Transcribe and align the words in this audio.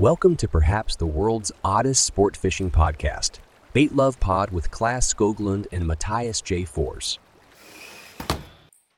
Welcome 0.00 0.36
to 0.36 0.48
perhaps 0.48 0.96
the 0.96 1.06
world's 1.06 1.52
oddest 1.62 2.04
sport 2.04 2.36
fishing 2.36 2.70
podcast, 2.70 3.40
Bait 3.72 3.96
Love 3.96 4.20
Pod 4.20 4.50
with 4.50 4.70
Class 4.70 5.14
Skoglund 5.14 5.66
and 5.72 5.86
Matthias 5.86 6.42
J. 6.42 6.66
Fors. 6.66 7.18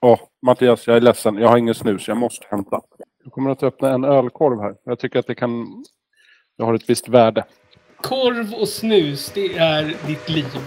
Åh, 0.02 0.18
Mattias, 0.42 0.86
jag 0.86 0.96
är 0.96 1.00
ledsen. 1.00 1.34
Jag 1.34 1.48
har 1.48 1.56
ingen 1.56 1.74
snus. 1.74 2.08
Jag 2.08 2.16
måste 2.16 2.46
hämta. 2.50 2.80
Jag 3.24 3.32
kommer 3.32 3.50
att 3.50 3.62
öppna 3.62 3.90
en 3.90 4.04
ölkorv 4.04 4.60
här. 4.60 4.74
Jag 4.84 4.98
tycker 4.98 5.18
att 5.18 5.26
det 5.26 5.34
kan... 5.34 5.84
Det 6.56 6.64
har 6.64 6.74
ett 6.74 6.90
visst 6.90 7.08
värde. 7.08 7.44
Korv 7.96 8.54
och 8.54 8.68
snus, 8.68 9.32
det 9.34 9.56
är 9.56 9.96
ditt 10.06 10.28
liv. 10.28 10.58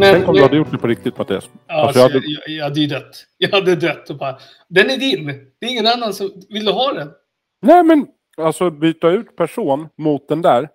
Men, 0.00 0.14
Tänk 0.14 0.28
om 0.28 0.34
du 0.34 0.42
hade 0.42 0.56
gjort 0.56 0.70
det 0.70 0.78
på 0.78 0.86
riktigt, 0.86 1.18
Mattias. 1.18 1.50
Ja, 1.66 1.74
Alltså, 1.74 1.98
jag 2.00 2.08
hade- 2.08 2.26
jag, 2.26 2.48
jag 2.56 2.64
hade 2.64 2.80
ju 2.80 2.86
dött. 2.86 3.26
Jag 3.38 3.48
hade 3.50 3.74
dött 3.76 4.10
och 4.10 4.16
bara, 4.16 4.38
den 4.68 4.90
är 4.90 4.96
din. 4.96 5.26
Det 5.60 5.66
är 5.66 5.70
ingen 5.70 5.86
annan 5.86 6.14
som, 6.14 6.30
vill 6.48 6.64
du 6.64 6.72
ha 6.72 6.92
den? 6.92 7.10
Nej, 7.62 7.82
men 7.84 8.06
alltså 8.36 8.70
byta 8.70 9.08
ut 9.10 9.36
person 9.36 9.88
mot 9.98 10.28
den 10.28 10.42
där. 10.42 10.68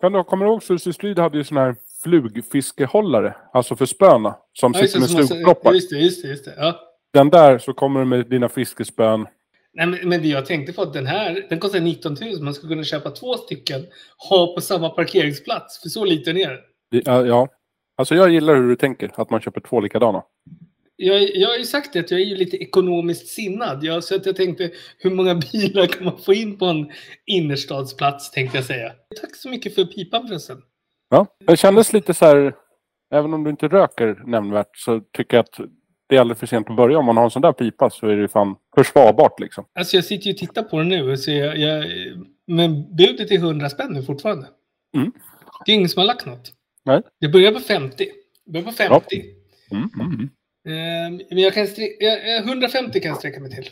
Kan 0.00 0.12
du, 0.12 0.24
kommer 0.24 0.44
du 0.44 0.50
ihåg 0.50 0.62
Susie 0.62 0.92
Strid 0.92 1.18
hade 1.18 1.38
ju 1.38 1.44
sån 1.44 1.56
här 1.56 1.76
flugfiskehållare. 2.02 3.36
Alltså 3.52 3.76
för 3.76 3.86
spöna. 3.86 4.36
Som 4.52 4.72
Ja, 4.76 4.80
sitter 4.86 5.00
med 5.00 5.26
stugproppar. 5.26 5.72
Just 5.72 5.90
det, 5.90 5.96
just 5.98 6.22
det, 6.22 6.28
just 6.28 6.44
det. 6.44 6.54
Ja. 6.56 6.80
Den 7.12 7.30
där 7.30 7.58
så 7.58 7.72
kommer 7.72 8.00
du 8.00 8.06
med 8.06 8.26
dina 8.30 8.48
fiskespön. 8.48 9.26
Nej, 9.74 9.86
men, 9.86 10.08
men 10.08 10.22
det 10.22 10.28
jag 10.28 10.46
tänkte 10.46 10.72
på 10.72 10.82
att 10.82 10.92
den 10.92 11.06
här, 11.06 11.46
den 11.48 11.58
kostar 11.58 11.80
19 11.80 12.16
000. 12.20 12.42
Man 12.42 12.54
skulle 12.54 12.72
kunna 12.72 12.84
köpa 12.84 13.10
två 13.10 13.34
stycken, 13.36 13.86
ha 14.30 14.54
på 14.54 14.60
samma 14.60 14.90
parkeringsplats. 14.90 15.82
För 15.82 15.88
så 15.88 16.04
liten 16.04 16.36
är 16.36 16.48
den. 16.50 16.58
Ja, 17.04 17.26
ja. 17.26 17.48
Alltså 17.96 18.14
jag 18.14 18.30
gillar 18.30 18.56
hur 18.56 18.68
du 18.68 18.76
tänker. 18.76 19.10
Att 19.14 19.30
man 19.30 19.40
köper 19.40 19.60
två 19.60 19.80
likadana. 19.80 20.22
Jag, 20.96 21.36
jag 21.36 21.48
har 21.48 21.56
ju 21.56 21.64
sagt 21.64 21.92
det 21.92 22.00
att 22.00 22.10
jag 22.10 22.20
är 22.20 22.24
ju 22.24 22.36
lite 22.36 22.56
ekonomiskt 22.56 23.28
sinnad. 23.28 23.84
Jag, 23.84 24.04
så 24.04 24.16
att 24.16 24.26
jag 24.26 24.36
tänkte, 24.36 24.70
hur 24.98 25.10
många 25.10 25.34
bilar 25.52 25.86
kan 25.86 26.04
man 26.04 26.18
få 26.18 26.34
in 26.34 26.58
på 26.58 26.64
en 26.64 26.92
innerstadsplats, 27.26 28.30
tänkte 28.30 28.58
jag 28.58 28.64
säga. 28.64 28.92
Tack 29.20 29.36
så 29.36 29.48
mycket 29.48 29.74
för 29.74 29.84
pipan 29.84 30.28
förresten. 30.28 30.62
Ja, 31.08 31.26
det 31.46 31.56
kändes 31.56 31.92
lite 31.92 32.14
så 32.14 32.24
här, 32.24 32.54
även 33.14 33.34
om 33.34 33.44
du 33.44 33.50
inte 33.50 33.68
röker 33.68 34.22
nämnvärt 34.26 34.76
så 34.76 35.00
tycker 35.00 35.36
jag 35.36 35.44
att 35.44 35.60
det 36.08 36.16
är 36.16 36.20
alldeles 36.20 36.38
för 36.38 36.46
sent 36.46 36.70
att 36.70 36.76
börja. 36.76 36.98
Om 36.98 37.04
man 37.04 37.16
har 37.16 37.24
en 37.24 37.30
sån 37.30 37.42
där 37.42 37.52
pipa 37.52 37.90
så 37.90 38.06
är 38.06 38.16
det 38.16 38.28
fan 38.28 38.56
försvarbart 38.74 39.40
liksom. 39.40 39.64
Alltså 39.78 39.96
jag 39.96 40.04
sitter 40.04 40.26
ju 40.26 40.32
och 40.32 40.38
tittar 40.38 40.62
på 40.62 40.78
den 40.78 40.88
nu. 40.88 41.16
Så 41.16 41.30
jag, 41.30 41.58
jag, 41.58 41.84
men 42.46 42.96
budet 42.96 43.30
är 43.30 43.36
100 43.36 43.68
spänn 43.68 43.92
nu 43.92 44.02
fortfarande. 44.02 44.46
Mm. 44.96 45.12
Det 45.66 45.72
är 45.72 45.76
ingen 45.76 45.88
som 45.88 46.00
har 46.00 46.06
lagt 46.06 46.26
något. 46.26 46.52
Nej. 46.86 47.02
Det 47.20 47.28
börjar 47.28 47.52
på 47.52 47.60
50. 47.60 48.06
Det 48.46 48.52
börjar 48.52 48.64
på 48.66 48.72
50. 48.72 49.24
Mm, 49.70 49.88
mm, 49.94 50.06
mm. 50.14 50.28
Ehm, 50.68 51.20
men 51.30 51.38
jag 51.38 51.54
kan 51.54 51.64
stre- 51.66 51.96
jag, 52.00 52.28
jag- 52.28 52.44
150 52.44 53.00
kan 53.00 53.08
jag 53.08 53.18
sträcka 53.18 53.40
mig 53.40 53.50
till. 53.50 53.68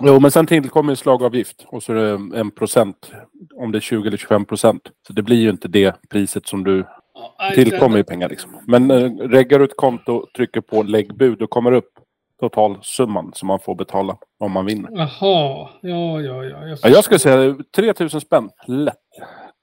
Jo, 0.00 0.20
men 0.20 0.30
sen 0.30 0.46
tillkommer 0.46 0.92
ju 0.92 0.96
slagavgift 0.96 1.64
och 1.66 1.82
så 1.82 1.92
är 1.92 1.96
det 1.96 2.38
en 2.40 2.50
procent. 2.50 3.10
Om 3.54 3.72
det 3.72 3.78
är 3.78 3.80
20 3.80 4.08
eller 4.08 4.16
25 4.16 4.44
procent. 4.44 4.82
Så 5.06 5.12
det 5.12 5.22
blir 5.22 5.36
ju 5.36 5.50
inte 5.50 5.68
det 5.68 5.96
priset 6.10 6.46
som 6.46 6.64
du 6.64 6.84
Ja, 7.38 7.50
tillkommer 7.54 7.96
det- 7.96 8.04
pengar 8.04 8.28
liksom. 8.28 8.50
Men 8.66 8.90
äh, 8.90 9.10
reggar 9.16 9.58
du 9.58 9.64
ett 9.64 9.76
konto, 9.76 10.26
trycker 10.36 10.60
på 10.60 10.82
lägg 10.82 11.14
bud, 11.16 11.38
då 11.38 11.46
kommer 11.46 11.72
upp 11.72 11.90
totalsumman 12.40 13.32
som 13.34 13.46
man 13.46 13.60
får 13.60 13.74
betala 13.74 14.16
om 14.38 14.52
man 14.52 14.66
vinner. 14.66 14.90
Jaha, 14.92 15.68
ja, 15.82 16.20
ja, 16.20 16.44
ja. 16.44 16.76
Ja, 16.82 16.88
jag 16.88 17.04
skulle 17.04 17.18
säga 17.18 17.56
3000 17.76 18.20
spänn, 18.20 18.50
lätt, 18.66 18.94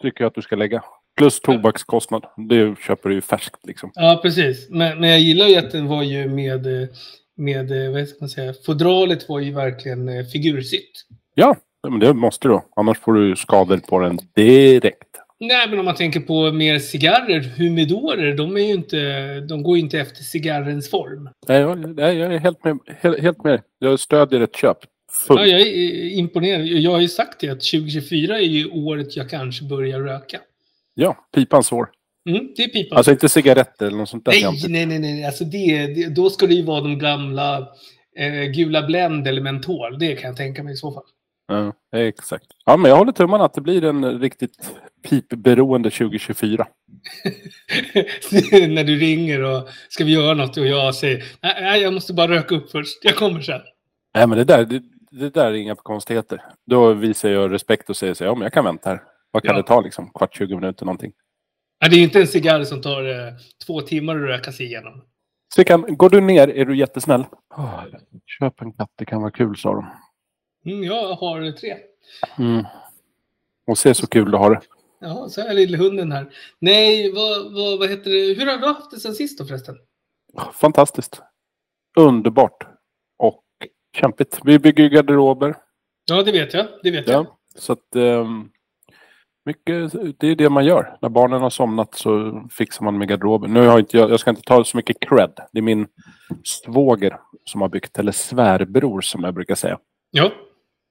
tycker 0.01 0.23
jag 0.23 0.27
att 0.29 0.35
du 0.35 0.41
ska 0.41 0.55
lägga. 0.55 0.83
Plus 1.17 1.39
tobakskostnad. 1.39 2.25
Det 2.49 2.75
köper 2.79 3.09
du 3.09 3.15
ju 3.15 3.21
färskt 3.21 3.59
liksom. 3.63 3.91
Ja, 3.93 4.19
precis. 4.23 4.69
Men, 4.69 4.99
men 4.99 5.09
jag 5.09 5.19
gillar 5.19 5.47
ju 5.47 5.55
att 5.55 5.71
den 5.71 5.87
var 5.87 6.03
ju 6.03 6.27
med, 6.27 6.67
med 7.37 7.91
vad 7.93 8.07
ska 8.07 8.17
man 8.19 8.29
säga, 8.29 8.53
fodralet 8.65 9.29
var 9.29 9.39
ju 9.39 9.53
verkligen 9.53 10.09
eh, 10.09 10.25
figursytt. 10.25 11.05
Ja, 11.35 11.55
men 11.87 11.99
det 11.99 12.13
måste 12.13 12.47
du. 12.47 12.59
Annars 12.75 12.99
får 12.99 13.13
du 13.13 13.35
skador 13.35 13.77
på 13.77 13.99
den 13.99 14.19
direkt. 14.35 15.15
Nej, 15.39 15.69
men 15.69 15.79
om 15.79 15.85
man 15.85 15.95
tänker 15.95 16.19
på 16.19 16.51
mer 16.51 16.79
cigarrer, 16.79 17.41
humidorer, 17.57 18.35
de, 18.37 18.57
är 18.57 18.61
ju 18.61 18.73
inte, 18.73 19.39
de 19.39 19.63
går 19.63 19.77
ju 19.77 19.83
inte 19.83 19.99
efter 19.99 20.23
cigarrens 20.23 20.89
form. 20.89 21.29
Nej, 21.47 21.61
jag, 21.61 21.95
nej, 21.95 22.17
jag 22.17 22.33
är 22.33 22.39
helt 22.39 22.63
med, 22.63 22.77
helt, 23.01 23.19
helt 23.19 23.43
med. 23.43 23.61
Jag 23.79 23.99
stödjer 23.99 24.41
ett 24.41 24.55
köp. 24.55 24.77
Ja, 25.29 25.45
jag 25.45 25.61
är 25.61 26.09
imponerad. 26.09 26.65
Jag 26.65 26.91
har 26.91 26.99
ju 26.99 27.07
sagt 27.07 27.39
det 27.39 27.49
att 27.49 27.61
2024 27.61 28.37
är 28.37 28.41
ju 28.41 28.69
året 28.69 29.15
jag 29.15 29.29
kanske 29.29 29.65
börjar 29.65 29.99
röka. 29.99 30.39
Ja, 30.95 31.27
pipans 31.35 31.69
hår. 31.69 31.89
Mm, 32.29 32.47
det 32.55 32.63
är 32.63 32.67
pipan. 32.67 32.97
Alltså 32.97 33.11
inte 33.11 33.29
cigaretter 33.29 33.85
eller 33.85 33.97
något 33.97 34.09
sånt 34.09 34.25
där. 34.25 34.31
nej, 34.69 34.85
nej, 34.85 34.85
nej, 34.85 34.99
nej. 34.99 35.25
Alltså 35.25 35.43
det, 35.43 35.87
det, 35.87 36.15
då 36.15 36.29
ska 36.29 36.47
det 36.47 36.53
ju 36.53 36.63
vara 36.63 36.81
de 36.81 36.99
gamla 36.99 37.57
eh, 38.17 38.43
gula 38.43 38.81
Blend 38.81 39.27
eller 39.27 39.41
mentol. 39.41 39.99
Det 39.99 40.15
kan 40.15 40.27
jag 40.27 40.37
tänka 40.37 40.63
mig 40.63 40.73
i 40.73 40.77
så 40.77 40.91
fall. 40.91 41.03
Ja, 41.47 41.73
exakt. 41.95 42.45
Ja, 42.65 42.77
men 42.77 42.89
jag 42.91 42.97
håller 42.97 43.11
tummarna 43.11 43.45
att 43.45 43.53
det 43.53 43.61
blir 43.61 43.83
en 43.83 44.19
riktigt 44.19 44.71
pipberoende 45.09 45.89
2024. 45.89 46.67
När 48.67 48.83
du 48.83 48.95
ringer 48.99 49.43
och 49.43 49.69
ska 49.89 50.03
vi 50.03 50.13
göra 50.13 50.33
något 50.33 50.57
och 50.57 50.67
jag 50.67 50.95
säger 50.95 51.23
nej, 51.41 51.81
jag 51.81 51.93
måste 51.93 52.13
bara 52.13 52.27
röka 52.27 52.55
upp 52.55 52.71
först. 52.71 53.05
Jag 53.05 53.15
kommer 53.15 53.41
sen. 53.41 53.61
Nej, 54.15 54.27
men 54.27 54.37
det 54.37 54.43
där, 54.43 54.65
det, 54.65 54.83
det 55.11 55.29
där 55.29 55.45
är 55.45 55.53
inga 55.53 55.75
konstigheter. 55.75 56.41
Då 56.65 56.93
visar 56.93 57.29
jag 57.29 57.51
respekt 57.51 57.89
och 57.89 57.97
säger 57.97 58.13
så 58.13 58.23
ja 58.23 58.35
men 58.35 58.41
jag 58.43 58.53
kan 58.53 58.65
vänta 58.65 58.89
här. 58.89 59.01
Vad 59.35 59.43
kan 59.43 59.55
Ja. 59.55 59.61
det 59.61 59.67
ta 59.67 59.81
liksom? 59.81 60.09
Kvart, 60.09 60.35
20 60.37 60.55
minuter 60.55 60.85
någonting. 60.85 61.13
Nej, 61.81 61.89
det 61.89 61.95
är 61.95 61.97
ju 61.97 62.03
inte 62.03 62.19
en 62.19 62.27
cigarr 62.27 62.63
som 62.63 62.81
tar 62.81 63.09
eh, 63.27 63.33
två 63.65 63.81
timmar 63.81 64.15
att 64.15 64.21
röka 64.21 64.51
sig 64.51 64.65
igenom. 64.65 65.01
Stickan, 65.53 65.85
går 65.97 66.09
du 66.09 66.21
ner 66.21 66.47
är 66.47 66.65
du 66.65 66.77
jättesnäll. 66.77 67.25
Oh, 67.57 67.83
köp 68.25 68.61
en 68.61 68.73
katt, 68.73 68.91
det 68.95 69.05
kan 69.05 69.21
vara 69.21 69.31
kul 69.31 69.55
sa 69.57 69.73
de. 69.73 69.85
Mm, 70.71 70.83
jag 70.83 71.13
har 71.13 71.51
tre. 71.51 71.75
Mm. 72.37 72.65
Och 73.67 73.77
se 73.77 73.93
så 73.93 74.07
kul 74.07 74.31
du 74.31 74.37
har 74.37 74.49
det. 74.55 74.61
Jaha, 74.99 75.29
så 75.29 75.41
är 75.41 75.53
lillhunden 75.53 76.11
här. 76.11 76.33
Nej, 76.59 77.11
vad, 77.13 77.53
vad, 77.53 77.79
vad 77.79 77.89
heter 77.89 78.11
det? 78.11 78.33
Hur 78.33 78.45
har 78.51 78.57
du 78.57 78.67
haft 78.67 78.91
det 78.91 78.99
sen 78.99 79.13
sist 79.15 79.39
då 79.39 79.45
förresten? 79.45 79.75
Fantastiskt. 80.53 81.21
Underbart. 81.97 82.67
Och 83.17 83.43
kämpigt. 83.97 84.39
Vi 84.43 84.59
bygger 84.59 84.89
garderober. 84.89 85.55
Ja, 86.05 86.23
det 86.23 86.31
vet 86.31 86.53
jag. 86.53 86.67
Det 86.83 86.91
vet 86.91 87.07
jag. 87.07 87.25
Ja. 87.25 87.37
Så 87.55 87.73
att 87.73 87.95
ehm, 87.95 88.49
mycket, 89.45 89.91
det 90.19 90.27
är 90.27 90.35
det 90.35 90.49
man 90.49 90.65
gör. 90.65 90.97
När 91.01 91.09
barnen 91.09 91.41
har 91.41 91.49
somnat 91.49 91.95
så 91.95 92.43
fixar 92.51 92.85
man 92.85 92.97
med 92.97 93.07
garderoben. 93.07 93.53
Nu 93.53 93.67
har 93.67 93.79
inte 93.79 93.97
jag, 93.97 94.11
jag 94.11 94.19
ska 94.19 94.29
inte 94.29 94.41
ta 94.41 94.63
så 94.63 94.77
mycket 94.77 94.99
cred. 94.99 95.31
Det 95.51 95.59
är 95.59 95.61
min 95.63 95.87
svåger 96.43 97.17
som 97.45 97.61
har 97.61 97.69
byggt, 97.69 97.99
eller 97.99 98.11
svärbror 98.11 99.01
som 99.01 99.23
jag 99.23 99.33
brukar 99.33 99.55
säga. 99.55 99.77
Ja. 100.11 100.31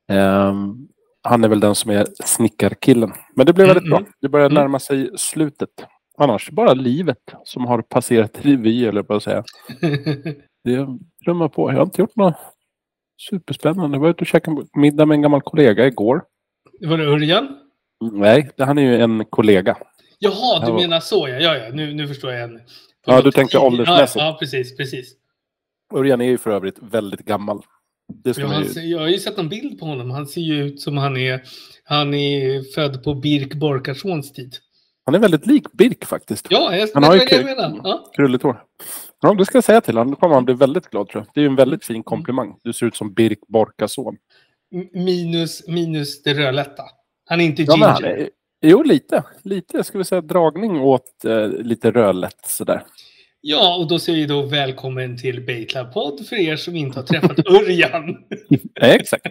Ehm, 0.09 0.89
han 1.23 1.45
är 1.45 1.49
väl 1.49 1.61
den 1.61 1.75
som 1.75 1.91
är 1.91 2.07
snickarkillen. 2.25 3.13
Men 3.35 3.47
det 3.47 3.53
blev 3.53 3.67
väldigt 3.67 3.87
Mm, 3.87 3.91
bra. 4.03 4.13
Det 4.21 4.29
börjar 4.29 4.47
mm. 4.47 4.63
närma 4.63 4.79
sig 4.79 5.11
slutet. 5.17 5.71
Annars 6.19 6.51
bara 6.51 6.75
livet 6.75 7.19
som 7.45 7.65
har 7.67 7.83
passerat 7.83 8.45
revy, 8.45 8.85
eller 8.87 9.03
på 9.03 9.15
att 9.15 9.23
säga. 9.23 9.45
Det 10.65 10.87
trummar 11.25 11.49
på. 11.49 11.71
Jag 11.71 11.77
har 11.77 11.85
inte 11.85 12.01
gjort 12.01 12.17
något 12.17 12.35
superspännande. 13.31 13.97
Jag 13.97 14.01
var 14.03 14.09
ute 14.09 14.21
och 14.21 14.27
käkade 14.27 14.67
middag 14.77 15.07
med 15.07 15.15
en 15.15 15.23
gammal 15.23 15.43
kollega 15.43 15.87
igår. 15.87 16.23
var 16.81 16.99
det 16.99 17.05
Örjan? 17.05 17.64
Nej, 18.13 18.51
det- 18.57 18.65
han 18.65 18.79
är 18.79 18.83
ju 18.83 19.01
en 19.03 19.25
kollega. 19.25 19.77
Jaha, 20.19 20.61
du 20.61 20.67
Ja. 20.73 20.75
menar 20.75 21.01
så 21.01 21.29
ja. 21.29 21.39
Ja, 21.39 21.57
ja. 21.57 21.69
Nu, 21.73 21.95
nu 21.95 22.09
förstår 22.09 22.33
jag. 22.33 22.43
En, 22.43 22.61
Ja, 23.07 23.23
du 23.23 23.31
tänkte 23.31 23.59
åldersmässigt. 23.59 24.17
Ja, 24.17 24.27
ja, 24.27 24.37
precis, 24.41 24.77
precis. 24.77 25.13
Örjan 25.95 26.21
är 26.21 26.25
ju 26.27 26.39
för 26.39 26.51
övrigt 26.51 26.79
väldigt 26.81 27.21
gammal. 27.25 27.61
Ja, 28.25 28.47
han, 28.47 28.63
ju... 28.75 28.81
jag 28.81 28.99
har 28.99 29.07
ju 29.09 29.19
sett 29.19 29.39
en 29.39 29.49
bild 29.49 29.79
på 29.81 29.87
honom. 29.87 30.11
Han 30.11 30.27
ser 30.27 30.41
ju 30.41 30.65
ut 30.65 30.81
som 30.81 30.97
han 30.97 31.17
är, 31.17 31.43
han 31.85 32.15
är 32.15 32.63
född 32.75 33.05
på 33.05 33.15
Birk 33.15 33.55
Borkarssons 33.55 34.33
tid. 34.33 34.55
Han 35.05 35.15
är 35.15 35.19
väldigt 35.19 35.47
lik 35.47 35.73
Birk 35.73 36.05
faktiskt. 36.05 36.47
Ja, 36.51 36.77
jag 36.77 36.89
Han 36.95 37.03
har 37.05 37.15
ju 37.15 37.19
vad 37.21 37.29
jag 37.33 37.45
menar. 37.45 37.81
Ja. 37.85 38.11
Krulligt 38.17 38.43
hår. 38.43 38.63
Ja, 39.21 39.35
det 39.35 39.45
ska 39.47 39.57
jag 39.57 39.65
säga 39.65 39.81
till 39.81 39.97
honom. 39.97 40.11
Då 40.15 40.21
kommer 40.21 40.35
han 40.35 40.45
bli 40.45 40.55
väldigt 40.55 40.91
glad 40.91 41.09
tror 41.09 41.23
jag. 41.25 41.31
Det 41.35 41.41
är 41.41 41.43
ju 41.43 41.49
en 41.49 41.57
väldigt 41.57 41.85
fin 41.85 42.03
komplimang. 42.03 42.57
Du 42.63 42.73
ser 42.73 42.87
ut 42.87 42.97
som 42.97 43.15
Birk 43.15 43.39
Borkason. 43.49 44.17
Minus, 44.93 45.69
minus 45.69 46.23
det 46.23 46.35
rödlätta. 46.35 46.83
Han 47.25 47.41
är 47.41 47.45
inte 47.45 47.63
Ja, 47.63 47.77
men 47.77 47.89
han 47.89 48.03
ginger. 48.03 48.17
är... 48.17 48.29
Jo, 48.63 48.83
lite. 48.83 49.23
Lite, 49.43 49.77
jag 49.77 49.87
skulle 49.87 50.05
säga 50.05 50.21
dragning 50.21 50.81
åt 50.81 51.25
eh, 51.25 51.49
lite 51.49 51.91
rödlätt 51.91 52.47
sådär. 52.47 52.83
Ja, 53.41 53.77
och 53.77 53.89
då 53.89 53.99
säger 53.99 54.19
vi 54.19 54.27
då 54.27 54.43
välkommen 54.43 55.19
till 55.19 55.47
Baitlab-podd 55.47 56.27
för 56.29 56.37
er 56.37 56.57
som 56.57 56.77
inte 56.77 56.99
har 56.99 57.07
träffat 57.07 57.39
Örjan. 57.49 58.25
Ja, 58.75 58.87
exakt. 58.87 59.27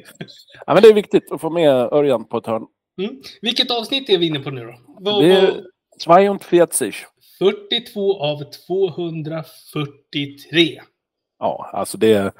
Ja, 0.65 0.73
men 0.73 0.83
det 0.83 0.89
är 0.89 0.93
viktigt 0.93 1.31
att 1.31 1.41
få 1.41 1.49
med 1.49 1.69
Örjan 1.73 2.25
på 2.25 2.37
ett 2.37 2.45
hörn. 2.45 2.65
Mm. 3.01 3.15
Vilket 3.41 3.71
avsnitt 3.71 4.09
är 4.09 4.17
vi 4.17 4.25
inne 4.27 4.39
på 4.39 4.49
nu 4.49 4.65
då? 4.65 4.73
Vad, 4.99 5.23
Det 5.23 5.31
är 5.31 5.63
vad, 6.05 6.43
42 6.43 6.91
42 7.39 8.19
av 8.19 8.43
243. 8.67 10.81
Ja, 11.39 11.69
alltså 11.73 11.97
det 11.97 12.13
är, 12.13 12.31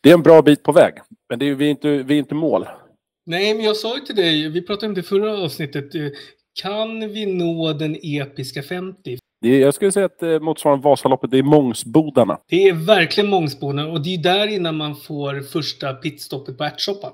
det 0.00 0.10
är 0.10 0.14
en 0.14 0.22
bra 0.22 0.42
bit 0.42 0.62
på 0.62 0.72
väg. 0.72 0.94
Men 1.28 1.38
det 1.38 1.48
är, 1.48 1.54
vi, 1.54 1.66
är 1.66 1.70
inte, 1.70 1.88
vi 1.88 2.14
är 2.14 2.18
inte 2.18 2.34
mål. 2.34 2.66
Nej, 3.26 3.54
men 3.54 3.64
jag 3.64 3.76
sa 3.76 3.94
ju 3.94 4.00
till 4.00 4.16
dig, 4.16 4.48
vi 4.48 4.62
pratade 4.62 4.86
om 4.86 4.94
det 4.94 5.02
förra 5.02 5.38
avsnittet. 5.44 5.94
eh, 5.94 6.02
Kan 6.62 7.12
vi 7.12 7.26
nå 7.26 7.72
den 7.72 7.96
episka 8.02 8.62
50? 8.62 9.18
Det 9.40 9.48
är, 9.48 9.60
jag 9.60 9.74
skulle 9.74 9.92
säga 9.92 10.06
att 10.06 10.22
eh, 10.22 10.40
motsvarande 10.40 10.84
Vasaloppet, 10.84 11.30
det 11.30 11.38
är 11.38 11.42
Mångsbodarna. 11.42 12.38
Det 12.48 12.68
är 12.68 12.72
verkligen 12.72 13.30
Mångsbodarna 13.30 13.88
och 13.92 14.02
det 14.02 14.14
är 14.14 14.18
där 14.18 14.46
innan 14.46 14.76
man 14.76 14.96
får 14.96 15.40
första 15.40 15.94
pitstoppet 15.94 16.58
på 16.58 16.64
ärtsoppan. 16.64 17.12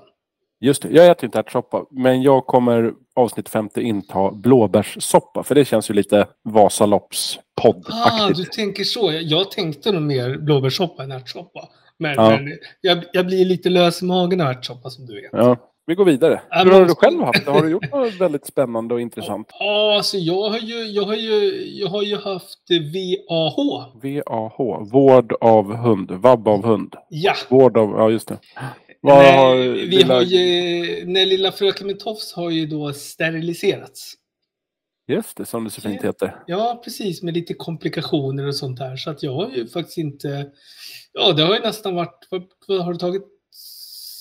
Just 0.61 0.81
det, 0.81 0.89
jag 0.91 1.07
äter 1.07 1.25
inte 1.25 1.39
ärtsoppa, 1.39 1.85
men 1.91 2.21
jag 2.21 2.45
kommer 2.45 2.93
avsnitt 3.15 3.49
50 3.49 3.81
inta 3.81 4.31
blåbärssoppa, 4.31 5.43
för 5.43 5.55
det 5.55 5.65
känns 5.65 5.89
ju 5.89 5.93
lite 5.93 6.21
Ah, 6.21 6.27
Vasalopps-podd-aktigt. 6.49 8.35
du 8.37 8.43
tänker 8.45 8.83
så. 8.83 9.11
Jag, 9.11 9.21
jag 9.23 9.51
tänkte 9.51 9.91
nog 9.91 10.01
mer 10.01 10.37
blåbärssoppa 10.37 11.03
än 11.03 11.11
ärtsoppa. 11.11 11.69
Men, 11.99 12.13
Ja. 12.15 12.29
men 12.29 12.57
jag, 12.81 13.03
jag 13.13 13.25
blir 13.25 13.45
lite 13.45 13.69
lös 13.69 14.01
i 14.01 14.05
magen 14.05 14.41
av 14.41 14.47
ärtsoppa 14.47 14.89
som 14.89 15.05
du 15.05 15.21
vet. 15.21 15.29
Ja, 15.31 15.57
vi 15.89 15.95
går 15.95 16.05
vidare. 16.05 16.41
Hur 16.49 16.71
har 16.71 16.85
du 16.85 16.95
själv 16.95 17.21
haft 17.21 17.45
det? 17.45 17.51
Har 17.51 17.61
du 17.61 17.69
gjort 17.69 17.91
något 17.91 18.13
väldigt 18.19 18.45
spännande 18.45 18.93
och 18.93 19.01
intressant? 19.01 19.47
Ja, 19.59 19.95
alltså 19.97 20.17
jag 20.17 20.49
har 20.49 20.57
ju, 20.59 20.75
jag 20.83 21.03
har 21.03 21.15
ju, 21.15 21.65
jag 21.79 21.87
har 21.87 22.03
ju 22.03 22.15
haft 22.15 22.59
VAH. 22.69 23.55
VAH, 24.03 24.83
vård 24.91 25.33
av 25.41 25.75
hund, 25.75 26.11
vabb 26.11 26.47
av 26.47 26.65
hund. 26.65 26.95
Ja. 27.09 27.33
Vård 27.49 27.77
av, 27.77 27.89
ja 27.89 28.09
just 28.09 28.27
det. 28.27 28.37
Vad 29.01 29.17
Nej, 29.17 29.37
har 29.37 29.55
vi 29.55 29.85
lilla- 29.85 30.13
har 30.15 30.21
ju, 30.21 31.05
när 31.05 31.25
lilla 31.25 31.51
fröken 31.51 31.87
med 31.87 31.99
tofs 31.99 32.33
har 32.33 32.49
ju 32.49 32.65
då 32.67 32.93
steriliserats. 32.93 34.13
Just 35.07 35.37
det, 35.37 35.45
som 35.45 35.63
det 35.63 35.69
så 35.69 35.81
fint 35.81 36.03
heter. 36.03 36.35
Ja, 36.47 36.81
precis, 36.83 37.23
med 37.23 37.33
lite 37.33 37.53
komplikationer 37.53 38.47
och 38.47 38.55
sånt 38.55 38.79
där. 38.79 38.95
Så 38.95 39.09
att 39.09 39.23
jag 39.23 39.33
har 39.33 39.49
ju 39.55 39.67
faktiskt 39.67 39.97
inte... 39.97 40.45
Ja, 41.13 41.31
det 41.31 41.43
har 41.43 41.53
ju 41.55 41.59
nästan 41.61 41.95
varit... 41.95 42.27
Vad 42.67 42.81
har 42.85 42.93
det 42.93 42.99
tagit? 42.99 43.23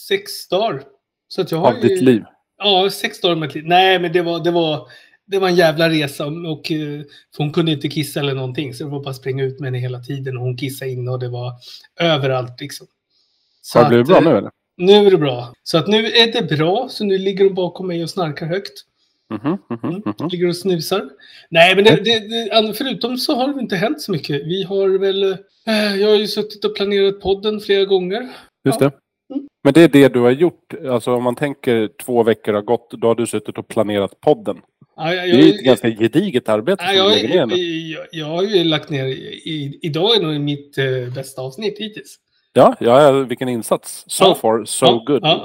Sex 0.08 0.48
dagar. 0.48 0.82
Så 1.28 1.40
att 1.42 1.50
jag 1.50 1.58
har 1.58 1.74
Av 1.74 1.80
ditt 1.80 2.02
liv. 2.02 2.24
Ja, 2.58 2.90
sex 2.90 3.20
dagar 3.20 3.36
med 3.36 3.48
ett 3.48 3.54
liv. 3.54 3.64
Nej, 3.66 3.98
men 3.98 4.12
det 4.12 4.22
var, 4.22 4.44
det 4.44 4.50
var, 4.50 4.88
det 5.26 5.38
var 5.38 5.48
en 5.48 5.56
jävla 5.56 5.88
resa. 5.90 6.26
Och, 6.26 6.72
eh, 6.72 7.00
för 7.36 7.38
hon 7.38 7.52
kunde 7.52 7.72
inte 7.72 7.88
kissa 7.88 8.20
eller 8.20 8.34
någonting. 8.34 8.74
Så 8.74 8.84
det 8.84 8.90
var 8.90 9.02
bara 9.04 9.14
springa 9.14 9.44
ut 9.44 9.60
med 9.60 9.66
henne 9.66 9.78
hela 9.78 10.00
tiden. 10.00 10.36
Och 10.36 10.42
hon 10.42 10.56
kissade 10.56 10.90
in 10.90 11.08
och 11.08 11.18
det 11.18 11.28
var 11.28 11.52
överallt 12.00 12.60
liksom. 12.60 12.86
Så 13.62 13.78
Har 13.78 13.84
det 13.84 13.88
blivit 13.88 14.06
bra 14.06 14.16
eh, 14.18 14.22
nu 14.24 14.36
eller? 14.38 14.50
Nu 14.76 15.06
är 15.06 15.10
det 15.10 15.18
bra. 15.18 15.52
Så 15.62 15.78
att 15.78 15.86
nu 15.88 16.06
är 16.06 16.32
det 16.32 16.56
bra. 16.56 16.86
Så 16.90 17.04
nu 17.04 17.18
ligger 17.18 17.44
hon 17.44 17.54
bakom 17.54 17.86
mig 17.86 18.02
och 18.02 18.10
snarkar 18.10 18.46
högt. 18.46 18.84
Mhm, 19.30 19.58
mhm, 19.70 19.78
Mm. 19.90 20.02
mhm. 20.18 20.28
Ligger 20.28 20.48
och 20.48 20.56
snusar. 20.56 21.08
Nej, 21.50 21.74
men 21.74 21.84
det, 21.84 21.96
det, 22.04 22.18
det, 22.28 22.50
an- 22.52 22.74
förutom 22.74 23.16
så 23.18 23.34
har 23.34 23.54
det 23.54 23.60
inte 23.60 23.76
hänt 23.76 24.00
så 24.00 24.12
mycket. 24.12 24.46
Vi 24.46 24.62
har 24.62 24.98
väl... 24.98 25.22
Eh, 25.66 25.96
jag 26.00 26.08
har 26.08 26.14
ju 26.16 26.26
suttit 26.26 26.64
och 26.64 26.76
planerat 26.76 27.20
podden 27.20 27.60
flera 27.60 27.84
gånger. 27.84 28.28
Just 28.64 28.80
Ja. 28.80 28.86
det. 28.88 28.92
Men 29.64 29.72
det 29.72 29.82
är 29.82 29.88
det 29.88 30.08
du 30.08 30.20
har 30.20 30.30
gjort. 30.30 30.74
Alltså 30.90 31.14
om 31.14 31.24
man 31.24 31.34
tänker 31.34 31.90
två 32.04 32.22
veckor 32.22 32.52
har 32.52 32.62
gått, 32.62 32.90
då 32.90 33.06
har 33.06 33.14
du 33.14 33.26
suttit 33.26 33.58
och 33.58 33.68
planerat 33.68 34.20
podden. 34.20 34.60
Ja, 34.96 35.14
jag, 35.14 35.28
Det 35.28 35.42
är 35.42 35.46
ju 35.46 35.50
ett 35.54 35.64
ganska 35.64 35.90
gediget 35.90 36.48
arbete 36.48 36.84
Nej, 36.84 36.96
som 36.96 37.06
jag, 37.06 37.16
du 37.16 37.22
lägger 37.22 37.46
ner 37.46 37.56
jag, 37.92 38.06
jag, 38.12 38.26
har 38.26 38.42
ju 38.42 38.64
lagt 38.64 38.90
ner... 38.90 39.04
I, 39.06 39.78
idag 39.82 40.16
är 40.16 40.22
nog 40.22 40.40
mitt 40.40 40.78
eh, 40.78 41.14
bästa 41.14 41.42
avsnitt 41.42 41.78
hittills. 41.78 42.16
Ja, 42.52 42.76
ja, 42.80 43.10
vilken 43.10 43.48
insats. 43.48 44.04
So 44.06 44.24
Ja. 44.24 44.34
far, 44.34 44.64
so 44.64 44.86
ja, 44.86 45.02
good. 45.06 45.22
Ja, 45.22 45.42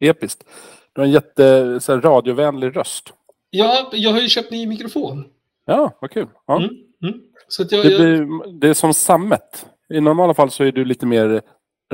ja. 0.00 0.08
Episkt. 0.08 0.44
Du 0.92 1.00
har 1.00 1.06
en 1.06 1.12
jätte 1.12 1.80
så 1.80 1.94
här, 1.94 2.00
radiovänlig 2.00 2.76
röst. 2.76 3.12
Ja, 3.50 3.90
jag 3.92 4.10
har 4.10 4.20
ju 4.20 4.28
köpt 4.28 4.50
ny 4.50 4.66
mikrofon. 4.66 5.24
Ja, 5.66 5.98
vad 6.00 6.10
kul. 6.10 6.26
Ja. 6.46 6.56
Mm, 6.56 6.70
mm. 7.02 7.20
Så 7.48 7.64
jag, 7.70 7.84
Det, 7.84 7.98
blir, 7.98 8.52
det 8.60 8.68
är 8.68 8.74
som 8.74 8.94
sammet. 8.94 9.66
I 9.94 10.00
normala 10.00 10.34
fall 10.34 10.50
så 10.50 10.64
är 10.64 10.72
du 10.72 10.84
lite 10.84 11.06
mer 11.06 11.42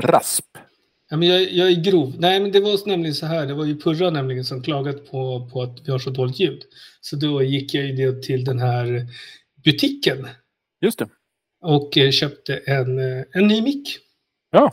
rasp. 0.00 0.44
Ja, 1.10 1.16
men 1.16 1.28
jag, 1.28 1.52
jag 1.52 1.68
är 1.70 1.82
grov. 1.84 2.14
Nej, 2.18 2.40
men 2.40 2.52
det 2.52 2.60
var 2.60 2.88
nämligen 2.88 3.14
så 3.14 3.26
här. 3.26 3.46
Det 3.46 3.54
var 3.54 3.64
ju 3.64 3.76
Purra 3.76 4.10
nämligen 4.10 4.44
som 4.44 4.62
klagat 4.62 5.10
på, 5.10 5.48
på 5.52 5.62
att 5.62 5.78
vi 5.84 5.92
har 5.92 5.98
så 5.98 6.10
dåligt 6.10 6.40
ljud. 6.40 6.62
Så 7.00 7.16
då 7.16 7.42
gick 7.42 7.74
jag 7.74 7.84
ju 7.86 8.20
till 8.20 8.44
den 8.44 8.58
här 8.58 9.06
butiken 9.64 10.26
Just 10.80 10.98
det. 10.98 11.08
och 11.62 11.98
eh, 11.98 12.10
köpte 12.10 12.56
en, 12.56 12.98
eh, 12.98 13.24
en 13.32 13.46
ny 13.46 13.62
mick. 13.62 13.98
Ja, 14.50 14.72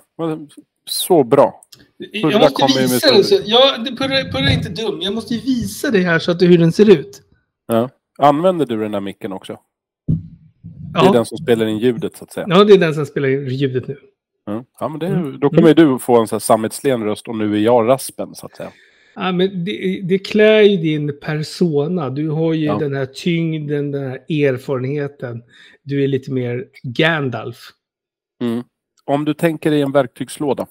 så 0.89 1.23
bra. 1.23 1.61
Jag 1.97 2.41
måste 2.41 2.65
visa 2.81 3.13
den. 3.13 3.23
så- 3.23 3.39
ja, 3.45 3.77
det- 3.77 3.95
Purra, 3.95 4.31
Purra 4.31 4.49
är 4.49 4.53
inte 4.53 4.69
dum. 4.69 5.01
Jag 5.01 5.13
måste 5.13 5.33
ju 5.35 5.39
visa 5.41 5.91
det 5.91 5.99
här 5.99 6.19
så 6.19 6.31
att 6.31 6.39
det, 6.39 6.45
hur 6.45 6.57
den 6.57 6.71
ser 6.71 6.89
ut. 6.89 7.21
Ja. 7.67 7.89
Använder 8.17 8.65
du 8.65 8.77
den 8.79 8.91
där 8.91 8.99
micken 8.99 9.31
också? 9.31 9.59
Det 10.93 10.99
är 10.99 11.05
Ja, 11.05 11.11
den 11.11 11.25
som 11.25 11.37
spelar 11.37 11.65
in 11.65 11.77
ljudet 11.77 12.17
så 12.17 12.23
att 12.23 12.31
säga. 12.33 12.45
ja 12.49 12.63
det 12.63 12.73
är 12.73 12.77
den 12.77 12.93
som 12.93 13.05
spelar 13.05 13.27
in 13.29 13.47
ljudet 13.47 13.87
nu. 13.87 13.97
Ja, 14.45 14.65
ja 14.79 14.87
men 14.87 14.99
det, 14.99 15.07
Mm. 15.07 15.39
då 15.39 15.49
kommer 15.49 15.67
ju 15.67 15.73
du 15.73 15.99
få 15.99 16.19
en 16.21 16.27
så 16.27 16.35
här 16.35 16.39
sammetslen 16.39 17.03
röst 17.03 17.27
och 17.27 17.37
nu 17.37 17.55
är 17.55 17.59
jag 17.59 17.87
raspen 17.87 18.35
så 18.35 18.45
att 18.45 18.55
säga. 18.55 18.69
Ja, 19.15 19.31
men 19.31 19.63
det, 19.65 20.01
det 20.03 20.19
klär 20.19 20.61
ju 20.61 20.77
din 20.77 21.19
persona. 21.21 22.09
Du 22.09 22.29
har 22.29 22.53
ju 22.53 22.65
Ja. 22.65 22.77
den 22.77 22.95
här 22.95 23.05
tyngden, 23.05 23.91
den 23.91 24.03
här 24.09 24.15
erfarenheten. 24.29 25.43
Du 25.83 26.03
är 26.03 26.07
lite 26.07 26.31
mer 26.31 26.65
Gandalf. 26.83 27.57
Om 29.05 29.25
du 29.25 29.33
tänker 29.33 29.71
dig 29.71 29.81
en 29.81 29.91
verktygslåda. 29.91 30.67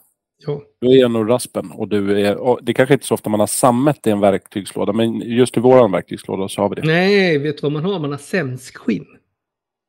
Ja. 0.46 0.62
Då 0.80 0.92
är 0.94 1.08
nog 1.08 1.30
raspen 1.30 1.70
och 1.70 1.88
du 1.88 2.20
är... 2.26 2.36
Och 2.36 2.58
det 2.62 2.74
kanske 2.74 2.94
inte 2.94 3.02
är 3.04 3.06
så 3.06 3.14
ofta 3.14 3.30
man 3.30 3.40
har 3.40 3.46
sammet 3.46 4.06
i 4.06 4.10
en 4.10 4.20
verktygslåda, 4.20 4.92
men 4.92 5.20
just 5.20 5.56
i 5.56 5.60
våran 5.60 5.92
verktygslåda 5.92 6.48
så 6.48 6.62
har 6.62 6.68
vi 6.68 6.74
det. 6.74 6.82
Nej, 6.86 7.38
vet 7.38 7.56
du 7.56 7.62
vad 7.62 7.72
man 7.72 7.84
har? 7.84 7.98
Man 7.98 8.10
har 8.10 8.18
sämskskinn. 8.18 9.06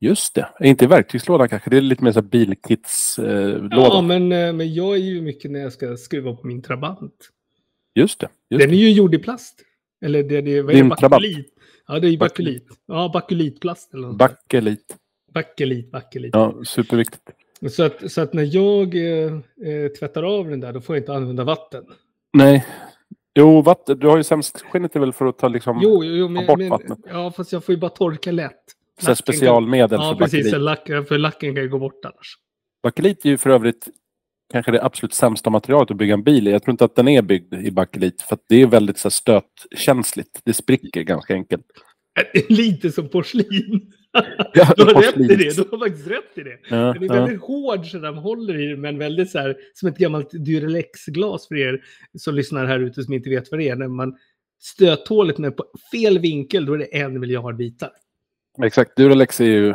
Just 0.02 0.34
det. 0.34 0.48
Inte 0.60 0.86
verktygslådan 0.86 1.48
kanske, 1.48 1.70
det 1.70 1.76
är 1.76 1.80
lite 1.80 2.04
mer 2.04 2.12
så 2.12 2.20
här 2.20 2.28
bilkitslåda. 2.28 3.68
Ja, 3.76 4.00
men, 4.02 4.32
eh, 4.32 4.52
men 4.52 4.74
jag 4.74 4.94
är 4.94 5.00
ju 5.00 5.20
mycket 5.22 5.50
när 5.50 5.60
jag 5.60 5.72
ska 5.72 5.96
skruva 5.96 6.36
på 6.36 6.46
min 6.46 6.62
Trabant. 6.62 7.14
Just 7.94 8.20
det. 8.20 8.28
Just 8.50 8.60
Den 8.60 8.70
det. 8.70 8.76
är 8.76 8.78
ju 8.78 8.90
gjord 8.92 9.14
i 9.14 9.18
plast. 9.18 9.60
Eller 10.04 10.22
det, 10.22 10.40
det, 10.40 10.62
vad 10.62 10.74
är 10.74 10.82
det? 10.82 11.08
Bakelit. 11.08 11.48
Ja, 11.88 11.98
det 11.98 12.06
är 12.06 12.10
ju 12.10 12.18
Bakelit. 12.18 12.66
bakelit. 12.68 12.80
Ja, 12.86 13.10
bakelitplast 13.12 13.94
eller 13.94 14.02
något. 14.02 14.10
sånt. 14.10 14.18
Backelit. 14.18 14.96
Bakelit, 15.34 15.90
bakelit. 15.90 16.30
Ja, 16.34 16.54
superviktigt. 16.64 17.22
Så, 17.70 17.82
att, 17.82 18.12
så 18.12 18.20
att 18.20 18.32
när 18.32 18.54
jag 18.54 18.94
eh, 18.96 19.32
eh, 19.72 19.88
tvättar 19.98 20.22
av 20.22 20.48
den 20.50 20.60
där, 20.60 20.72
då 20.72 20.80
får 20.80 20.96
jag 20.96 21.02
inte 21.02 21.14
använda 21.14 21.44
vatten. 21.44 21.84
Nej. 22.32 22.66
Jo, 23.34 23.62
vatten. 23.62 23.98
Du 23.98 24.06
har 24.06 24.16
ju 24.16 24.22
sämstskinnet 24.22 24.96
är 24.96 25.00
väl 25.00 25.12
för 25.12 25.26
att 25.26 25.38
ta 25.38 25.48
liksom 25.48 25.80
Jo, 25.82 26.04
jo, 26.04 26.28
men, 26.28 26.46
bort 26.46 26.58
men, 26.58 26.68
vattnet. 26.68 26.98
ja, 27.10 27.30
fast 27.36 27.52
jag 27.52 27.64
får 27.64 27.74
ju 27.74 27.80
bara 27.80 27.90
torka 27.90 28.32
lätt. 28.32 28.62
Så 29.00 29.14
specialmedel 29.14 29.98
Ja, 30.00 30.12
för 30.12 30.24
precis. 30.24 30.44
bakelit. 30.44 30.62
Lack, 30.62 30.86
för 31.08 31.18
lacken 31.18 31.54
kan 31.54 31.62
ju 31.62 31.68
gå 31.70 31.78
bort 31.78 32.04
annars. 32.04 32.36
Bakelit 32.82 33.24
är 33.24 33.28
ju 33.28 33.38
för 33.38 33.50
övrigt 33.50 33.88
kanske 34.52 34.72
det 34.72 34.84
absolut 34.84 35.14
sämsta 35.14 35.50
materialet 35.50 35.90
att 35.90 35.96
bygga 35.96 36.14
en 36.14 36.22
bil 36.22 36.48
i. 36.48 36.50
Jag 36.50 36.62
tror 36.62 36.72
inte 36.72 36.84
att 36.84 36.96
den 36.96 37.08
är 37.08 37.22
byggd 37.22 37.54
i 37.54 37.70
bakelit 37.70 38.22
för 38.22 38.38
det 38.48 38.62
är 38.62 38.66
väldigt 38.66 38.98
så 38.98 39.08
här, 39.08 39.10
stötkänsligt. 39.10 40.40
Det 40.44 40.52
spricker 40.52 41.02
ganska 41.02 41.34
enkelt. 41.34 41.66
Lite 42.48 42.92
som 42.92 43.08
porslin. 43.08 43.92
Ja, 44.54 44.72
Du 44.76 44.82
har 44.84 44.94
rätt 45.02 45.08
i 45.08 45.18
porslin. 45.18 45.28
det. 45.38 45.56
Du 45.56 45.68
har 45.70 45.78
faktiskt 45.78 46.08
rätt 46.08 46.38
i 46.38 46.40
det. 46.40 46.58
Ja, 46.70 46.76
Den 46.76 47.02
är 47.02 47.06
ja. 47.06 47.12
väldigt 47.14 47.40
hård 47.40 47.86
så 47.86 47.98
man 47.98 48.18
håller 48.18 48.60
i 48.60 48.66
den, 48.66 48.80
men 48.80 48.98
väldigt 48.98 49.30
så 49.30 49.38
här 49.38 49.56
som 49.74 49.88
ett 49.88 49.98
gammalt 49.98 50.30
Duralex-glas 50.30 51.48
för 51.48 51.54
er 51.56 51.80
som 52.18 52.34
lyssnar 52.34 52.66
här 52.66 52.80
ute 52.80 53.02
som 53.02 53.14
inte 53.14 53.30
vet 53.30 53.50
vad 53.50 53.60
det 53.60 53.68
är. 53.68 53.76
När 53.76 53.88
man 53.88 54.16
stöthålet 54.60 55.38
med 55.38 55.56
på 55.56 55.64
fel 55.92 56.18
vinkel, 56.18 56.66
då 56.66 56.74
är 56.74 56.78
det 56.78 56.98
en 56.98 57.20
miljard 57.20 57.56
bitar. 57.56 57.90
Exakt, 58.62 58.96
Duralex 58.96 59.40
är 59.40 59.44
ju, 59.44 59.74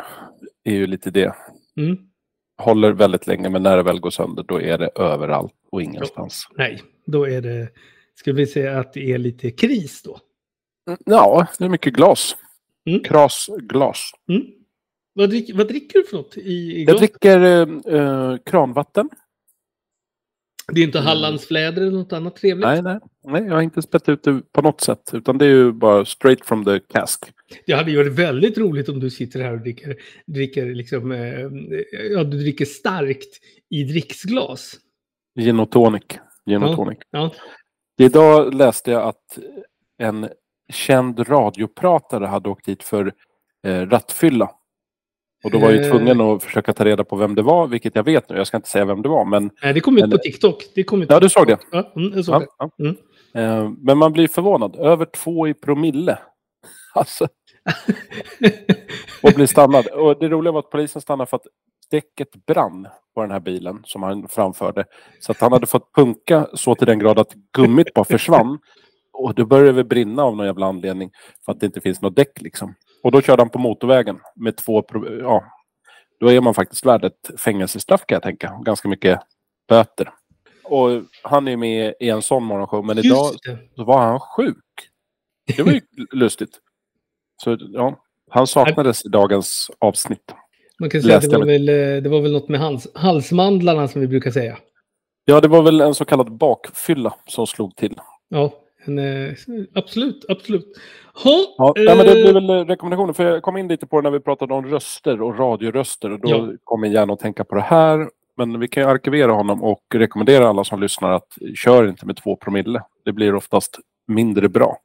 är 0.64 0.74
ju 0.74 0.88
lite 0.88 1.12
det. 1.12 1.36
Mm. 1.78 1.98
Håller 2.58 2.92
väldigt 2.92 3.28
länge 3.28 3.50
men 3.50 3.64
när 3.64 3.78
det 3.78 3.84
väl 3.84 4.00
går 4.00 4.10
sönder 4.10 4.44
då 4.44 4.62
är 4.62 4.78
det 4.78 4.90
överallt 4.96 5.54
och 5.72 5.82
ingenstans. 5.82 6.48
Nej, 6.56 6.82
då 7.06 7.28
är 7.28 7.42
det, 7.42 7.70
skulle 8.16 8.36
vi 8.36 8.48
säga 8.48 8.80
att 8.80 8.94
det 8.94 9.12
är 9.12 9.18
lite 9.18 9.52
kris 9.52 10.02
då. 10.02 10.20
Ja, 11.06 11.48
det 11.60 11.66
är 11.66 11.70
mycket 11.70 11.94
glas. 11.94 12.36
Mm. 12.86 13.04
Kras 13.04 13.50
glas. 13.58 14.12
Mm. 14.30 14.44
Vad, 15.14 15.30
drick, 15.30 15.56
vad 15.56 15.68
dricker 15.68 16.00
du 16.00 16.06
för 16.06 16.18
något 16.18 16.38
i, 16.38 16.42
i 16.42 16.84
Jag 16.84 16.98
dricker 16.98 17.40
eh, 17.42 18.00
eh, 18.00 18.38
kranvatten. 18.46 19.10
Det 20.72 20.82
är 20.82 20.84
inte 20.84 21.00
Hallandsfläder 21.00 21.82
eller 21.82 21.98
något 21.98 22.14
annat 22.14 22.36
trevligt? 22.36 22.68
Nej, 22.68 22.82
nej, 22.82 23.00
nej, 23.24 23.44
jag 23.44 23.54
har 23.54 23.62
inte 23.62 23.82
spett 23.82 24.10
ut 24.10 24.24
det 24.24 24.42
på 24.52 24.62
något 24.62 24.82
sätt. 24.82 25.10
Utan 25.14 25.38
det 25.38 25.46
är 25.46 25.50
ju 25.50 25.72
bara 25.72 26.06
straight 26.06 26.46
from 26.46 26.66
the 26.66 26.80
cask. 26.80 27.32
Det 27.66 27.74
hade 27.74 27.92
ju 27.92 27.98
varit 27.98 28.13
väldigt 28.13 28.58
roligt 28.58 28.89
om 28.89 29.00
du 29.00 29.10
sitter 29.10 29.39
här 29.42 29.54
och 29.54 29.60
dricker, 29.62 29.96
dricker, 30.25 30.66
liksom, 30.66 31.12
eh, 31.12 31.42
ja, 32.12 32.24
du 32.24 32.38
dricker 32.38 32.66
starkt 32.66 33.39
i 33.70 33.84
dricksglas. 33.84 34.75
Gin 35.39 35.60
och 35.60 35.72
tonic. 35.72 36.04
Gin 36.46 36.63
och 36.63 36.70
Ja. 36.70 36.75
tonic. 36.75 36.98
Ja. 37.12 37.34
Idag 38.00 38.54
läste 38.54 38.92
jag 38.92 39.01
att 39.08 39.39
en 39.98 40.30
känd 40.74 41.30
radiopratare 41.30 42.25
hade 42.25 42.50
åkt 42.50 42.66
dit 42.66 42.84
för 42.84 43.13
eh, 43.68 43.82
rattfylla. 43.89 44.51
Och 45.44 45.51
då 45.51 45.60
var 45.60 45.72
jag 45.72 45.86
Eh. 45.86 45.92
tvungen 45.92 46.22
att 46.22 46.44
försöka 46.44 46.74
ta 46.74 46.86
reda 46.86 47.04
på 47.04 47.16
vem 47.16 47.36
det 47.36 47.42
var, 47.42 47.68
vilket 47.68 47.96
jag 47.96 48.04
vet 48.04 48.30
nu. 48.30 48.38
Jag 48.38 48.48
ska 48.48 48.58
inte 48.58 48.70
säga 48.70 48.86
vem 48.86 49.01
det 49.01 49.10
var, 49.10 49.25
men 49.25 49.50
Nej, 49.63 49.74
det 49.74 49.80
kom 49.80 49.98
ut 49.98 50.12
på 50.12 50.18
TikTok. 50.18 50.63
Det 50.75 50.84
kom 50.84 51.01
ut 51.01 51.10
Ja, 51.10 51.20
du 51.20 51.30
såg 51.30 51.48
TikTok. 51.48 51.68
Ja, 51.72 51.92
mm, 51.96 52.12
jag 52.16 52.25
såg 52.25 52.36
Ja, 52.36 52.39
det. 52.39 52.48
ja. 52.58 52.72
Mm. 52.80 52.96
Eh, 53.66 53.72
Men 53.77 53.98
man 53.98 54.13
blir 54.13 54.27
förvånad. 54.27 54.75
Över 54.75 55.06
två 55.06 55.48
i 55.48 55.54
promille. 55.54 56.20
Alltså, 56.94 57.27
och 59.24 59.32
blir 59.36 59.48
stannad. 59.48 59.88
Och 59.88 60.20
det 60.20 60.30
roliga 60.30 60.52
var 60.52 60.60
att 60.60 60.70
polisen 60.70 61.02
stannade 61.02 61.30
för 61.30 61.38
att 61.38 61.48
däcket 61.92 62.46
brann 62.46 62.88
på 63.16 63.22
den 63.22 63.32
här 63.32 63.40
bilen 63.40 63.82
som 63.84 64.04
han 64.04 64.28
framförde. 64.28 64.86
Så 65.20 65.32
att 65.32 65.42
han 65.42 65.52
hade 65.52 65.68
fått 65.68 65.94
punka 65.96 66.48
så 66.54 66.76
till 66.76 66.88
den 66.88 67.00
grad 67.00 67.20
att 67.20 67.34
gummit 67.54 67.94
bara 67.94 68.06
försvann. 68.06 68.60
Och 69.14 69.36
då 69.36 69.46
började 69.46 69.78
det 69.78 69.84
brinna 69.84 70.24
av 70.24 70.36
någon 70.36 70.46
jävla 70.46 70.66
anledning. 70.66 71.12
För 71.46 71.52
att 71.52 71.60
det 71.60 71.66
inte 71.66 71.82
finns 71.82 72.02
något 72.02 72.16
däck 72.16 72.42
liksom. 72.42 72.76
Och 73.04 73.12
då 73.12 73.22
körde 73.22 73.42
han 73.42 73.50
på 73.50 73.60
motorvägen 73.60 74.20
med 74.36 74.58
två... 74.58 74.84
Ja, 75.22 75.44
då 76.20 76.32
är 76.32 76.42
man 76.42 76.54
faktiskt 76.54 76.86
värd 76.86 77.06
ett 77.06 77.40
fängelsestraff 77.40 78.06
kan 78.06 78.16
jag 78.16 78.24
tänka. 78.24 78.60
Ganska 78.66 78.90
mycket 78.90 79.20
böter. 79.68 80.14
Och 80.64 80.90
han 81.24 81.48
är 81.48 81.58
med 81.58 81.94
i 82.00 82.10
en 82.10 82.22
sån 82.22 82.44
morgonshow. 82.44 82.86
Men 82.86 82.98
idag 82.98 83.32
det. 83.44 83.58
så 83.76 83.84
var 83.84 83.98
han 83.98 84.20
sjuk. 84.20 84.64
Det 85.56 85.64
var 85.64 85.72
ju 85.72 85.82
lustigt. 86.12 86.60
Så 87.38 87.58
ja, 87.60 87.96
han 88.29 88.48
saknades 88.48 89.06
i 89.06 89.10
dagens 89.10 89.72
avsnitt. 89.79 90.34
Man 90.79 90.89
kan 90.89 91.01
säga 91.01 91.17
att 91.17 91.22
det 91.22 91.38
var, 91.38 91.39
jag 91.39 91.46
väl, 91.46 91.70
eh, 91.70 92.03
det 92.03 92.10
var 92.10 92.22
väl 92.22 92.32
något 92.32 92.50
med 92.50 92.60
hals, 92.60 92.88
halsmandlarna 92.94 93.88
som 93.88 94.01
vi 94.01 94.08
brukar 94.08 94.32
säga. 94.32 94.58
Ja, 95.25 95.41
det 95.41 95.48
var 95.48 95.62
väl 95.62 95.82
en 95.82 95.94
så 95.94 96.06
kallad 96.06 96.32
bakfylla 96.38 97.13
som 97.25 97.48
slog 97.48 97.75
till. 97.75 97.96
Ja, 98.29 98.53
en, 98.86 99.00
eh, 99.00 99.34
absolut, 99.75 100.25
absolut. 100.29 100.65
Ha, 101.24 101.56
Ja, 101.58 101.74
nej, 101.75 101.98
men 101.98 102.06
det 102.06 102.12
eh, 102.12 102.24
blir 102.24 102.34
väl 102.34 102.67
rekommendationer. 102.67 103.13
För 103.13 103.24
jag 103.24 103.41
kom 103.44 103.58
in 103.58 103.67
lite 103.67 103.88
på 103.88 104.01
det 104.01 104.03
när 104.03 104.12
vi 104.17 104.20
pratade 104.20 104.53
om 104.53 104.65
röster 104.65 105.22
och 105.22 105.39
radioröster. 105.39 106.12
Och 106.12 106.20
då 106.20 106.29
Ja. 106.29 106.50
kom 106.63 106.82
min 106.82 106.91
hjärna 106.91 107.13
att 107.13 107.20
tänka 107.20 107.44
på 107.44 107.56
det 107.56 107.62
här. 107.62 108.10
Men 108.38 108.60
vi 108.60 108.67
kan 108.67 108.84
ju 108.84 108.89
arkivera 108.89 109.32
honom 109.32 109.63
och 109.63 109.82
rekommendera 109.94 110.50
alla 110.50 110.63
som 110.63 110.82
lyssnar 110.82 111.12
att 111.12 111.27
kör 111.56 111.88
inte 111.89 112.06
med 112.06 112.15
två 112.17 112.36
promille. 112.36 112.82
Det 113.06 113.12
blir 113.12 113.36
oftast 113.36 113.79
mindre 114.08 114.50
bra. 114.50 114.77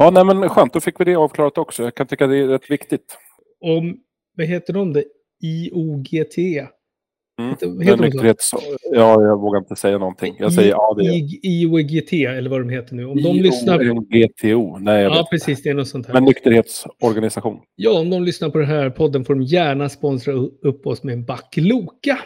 Ja, 0.00 0.10
nej 0.10 0.24
men 0.24 0.48
skönt. 0.48 0.72
Då 0.72 0.80
fick 0.80 1.00
vi 1.00 1.04
det 1.04 1.16
avklarat 1.16 1.58
också. 1.58 1.82
Jag 1.82 1.94
kan 1.94 2.06
tycka 2.06 2.26
det 2.26 2.38
är 2.38 2.46
rätt 2.46 2.70
viktigt. 2.70 3.18
om, 3.60 3.96
vad 4.36 4.46
heter 4.46 4.72
de? 4.72 4.92
Det? 4.92 5.04
IOGT? 5.42 6.38
Mm. 6.38 7.50
Heter, 7.50 7.82
heter 7.84 8.02
nykterhets... 8.02 8.50
Ja, 8.92 9.22
jag 9.22 9.40
vågar 9.40 9.58
inte 9.58 9.76
säga 9.76 9.98
någonting. 9.98 10.36
Jag 10.38 10.52
säger 10.52 10.70
ja, 10.70 10.94
det 10.98 11.04
är 11.04 11.46
IOGT, 11.46 12.12
eller 12.12 12.50
vad 12.50 12.60
de 12.60 12.68
heter 12.68 12.94
nu. 12.94 13.06
Om 13.06 13.22
de 13.22 13.36
lyssnar... 13.36 13.78
GTO. 13.78 14.78
Nej, 14.78 15.02
jag 15.02 15.12
Ja, 15.12 15.16
vet. 15.16 15.30
precis. 15.30 15.62
Det 15.62 15.70
är 15.70 15.74
något 15.74 15.88
sånt 15.88 16.06
här. 16.06 16.14
Men 16.14 16.24
nykterhetsorganisation. 16.24 17.60
Ja, 17.76 18.00
om 18.00 18.10
de 18.10 18.22
lyssnar 18.24 18.50
på 18.50 18.58
den 18.58 18.68
här 18.68 18.90
podden 18.90 19.24
får 19.24 19.34
de 19.34 19.42
gärna 19.42 19.88
sponsra 19.88 20.32
upp 20.62 20.86
oss 20.86 21.02
med 21.02 21.12
en 21.12 21.24
back 21.24 21.54
Loka. 21.56 22.18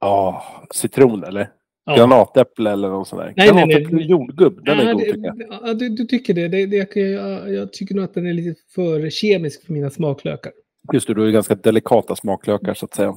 Ja, 0.00 0.42
citron 0.74 1.24
eller? 1.24 1.48
Ja. 1.88 1.96
Granatäpple 1.96 2.70
eller 2.70 2.88
något 2.88 3.08
sånt 3.08 3.22
där. 3.22 3.32
Nej, 3.36 3.52
nej, 3.52 3.66
nej. 3.66 3.74
Granatäpple 3.74 4.02
jordgubb. 4.04 4.64
Den 4.64 4.78
är 4.80 4.84
Ja, 4.84 4.92
god 4.92 5.02
det- 5.02 5.12
tycker 5.12 5.26
jag. 5.26 5.58
Ja, 5.68 5.74
du, 5.74 5.88
du 5.88 6.04
tycker 6.04 6.34
det. 6.34 6.48
det, 6.48 6.66
det 6.66 6.76
jag, 6.76 6.96
jag, 7.12 7.52
jag 7.54 7.72
tycker 7.72 7.94
nog 7.94 8.04
att 8.04 8.14
den 8.14 8.26
är 8.26 8.32
lite 8.32 8.60
för 8.74 9.10
kemisk 9.10 9.66
för 9.66 9.72
mina 9.72 9.90
smaklökar. 9.90 10.52
Just 10.92 11.06
det, 11.06 11.14
du 11.14 11.20
har 11.20 11.26
ju 11.26 11.32
ganska 11.32 11.54
delikata 11.54 12.16
smaklökar 12.16 12.74
så 12.74 12.84
att 12.86 12.94
säga. 12.94 13.16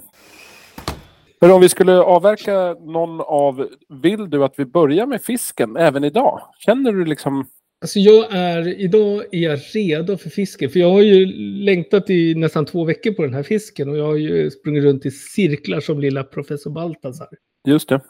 Men 1.41 1.51
om 1.51 1.61
vi 1.61 1.69
skulle 1.69 1.97
avverka 1.99 2.73
någon 2.73 3.21
av... 3.21 3.67
Vill 4.03 4.29
du 4.29 4.43
att 4.43 4.53
vi 4.57 4.65
börjar 4.65 5.05
med 5.05 5.21
fisken 5.21 5.77
även 5.77 6.03
idag? 6.03 6.41
Känner 6.65 6.91
du 6.93 7.05
liksom... 7.05 7.45
Alltså 7.81 7.99
jag 7.99 8.25
är, 8.35 8.67
idag 8.81 9.23
är 9.31 9.39
jag 9.39 9.59
redo 9.73 10.17
för 10.17 10.29
fisken. 10.29 10.69
För 10.69 10.79
jag 10.79 10.91
har 10.91 11.01
ju 11.01 11.25
längtat 11.65 12.09
i 12.09 12.35
nästan 12.35 12.65
två 12.65 12.83
veckor 12.83 13.11
på 13.11 13.21
den 13.21 13.33
här 13.33 13.43
fisken. 13.43 13.89
Och 13.89 13.97
jag 13.97 14.05
har 14.05 14.15
ju 14.15 14.51
sprungit 14.51 14.83
runt 14.83 15.05
i 15.05 15.11
cirklar 15.11 15.79
som 15.79 15.99
lilla 15.99 16.23
professor 16.23 16.71
Baltasar. 16.71 17.27
Just 17.67 17.89
det. 17.89 18.01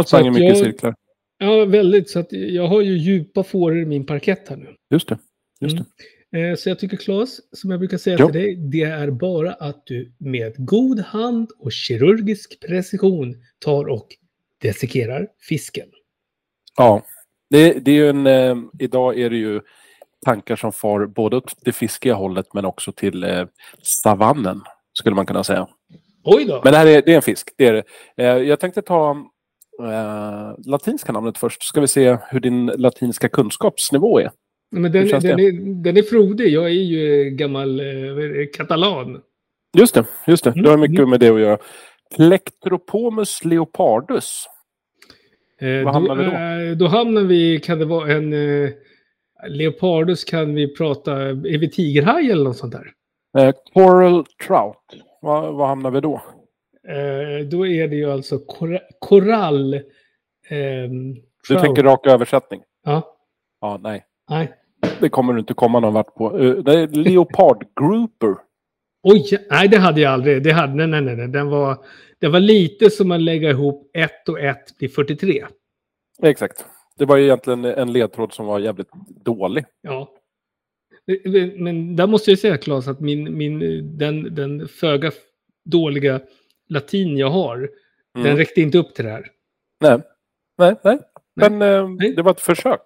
Att 0.00 0.12
i 0.26 0.30
mycket 0.30 0.48
jag- 0.48 0.56
cirklar. 0.56 0.94
Ja, 1.38 1.64
väldigt. 1.64 2.10
Så 2.10 2.18
att 2.18 2.32
jag 2.32 2.66
har 2.66 2.80
ju 2.80 2.96
djupa 2.98 3.42
fåror 3.42 3.78
i 3.82 3.86
min 3.86 4.06
parkett 4.06 4.48
här 4.48 4.56
nu. 4.56 4.74
Just 4.90 5.08
det. 5.08 5.18
Just 5.60 5.72
Mm. 5.74 5.84
det. 6.30 6.40
Eh, 6.50 6.54
Så 6.56 6.68
jag 6.68 6.78
tycker 6.78 6.96
Claes, 6.96 7.40
som 7.58 7.70
jag 7.70 7.78
brukar 7.80 7.98
säga 7.98 8.16
Ja. 8.18 8.26
till 8.26 8.40
dig, 8.40 8.56
det 8.56 8.82
är 8.82 9.10
bara 9.10 9.52
att 9.52 9.82
du 9.86 10.12
med 10.18 10.54
god 10.58 11.00
hand 11.00 11.48
och 11.58 11.72
kirurgisk 11.72 12.60
precision 12.68 13.34
tar 13.58 13.84
och 13.88 14.06
desikerar 14.62 15.28
fisken. 15.48 15.86
Ja. 16.76 17.02
Det, 17.50 17.72
det 17.72 17.90
är 17.90 17.94
ju 17.94 18.08
en... 18.08 18.26
Eh, 18.26 18.56
idag 18.78 19.18
är 19.18 19.30
det 19.30 19.36
ju 19.36 19.60
tankar 20.24 20.56
som 20.56 20.72
far 20.72 21.06
både 21.06 21.36
åt 21.36 21.54
det 21.64 21.72
fiskiga 21.72 22.14
hållet 22.14 22.46
men 22.54 22.64
också 22.64 22.92
till 22.92 23.24
eh, 23.24 23.46
savannen. 23.82 24.60
Skulle 24.92 25.14
man 25.16 25.26
kunna 25.26 25.44
säga. 25.44 25.68
Oj 26.24 26.44
då! 26.44 26.60
Men 26.64 26.72
det 26.72 26.78
här 26.78 26.86
är, 26.86 27.02
det 27.06 27.12
är 27.12 27.16
en 27.16 27.22
fisk. 27.22 27.48
Det 27.58 27.66
är 27.66 27.72
det. 27.72 27.82
Eh, 28.16 28.26
jag 28.48 28.60
tänkte 28.60 28.82
ta 28.82 29.16
eh, 29.82 30.54
latinska 30.66 31.12
namnet 31.12 31.38
först. 31.38 31.62
Ska 31.62 31.80
vi 31.80 31.88
se 31.88 32.18
hur 32.30 32.40
din 32.40 32.66
latinska 32.66 33.28
kunskapsnivå 33.28 34.20
är. 34.20 34.30
Men 34.70 34.92
den, 34.92 35.08
den, 35.08 35.40
är, 35.40 35.82
den 35.82 35.96
är 35.96 36.02
frodig. 36.02 36.48
Jag 36.48 36.64
är 36.64 36.68
ju 36.70 37.30
gammal 37.30 37.80
eh, 37.80 37.86
är 37.86 38.38
det, 38.38 38.46
katalan. 38.46 39.20
Just 39.78 39.94
det, 39.94 40.04
just 40.26 40.44
det. 40.44 40.50
Det 40.62 40.70
har 40.70 40.76
mycket 40.76 40.98
Mm. 40.98 41.10
med 41.10 41.20
det 41.20 41.28
att 41.28 41.40
göra. 41.40 41.58
Plectropomus 42.16 43.44
leopardus. 43.44 44.46
Eh, 45.60 45.84
Vad 45.84 45.94
hamnar 45.94 46.14
vi 46.16 46.24
då? 46.24 46.30
eh, 46.30 46.76
Då 46.76 46.86
hamnar 46.86 47.22
vi, 47.22 47.60
kan 47.60 47.78
det 47.78 47.84
vara 47.84 48.12
en 48.12 48.32
eh, 48.32 48.70
Leopardus 49.48 50.24
kan 50.24 50.54
vi 50.54 50.74
prata, 50.74 51.12
är 51.22 51.58
vi 51.58 51.70
tigerhaj 51.70 52.30
eller 52.30 52.44
något 52.44 52.56
sånt 52.56 52.72
där? 52.72 52.92
Eh, 53.38 53.54
coral 53.74 54.24
trout. 54.46 55.02
Vad 55.22 55.68
hamnar 55.68 55.90
vi 55.90 56.00
då? 56.00 56.22
Eh, 56.88 57.46
då 57.46 57.66
är 57.66 57.88
det 57.88 57.96
ju 57.96 58.10
alltså 58.12 58.38
kor 58.38 58.78
korall. 58.98 59.74
ehm, 60.48 61.14
Du 61.48 61.54
tänker 61.60 61.82
rak 61.82 62.06
översättning? 62.06 62.62
Ja, 62.84 63.16
Ja, 63.60 63.78
nej. 63.82 64.04
nej. 64.30 64.52
Det 65.00 65.08
kommer 65.08 65.32
du 65.32 65.38
inte 65.40 65.54
komma 65.54 65.80
någon 65.80 65.94
vart 65.94 66.14
på. 66.14 66.38
Eh, 66.38 66.54
det 66.56 66.72
är 66.80 66.86
leopard 66.88 67.64
grouper. 67.80 68.34
Oj, 69.02 69.46
nej 69.50 69.68
det 69.68 69.78
hade 69.78 70.00
jag 70.00 70.12
aldrig. 70.12 70.42
Det 70.42 70.50
hade, 70.50 70.74
nej, 70.74 70.86
nej, 70.86 71.00
nej, 71.00 71.16
nej. 71.16 71.28
Den 71.28 71.48
var, 71.48 71.84
det 72.18 72.28
var 72.28 72.40
lite 72.40 72.90
som 72.90 73.10
att 73.10 73.20
lägga 73.20 73.50
ihop 73.50 73.90
ett 73.96 74.28
och 74.28 74.40
ett 74.40 74.78
blir 74.78 74.88
43. 74.88 75.44
Exakt. 76.22 76.64
Det 76.98 77.04
var 77.04 77.16
ju 77.16 77.24
egentligen 77.24 77.64
en 77.64 77.92
ledtråd 77.92 78.32
som 78.32 78.46
var 78.46 78.58
jävligt 78.58 78.88
dålig. 79.24 79.64
Ja. 79.82 80.08
Men- 81.24 81.64
Men 81.64 81.96
där 81.96 82.06
måste 82.06 82.30
jag 82.30 82.38
säga 82.38 82.56
Claes 82.58 82.88
att 82.88 83.00
min, 83.00 83.36
min, 83.38 83.58
den, 83.98 84.34
den 84.34 84.68
föga 84.68 85.10
dåliga 85.64 86.20
latin 86.68 87.16
jag 87.16 87.30
har, 87.30 87.56
Mm. 88.16 88.28
den 88.28 88.36
räckte 88.36 88.60
inte 88.60 88.78
upp 88.78 88.94
till 88.94 89.04
det 89.04 89.10
här. 89.10 89.26
Nej, 89.80 89.98
nej, 90.58 90.76
nej. 90.84 90.98
Men 91.36 91.62
eh, 91.62 91.88
Nej. 91.88 92.14
det 92.14 92.22
var 92.22 92.30
ett 92.30 92.40
försök. 92.40 92.80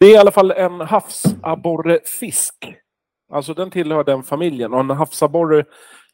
Det 0.00 0.06
är 0.06 0.14
i 0.14 0.16
alla 0.16 0.30
fall 0.30 0.50
en 0.50 0.80
havsabborrefisk. 0.80 2.54
Alltså 3.32 3.54
den 3.54 3.70
tillhör 3.70 4.04
den 4.04 4.22
familjen. 4.22 4.72
Och 4.72 4.80
en 4.80 4.90
havsabborre 4.90 5.64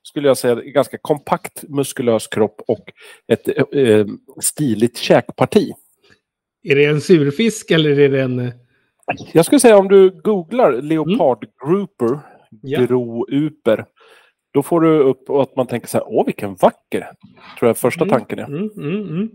skulle 0.03 0.29
jag 0.29 0.39
säga 0.39 0.53
är 0.55 0.57
ganska 0.61 0.99
kompakt 0.99 1.63
muskulös 1.69 2.27
kropp 2.27 2.61
och 2.69 2.93
ett 3.29 3.49
eh, 3.49 3.81
eh, 3.83 4.07
stiligt 4.43 4.99
käkparti. 4.99 5.73
Är 6.63 6.75
det 6.77 6.85
en 6.85 7.01
surfisk 7.01 7.71
eller 7.71 7.99
är 8.01 8.09
det 8.09 8.23
en... 8.23 8.39
eh, 8.39 8.53
Jag 9.33 9.45
skulle 9.47 9.61
säga 9.61 9.77
om 9.79 9.89
du 9.89 10.11
googlar 10.11 10.73
leopard 10.83 11.47
grouper, 11.65 12.19
Ja. 12.63 12.81
grouper, 12.81 13.85
då 14.59 14.63
får 14.63 14.81
du 14.81 14.99
upp 14.99 15.31
att 15.31 15.57
man 15.57 15.67
tänker 15.67 15.89
så 15.89 15.99
här, 15.99 16.05
åh 16.09 16.27
vilken 16.27 16.55
vacker, 16.55 17.11
tror 17.59 17.69
jag 17.69 17.77
första 17.77 18.05
Mm. 18.05 18.13
tanken 18.13 18.39
är. 18.39 18.45
Mm, 18.45 18.71
mm, 18.77 19.09
mm. 19.09 19.31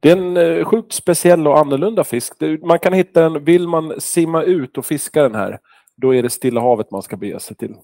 Det 0.00 0.10
är 0.10 0.16
en 0.16 0.36
eh, 0.36 0.64
sjukt 0.64 0.92
speciell 0.92 1.46
och 1.46 1.58
annorlunda 1.58 2.04
fisk. 2.04 2.32
Man 2.62 2.78
kan 2.78 2.92
hitta 2.92 3.20
den, 3.20 3.44
vill 3.44 3.68
man 3.68 4.00
simma 4.00 4.42
ut 4.42 4.78
och 4.78 4.86
fiska 4.86 5.22
den 5.22 5.34
här, 5.34 5.58
då 5.96 6.14
är 6.14 6.22
det 6.22 6.30
Stilla 6.30 6.60
havet 6.60 6.90
man 6.90 7.02
ska 7.02 7.16
bege 7.16 7.40
sig 7.40 7.56
till. 7.56 7.74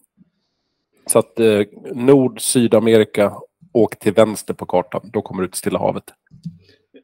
Så 1.07 1.19
att 1.19 1.41
eh, 1.41 1.61
Nord, 1.93 2.41
Sydamerika, 2.41 3.33
åk 3.73 3.99
till 3.99 4.13
vänster 4.13 4.55
på 4.55 4.67
kartan. 4.67 5.11
Då 5.13 5.23
kommer 5.23 5.43
du 5.43 5.49
till 5.49 5.59
Stilla 5.59 5.79
havet. 5.79 6.05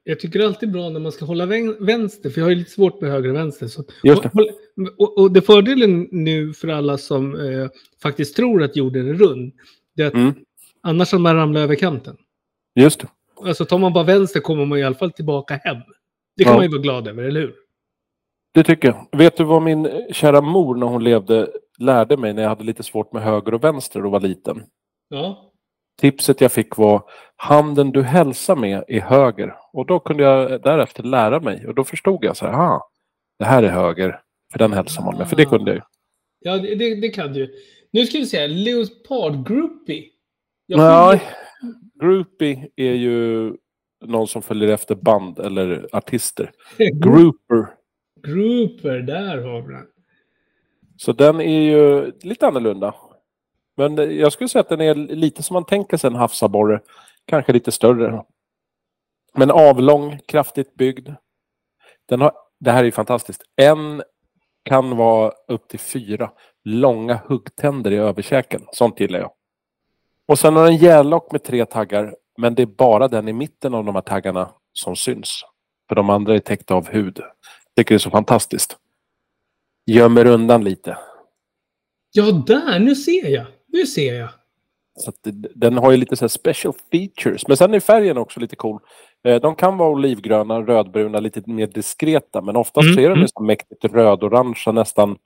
Jag 0.04 0.20
tycker 0.20 0.38
det 0.38 0.44
är 0.44 0.46
alltid 0.48 0.72
bra 0.72 0.88
när 0.88 1.00
man 1.00 1.12
ska 1.12 1.24
hålla 1.24 1.46
vän- 1.46 1.76
vänster, 1.80 2.30
för 2.30 2.40
jag 2.40 2.46
har 2.46 2.50
ju 2.50 2.56
lite 2.56 2.70
svårt 2.70 3.00
med 3.00 3.10
höger 3.10 3.28
och 3.28 3.36
vänster. 3.36 3.66
Så, 3.66 3.84
Just 4.02 4.22
det. 4.22 4.30
och, 4.98 5.18
och, 5.18 5.32
det 5.32 5.42
fördelen 5.42 6.08
nu 6.10 6.52
för 6.52 6.68
alla 6.68 6.98
som 6.98 7.34
eh, 7.34 7.68
faktiskt 8.02 8.36
tror 8.36 8.62
att 8.62 8.76
jorden 8.76 9.08
är 9.08 9.14
rund, 9.14 9.52
det 9.96 10.02
är 10.02 10.06
att 10.06 10.14
Mm. 10.14 10.34
annars 10.82 11.12
har 11.12 11.18
man 11.18 11.36
ramlat 11.36 11.60
över 11.60 11.74
kanten. 11.74 12.16
Just 12.74 13.00
det. 13.00 13.08
Alltså 13.46 13.64
tar 13.64 13.78
man 13.78 13.92
bara 13.92 14.04
vänster 14.04 14.40
kommer 14.40 14.64
man 14.64 14.78
i 14.78 14.82
alla 14.82 14.94
fall 14.94 15.12
tillbaka 15.12 15.54
hem. 15.64 15.76
Det 16.36 16.44
kan 16.44 16.52
Ja. 16.52 16.56
man 16.58 16.64
ju 16.66 16.70
vara 16.70 16.82
glad 16.82 17.08
över, 17.08 17.22
eller 17.22 17.40
hur? 17.40 17.54
Det 18.54 18.62
tycker 18.64 18.88
jag. 18.88 19.18
Vet 19.18 19.36
du 19.36 19.44
vad 19.44 19.62
min 19.62 19.86
eh, 19.86 19.92
kära 20.12 20.40
mor 20.40 20.74
när 20.74 20.86
hon 20.86 21.04
levde 21.04 21.48
lärde 21.78 22.16
mig 22.16 22.32
när 22.34 22.42
jag 22.42 22.48
hade 22.48 22.64
lite 22.64 22.82
svårt 22.82 23.12
med 23.12 23.22
höger 23.22 23.54
och 23.54 23.64
vänster 23.64 24.04
och 24.04 24.10
var 24.12 24.20
liten? 24.20 24.62
Ja. 25.08 25.52
Tipset 26.00 26.40
jag 26.40 26.52
fick 26.52 26.76
var 26.76 27.02
handen 27.36 27.90
du 27.90 28.02
hälsar 28.02 28.56
med 28.56 28.84
är 28.88 29.00
höger. 29.00 29.54
Och 29.72 29.86
då 29.86 29.98
kunde 30.00 30.22
jag 30.22 30.62
därefter 30.62 31.02
lära 31.02 31.40
mig. 31.40 31.66
Och 31.66 31.74
då 31.74 31.84
förstod 31.84 32.24
jag 32.24 32.36
så 32.36 32.46
här, 32.46 32.52
aha, 32.52 32.90
det 33.38 33.44
här 33.44 33.62
är 33.62 33.68
höger. 33.68 34.20
För 34.52 34.58
den 34.58 34.72
hälsar 34.72 35.02
man 35.04 35.18
med. 35.18 35.28
För 35.28 35.36
det 35.36 35.44
kunde 35.44 35.70
jag 35.70 35.76
ju. 35.76 35.82
Ja, 36.40 36.58
det, 36.58 36.94
det, 36.94 37.08
kan 37.08 37.32
du. 37.32 37.54
Nu 37.90 38.06
ska 38.06 38.18
vi 38.18 38.26
se, 38.26 38.46
Leopard 38.46 39.46
Groupie. 39.46 40.04
Jag 40.66 40.78
Nej, 40.78 41.22
groupie 42.00 42.68
är 42.76 42.94
ju 42.94 43.52
någon 44.04 44.26
som 44.28 44.42
följer 44.42 44.68
efter 44.68 44.94
band 44.94 45.38
eller 45.38 45.88
artister. 45.92 46.52
Group- 46.78 47.02
Grouper. 47.04 47.74
Grouper, 48.22 48.98
där 48.98 49.38
har 49.38 49.60
vi 49.62 49.74
den. 49.74 49.86
Så 50.96 51.12
den 51.12 51.40
är 51.40 51.60
ju 51.60 52.12
lite 52.22 52.46
annorlunda. 52.46 52.94
Men 53.76 54.18
jag 54.18 54.32
skulle 54.32 54.48
säga 54.48 54.60
att 54.60 54.68
den 54.68 54.80
är 54.80 54.94
lite 54.94 55.42
som 55.42 55.54
man 55.54 55.64
tänker 55.64 55.96
sig 55.96 56.08
en 56.08 56.14
havsabborre. 56.16 56.80
Kanske 57.24 57.52
lite 57.52 57.72
större. 57.72 58.24
Men 59.34 59.50
avlång, 59.50 60.18
kraftigt 60.26 60.74
byggd. 60.74 61.08
Den 62.08 62.20
har, 62.20 62.32
det 62.60 62.70
här 62.70 62.78
är 62.78 62.84
ju 62.84 62.92
fantastiskt. 62.92 63.42
En 63.56 64.02
kan 64.62 64.96
vara 64.96 65.32
upp 65.48 65.68
till 65.68 65.78
fyra. 65.78 66.30
långa 66.64 67.20
huggtänder 67.26 67.90
i 67.90 67.96
överkäken. 67.96 68.66
Sånt 68.72 69.00
gillar 69.00 69.18
jag. 69.18 69.32
Och 70.26 70.38
sen 70.38 70.56
har 70.56 70.64
den 70.64 70.76
gärlock 70.76 71.32
med 71.32 71.42
tre 71.42 71.66
taggar, 71.66 72.16
men 72.38 72.54
det 72.54 72.62
är 72.62 72.66
bara 72.66 73.08
den 73.08 73.28
i 73.28 73.32
mitten 73.32 73.74
av 73.74 73.84
de 73.84 73.94
här 73.94 74.02
taggarna 74.02 74.50
som 74.72 74.96
syns. 74.96 75.42
För 75.88 75.94
de 75.94 76.10
andra 76.10 76.34
är 76.34 76.38
täckta 76.38 76.74
av 76.74 76.88
hud. 76.88 77.20
Tycker 77.76 77.94
det 77.94 77.96
är 77.96 77.98
så 77.98 78.10
fantastiskt. 78.10 78.76
Gömmer 79.86 80.26
undan 80.26 80.64
lite. 80.64 80.98
Ja, 82.12 82.32
där! 82.32 82.78
Nu 82.78 82.94
ser 82.94 83.28
jag. 83.28 83.46
Nu 83.66 83.86
ser 83.86 84.14
jag. 84.14 84.28
Så 84.94 85.12
det, 85.22 85.30
den 85.54 85.78
har 85.78 85.90
ju 85.90 85.96
lite 85.96 86.16
så 86.16 86.24
här 86.24 86.28
special 86.28 86.74
features. 86.90 87.48
Men 87.48 87.56
sen 87.56 87.74
är 87.74 87.80
färgen 87.80 88.18
också 88.18 88.40
lite 88.40 88.56
cool. 88.56 88.80
Eh, 89.28 89.40
De 89.40 89.54
kan 89.54 89.76
vara 89.76 89.90
olivgröna, 89.90 90.60
rödbruna, 90.62 91.20
lite 91.20 91.42
mer 91.50 91.66
diskreta. 91.66 92.40
Men 92.42 92.56
oftast 92.56 92.88
Mm, 92.88 93.04
är 93.04 93.10
de 93.10 93.20
nästan 93.20 93.46
mäktigt 93.46 93.84
röd-orangea, 93.84 94.72
nästan 94.72 95.16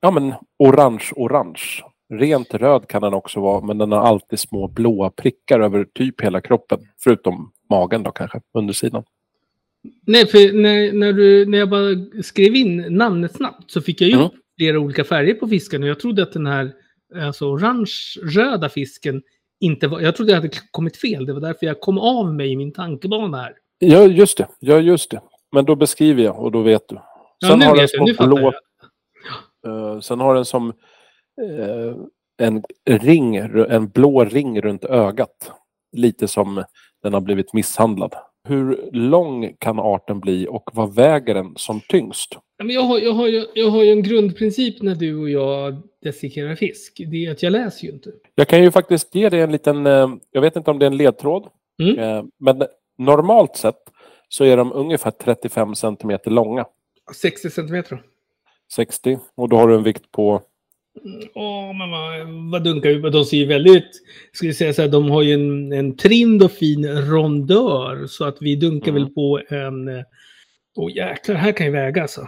ja 0.00 0.10
men 0.10 0.34
orange-orange. 0.58 1.82
Rent 2.12 2.54
röd 2.54 2.88
kan 2.88 3.02
den 3.02 3.14
också 3.14 3.40
vara, 3.40 3.60
men 3.64 3.78
den 3.78 3.92
har 3.92 4.00
alltid 4.00 4.38
små 4.40 4.68
blåa 4.68 5.10
prickar 5.10 5.60
över 5.60 5.84
typ 5.94 6.20
hela 6.20 6.40
kroppen. 6.40 6.78
Förutom 7.04 7.52
magen 7.70 8.02
då 8.02 8.10
kanske, 8.12 8.40
undersidan. 8.54 9.04
Nej, 10.06 10.26
för 10.26 10.52
när, 10.62 10.92
när, 10.92 11.12
du, 11.12 11.46
när 11.46 11.58
jag 11.58 11.70
bara 11.70 12.22
skrev 12.22 12.54
in 12.54 12.86
namnet 12.90 13.32
snabbt 13.36 13.70
så 13.70 13.80
fick 13.80 14.00
jag 14.00 14.10
ju 14.10 14.16
Mm. 14.16 14.28
flera 14.58 14.78
olika 14.78 15.04
färger 15.04 15.34
på 15.34 15.48
fisken. 15.48 15.82
Och 15.82 15.88
jag 15.88 16.00
trodde 16.00 16.22
att 16.22 16.32
den 16.32 16.46
här 16.46 16.72
alltså, 17.26 17.44
orange-röda 17.46 18.68
fisken 18.68 19.22
inte 19.60 19.88
var... 19.88 20.00
Jag 20.00 20.16
trodde 20.16 20.32
jag 20.32 20.40
hade 20.40 20.50
kommit 20.70 20.96
fel. 20.96 21.26
Det 21.26 21.32
var 21.32 21.40
därför 21.40 21.66
jag 21.66 21.80
kom 21.80 21.98
av 21.98 22.34
mig 22.34 22.52
i 22.52 22.56
min 22.56 22.72
tankebana 22.72 23.40
här. 23.40 23.54
Ja, 23.78 24.02
just 24.02 24.38
det. 24.38 24.48
Ja, 24.58 24.78
just 24.78 25.10
det. 25.10 25.20
Men 25.52 25.64
då 25.64 25.74
beskriver 25.74 26.22
jag 26.22 26.38
och 26.38 26.52
då 26.52 26.62
vet 26.62 26.88
du. 26.88 26.98
Ja, 27.38 27.56
nu 27.56 27.66
har 27.66 27.76
vet 27.76 27.92
jag. 27.92 28.06
Nu 28.06 28.14
fattar 28.14 28.28
blå 28.28 28.52
jag. 29.62 29.94
Eh, 29.94 30.00
sen 30.00 30.20
har 30.20 30.34
den 30.34 30.44
som 30.44 30.68
eh, 30.68 31.94
en 32.38 32.62
ring, 32.86 33.36
en 33.36 33.88
blå 33.88 34.24
ring 34.24 34.60
runt 34.60 34.84
ögat. 34.84 35.52
Lite 35.92 36.28
som 36.28 36.64
den 37.02 37.14
har 37.14 37.20
blivit 37.20 37.52
misshandlad. 37.52 38.14
Hur 38.48 38.90
lång 38.92 39.54
kan 39.58 39.78
arten 39.78 40.20
bli 40.20 40.46
och 40.50 40.70
vad 40.72 40.94
väger 40.94 41.34
den 41.34 41.52
som 41.56 41.80
tyngst? 41.80 42.38
Jag, 42.64 42.82
har, 42.82 42.98
jag, 42.98 43.12
har 43.12 43.26
ju, 43.26 43.46
jag 43.54 43.70
har 43.70 43.82
ju 43.82 43.90
en 43.92 44.02
grundprincip 44.02 44.82
när 44.82 44.94
du 44.94 45.16
och 45.20 45.30
jag 45.30 45.82
desikerar 46.02 46.54
fisk. 46.54 47.00
Det 47.10 47.26
är 47.26 47.30
att 47.30 47.42
jag 47.42 47.52
läser 47.52 47.86
ju 47.86 47.92
inte. 47.92 48.10
Jag 48.34 48.48
kan 48.48 48.62
ju 48.62 48.70
faktiskt 48.70 49.14
ge 49.14 49.28
dig 49.28 49.40
en 49.40 49.52
liten, 49.52 49.86
eh, 49.86 50.08
jag 50.30 50.40
vet 50.40 50.56
inte 50.56 50.70
om 50.70 50.78
det 50.78 50.84
är 50.86 50.90
en 50.90 50.96
ledtråd, 50.96 51.46
Mm. 51.82 51.98
eh, 51.98 52.24
men 52.38 52.62
normalt 52.98 53.56
sett 53.56 53.78
så 54.28 54.44
är 54.44 54.56
de 54.56 54.72
ungefär 54.72 55.10
35 55.10 55.74
centimeter 55.74 56.30
långa. 56.30 56.66
60 57.14 57.50
centimeter. 57.50 57.96
då. 57.96 58.02
60 58.74 59.18
och 59.34 59.48
då 59.48 59.56
har 59.56 59.68
du 59.68 59.74
en 59.74 59.82
vikt 59.82 60.12
på 60.12 60.42
Åh, 61.34 61.72
men 61.72 61.90
vad, 61.90 62.50
vad 62.50 62.64
dunkar 62.64 62.90
vi? 62.90 63.10
De 63.10 63.24
ser 63.24 63.36
ju 63.36 63.46
väldigt, 63.46 63.90
ska 64.32 64.46
vi 64.46 64.54
säga 64.54 64.72
så 64.72 64.82
här, 64.82 64.88
de 64.88 65.10
har 65.10 65.22
ju 65.22 65.34
en, 65.34 65.72
en 65.72 65.96
trind 65.96 66.42
och 66.42 66.52
fin 66.52 66.88
rondör. 66.88 68.06
Så 68.06 68.24
att 68.24 68.36
vi 68.40 68.56
dunkar 68.56 68.90
Mm. 68.90 69.02
väl 69.02 69.12
på 69.12 69.40
en... 69.48 70.04
Åh 70.76 70.96
jäklar, 70.96 71.36
här 71.36 71.52
kan 71.52 71.66
ju 71.66 71.72
väga 71.72 72.02
alltså. 72.02 72.26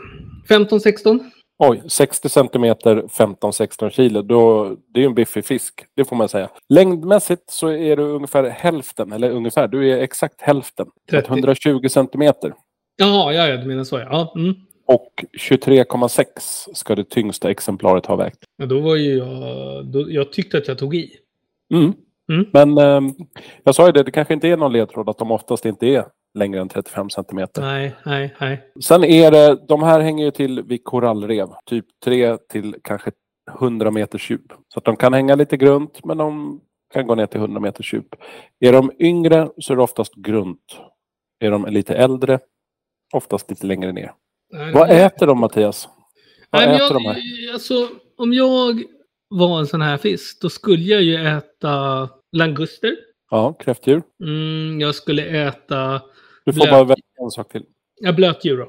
15-16? 0.48 1.20
Oj, 1.58 1.82
60 1.88 2.28
centimeter, 2.28 3.02
15-16 3.02 3.90
kilo. 3.90 4.22
Då, 4.22 4.76
det 4.94 5.00
är 5.00 5.02
ju 5.02 5.06
en 5.06 5.14
biffig 5.14 5.44
fisk, 5.44 5.84
det 5.96 6.04
får 6.04 6.16
man 6.16 6.28
säga. 6.28 6.50
Längdmässigt 6.68 7.50
så 7.50 7.68
är 7.68 7.96
du 7.96 8.02
ungefär 8.02 8.50
hälften, 8.50 9.12
eller 9.12 9.30
ungefär, 9.30 9.68
du 9.68 9.90
är 9.90 9.98
exakt 9.98 10.40
hälften. 10.40 10.86
Så 11.10 11.16
att 11.18 11.24
30. 11.24 11.32
120 11.32 11.88
centimeter. 11.88 12.52
Jaha, 12.96 13.32
ja, 13.32 13.48
ja, 13.48 13.56
du 13.56 13.66
menar 13.66 13.84
så 13.84 13.98
ja. 13.98 14.06
ja 14.10 14.40
mm. 14.40 14.54
Och 14.92 15.24
23,6 15.38 16.24
ska 16.74 16.94
det 16.94 17.04
tyngsta 17.04 17.50
exemplaret 17.50 18.06
ha 18.06 18.16
vägt. 18.16 18.38
ja 18.56 18.66
då 18.66 18.80
var 18.80 18.96
ju 18.96 19.16
jag... 19.16 19.86
Då, 19.86 20.10
jag 20.10 20.32
tyckte 20.32 20.58
att 20.58 20.68
jag 20.68 20.78
tog 20.78 20.94
i. 20.94 21.10
Mm. 21.74 21.92
Mm. 22.32 22.46
Men 22.52 22.78
eh, 22.78 23.12
jag 23.64 23.74
sa 23.74 23.86
ju 23.86 23.92
det, 23.92 24.02
det 24.02 24.10
kanske 24.10 24.34
inte 24.34 24.48
är 24.48 24.56
någon 24.56 24.72
ledtråd 24.72 25.08
att 25.08 25.18
de 25.18 25.30
oftast 25.30 25.66
inte 25.66 25.86
är 25.86 26.04
längre 26.34 26.60
än 26.60 26.68
35 26.68 27.10
centimeter. 27.10 27.62
Nej, 27.62 27.94
nej, 28.04 28.34
nej. 28.40 28.72
Sen 28.80 29.04
är 29.04 29.30
det, 29.30 29.66
de 29.68 29.82
här 29.82 30.00
hänger 30.00 30.24
ju 30.24 30.30
till 30.30 30.62
vid 30.62 30.84
korallrev. 30.84 31.48
Typ 31.66 31.86
3 32.04 32.38
till 32.48 32.76
kanske 32.82 33.10
100 33.50 33.90
meters 33.90 34.30
djup. 34.30 34.52
Så 34.68 34.78
att 34.78 34.84
de 34.84 34.96
kan 34.96 35.14
hänga 35.14 35.34
lite 35.34 35.56
grunt 35.56 36.04
men 36.04 36.18
de 36.18 36.60
kan 36.92 37.06
gå 37.06 37.14
ner 37.14 37.26
till 37.26 37.40
100 37.40 37.60
meters 37.60 37.94
djup. 37.94 38.14
Är 38.60 38.72
de 38.72 38.92
yngre 38.98 39.48
så 39.58 39.72
är 39.72 39.76
det 39.76 39.82
oftast 39.82 40.14
grunt. 40.14 40.76
Är 41.40 41.50
de 41.50 41.66
lite 41.66 41.94
äldre, 41.94 42.38
oftast 43.14 43.50
lite 43.50 43.66
längre 43.66 43.92
ner. 43.92 44.12
Nej 44.52 44.72
Vad 44.72 44.88
det- 44.88 45.02
äter 45.04 45.26
de 45.26 45.38
Mattias? 45.40 45.88
Vad 46.50 46.62
Nej, 46.62 46.74
äter 46.76 46.86
jag, 46.86 46.92
de 46.92 47.04
här? 47.04 47.52
Alltså, 47.52 47.88
om 48.16 48.32
jag 48.32 48.82
var 49.28 49.58
en 49.60 49.66
sån 49.66 49.82
här 49.82 49.96
fisk, 49.96 50.40
då 50.42 50.48
skulle 50.48 50.82
jag 50.82 51.02
ju 51.02 51.14
äta 51.26 52.08
languster. 52.32 52.96
Ja, 53.30 53.52
kräftdjur. 53.52 54.02
Mm, 54.24 54.80
jag 54.80 54.94
skulle 54.94 55.46
äta 55.46 56.00
Du 56.44 56.52
får 56.52 56.60
Blöt. 56.60 56.70
bara 56.70 56.84
välja 56.84 57.04
en 57.22 57.30
sak 57.30 57.52
till. 57.52 57.64
ja, 58.00 58.12
blötdjur 58.12 58.58
då. 58.58 58.68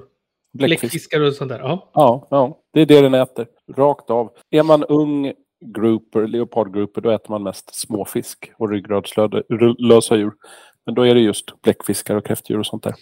Bläckfisk. 0.53 0.81
Bläckfiskar 0.81 1.21
och 1.21 1.33
sånt 1.33 1.49
där. 1.49 1.59
Ja. 1.59 1.91
Ja, 1.93 2.27
ja, 2.31 2.59
det 2.73 2.81
är 2.81 2.85
det 2.85 3.01
den 3.01 3.13
äter. 3.13 3.47
Rakt 3.75 4.09
av. 4.09 4.31
Är 4.49 4.63
man 4.63 4.83
ung 4.83 5.33
grouper, 5.65 6.27
leopardgrouper, 6.27 7.01
då 7.01 7.09
äter 7.09 7.29
man 7.31 7.43
mest 7.43 7.75
småfisk 7.75 8.51
och 8.57 8.69
ryggradslösa 8.69 10.15
djur. 10.15 10.31
Men 10.85 10.95
då 10.95 11.01
är 11.07 11.15
det 11.15 11.21
just 11.21 11.61
bläckfiskar 11.61 12.15
och 12.15 12.25
kräftdjur 12.25 12.59
och 12.59 12.65
sånt 12.65 12.83
där. 12.83 12.93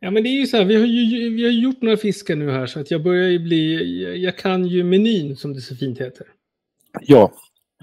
Ja, 0.00 0.10
men 0.10 0.22
det 0.22 0.28
är 0.28 0.40
ju 0.40 0.46
så 0.46 0.56
här, 0.56 0.64
vi 0.64 0.76
har 0.76 0.86
ju 0.86 1.30
vi 1.34 1.44
har 1.44 1.50
gjort 1.50 1.82
några 1.82 1.96
fiskar 1.96 2.36
nu 2.36 2.50
här 2.50 2.66
så 2.66 2.80
att 2.80 2.90
jag 2.90 3.02
börjar 3.02 3.28
ju 3.28 3.38
bli, 3.38 4.02
jag, 4.02 4.16
jag 4.16 4.38
kan 4.38 4.66
ju 4.66 4.84
menyn 4.84 5.36
som 5.36 5.54
det 5.54 5.60
så 5.60 5.76
fint 5.76 6.00
heter. 6.00 6.26
Ja. 7.00 7.32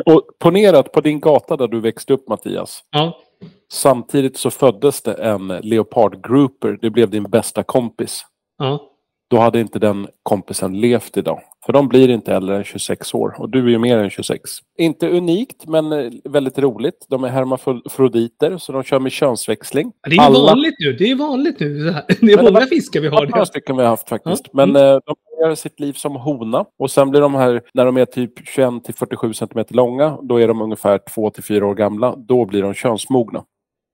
Och 0.06 0.28
ponera 0.40 0.80
att 0.80 0.92
på 0.92 1.02
din 1.02 1.20
gata 1.20 1.58
där 1.58 1.68
du 1.68 1.80
växte 1.80 2.14
upp 2.14 2.30
Mattias, 2.30 2.84
Ja, 2.92 3.20
samtidigt 3.72 4.38
så 4.38 4.52
föddes 4.52 5.02
det 5.02 5.14
en 5.14 5.48
leopardgrouper. 5.48 6.78
Det 6.82 6.90
blev 6.90 7.10
din 7.10 7.24
bästa 7.24 7.64
kompis. 7.64 8.26
ja. 8.58 8.92
Då 9.36 9.42
hade 9.42 9.60
inte 9.62 9.80
den 9.80 10.08
kompisen 10.24 10.80
levt 10.82 11.18
idag. 11.18 11.42
För 11.66 11.74
de 11.74 11.88
blir 11.88 12.10
inte 12.10 12.34
äldre 12.36 12.58
än 12.58 12.64
26 12.64 13.14
år. 13.14 13.36
Och 13.40 13.50
du 13.50 13.66
är 13.66 13.70
ju 13.70 13.78
mer 13.80 13.98
än 13.98 14.10
26. 14.10 14.42
Inte 14.78 15.10
unikt, 15.10 15.68
men 15.68 15.92
eh, 15.92 16.12
väldigt 16.24 16.60
roligt. 16.60 17.06
De 17.10 17.24
är 17.24 17.28
hermafroditer, 17.30 18.58
så 18.58 18.72
de 18.72 18.84
kör 18.84 19.00
med 19.00 19.12
könsväxling. 19.12 19.92
Det 20.10 20.16
är 20.16 20.22
Alla- 20.22 20.40
vanligt 20.40 20.76
nu. 20.80 20.94
Det 20.94 21.12
är 21.12 21.16
vanligt 21.16 21.60
nu. 21.60 21.74
Det 21.80 21.90
är 21.90 22.04
Men 22.20 22.28
det 22.30 22.38
många 22.38 22.52
var- 22.52 22.62
fiskar 22.62 23.02
vi 23.02 23.08
har. 23.08 23.22
några 23.26 23.40
Det. 23.40 23.46
stycken 23.46 23.78
vi 23.78 23.84
har 23.84 23.90
haft 23.90 24.10
faktiskt. 24.10 24.44
Ja. 24.46 24.66
Men 24.66 24.76
eh, 24.76 25.00
de 25.06 25.16
börjar 25.42 25.56
sitt 25.56 25.80
liv 25.80 25.94
som 25.94 26.16
hona. 26.16 26.66
Och 26.80 26.92
sen 26.92 27.10
blir 27.10 27.22
de 27.22 27.36
här, 27.36 27.62
när 27.74 27.86
de 27.86 27.98
är 27.98 28.06
typ 28.06 28.48
21 28.48 28.84
till 28.84 28.94
47 28.96 29.34
centimeter 29.34 29.76
långa, 29.76 30.18
då 30.22 30.42
är 30.42 30.48
de 30.48 30.62
ungefär 30.62 30.98
2 31.16 31.30
till 31.30 31.44
4 31.44 31.66
år 31.68 31.76
gamla. 31.76 32.16
Då 32.16 32.46
blir 32.46 32.62
de 32.62 32.74
könsmogna. 32.74 33.44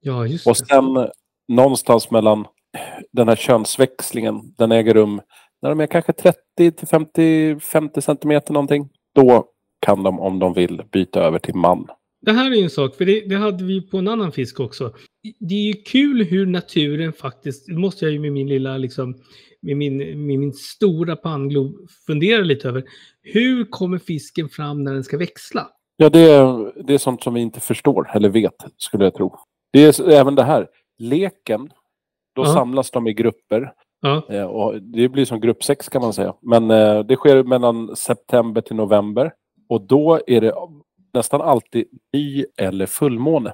Ja, 0.01 0.25
just 0.25 0.47
Och 0.47 0.55
det. 0.59 0.65
sen 0.65 0.97
eh, 0.97 1.05
någonstans 1.47 2.11
mellan 2.11 2.45
den 3.11 3.27
här 3.27 3.35
könsväxlingen, 3.35 4.41
den 4.57 4.71
äger 4.71 4.93
rum 4.93 5.21
när 5.61 5.69
de 5.69 5.79
är 5.79 5.87
kanske 5.87 6.13
30 6.13 6.71
till 6.71 6.87
50, 6.87 7.59
50 7.59 8.01
centimeter 8.01 8.53
någonting. 8.53 8.89
Då 9.15 9.45
kan 9.85 10.03
de 10.03 10.19
om 10.19 10.39
de 10.39 10.53
vill 10.53 10.81
byta 10.91 11.19
över 11.19 11.39
till 11.39 11.55
man. 11.55 11.87
Det 12.21 12.31
här 12.31 12.51
är 12.51 12.55
ju 12.55 12.63
en 12.63 12.69
sak, 12.69 12.95
för 12.95 13.05
det, 13.05 13.29
det 13.29 13.35
hade 13.35 13.63
vi 13.63 13.81
på 13.81 13.97
en 13.97 14.07
annan 14.07 14.31
fisk 14.31 14.59
också. 14.59 14.93
Det 15.39 15.55
är 15.55 15.67
ju 15.67 15.73
kul 15.73 16.23
hur 16.23 16.45
naturen 16.45 17.13
faktiskt, 17.13 17.67
det 17.67 17.77
måste 17.77 18.05
jag 18.05 18.11
ju 18.11 18.19
med 18.19 18.31
min 18.31 18.47
lilla, 18.47 18.77
liksom, 18.77 19.15
med 19.61 19.77
min, 19.77 19.97
med 19.97 20.39
min 20.39 20.53
stora 20.53 21.15
pannglob 21.15 21.75
fundera 22.07 22.41
lite 22.41 22.67
över. 22.67 22.83
Hur 23.21 23.65
kommer 23.65 23.97
fisken 23.97 24.49
fram 24.49 24.83
när 24.83 24.93
den 24.93 25.03
ska 25.03 25.17
växla? 25.17 25.67
Ja, 25.97 26.09
det 26.09 26.19
är, 26.19 26.73
det 26.87 26.93
är 26.93 26.97
sånt 26.97 27.23
som 27.23 27.33
vi 27.33 27.41
inte 27.41 27.59
förstår 27.59 28.11
eller 28.15 28.29
vet, 28.29 28.55
skulle 28.77 29.03
jag 29.03 29.13
tro. 29.13 29.35
Det 29.73 29.83
är 29.99 30.09
även 30.09 30.35
det 30.35 30.43
här. 30.43 30.67
Leken, 30.99 31.69
då 32.35 32.41
Ja. 32.41 32.53
samlas 32.53 32.91
de 32.91 33.07
i 33.07 33.13
grupper. 33.13 33.73
Ja, 34.01 34.21
Eh, 34.29 34.43
och 34.45 34.81
det 34.81 35.09
blir 35.09 35.25
som 35.25 35.39
grupp 35.39 35.63
sex 35.63 35.89
kan 35.89 36.01
man 36.01 36.13
säga. 36.13 36.33
Men 36.41 36.71
eh, 36.71 36.99
det 36.99 37.15
sker 37.15 37.43
mellan 37.43 37.95
september 37.95 38.61
till 38.61 38.75
november. 38.75 39.31
Och 39.69 39.81
då 39.81 40.19
är 40.27 40.41
det 40.41 40.53
nästan 41.13 41.41
alltid 41.41 41.85
ny 42.13 42.45
eller 42.57 42.85
fullmåne. 42.85 43.53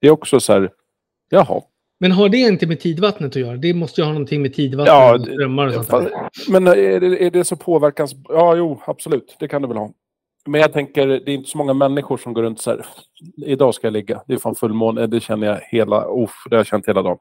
Det 0.00 0.06
är 0.06 0.10
också 0.10 0.40
så 0.40 0.52
här, 0.52 0.70
jaha. 1.30 1.60
men 2.00 2.12
har 2.12 2.28
det 2.28 2.38
inte 2.38 2.66
med 2.66 2.80
tidvattnet 2.80 3.28
att 3.30 3.36
göra? 3.36 3.56
Det 3.56 3.74
måste 3.74 4.00
ju 4.00 4.04
ha 4.04 4.12
någonting 4.12 4.42
med 4.42 4.54
tidvattnet 4.54 4.94
Ja, 4.94 5.14
och 5.14 5.20
strömmar 5.26 5.66
och 5.66 5.72
sånt 5.72 5.88
där. 5.88 6.28
Men 6.48 6.66
är 6.68 7.00
det, 7.00 7.24
är 7.26 7.30
det 7.30 7.44
så 7.44 7.56
påverkans... 7.56 8.14
Ja, 8.28 8.56
jo, 8.56 8.80
absolut. 8.86 9.36
Det 9.40 9.48
kan 9.48 9.62
det 9.62 9.68
väl 9.68 9.76
ha. 9.76 9.90
Men 10.46 10.60
jag 10.60 10.72
tänker, 10.72 11.06
det 11.06 11.30
är 11.30 11.34
inte 11.34 11.50
så 11.50 11.58
många 11.58 11.74
människor 11.74 12.16
som 12.16 12.32
går 12.34 12.42
runt 12.42 12.60
så 12.60 12.70
här. 12.70 12.86
Idag 13.46 13.74
ska 13.74 13.86
jag 13.86 13.92
ligga. 13.92 14.22
Det 14.26 14.34
är 14.34 14.38
fan 14.38 14.54
fullmåne. 14.54 15.06
Det 15.06 15.20
känner 15.20 15.46
jag 15.46 15.60
hela... 15.60 16.04
Uff, 16.04 16.34
det 16.50 16.56
har 16.56 16.58
jag 16.60 16.66
känt 16.66 16.88
hela 16.88 17.02
dagen. 17.02 17.18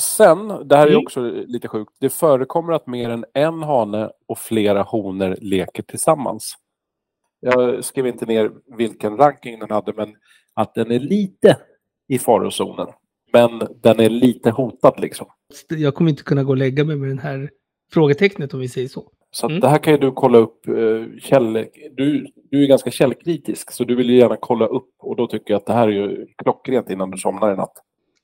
Sen, 0.00 0.48
det 0.68 0.76
här 0.76 0.86
är 0.86 0.90
Mm. 0.90 1.02
också 1.02 1.20
lite 1.46 1.68
sjukt. 1.68 1.92
Det 2.00 2.08
förekommer 2.10 2.72
att 2.72 2.86
mer 2.86 3.10
än 3.10 3.24
en 3.34 3.62
hane 3.62 4.10
och 4.28 4.38
flera 4.38 4.82
honor 4.82 5.36
leker 5.40 5.82
tillsammans. 5.82 6.54
Jag 7.40 7.84
skrev 7.84 8.06
inte 8.06 8.26
ner 8.26 8.50
vilken 8.76 9.16
ranking 9.16 9.58
den 9.58 9.70
hade, 9.70 9.92
men 9.92 10.14
att 10.54 10.74
den 10.74 10.90
är 10.92 10.98
lite 11.00 11.56
i 12.08 12.18
farozonen. 12.18 12.86
Men 13.32 13.62
den 13.82 14.00
är 14.00 14.08
lite 14.10 14.50
hotad 14.50 14.94
liksom. 15.00 15.26
Jag 15.68 15.94
kommer 15.94 16.10
inte 16.10 16.22
kunna 16.22 16.44
gå 16.44 16.50
och 16.50 16.56
lägga 16.56 16.84
mig 16.84 16.96
med 16.96 17.08
den 17.08 17.18
här 17.18 17.50
frågetecknet 17.92 18.54
om 18.54 18.60
vi 18.60 18.68
säger 18.68 18.88
så. 18.88 19.10
Så 19.30 19.46
Mm. 19.48 19.60
det 19.60 19.68
här 19.68 19.78
kan 19.78 19.92
ju 19.92 19.98
du 19.98 20.12
kolla 20.12 20.38
upp. 20.38 20.68
eh, 20.68 21.18
käll, 21.20 21.52
du, 21.96 22.26
du 22.50 22.62
är 22.62 22.66
ganska 22.66 22.90
källkritisk 22.90 23.70
så 23.72 23.84
du 23.84 23.94
vill 23.94 24.10
ju 24.10 24.16
gärna 24.16 24.36
kolla 24.40 24.66
upp 24.66 24.90
och 24.98 25.16
då 25.16 25.26
tycker 25.26 25.50
jag 25.54 25.58
att 25.58 25.66
det 25.66 25.72
här 25.72 25.88
är 25.88 25.92
ju 25.92 26.26
klockrent 26.36 26.90
innan 26.90 27.10
du 27.10 27.18
somnar 27.18 27.52
i 27.52 27.56
natt. 27.56 27.72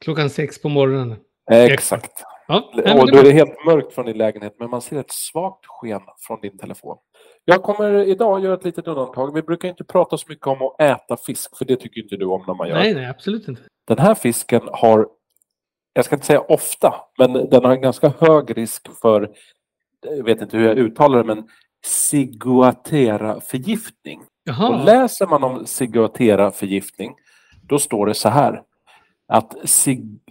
Klockan 0.01 0.31
sex 0.31 0.63
på 0.63 0.69
morgonen. 0.69 1.17
Exakt. 1.51 2.25
Ja, 2.47 2.71
och 3.01 3.13
då 3.13 3.19
är 3.19 3.23
det 3.23 3.31
helt 3.31 3.65
mörkt 3.67 3.93
från 3.93 4.07
din 4.07 4.19
lägenhet 4.19 4.57
men 4.59 4.71
man 4.71 4.83
ser 4.83 5.01
ett 5.01 5.13
svagt 5.13 5.67
sken 5.67 6.01
från 6.27 6.41
din 6.41 6.59
telefon. 6.59 6.97
Jag 7.45 7.63
kommer 7.63 7.95
idag 7.95 8.41
göra 8.41 8.55
ett 8.55 8.65
litet 8.65 8.89
undantag. 8.89 9.35
Vi 9.35 9.43
brukar 9.43 9.69
inte 9.69 9.85
prata 9.85 10.17
så 10.17 10.27
mycket 10.29 10.47
om 10.47 10.63
att 10.63 10.81
äta 10.81 11.17
fisk 11.17 11.59
för 11.59 11.65
det 11.65 11.77
tycker 11.77 12.03
inte 12.03 12.17
du 12.17 12.25
om 12.25 12.45
när 12.47 12.55
man 12.55 12.69
gör. 12.69 12.77
nej, 12.77 12.95
nej, 12.95 13.07
absolut 13.07 13.49
inte. 13.49 13.63
Den 13.87 13.99
här 13.99 14.15
fisken 14.15 14.61
har, 14.73 15.09
jag 15.93 16.05
ska 16.05 16.15
inte 16.15 16.27
säga 16.27 16.41
ofta, 16.41 16.95
men 17.19 17.33
den 17.33 17.65
har 17.65 17.73
en 17.73 17.81
ganska 17.81 18.13
hög 18.19 18.59
risk 18.59 18.89
för, 19.01 19.31
jag 20.03 20.25
vet 20.25 20.43
inte 20.43 20.57
hur 20.57 20.67
jag 20.67 20.79
uttalar 20.79 21.19
det, 21.19 21.25
men 21.25 21.49
ciguatera-förgiftning. 21.87 24.23
Och 24.71 24.85
läser 24.85 25.27
man 25.27 25.45
om 25.45 25.67
ciguatera-förgiftning, 25.67 27.15
då 27.69 27.79
står 27.79 28.07
det 28.07 28.15
så 28.15 28.29
här. 28.29 28.63
Att 29.35 29.55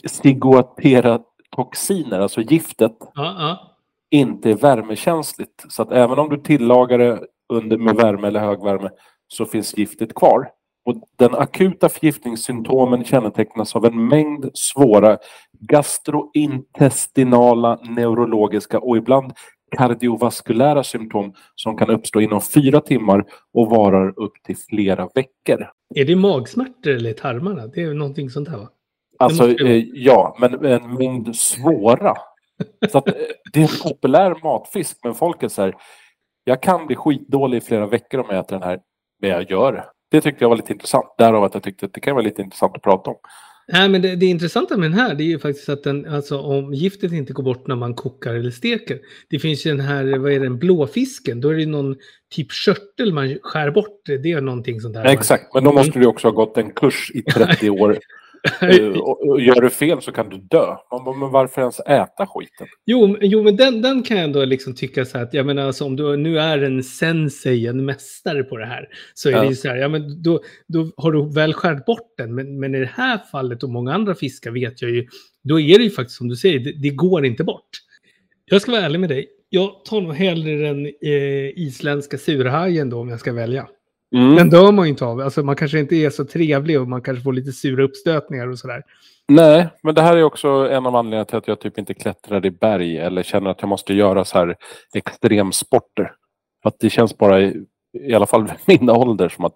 ciguatera-toxiner, 0.06 2.20
alltså 2.20 2.42
giftet, 2.42 2.98
ja, 3.00 3.10
ja. 3.16 3.78
inte 4.12 4.50
är 4.50 4.56
värmekänsligt. 4.56 5.66
Så 5.70 5.82
att 5.82 5.92
även 5.92 6.20
om 6.20 6.30
du 6.30 6.38
tillagar 6.38 6.98
det 6.98 7.20
under 7.54 7.78
med 7.78 7.96
värme 7.96 8.28
eller 8.28 8.40
högvärme 8.40 8.90
så 9.28 9.46
finns 9.46 9.78
giftet 9.78 10.16
kvar. 10.16 10.50
Och 10.86 10.96
den 11.18 11.36
akuta 11.36 11.90
förgiftningssymptomen 11.90 13.04
kännetecknas 13.04 13.76
av 13.76 13.86
en 13.86 14.08
mängd 14.08 14.50
svåra 14.54 15.18
gastrointestinala, 15.60 17.76
neurologiska 17.76 18.80
och 18.80 18.98
ibland 18.98 19.34
kardiovaskulära 19.78 20.84
symptom 20.84 21.34
som 21.56 21.78
kan 21.78 21.90
uppstå 21.90 22.22
inom 22.22 22.42
fyra 22.42 22.82
timmar 22.82 23.26
och 23.54 23.70
varar 23.70 24.20
upp 24.20 24.34
till 24.44 24.58
flera 24.58 25.10
veckor. 25.16 25.68
Är 25.96 26.06
det 26.06 26.16
magsmärtor 26.16 26.92
eller 26.92 27.14
tarmarna? 27.14 27.68
Det 27.68 27.82
är 27.82 27.94
någonting 27.94 28.30
sånt 28.30 28.50
här 28.50 28.58
va? 28.58 28.70
Alltså, 29.24 29.66
eh, 29.66 29.84
ja, 29.94 30.38
men 30.40 30.66
en 30.66 30.94
mängd 30.94 31.36
svåra. 31.36 32.14
Så 32.92 32.98
att, 32.98 33.08
eh, 33.08 33.14
det 33.54 33.60
är 33.60 33.64
en 33.64 33.92
populär 33.92 34.36
matfisk, 34.44 34.98
men 35.04 35.14
folk 35.14 35.44
är 35.44 35.48
så 35.48 35.62
här, 35.62 35.76
jag 36.44 36.62
kan 36.64 36.88
bli 36.88 36.96
skitdålig 36.96 37.58
i 37.58 37.62
flera 37.62 37.88
veckor 37.88 38.20
om 38.20 38.26
jag 38.30 38.40
äter 38.40 38.60
den 38.60 38.68
här, 38.68 38.80
men 39.22 39.30
jag 39.30 39.52
gör 39.52 39.74
det. 39.74 39.86
Det 40.12 40.22
tyckte 40.22 40.44
jag 40.44 40.50
var 40.50 40.56
lite 40.56 40.74
intressant, 40.74 41.06
därav 41.18 41.44
att 41.44 41.54
jag 41.54 41.64
tyckte 41.64 41.86
att 41.86 41.94
det 41.94 42.02
kan 42.02 42.16
vara 42.16 42.26
lite 42.26 42.42
intressant 42.42 42.76
att 42.76 42.82
prata 42.84 43.10
om. 43.10 43.18
Nej, 43.68 43.90
men 43.90 44.02
det, 44.02 44.16
det 44.16 44.26
intressanta 44.26 44.78
med 44.78 44.92
den 44.92 45.00
här 45.00 45.16
det 45.16 45.24
är 45.24 45.26
ju 45.26 45.40
faktiskt 45.40 45.70
att 45.70 45.84
den, 45.84 46.06
alltså 46.06 46.40
om 46.40 46.74
giftet 46.74 47.12
inte 47.12 47.34
går 47.34 47.44
bort 47.44 47.68
när 47.68 47.76
man 47.76 47.94
kokar 47.94 48.34
eller 48.34 48.52
steker. 48.52 49.00
Det 49.30 49.40
finns 49.40 49.66
ju 49.66 49.72
den 49.72 49.80
här, 49.80 50.18
vad 50.18 50.32
är 50.32 50.40
den, 50.40 50.60
blåfisken. 50.60 51.42
Då 51.42 51.50
är 51.50 51.56
det 51.56 51.66
någon 51.66 51.96
typ 52.36 52.52
körtel 52.52 53.14
man 53.14 53.38
skär 53.42 53.72
bort. 53.72 54.02
Det 54.06 54.32
är 54.32 54.42
någonting 54.42 54.82
sånt 54.82 54.94
där. 54.94 55.06
Exakt, 55.06 55.54
men 55.54 55.64
då 55.64 55.72
måste 55.72 56.00
du 56.00 56.06
också 56.06 56.28
ha 56.28 56.34
gått 56.34 56.58
en 56.58 56.72
kurs 56.72 57.12
i 57.14 57.22
30 57.22 57.70
år. 57.82 57.98
Eh, 58.62 58.88
och, 59.00 59.30
och 59.30 59.42
gör 59.42 59.62
du 59.62 59.70
fel 59.70 60.02
så 60.02 60.12
kan 60.12 60.30
du 60.30 60.38
dö. 60.38 60.66
Man 60.92 61.04
bara, 61.04 61.18
men 61.18 61.32
varför 61.32 61.62
ens 61.62 61.80
äta 61.80 62.28
skiten? 62.28 62.68
Jo, 62.86 63.18
jo 63.22 63.44
men 63.44 63.56
den, 63.56 63.82
den 63.82 64.04
kan 64.04 64.18
jag 64.18 64.24
ändå 64.24 64.46
liksom 64.46 64.76
tycka 64.76 65.06
så 65.06 65.18
här 65.18 65.26
att, 65.26 65.34
jag 65.34 65.46
menar, 65.46 65.64
alltså, 65.64 65.86
om 65.86 65.96
du 65.96 66.18
nu 66.18 66.40
är 66.40 66.62
en 66.62 66.84
sensei, 66.84 67.68
en 67.68 67.86
mästare 67.86 68.44
på 68.44 68.58
det 68.58 68.66
här, 68.66 68.88
så 69.14 69.30
är 69.30 69.34
Ja. 69.34 69.42
det 69.42 69.48
ju 69.48 69.56
så 69.56 69.68
här, 69.68 69.76
ja 69.76 69.88
men 69.88 70.22
då, 70.24 70.42
då 70.68 70.92
har 70.98 71.12
du 71.12 71.34
väl 71.34 71.54
skärt 71.54 71.86
bort 71.86 72.14
den. 72.18 72.36
Men, 72.36 72.60
men 72.60 72.76
i 72.76 72.80
det 72.80 72.92
här 72.94 73.20
fallet 73.32 73.64
och 73.64 73.70
många 73.70 73.94
andra 73.94 74.16
fiskar 74.16 74.52
vet 74.52 74.82
jag 74.82 74.92
ju, 74.92 75.08
då 75.44 75.60
är 75.60 75.78
det 75.78 75.84
ju 75.84 75.90
faktiskt 75.90 76.18
som 76.18 76.28
du 76.28 76.36
säger, 76.36 76.60
det, 76.60 76.72
det 76.82 76.90
går 76.90 77.26
inte 77.26 77.44
bort. 77.44 77.70
Jag 78.46 78.62
ska 78.62 78.72
vara 78.72 78.82
ärlig 78.82 79.00
med 79.00 79.10
dig, 79.10 79.28
jag 79.50 79.86
tar 79.86 80.02
nog 80.02 80.14
hellre 80.14 80.52
den 80.68 80.86
eh, 80.86 81.50
isländska 81.56 82.18
surhajen 82.18 82.90
då 82.90 83.00
om 83.00 83.10
jag 83.10 83.20
ska 83.20 83.34
välja. 83.34 83.68
Mm. 84.14 84.36
Den 84.36 84.50
dör 84.50 84.72
man 84.72 84.86
ju 84.86 84.90
inte 84.90 85.06
av, 85.06 85.20
alltså 85.20 85.44
man 85.44 85.56
kanske 85.56 85.80
inte 85.80 85.96
är 85.96 86.10
så 86.10 86.26
trevlig 86.26 86.82
och 86.82 86.88
man 86.88 87.02
kanske 87.02 87.24
får 87.24 87.34
lite 87.34 87.52
sura 87.52 87.84
uppstötningar 87.84 88.48
och 88.48 88.60
sådär. 88.60 88.84
Nej, 89.28 89.70
men 89.84 89.96
det 89.96 90.02
här 90.02 90.18
är 90.18 90.24
också 90.24 90.48
en 90.48 90.86
av 90.86 90.96
anledningarna 90.96 91.26
till 91.26 91.38
att 91.38 91.48
jag 91.48 91.60
typ 91.60 91.78
inte 91.78 91.94
klättrar 91.94 92.46
i 92.46 92.52
berg 92.52 92.98
eller 92.98 93.24
känner 93.24 93.50
att 93.50 93.62
jag 93.62 93.70
måste 93.70 93.94
göra 93.94 94.26
så 94.26 94.38
här 94.38 94.56
extremsporter. 94.94 96.12
För 96.62 96.70
att 96.70 96.80
det 96.80 96.90
känns 96.90 97.18
bara, 97.18 97.42
i, 97.42 97.66
i 98.00 98.14
alla 98.14 98.26
fall 98.26 98.52
min 98.66 98.90
ålder, 98.90 99.30
som 99.30 99.46
att 99.46 99.54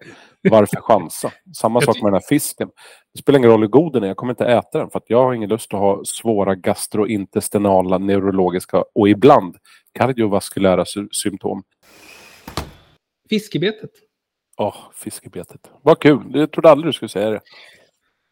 varför 0.50 0.82
chansa? 0.82 1.32
Samma 1.56 1.82
sak 1.82 1.96
med 1.96 2.06
den 2.06 2.14
här 2.14 2.28
fisken. 2.30 2.70
Det 3.14 3.20
spelar 3.20 3.40
ingen 3.40 3.52
roll 3.52 3.62
hur 3.62 3.68
god 3.68 3.94
den 3.94 4.04
är, 4.04 4.08
jag 4.08 4.18
kommer 4.18 4.34
inte 4.34 4.46
äta 4.46 4.80
den 4.80 4.90
för 4.90 4.98
att 4.98 5.10
jag 5.10 5.24
har 5.24 5.34
ingen 5.34 5.50
lust 5.50 5.74
att 5.74 5.80
ha 5.80 6.02
svåra 6.06 6.56
gastrointestinala, 6.56 7.98
neurologiska 7.98 8.84
och 8.96 9.10
ibland 9.10 9.56
kardiovaskulära 9.94 10.86
sy- 10.86 11.08
symptom. 11.12 11.64
Fiskebetet. 13.30 14.07
Åh, 14.58 14.76
fiskebetet. 14.94 15.72
Vad 15.82 16.00
kul, 16.00 16.22
jag 16.34 16.52
trodde 16.52 16.70
aldrig 16.70 16.88
du 16.90 16.94
skulle 16.94 17.10
säga 17.10 17.30
det. 17.30 17.42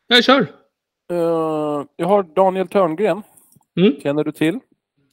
Jag 0.08 0.24
kör! 0.24 0.42
Eh, 1.12 1.86
jag 1.96 2.08
har 2.08 2.24
Daniel 2.24 2.68
Törngren, 2.68 3.22
Mm. 3.78 4.00
känner 4.02 4.24
du 4.24 4.32
till? 4.32 4.60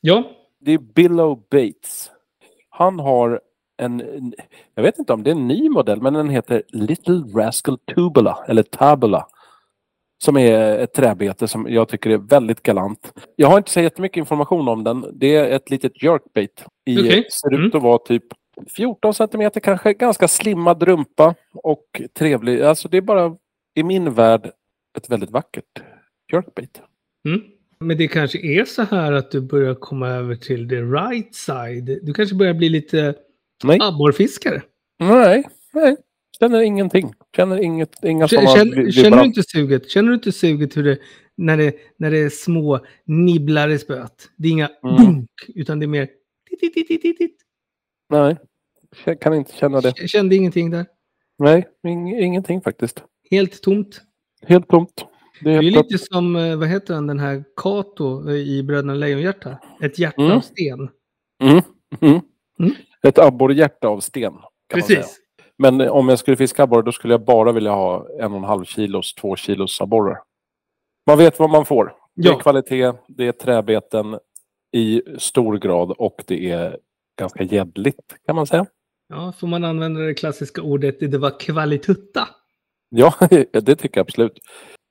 Ja, 0.01 0.23
Det 0.61 0.73
är 0.73 0.79
Billow 0.79 1.43
Bates. 1.51 2.11
Han 2.69 2.99
har 3.01 3.41
en, 3.83 4.35
jag 4.75 4.83
vet 4.83 4.99
inte 4.99 5.13
om 5.13 5.23
det 5.23 5.31
är 5.31 5.35
en 5.35 5.49
ny 5.49 5.69
modell, 5.69 6.03
men 6.03 6.15
den 6.15 6.29
heter 6.31 6.63
Little 6.69 7.15
Rascal 7.35 7.79
Tubula, 7.79 8.45
eller 8.49 8.63
Tabula. 8.63 9.27
Som 10.25 10.37
är 10.37 10.79
ett 10.79 10.93
träbete 10.95 11.49
som 11.49 11.67
jag 11.71 11.89
tycker 11.89 12.11
är 12.11 12.19
väldigt 12.19 12.63
galant. 12.63 13.13
Jag 13.37 13.49
har 13.49 13.59
inte 13.59 13.71
så 13.71 13.81
jättemycket 13.81 14.17
information 14.17 14.69
om 14.69 14.85
den. 14.85 15.07
Det 15.13 15.37
är 15.37 15.51
ett 15.57 15.71
litet 15.71 16.03
jerkbait. 16.03 16.65
I, 16.87 16.99
Okej. 17.01 17.27
Ser 17.31 17.53
ut 17.55 17.59
Mm. 17.59 17.71
att 17.77 17.83
vara 17.83 17.99
typ 17.99 18.25
14 18.69 19.15
centimeter 19.15 19.61
kanske. 19.61 19.93
Ganska 19.93 20.29
slimmad 20.29 20.83
rumpa 20.83 21.35
och 21.53 22.03
trevlig. 22.19 22.63
Alltså 22.63 22.89
det 22.89 22.97
är 22.97 23.01
bara 23.03 23.37
i 23.75 23.83
min 23.83 24.15
värld 24.15 24.51
ett 24.99 25.11
väldigt 25.11 25.31
vackert 25.31 25.83
jerkbait. 26.33 26.83
Mm. 27.29 27.41
Men 27.81 27.99
det 27.99 28.09
kanske 28.09 28.39
är 28.39 28.65
så 28.65 28.83
här 28.83 29.13
att 29.13 29.31
du 29.31 29.41
börjar 29.41 29.75
komma 29.75 30.09
över 30.09 30.35
till 30.37 30.69
the 30.69 30.83
right 30.83 31.35
side. 31.35 31.99
Du 32.03 32.15
kanske 32.15 32.35
börjar 32.35 32.55
bli 32.55 32.69
lite 32.69 33.15
Nej. 33.65 33.79
abborrfiskare. 33.83 34.63
Nej, 34.99 35.45
nej. 35.73 35.97
Känner 36.39 36.61
ingenting. 36.61 37.13
Känner 37.37 37.59
inget, 37.59 38.05
inga 38.05 38.29
Känner, 38.29 38.47
sådana 38.47 38.91
känner, 38.93 39.17
du 39.17 39.25
inte 39.25 39.43
suget? 39.43 39.91
Känner 39.91 40.09
du 40.09 40.15
inte 40.15 40.33
suget 40.33 40.77
hur 40.77 40.83
det, 40.85 40.99
när, 41.37 41.57
det, 41.57 41.75
när 41.97 42.11
det 42.11 42.19
är 42.19 42.29
små 42.29 42.81
nibblar 43.05 43.69
i 43.69 43.79
spöet? 43.79 44.29
Det 44.37 44.49
är 44.49 44.53
inga 44.53 44.71
Mm. 44.85 44.97
dunk, 44.97 45.31
utan 45.55 45.79
det 45.81 45.85
är 45.85 45.89
mer... 45.89 46.09
tit, 46.61 46.75
tit, 46.75 46.89
tit, 46.89 47.03
tit, 47.03 47.19
tit. 47.19 47.37
Nej, 48.13 48.37
jag 49.05 49.21
kan 49.21 49.35
inte 49.35 49.53
känna 49.57 49.81
det. 49.81 49.93
Jag 49.97 50.09
Kände 50.11 50.37
ingenting 50.37 50.71
där. 50.71 50.87
Nej, 51.39 51.69
ing, 51.87 52.19
ingenting 52.21 52.61
faktiskt. 52.61 53.05
Helt 53.31 53.63
tomt. 53.63 54.01
Helt 54.47 54.69
tomt. 54.69 55.07
Det 55.41 55.51
Det 55.51 55.57
är 55.57 55.59
är 55.59 55.63
helt 55.63 55.91
lite 55.91 56.05
som, 56.05 56.37
eh, 56.37 56.57
vad 56.57 56.69
heter 56.69 56.95
han, 56.95 57.07
den 57.07 57.19
här 57.19 57.45
Kato 57.57 58.29
eh, 58.29 58.35
i 58.35 58.63
Bröderna 58.63 58.95
Lejonhjärta. 58.95 59.59
Ett 59.83 59.99
hjärta 59.99 60.23
Mm. 60.23 60.37
av 60.37 60.41
sten. 60.41 60.89
Mm. 61.43 61.63
Mm. 62.01 62.21
Mm. 62.59 62.73
Ett 63.03 63.19
abborrehjärta 63.19 63.89
av 63.89 64.01
sten. 64.01 64.35
Precis. 64.75 65.19
Men 65.59 65.81
eh, 65.81 65.89
om 65.91 66.09
jag 66.09 66.19
skulle 66.19 66.37
fiska 66.37 66.63
abborre 66.63 66.83
då 66.83 66.93
skulle 66.93 67.15
jag 67.15 67.25
bara 67.25 67.53
vilja 67.53 67.71
ha 67.71 68.07
en 68.21 68.33
och 68.33 68.39
en 68.39 68.45
halv 68.45 68.65
kilos, 68.65 69.15
två 69.15 69.37
kilos 69.37 69.81
abborrar. 69.81 70.19
Man 71.07 71.19
vet 71.19 71.39
vad 71.39 71.51
man 71.51 71.65
får. 71.65 71.95
Det 72.15 72.29
är 72.29 72.33
Ja. 72.33 72.39
kvalitet, 72.39 72.93
det 73.09 73.27
är 73.27 73.33
träbeten 73.33 74.19
i 74.73 75.03
stor 75.19 75.59
grad 75.59 75.91
och 75.99 76.25
det 76.27 76.51
är 76.51 76.79
ganska 77.19 77.43
gäddligt 77.43 78.15
kan 78.27 78.37
man 78.37 78.47
säga. 78.47 78.67
Ja, 79.09 79.33
får 79.41 79.47
man 79.47 79.65
använda 79.65 80.01
det 80.01 80.15
klassiska 80.15 80.63
ordet 80.63 81.01
det 81.01 81.19
var 81.19 81.41
kvalitutta. 81.41 82.29
Ja, 82.91 83.15
det 83.53 83.77
tycker 83.77 83.99
jag 83.99 84.05
absolut. 84.05 84.33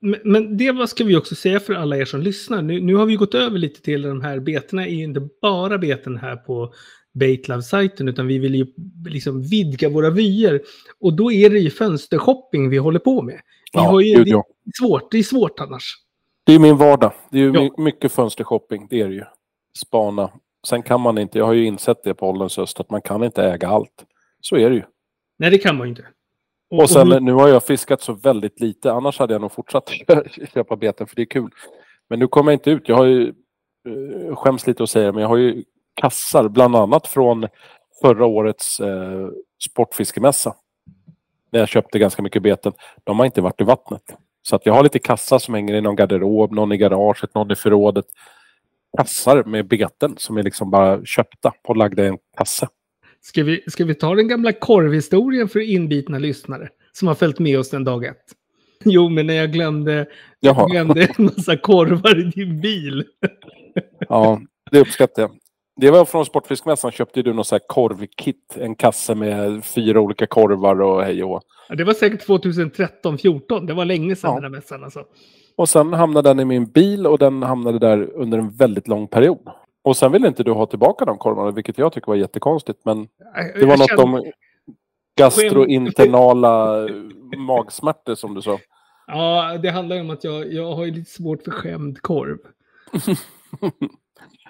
Men, 0.00 0.20
men 0.24 0.56
det 0.56 0.88
ska 0.88 1.04
vi 1.04 1.16
också 1.16 1.34
säga 1.34 1.60
för 1.60 1.74
alla 1.74 1.96
er 1.96 2.04
som 2.04 2.20
lyssnar. 2.20 2.62
Nu, 2.62 2.80
nu 2.80 2.94
har 2.94 3.06
vi 3.06 3.16
gått 3.16 3.34
över 3.34 3.58
lite 3.58 3.82
till 3.82 4.02
de 4.02 4.20
här 4.20 4.40
betena. 4.40 4.86
är 4.86 4.90
ju 4.90 5.04
inte 5.04 5.28
bara 5.42 5.78
beten 5.78 6.16
här 6.16 6.36
på 6.36 6.72
Baitlove-sajten, 7.14 8.08
utan 8.08 8.26
vi 8.26 8.38
vill 8.38 8.54
ju 8.54 8.66
liksom 9.08 9.42
vidga 9.42 9.88
våra 9.88 10.10
vyer. 10.10 10.62
Och 11.00 11.12
då 11.16 11.32
är 11.32 11.50
det 11.50 11.58
ju 11.58 11.70
fönstershopping 11.70 12.70
vi 12.70 12.76
håller 12.78 12.98
på 12.98 13.22
med. 13.22 13.34
Vi 13.34 13.40
Ja, 13.72 14.00
ju, 14.00 14.24
det, 14.24 14.30
är 14.30 14.42
svårt, 14.80 15.10
det 15.10 15.18
är 15.18 15.22
svårt 15.22 15.60
annars. 15.60 15.94
Det 16.46 16.52
är 16.52 16.58
min 16.58 16.76
vardag. 16.76 17.12
Det 17.30 17.38
är 17.38 17.42
ju 17.42 17.52
Ja. 17.54 17.60
my- 17.62 17.84
mycket 17.84 18.12
fönstershopping, 18.12 18.86
det 18.90 19.00
är 19.00 19.08
det 19.08 19.14
ju. 19.14 19.24
Spana. 19.78 20.30
Sen 20.66 20.82
kan 20.82 21.00
man 21.00 21.18
inte, 21.18 21.38
jag 21.38 21.46
har 21.46 21.52
ju 21.52 21.64
insett 21.66 22.02
det 22.04 22.14
på 22.14 22.28
ålderns 22.28 22.56
höst, 22.56 22.80
att 22.80 22.90
man 22.90 23.02
kan 23.02 23.24
inte 23.24 23.44
äga 23.44 23.68
allt. 23.68 24.04
Så 24.40 24.56
är 24.56 24.70
det 24.70 24.76
ju. 24.76 24.82
Nej, 25.38 25.50
det 25.50 25.58
kan 25.58 25.76
man 25.76 25.86
ju 25.86 25.88
inte. 25.90 26.04
Och 26.70 26.90
sen 26.90 27.12
hur- 27.12 27.20
nu 27.20 27.32
har 27.32 27.48
jag 27.48 27.64
fiskat 27.64 28.02
så 28.02 28.12
väldigt 28.12 28.60
lite, 28.60 28.92
annars 28.92 29.18
hade 29.18 29.34
jag 29.34 29.40
nog 29.40 29.52
fortsatt 29.52 29.90
köpa 30.54 30.76
beten 30.76 31.06
för 31.06 31.16
det 31.16 31.22
är 31.22 31.26
kul. 31.26 31.50
Men 32.08 32.18
nu 32.18 32.26
kommer 32.28 32.52
jag 32.52 32.56
inte 32.56 32.70
ut, 32.70 32.88
jag 32.88 32.96
har 32.96 33.04
ju, 33.04 33.28
eh, 34.28 34.36
skäms 34.36 34.66
lite 34.66 34.82
att 34.82 34.90
säga 34.90 35.06
det, 35.06 35.12
men 35.12 35.22
jag 35.22 35.28
har 35.28 35.36
ju 35.36 35.64
kassar 35.94 36.48
bland 36.48 36.76
annat 36.76 37.06
från 37.06 37.46
förra 38.02 38.26
årets 38.26 38.80
eh, 38.80 39.28
sportfiskemässa. 39.70 40.54
När 41.50 41.60
jag 41.60 41.68
köpte 41.68 41.98
ganska 41.98 42.22
mycket 42.22 42.42
beten. 42.42 42.72
De 43.04 43.18
har 43.18 43.26
inte 43.26 43.40
varit 43.40 43.60
i 43.60 43.64
vattnet. 43.64 44.02
Så 44.42 44.56
att 44.56 44.66
jag 44.66 44.74
har 44.74 44.82
lite 44.82 44.98
kassar 44.98 45.38
som 45.38 45.54
hänger 45.54 45.74
i 45.74 45.80
någon 45.80 45.96
garderob, 45.96 46.52
någon 46.52 46.72
i 46.72 46.76
garaget, 46.76 47.34
någon 47.34 47.50
i 47.50 47.54
förrådet. 47.54 48.04
Kassar 48.98 49.44
med 49.44 49.68
beten 49.68 50.14
som 50.16 50.36
är 50.36 50.42
liksom 50.42 50.70
bara 50.70 51.04
köpta 51.04 51.52
och 51.68 51.76
lagda 51.76 52.04
i 52.04 52.06
en 52.08 52.18
kasse. 52.36 52.68
Ska 53.20 53.44
vi, 53.44 53.64
ska 53.66 53.84
vi 53.84 53.94
ta 53.94 54.14
den 54.14 54.28
gamla 54.28 54.52
korvhistorien 54.52 55.48
för 55.48 55.60
inbitna 55.60 56.18
lyssnare 56.18 56.68
som 56.92 57.08
har 57.08 57.14
följt 57.14 57.38
med 57.38 57.58
oss 57.58 57.70
den 57.70 57.84
dag 57.84 58.04
ett? 58.04 58.16
Jo, 58.84 59.08
men 59.08 59.26
när 59.26 59.34
jag 59.34 59.52
glömde, 59.52 60.06
Jaha, 60.40 60.66
glömde 60.66 61.04
en 61.18 61.24
massa 61.24 61.56
korvar 61.56 62.18
i 62.20 62.22
din 62.22 62.60
bil. 62.60 63.04
ja, 64.08 64.40
det 64.70 64.80
uppskattar 64.80 65.22
jag. 65.22 65.30
Det 65.80 65.90
var 65.90 66.04
från 66.04 66.24
Sportfiskmässan 66.26 66.90
köpte 66.90 67.22
du 67.22 67.32
någon 67.32 67.44
sån 67.44 67.56
här 67.56 67.66
korvkit. 67.68 68.56
En 68.56 68.74
kasse 68.74 69.14
med 69.14 69.64
fyra 69.64 70.00
olika 70.00 70.26
korvar 70.26 70.80
och 70.80 71.02
hej 71.04 71.24
och. 71.24 71.42
Ja, 71.68 71.74
det 71.74 71.84
var 71.84 71.94
säkert 71.94 72.26
2013-14. 72.28 73.66
Det 73.66 73.74
var 73.74 73.84
länge 73.84 74.16
sedan 74.16 74.30
Ja. 74.30 74.34
den 74.34 74.42
här 74.42 74.50
mässan 74.50 74.84
alltså. 74.84 75.04
Och 75.56 75.68
sen 75.68 75.92
hamnade 75.92 76.28
den 76.30 76.40
i 76.40 76.44
min 76.44 76.64
bil 76.66 77.06
och 77.06 77.18
den 77.18 77.42
hamnade 77.42 77.78
där 77.78 78.10
under 78.14 78.38
en 78.38 78.50
väldigt 78.50 78.88
lång 78.88 79.06
period. 79.08 79.48
Och 79.82 79.96
sen 79.96 80.12
ville 80.12 80.28
inte 80.28 80.42
du 80.42 80.50
ha 80.52 80.66
tillbaka 80.66 81.04
de 81.04 81.18
korvarna, 81.18 81.50
vilket 81.50 81.78
jag 81.78 81.92
tycker 81.92 82.06
var 82.06 82.16
jättekonstigt. 82.16 82.78
Men 82.84 83.08
det 83.54 83.66
var 83.66 83.68
Jag 83.72 83.78
något 83.78 83.88
kände- 83.88 84.02
om 84.02 84.24
gastrointernala 85.18 86.88
magsmärtor 87.36 88.14
som 88.14 88.34
du 88.34 88.42
sa. 88.42 88.58
Ja, 89.06 89.58
det 89.62 89.70
handlar 89.70 89.96
ju 89.96 90.02
om 90.02 90.10
att 90.10 90.24
jag, 90.24 90.52
jag 90.52 90.74
har 90.74 90.84
ju 90.84 90.90
lite 90.90 91.10
svårt 91.10 91.42
för 91.42 91.50
skämd 91.50 92.02
korv. 92.02 92.38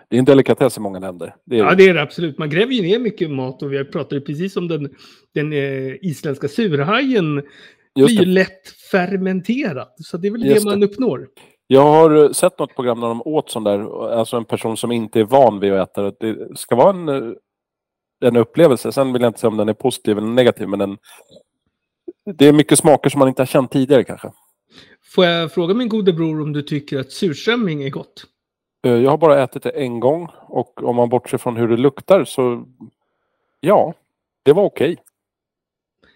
Det 0.09 0.17
är 0.17 0.19
en 0.19 0.25
delikatess 0.25 0.77
i 0.77 0.81
många 0.81 0.99
länder. 0.99 1.35
Det 1.45 1.57
Ja, 1.57 1.75
det 1.75 1.89
är 1.89 1.95
det 1.95 2.03
absolut. 2.03 2.39
Man 2.39 2.51
gräver 2.51 2.73
ju 2.73 2.83
ner 2.83 2.99
mycket 2.99 3.31
mat 3.31 3.63
och 3.63 3.73
vi 3.73 3.85
pratade 3.85 4.21
precis 4.21 4.57
om 4.57 4.69
den, 4.69 4.95
den 5.35 5.53
eh, 5.53 5.95
isländska 6.03 6.49
surhajen. 6.49 7.43
Blir 7.95 8.05
just 8.05 8.21
ju 8.21 8.25
det. 8.25 8.31
lätt 8.31 8.69
fermenterad. 8.91 9.89
Så 9.97 10.17
det 10.17 10.29
är 10.29 10.33
väl 10.33 10.45
Just 10.47 10.65
det 10.65 10.71
man 10.71 10.83
uppnår. 10.83 11.29
Jag 11.67 11.83
har 11.83 12.25
eh, 12.25 12.31
sett 12.31 12.59
något 12.59 12.75
program 12.75 13.01
när 13.01 13.09
de 13.09 13.23
åt 13.23 13.51
sån 13.51 13.65
där, 13.65 14.11
alltså 14.13 14.37
en 14.37 14.45
person 14.45 14.77
som 14.77 14.93
inte 14.93 15.21
är 15.21 15.25
van 15.25 15.61
vid 15.61 15.73
att 15.73 15.91
äta 15.91 16.03
det. 16.03 16.15
Det 16.21 16.59
ska 16.59 16.77
vara 16.77 16.91
en, 16.91 17.09
eh, 17.09 17.33
en 18.25 18.37
upplevelse. 18.37 18.93
Sen 18.93 19.13
vill 19.13 19.23
jag 19.23 19.29
inte 19.31 19.41
säga 19.41 19.51
om 19.51 19.57
den 19.57 19.69
är 19.69 19.75
positiv 19.75 20.19
eller 20.19 20.29
negativ, 20.29 20.69
men 20.69 20.79
den, 20.79 20.99
det 22.35 22.49
är 22.49 22.53
mycket 22.53 22.79
smaker 22.79 23.11
som 23.11 23.19
man 23.19 23.29
inte 23.29 23.43
har 23.43 23.47
känt 23.47 23.71
tidigare 23.71 24.05
kanske. 24.05 24.33
Får 25.15 25.25
jag 25.25 25.53
fråga 25.53 25.75
min 25.75 25.89
gode 25.89 26.13
bror 26.13 26.41
om 26.43 26.53
du 26.53 26.63
tycker 26.63 26.99
att 27.01 27.13
surströmming 27.13 27.83
är 27.83 27.91
gott? 27.91 28.25
Eh, 28.87 28.93
Jag 28.93 29.11
har 29.11 29.19
bara 29.19 29.43
ätit 29.43 29.63
det 29.63 29.71
en 29.71 30.01
gång 30.01 30.29
och 30.49 30.83
om 30.85 30.97
man 30.97 31.09
bortser 31.09 31.39
från 31.39 31.57
hur 31.57 31.69
det 31.69 31.77
luktar 31.77 32.25
så 32.25 32.65
ja, 33.61 33.95
det 34.43 34.53
var 34.53 34.63
okej. 34.65 34.97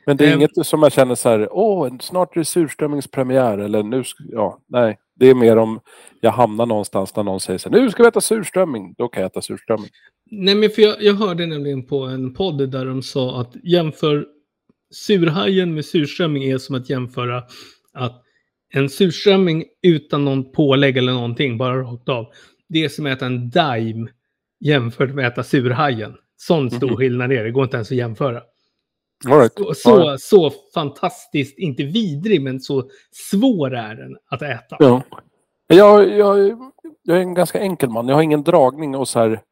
Men 0.07 0.17
det 0.17 0.25
är 0.27 0.33
Ehm. 0.33 0.39
inget 0.39 0.67
som 0.67 0.83
jag 0.83 0.93
känner 0.93 1.15
så 1.15 1.29
här, 1.29 1.49
åh, 1.53 1.89
snart 2.01 2.37
är 2.37 2.41
det 2.41 2.45
surströmmingspremiär 2.45 3.59
eller 3.59 3.83
nu, 3.83 4.03
ja, 4.19 4.61
nej. 4.69 4.99
Det 5.19 5.27
är 5.27 5.35
mer 5.35 5.57
om 5.57 5.81
jag 6.21 6.31
hamnar 6.31 6.67
någonstans 6.67 7.13
där 7.13 7.23
någon 7.23 7.41
säger 7.41 7.59
så 7.59 7.69
här, 7.71 7.81
nu 7.81 7.91
ska 7.91 8.03
vi 8.03 8.09
äta 8.09 8.21
surströmming, 8.21 8.95
då 8.99 9.09
kan 9.09 9.23
jag 9.23 9.31
äta 9.31 9.43
surströmming. 9.43 9.89
Nej, 10.31 10.55
men 10.55 10.71
för 10.71 10.83
jag, 10.83 11.03
jag 11.03 11.15
hörde 11.15 11.47
nämligen 11.47 11.87
på 11.87 12.03
en 12.05 12.35
podd 12.35 12.71
där 12.71 12.85
de 12.87 13.03
sa 13.03 13.41
att 13.41 13.57
jämför 13.63 14.27
surhajen 14.91 15.75
med 15.75 15.85
surströmming 15.85 16.45
är 16.45 16.59
som 16.59 16.75
att 16.75 16.91
jämföra 16.91 17.43
att 17.93 18.23
en 18.75 18.89
surströmming 18.89 19.65
utan 19.83 20.25
någon 20.25 20.53
pålägg 20.53 20.97
eller 20.97 21.13
någonting, 21.13 21.59
bara 21.59 21.83
rakt 21.83 22.09
av, 22.09 22.27
det 22.69 22.85
är 22.85 22.89
som 22.89 23.07
att 23.07 23.13
äta 23.13 23.27
en 23.27 23.51
daim 23.51 24.09
jämfört 24.61 25.15
med 25.15 25.27
att 25.27 25.33
äta 25.33 25.43
surhajen. 25.43 26.15
Sån 26.37 26.71
stor 26.71 26.87
Mhm. 26.89 26.97
skillnad 26.97 27.33
är 27.33 27.37
det, 27.37 27.43
det 27.43 27.51
går 27.51 27.65
inte 27.65 27.77
ens 27.77 27.91
att 27.91 27.97
jämföra. 27.97 28.43
Right. 29.25 29.53
Så, 29.57 29.75
så, 29.75 30.19
så 30.19 30.51
fantastiskt, 30.75 31.59
inte 31.59 31.83
vidrig, 31.83 32.43
men 32.43 32.61
så 32.61 32.91
svår 33.31 33.75
är 33.75 33.95
den 33.95 34.17
att 34.31 34.43
äta. 34.43 34.77
Ja. 34.79 35.03
Jag, 35.67 36.09
jag, 36.09 36.59
jag 37.03 37.17
är 37.17 37.21
en 37.21 37.35
ganska 37.35 37.61
enkel 37.61 37.91
man. 37.91 38.09
Jag 38.09 38.15
har 38.15 38.23
ingen 38.23 38.45
dragning 38.45 38.97
och 38.97 39.09
så 39.09 39.19
här 39.19 39.43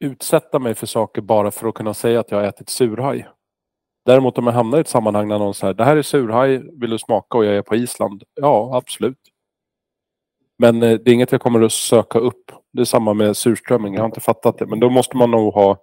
utsätta 0.00 0.58
mig 0.58 0.74
för 0.74 0.86
saker 0.86 1.22
bara 1.22 1.50
för 1.50 1.68
att 1.68 1.74
kunna 1.74 1.94
säga 1.94 2.20
att 2.20 2.30
jag 2.30 2.38
har 2.38 2.44
ätit 2.44 2.68
surhaj. 2.68 3.28
Däremot 4.04 4.38
om 4.38 4.46
jag 4.46 4.54
hamnar 4.54 4.78
i 4.78 4.80
ett 4.80 4.88
sammanhang 4.88 5.28
där 5.28 5.38
någon 5.38 5.54
säger 5.54 5.74
det 5.74 5.84
här 5.84 5.96
är 5.96 6.02
surhaj, 6.02 6.62
vill 6.80 6.90
du 6.90 6.98
smaka 6.98 7.38
och 7.38 7.44
jag 7.44 7.56
är 7.56 7.62
på 7.62 7.76
Island? 7.76 8.22
Ja, 8.34 8.76
absolut. 8.76 9.18
Men 10.58 10.82
eh, 10.82 10.98
det 10.98 11.10
är 11.10 11.14
inget 11.14 11.32
jag 11.32 11.40
kommer 11.40 11.62
att 11.62 11.72
söka 11.72 12.18
upp. 12.18 12.52
Det 12.72 12.80
är 12.80 12.84
samma 12.84 13.14
med 13.14 13.36
surströmming, 13.36 13.94
jag 13.94 14.00
har 14.00 14.06
inte 14.06 14.20
fattat 14.20 14.58
det. 14.58 14.66
Men 14.66 14.80
då 14.80 14.90
måste 14.90 15.16
man 15.16 15.30
nog 15.30 15.54
ha 15.54 15.76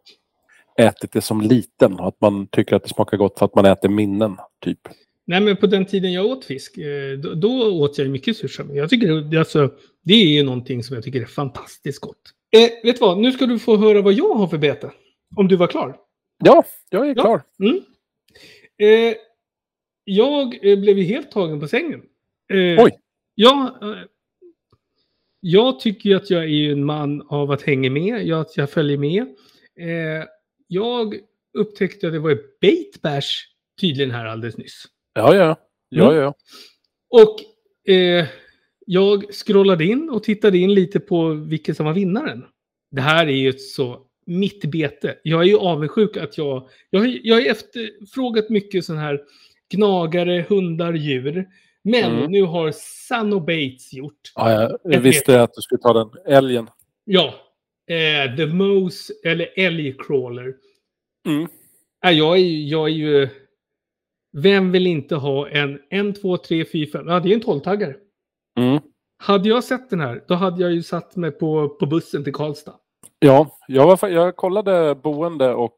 ätit 0.81 1.11
det 1.11 1.21
som 1.21 1.41
liten. 1.41 1.99
Att 1.99 2.21
man 2.21 2.47
tycker 2.47 2.75
att 2.75 2.83
det 2.83 2.89
smakar 2.89 3.17
gott 3.17 3.39
för 3.39 3.45
att 3.45 3.55
man 3.55 3.65
äter 3.65 3.89
minnen, 3.89 4.37
typ. 4.65 4.79
Nej, 5.25 5.41
men 5.41 5.57
på 5.57 5.67
den 5.67 5.85
tiden 5.85 6.13
jag 6.13 6.25
åt 6.25 6.45
fisk, 6.45 6.77
eh, 6.77 7.17
då, 7.23 7.33
då 7.33 7.81
åt 7.81 7.97
jag 7.97 8.09
mycket 8.09 8.37
surströmming. 8.37 8.77
Jag 8.77 8.89
tycker 8.89 9.37
alltså, 9.39 9.71
det 10.03 10.13
är 10.13 10.27
ju 10.27 10.43
någonting 10.43 10.83
som 10.83 10.95
jag 10.95 11.03
tycker 11.03 11.21
är 11.21 11.25
fantastiskt 11.25 11.99
gott. 11.99 12.21
Eh, 12.51 12.69
vet 12.83 12.95
du 12.95 12.99
vad, 13.01 13.17
nu 13.17 13.31
ska 13.31 13.45
du 13.45 13.59
få 13.59 13.77
höra 13.77 14.01
vad 14.01 14.13
jag 14.13 14.33
har 14.33 14.47
för 14.47 14.57
bete. 14.57 14.91
Om 15.35 15.47
du 15.47 15.55
var 15.55 15.67
klar. 15.67 15.97
Ja, 16.43 16.63
jag 16.89 17.09
är 17.09 17.15
Ja. 17.15 17.23
klar. 17.23 17.41
Mm. 17.59 17.81
Eh, 18.77 19.15
jag 20.03 20.65
eh, 20.71 20.79
blev 20.79 20.97
ju 20.97 21.03
helt 21.03 21.31
tagen 21.31 21.59
på 21.59 21.67
sängen. 21.67 22.01
Eh, 22.53 22.83
Oj. 22.83 22.91
Ja, 23.35 23.77
eh, 23.81 23.97
jag 25.39 25.79
tycker 25.79 26.09
ju 26.09 26.15
att 26.15 26.29
jag 26.29 26.43
är 26.43 26.71
en 26.71 26.85
man 26.85 27.21
av 27.29 27.51
att 27.51 27.61
hänga 27.61 27.89
med, 27.89 28.27
jag, 28.27 28.41
att 28.41 28.57
jag 28.57 28.69
följer 28.69 28.97
med. 28.97 29.21
Eh, 29.79 30.25
jag 30.73 31.15
upptäckte 31.57 32.07
att 32.07 32.13
det 32.13 32.19
var 32.19 32.31
ett 32.31 32.59
bait 32.59 33.01
bash 33.01 33.31
tydligen 33.81 34.11
här 34.11 34.25
alldeles 34.25 34.57
nyss. 34.57 34.83
Ja, 35.13 35.35
ja. 35.35 35.55
Ja, 35.89 36.11
Mm. 36.11 36.23
ja. 36.23 36.33
Och 37.09 37.39
eh, 37.93 38.25
jag 38.85 39.33
scrollade 39.33 39.85
in 39.85 40.09
och 40.09 40.23
tittade 40.23 40.57
in 40.57 40.73
lite 40.73 40.99
på 40.99 41.27
vilken 41.29 41.75
som 41.75 41.85
var 41.85 41.93
vinnaren. 41.93 42.45
Det 42.91 43.01
här 43.01 43.27
är 43.27 43.31
ju 43.31 43.49
ett 43.49 43.61
så 43.61 44.01
mitt 44.25 44.65
bete. 44.65 45.15
Jag 45.23 45.41
är 45.41 45.45
ju 45.45 45.57
avundsjuk 45.57 46.17
att 46.17 46.37
jag... 46.37 46.69
Jag 46.89 47.07
jag 47.23 47.35
har 47.35 47.41
efterfrågat 47.51 48.49
mycket 48.49 48.85
sån 48.85 48.97
här 48.97 49.21
gnagare, 49.73 50.45
hundar, 50.49 50.93
djur. 50.93 51.47
Men 51.83 52.11
Mm. 52.17 52.31
nu 52.31 52.41
har 52.43 52.71
Sanno 52.75 53.39
Bates 53.39 53.93
gjort, 53.93 54.31
ja 54.35 54.77
jag 54.83 54.99
visste 54.99 55.41
att 55.41 55.53
du 55.53 55.61
skulle 55.61 55.81
ta 55.81 55.93
den. 55.93 56.09
Älgen. 56.35 56.67
ja, 57.05 57.33
eh, 57.89 58.35
The 58.35 58.45
Mose, 58.45 59.13
eller 59.23 59.59
Älgcrawler. 59.59 60.53
Mm. 61.27 61.47
Äh, 62.05 62.11
jag, 62.11 62.37
är, 62.37 62.69
jag 62.69 62.89
är 62.89 62.93
ju... 62.93 63.29
Vem 64.37 64.71
vill 64.71 64.87
inte 64.87 65.15
ha 65.15 65.49
en 65.49 65.79
1, 65.89 66.21
2, 66.21 66.37
3, 66.37 66.65
4, 66.65 66.87
5? 66.91 67.07
Ja, 67.07 67.19
det 67.19 67.29
är 67.29 67.33
en 67.33 67.41
12-taggare. 67.41 67.95
Mm. 68.59 68.79
Hade 69.17 69.49
jag 69.49 69.63
sett 69.63 69.89
den 69.89 69.99
här, 69.99 70.23
då 70.27 70.33
hade 70.33 70.61
jag 70.61 70.71
ju 70.71 70.83
satt 70.83 71.15
mig 71.15 71.31
på, 71.31 71.69
på 71.69 71.85
bussen 71.85 72.23
till 72.23 72.33
Karlstad. 72.33 72.75
Ja, 73.19 73.57
jag, 73.67 73.85
var, 73.85 74.09
jag 74.09 74.35
kollade 74.35 74.95
boende 74.95 75.53
och 75.53 75.77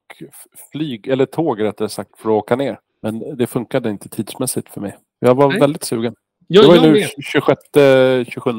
flyg, 0.72 1.08
eller 1.08 1.26
tåg 1.26 1.62
rättare 1.62 1.90
sagt, 1.90 2.18
för 2.18 2.30
att 2.30 2.34
åka 2.44 2.56
ner. 2.56 2.80
Men 3.02 3.38
det 3.38 3.48
funkade 3.48 3.90
inte 3.90 4.10
tidsmässigt 4.10 4.70
för 4.70 4.82
mig. 4.82 4.98
Jag 5.20 5.36
var 5.36 5.50
Nej. 5.50 5.60
väldigt 5.60 5.84
sugen. 5.84 6.16
Jag, 6.48 6.64
det 6.64 6.68
var 6.68 6.76
ju 6.76 6.82
nu 6.82 6.92
med. 6.92 7.10
26, 7.24 7.62
27 8.34 8.50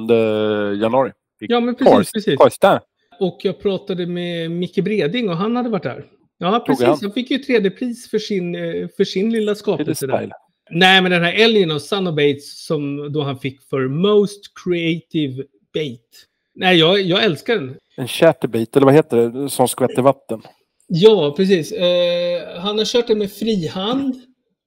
januari. 0.80 1.12
Ja, 1.38 1.60
men 1.60 1.74
precis, 1.74 1.92
Karlstad. 1.92 2.16
precis. 2.16 2.38
Karlstad. 2.38 2.80
Och 3.20 3.40
jag 3.42 3.60
pratade 3.60 4.06
med 4.06 4.50
Micke 4.50 4.84
Breding 4.84 5.28
och 5.28 5.36
han 5.36 5.56
hade 5.56 5.68
varit 5.68 5.82
där. 5.82 6.04
Ja, 6.38 6.64
precis. 6.66 6.86
han? 6.86 7.12
Fick 7.12 7.30
ju 7.30 7.38
tredje 7.38 7.70
pris 7.70 8.10
för 8.10 8.18
sin, 8.18 8.54
eh, 8.54 8.88
för 8.96 9.04
sin 9.04 9.32
lilla 9.32 9.54
skapelse 9.54 10.06
där. 10.06 10.32
Nej, 10.70 11.02
men 11.02 11.10
den 11.10 11.22
här 11.22 11.32
älgen 11.32 11.70
av 11.70 11.78
Son 11.78 12.06
of 12.06 12.14
Bates 12.14 12.64
som 12.66 13.12
då 13.12 13.22
han 13.22 13.38
fick 13.38 13.62
för 13.62 13.88
Most 13.88 14.40
Creative 14.64 15.44
Bait. 15.74 16.26
Nej, 16.54 16.78
jag, 16.78 17.00
jag 17.00 17.24
älskar 17.24 17.54
den. 17.54 17.76
En 17.96 18.08
chatterbait, 18.08 18.76
eller 18.76 18.86
vad 18.86 18.94
heter 18.94 19.16
det? 19.16 19.50
Som 19.50 19.68
skvätter 19.68 20.02
vatten. 20.02 20.42
Ja, 20.86 21.34
precis. 21.36 21.72
Eh, 21.72 22.60
han 22.60 22.78
har 22.78 22.84
kört 22.84 23.06
den 23.06 23.18
med 23.18 23.32
frihand 23.32 24.14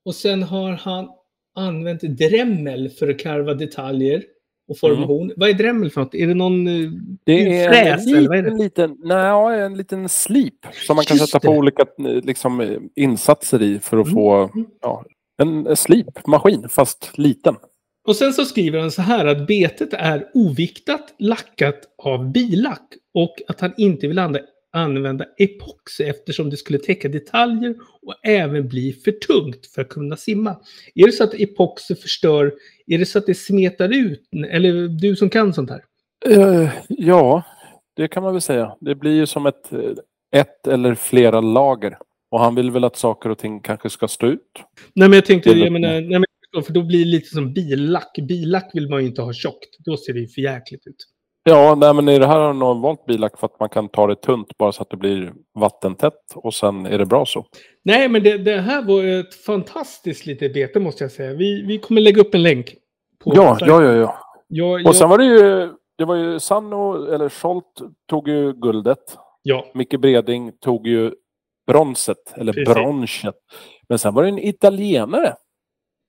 och 0.05 0.15
sen 0.15 0.43
har 0.43 0.71
han 0.71 1.07
använt 1.55 2.01
dremel 2.01 2.89
för 2.89 3.09
att 3.09 3.19
karva 3.19 3.53
detaljer 3.53 4.23
och 4.69 4.79
formation. 4.79 5.31
Vad 5.35 5.49
är 5.49 5.53
dremel 5.53 5.89
för 5.91 6.01
något? 6.01 6.15
Är 6.15 6.27
det 6.27 6.33
någon 6.33 6.67
eh, 6.67 6.89
Det 7.23 7.63
är 7.63 7.69
fräs 7.69 8.07
en 8.07 8.15
eller 8.15 8.41
det? 8.41 8.63
liten, 8.63 8.97
nej, 8.99 9.59
en 9.61 9.77
liten 9.77 10.09
slip 10.09 10.53
som 10.87 10.95
man 10.95 11.05
kan 11.05 11.17
Just 11.17 11.29
sätta 11.31 11.47
på 11.47 11.51
det. 11.51 11.57
olika 11.57 11.81
eh, 11.81 12.05
liksom, 12.23 12.61
eh, 12.61 12.77
insatser 12.95 13.61
i 13.61 13.79
för 13.79 13.97
att 13.97 14.05
Mm. 14.07 14.15
få 14.15 14.49
ja, 14.81 15.05
en 15.41 15.75
slipmaskin, 15.75 16.69
fast 16.69 17.11
liten. 17.17 17.55
Och 18.07 18.15
sen 18.15 18.33
så 18.33 18.45
skriver 18.45 18.79
han 18.79 18.91
så 18.91 19.01
här 19.01 19.25
att 19.25 19.47
betet 19.47 19.93
är 19.93 20.25
oviktat 20.33 21.13
lackat 21.19 21.79
av 22.03 22.31
bilack 22.31 22.87
och 23.13 23.35
att 23.47 23.61
han 23.61 23.73
inte 23.77 24.07
vill 24.07 24.19
anda, 24.19 24.39
använda 24.77 25.25
epoxy 25.37 26.03
eftersom 26.03 26.49
det 26.49 26.57
skulle 26.57 26.79
täcka 26.79 27.09
detaljer 27.09 27.75
och 28.01 28.13
även 28.23 28.67
bli 28.67 28.93
för 28.93 29.11
tungt 29.11 29.65
för 29.65 29.81
att 29.81 29.89
kunna 29.89 30.15
simma. 30.15 30.55
Är 30.95 31.05
det 31.05 31.11
så 31.11 31.23
att 31.23 31.33
epoxy 31.33 31.95
förstör, 31.95 32.53
är 32.87 32.97
det 32.97 33.05
så 33.05 33.17
att 33.17 33.25
det 33.25 33.35
smetar 33.35 33.89
ut, 33.89 34.21
eller 34.49 34.87
du 34.87 35.15
som 35.15 35.29
kan 35.29 35.53
sånt 35.53 35.69
här? 35.69 35.83
Eh, 36.25 36.69
ja, 36.87 37.43
det 37.95 38.07
kan 38.07 38.23
man 38.23 38.33
väl 38.33 38.41
säga. 38.41 38.75
Det 38.79 38.95
blir 38.95 39.11
ju 39.11 39.25
som 39.25 39.45
ett, 39.45 39.69
ett 40.35 40.67
eller 40.67 40.95
flera 40.95 41.41
lager. 41.41 41.97
Och 42.31 42.39
han 42.39 42.55
vill 42.55 42.71
väl 42.71 42.83
att 42.83 42.95
saker 42.95 43.29
och 43.29 43.37
ting 43.37 43.59
kanske 43.59 43.89
ska 43.89 44.07
stå 44.07 44.27
ut. 44.27 44.41
Nej 44.93 45.09
men 45.09 45.13
jag 45.13 45.25
tänkte, 45.25 45.49
jag 45.49 45.73
menar, 45.73 46.01
nej, 46.01 46.19
men, 46.53 46.63
för 46.63 46.73
då 46.73 46.83
blir 46.83 46.99
det 46.99 47.11
lite 47.11 47.27
som 47.27 47.53
billack. 47.53 48.17
Billack 48.27 48.71
vill 48.73 48.89
man 48.89 49.01
ju 49.01 49.07
inte 49.07 49.21
ha 49.21 49.33
tjockt, 49.33 49.77
då 49.79 49.97
ser 49.97 50.13
det 50.13 50.19
ju 50.19 50.27
för 50.27 50.41
jäkligt 50.41 50.87
ut. 50.87 51.07
Ja, 51.49 51.75
nej, 51.75 51.93
men 51.93 52.09
i 52.09 52.19
det 52.19 52.27
här 52.27 52.39
har 52.39 52.53
de 52.53 52.81
valt 52.81 53.05
bilack 53.05 53.39
för 53.39 53.45
att 53.45 53.59
man 53.59 53.69
kan 53.69 53.89
ta 53.89 54.07
det 54.07 54.15
tunt 54.15 54.57
bara 54.57 54.71
så 54.71 54.81
att 54.81 54.89
det 54.89 54.97
blir 54.97 55.33
vattentätt 55.59 56.13
och 56.35 56.53
sen 56.53 56.85
är 56.85 56.97
det 56.97 57.05
bra 57.05 57.25
så. 57.25 57.45
Nej, 57.83 58.09
men 58.09 58.23
det, 58.23 58.37
det 58.37 58.61
här 58.61 58.81
var 58.81 59.03
ett 59.03 59.33
fantastiskt 59.35 60.25
litet 60.25 60.53
bete 60.53 60.79
måste 60.79 61.03
jag 61.03 61.11
säga. 61.11 61.33
Vi, 61.33 61.61
vi 61.61 61.79
kommer 61.79 62.01
lägga 62.01 62.21
upp 62.21 62.33
en 62.35 62.43
länk. 62.43 62.75
På 63.23 63.31
Ja, 63.35 63.57
ja, 63.59 63.83
ja, 63.83 63.93
ja. 63.93 64.17
Jag, 64.47 64.87
Och 64.87 64.95
sen 64.95 65.09
var 65.09 65.17
det 65.17 65.25
ju, 65.25 65.69
det 65.97 66.05
var 66.05 66.15
ju 66.15 66.39
Sanno, 66.39 67.05
eller 67.13 67.29
Scholt 67.29 67.81
tog 68.09 68.27
ju 68.27 68.53
guldet. 68.53 69.17
ja. 69.43 69.65
Micke 69.73 69.99
Breding 69.99 70.51
tog 70.57 70.87
ju 70.87 71.11
bronset, 71.67 72.33
eller 72.35 72.53
Precis. 72.53 72.73
bronset. 72.73 73.35
Men 73.89 73.99
sen 73.99 74.13
var 74.13 74.23
det 74.23 74.29
en 74.29 74.39
italienare. 74.39 75.33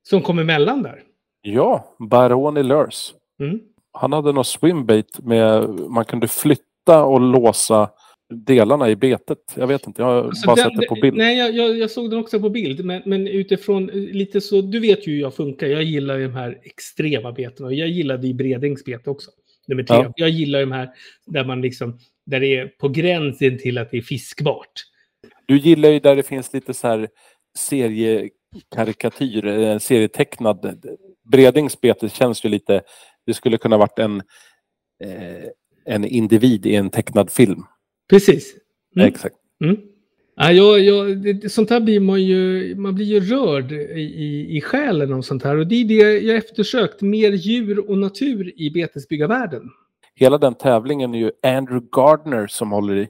Som 0.09 0.23
kom 0.23 0.39
emellan 0.39 0.83
där. 0.83 1.03
Ja, 1.41 1.85
Baroni 2.11 2.63
Lurs. 2.63 3.15
Mm. 3.41 3.61
Han 3.93 4.13
hade 4.13 4.33
någon 4.33 4.45
swimbait 4.45 5.19
med, 5.19 5.69
man 5.69 6.05
kunde 6.05 6.29
flytta 6.29 7.05
och 7.05 7.21
låsa 7.21 7.91
delarna 8.35 8.89
i 8.91 8.97
betet. 8.97 9.39
Jag 9.57 9.67
vet 9.67 9.87
inte, 9.87 10.03
jag 10.03 10.07
har 10.07 10.25
Alltså, 10.25 10.47
bara 10.47 10.57
den- 10.57 10.65
sett 10.71 10.81
det 10.81 10.87
på 10.87 10.95
bild. 10.95 11.17
Nej, 11.17 11.39
jag, 11.39 11.55
jag, 11.55 11.77
jag 11.79 11.91
såg 11.91 12.11
den 12.11 12.19
också 12.19 12.41
på 12.41 12.51
bild. 12.51 12.85
Men, 12.85 13.03
men 13.07 13.29
utifrån 13.29 13.87
lite 13.93 14.41
så, 14.41 14.61
du 14.61 14.81
vet 14.81 15.07
ju 15.09 15.13
hur 15.13 15.21
jag 15.21 15.35
funkar. 15.35 15.67
Jag 15.67 15.83
gillar 15.83 16.17
ju 16.19 16.27
de 16.27 16.35
här 16.35 16.59
extrema 16.63 17.33
betena. 17.33 17.67
Och 17.67 17.75
jag 17.75 17.89
gillade 17.89 18.27
ju 18.27 18.35
Bredings 18.35 18.85
bete 18.85 19.11
också. 19.11 19.31
Nummer 19.69 19.83
tre. 19.83 19.97
Ja. 19.97 20.13
Jag 20.17 20.31
gillar 20.31 20.61
de 20.61 20.73
här 20.73 20.91
där 21.27 21.45
man 21.45 21.61
liksom, 21.61 21.99
där 22.27 22.41
det 22.41 22.57
är 22.57 22.67
på 22.67 22.89
gränsen 22.89 23.59
till 23.59 23.79
att 23.79 23.91
det 23.91 23.97
är 23.97 24.03
fiskbart. 24.03 24.73
Du 25.47 25.59
gillar 25.59 25.89
ju 25.89 26.01
där 26.01 26.17
det 26.17 26.23
finns 26.23 26.53
lite 26.53 26.75
så 26.75 26.89
här 26.89 27.09
seriekarikatyr, 27.59 29.47
eh, 29.47 29.79
serietecknad. 29.79 30.85
Bredings 31.33 31.81
bete 31.81 32.09
känns 32.09 32.45
ju 32.45 32.49
lite, 32.49 32.83
det 33.29 33.35
skulle 33.35 33.59
kunna 33.59 33.79
varit 33.79 33.99
en, 33.99 34.17
eh, 35.05 35.45
en 35.85 36.05
individ 36.05 36.67
i 36.67 36.75
en 36.75 36.91
tecknad 36.91 37.31
film. 37.31 37.65
Precis. 38.11 38.55
Mm. 38.97 39.09
Exakt. 39.09 39.37
Mm. 39.65 39.77
Ja, 40.37 40.53
jag, 40.53 40.81
jag, 40.81 41.51
sånt 41.51 41.71
här 41.71 41.81
blir 41.81 42.01
man 42.01 42.23
ju, 42.23 42.75
man 42.75 42.95
blir 42.95 43.07
ju 43.07 43.21
rörd 43.21 43.73
i, 43.73 44.01
i, 44.01 44.57
i 44.57 44.61
själen 44.61 45.13
av 45.13 45.23
sånt 45.23 45.45
här. 45.45 45.57
Och 45.57 45.67
det 45.67 45.75
är 45.75 45.85
det 45.85 46.19
jag 46.19 46.37
eftersökt, 46.37 47.03
mer 47.03 47.33
djur 47.33 47.91
och 47.91 47.99
natur 47.99 48.61
i 48.61 48.71
betesbyggarvärlden. 48.71 49.63
Hela 50.15 50.39
den 50.39 50.55
tävlingen 50.55 51.15
är 51.15 51.19
ju 51.19 51.31
Andrew 51.43 51.89
Gardner 51.93 52.47
som 52.47 52.71
håller 52.71 52.97
i 52.97 53.09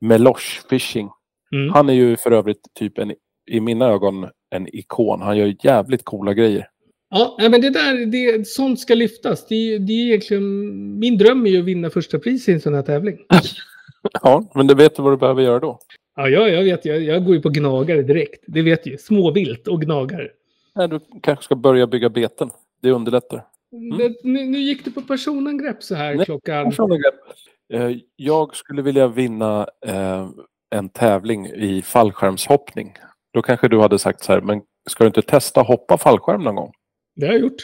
Meloche 0.00 0.68
Fishing. 0.70 1.10
Mm. 1.52 1.72
Han 1.72 1.88
är 1.88 1.92
ju 1.92 2.16
för 2.16 2.30
övrigt 2.30 2.62
typ 2.74 2.98
en, 2.98 3.14
i 3.50 3.60
mina 3.60 3.86
ögon 3.86 4.28
en 4.50 4.76
ikon. 4.76 5.20
Han 5.20 5.38
gör 5.38 5.56
jävligt 5.62 6.04
coola 6.04 6.34
grejer. 6.34 6.68
Ja, 7.10 7.36
men 7.38 7.60
det 7.60 7.70
där, 7.70 8.06
det, 8.06 8.48
sånt 8.48 8.80
ska 8.80 8.94
lyftas. 8.94 9.46
Det, 9.46 9.78
det 9.78 9.92
är 9.92 10.06
egentligen, 10.06 10.98
min 10.98 11.18
dröm 11.18 11.46
är 11.46 11.50
ju 11.50 11.58
att 11.58 11.64
vinna 11.64 11.90
första 11.90 12.18
pris 12.18 12.48
i 12.48 12.52
en 12.52 12.60
sån 12.60 12.74
här 12.74 12.82
tävling. 12.82 13.18
Ja, 14.22 14.50
men 14.54 14.66
du 14.66 14.74
vet 14.74 14.96
du 14.96 15.02
vad 15.02 15.12
du 15.12 15.16
behöver 15.16 15.42
göra 15.42 15.58
då? 15.58 15.80
Ja, 16.16 16.28
jag, 16.28 16.50
jag 16.50 16.64
vet, 16.64 16.84
jag, 16.84 17.02
jag 17.02 17.24
går 17.24 17.34
ju 17.34 17.42
på 17.42 17.48
gnagare 17.48 18.02
direkt. 18.02 18.44
Det 18.46 18.62
vet 18.62 18.84
du 18.84 18.90
ju. 18.90 18.98
Småvilt 18.98 19.68
och 19.68 19.82
gnagare. 19.82 20.28
Nej, 20.74 20.88
du 20.88 21.00
kanske 21.22 21.44
ska 21.44 21.56
börja 21.56 21.86
bygga 21.86 22.08
beten. 22.08 22.50
Det 22.82 22.90
underlättar. 22.90 23.44
Det, 23.98 24.14
nu, 24.22 24.44
nu 24.44 24.58
gick 24.58 24.84
det 24.84 24.90
på 24.90 25.02
personangrepp 25.02 25.82
så 25.82 25.94
här 25.94 26.06
Mm. 26.06 26.16
Nej, 26.16 26.26
klockan... 26.26 26.72
Eh, 27.72 27.96
Jag 28.16 28.56
skulle 28.56 28.82
vilja 28.82 29.08
vinna 29.08 29.66
eh, 29.86 30.28
en 30.70 30.88
tävling 30.88 31.46
i 31.46 31.82
fallskärmshoppning. 31.82 32.94
Då 33.32 33.42
kanske 33.42 33.68
du 33.68 33.80
hade 33.80 33.98
sagt 33.98 34.22
så 34.22 34.32
här, 34.32 34.40
men 34.40 34.62
ska 34.90 35.04
du 35.04 35.08
inte 35.08 35.22
testa 35.22 35.60
hoppa 35.62 35.98
fallskärm 35.98 36.42
någon 36.42 36.54
gång? 36.54 36.72
Det 37.18 37.26
har 37.26 37.32
jag 37.32 37.42
gjort. 37.42 37.56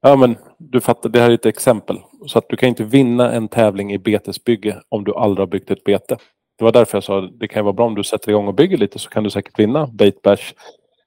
Ja, 0.00 0.16
men 0.16 0.36
du 0.58 0.80
fattar, 0.80 1.08
det 1.08 1.20
här 1.20 1.30
är 1.30 1.34
ett 1.34 1.46
exempel. 1.46 1.98
Så 2.26 2.38
att 2.38 2.48
du 2.48 2.56
kan 2.56 2.68
inte 2.68 2.84
vinna 2.84 3.32
en 3.32 3.48
tävling 3.48 3.92
i 3.92 3.98
betesbygge 3.98 4.82
om 4.88 5.04
du 5.04 5.14
aldrig 5.14 5.42
har 5.42 5.50
byggt 5.50 5.70
ett 5.70 5.84
bete. 5.84 6.16
Det 6.58 6.64
var 6.64 6.72
därför 6.72 6.96
jag 6.96 7.04
sa 7.04 7.24
att 7.24 7.40
det 7.40 7.48
kan 7.48 7.64
vara 7.64 7.72
bra 7.72 7.86
om 7.86 7.94
du 7.94 8.04
sätter 8.04 8.30
igång 8.30 8.46
och 8.48 8.54
bygger 8.54 8.76
lite 8.76 8.98
så 8.98 9.10
kan 9.10 9.24
du 9.24 9.30
säkert 9.30 9.58
vinna 9.58 9.86
Bait 9.86 10.22
Bash 10.22 10.52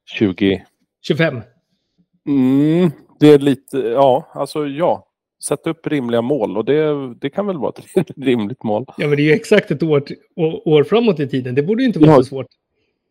20... 0.06 0.64
25. 1.08 1.42
Mm, 2.28 2.92
det 3.20 3.28
är 3.28 3.40
lite, 3.40 3.78
ja, 3.78 4.28
alltså 4.34 4.68
ja. 4.68 5.08
Sätt 5.44 5.68
upp 5.68 5.88
rimliga 5.88 6.22
mål 6.22 6.58
och 6.58 6.66
det, 6.66 7.14
det 7.16 7.30
kan 7.30 7.48
väl 7.48 7.58
vara 7.58 7.74
ett 7.96 8.08
rimligt 8.18 8.64
mål. 8.64 8.86
Ja, 8.98 9.08
men 9.08 9.16
det 9.18 9.22
är 9.22 9.26
ju 9.26 9.32
exakt 9.34 9.72
ett 9.72 9.84
år, 9.84 10.04
år 10.66 10.84
framåt 10.84 11.20
i 11.20 11.28
tiden. 11.28 11.56
Det 11.56 11.64
borde 11.64 11.84
ju 11.84 11.88
inte 11.88 12.00
vara 12.00 12.12
Ja. 12.12 12.18
så 12.18 12.24
svårt. 12.24 12.48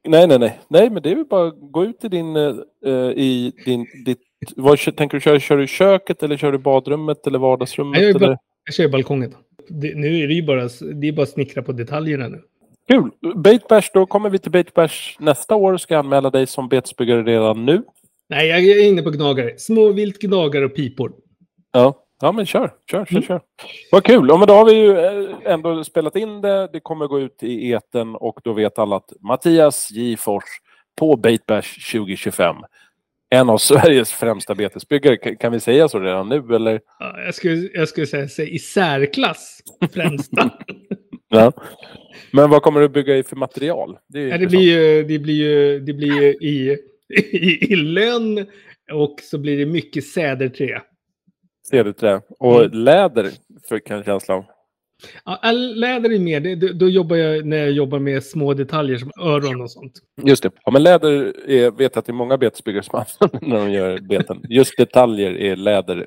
Nej, 0.09 0.27
nej, 0.27 0.39
nej. 0.39 0.59
Nej, 0.69 0.91
men 0.91 1.03
det 1.03 1.11
är 1.11 1.15
väl 1.17 1.25
bara 1.25 1.51
gå 1.51 1.85
ut 1.85 2.05
i 2.05 2.09
din... 2.09 2.37
eh, 2.37 2.91
i 3.17 3.53
din 3.65 3.87
ditt, 4.07 4.21
vad, 4.57 4.79
tänker 4.79 5.17
du 5.17 5.21
köra? 5.21 5.41
Kör 5.41 5.57
du 5.57 5.67
köket 5.67 6.23
eller 6.23 6.37
kör 6.37 6.53
du 6.53 6.59
badrummet 6.59 7.27
eller 7.27 7.39
vardagsrummet? 7.39 8.03
Jag 8.03 8.17
eller? 8.17 8.39
Jag 8.65 8.75
kör 8.75 8.89
balkongen. 8.89 9.35
Det, 9.69 9.95
nu 9.95 10.23
är 10.23 10.29
det 10.29 10.35
ju 10.35 10.43
bara, 10.43 10.69
det 10.95 11.09
är 11.09 11.13
bara 11.13 11.23
att 11.23 11.29
snickra 11.29 11.63
på 11.63 11.73
detaljerna 11.73 12.29
nu. 12.29 12.43
Kul! 12.89 13.11
Bait 13.35 13.69
Bash, 13.69 13.91
då 13.95 14.07
kommer 14.07 14.31
vi 14.31 14.39
till 14.39 14.51
Bait 14.53 14.75
Bash 14.75 15.17
nästa 15.19 15.55
år. 15.55 15.77
Ska 15.77 15.95
jag 15.95 15.99
anmäla 16.05 16.31
dig 16.31 16.47
som 16.47 16.69
betesbyggare 16.69 17.23
redan 17.23 17.65
nu. 17.67 17.83
Nej, 18.29 18.49
jag 18.49 18.61
är 18.61 18.89
inne 18.89 19.03
på 19.03 19.11
gnagare. 19.11 19.59
Småvilt, 19.59 20.21
gnagare 20.21 20.65
och 20.65 20.75
pipor. 20.75 21.13
Ja, 21.73 21.95
ja 22.21 22.33
men 22.33 22.47
kör, 22.47 22.73
kör, 22.91 23.05
kör, 23.05 23.11
Mm. 23.11 23.23
kör. 23.23 23.41
Vad 23.93 24.05
kul! 24.05 24.27
Ja, 24.29 24.37
men 24.37 24.49
då 24.49 24.55
har 24.55 24.65
vi 24.65 24.73
ju 24.73 24.99
eh, 24.99 25.37
ändå 25.45 25.85
spelat 25.85 26.17
in 26.17 26.41
det. 26.41 26.69
Det 26.73 26.81
kommer 26.81 27.07
gå 27.07 27.21
ut 27.21 27.43
i 27.43 27.71
eten 27.71 28.15
och 28.15 28.41
då 28.45 28.53
vet 28.53 28.79
alla 28.79 28.97
att 28.97 29.13
Mattias 29.21 29.91
J. 29.91 30.17
Fors 30.17 30.45
på 30.99 31.17
Bait 31.17 31.47
Bash 31.47 31.93
2025. 31.93 32.57
En 33.31 33.51
av 33.51 33.59
Sveriges 33.59 34.13
främsta 34.13 34.55
betesbyggare. 34.55 35.17
Kan- 35.37 35.53
vi 35.53 35.61
säga 35.61 35.89
så 35.89 35.99
redan 36.01 36.29
nu 36.29 36.55
eller? 36.55 36.81
Ja, 36.99 37.21
Jag 37.25 37.35
skulle, 37.35 37.69
jag 37.75 37.89
skulle 37.89 38.07
säga, 38.07 38.49
i 38.49 38.59
särklass 38.59 39.61
främsta. 39.93 40.51
Ja. 41.33 41.53
Men 42.33 42.51
vad 42.51 42.63
kommer 42.63 42.81
du 42.81 42.89
bygga 42.89 43.17
i 43.17 43.23
för 43.23 43.37
material? 43.37 43.99
Det, 44.09 44.21
Ja, 44.21 44.39
det, 44.39 44.47
blir 44.47 44.61
ju, 44.61 45.03
det 45.05 45.19
blir 45.19 45.35
ju, 45.35 45.81
det 45.81 45.93
blir 45.93 46.23
ju 46.23 46.29
i, 46.33 46.79
i, 47.33 47.73
i 47.73 47.77
lönn 47.77 48.47
och 48.93 49.21
så 49.23 49.39
blir 49.39 49.59
det 49.59 49.67
mycket 49.67 50.05
säderträ. 50.07 50.83
Cederträ. 51.71 52.21
Och 52.39 52.61
Mm. 52.65 52.71
läder, 52.79 53.31
för 53.69 53.79
kan 53.79 53.97
jag 53.97 54.05
känsla 54.07 54.35
av. 54.35 54.45
Ja, 55.25 55.53
läder 55.53 56.13
är 56.13 56.19
mer, 56.19 56.41
det, 56.41 56.73
då, 56.73 56.89
jobbar 56.89 57.17
jag 57.17 57.47
när 57.47 57.57
jag 57.57 57.71
jobbar 57.71 57.99
med 57.99 58.25
små 58.25 58.55
detaljer 58.55 58.99
som 58.99 59.11
öron 59.21 59.61
och 59.61 59.71
sånt. 59.71 59.93
Just 60.23 60.43
det. 60.43 60.51
Ja, 60.65 60.71
men 60.71 60.83
läder 60.83 61.33
är, 61.51 61.71
vet 61.71 61.97
att 61.97 62.07
det 62.07 62.13
är 62.13 62.15
många 62.15 62.39
betesbyggare 62.39 62.83
som 62.83 63.05
använder 63.21 63.49
när 63.49 63.67
de 63.67 63.73
gör 63.73 63.99
beten. 63.99 64.43
Just 64.49 64.77
detaljer 64.77 65.37
är 65.37 65.57
läder. 65.57 66.07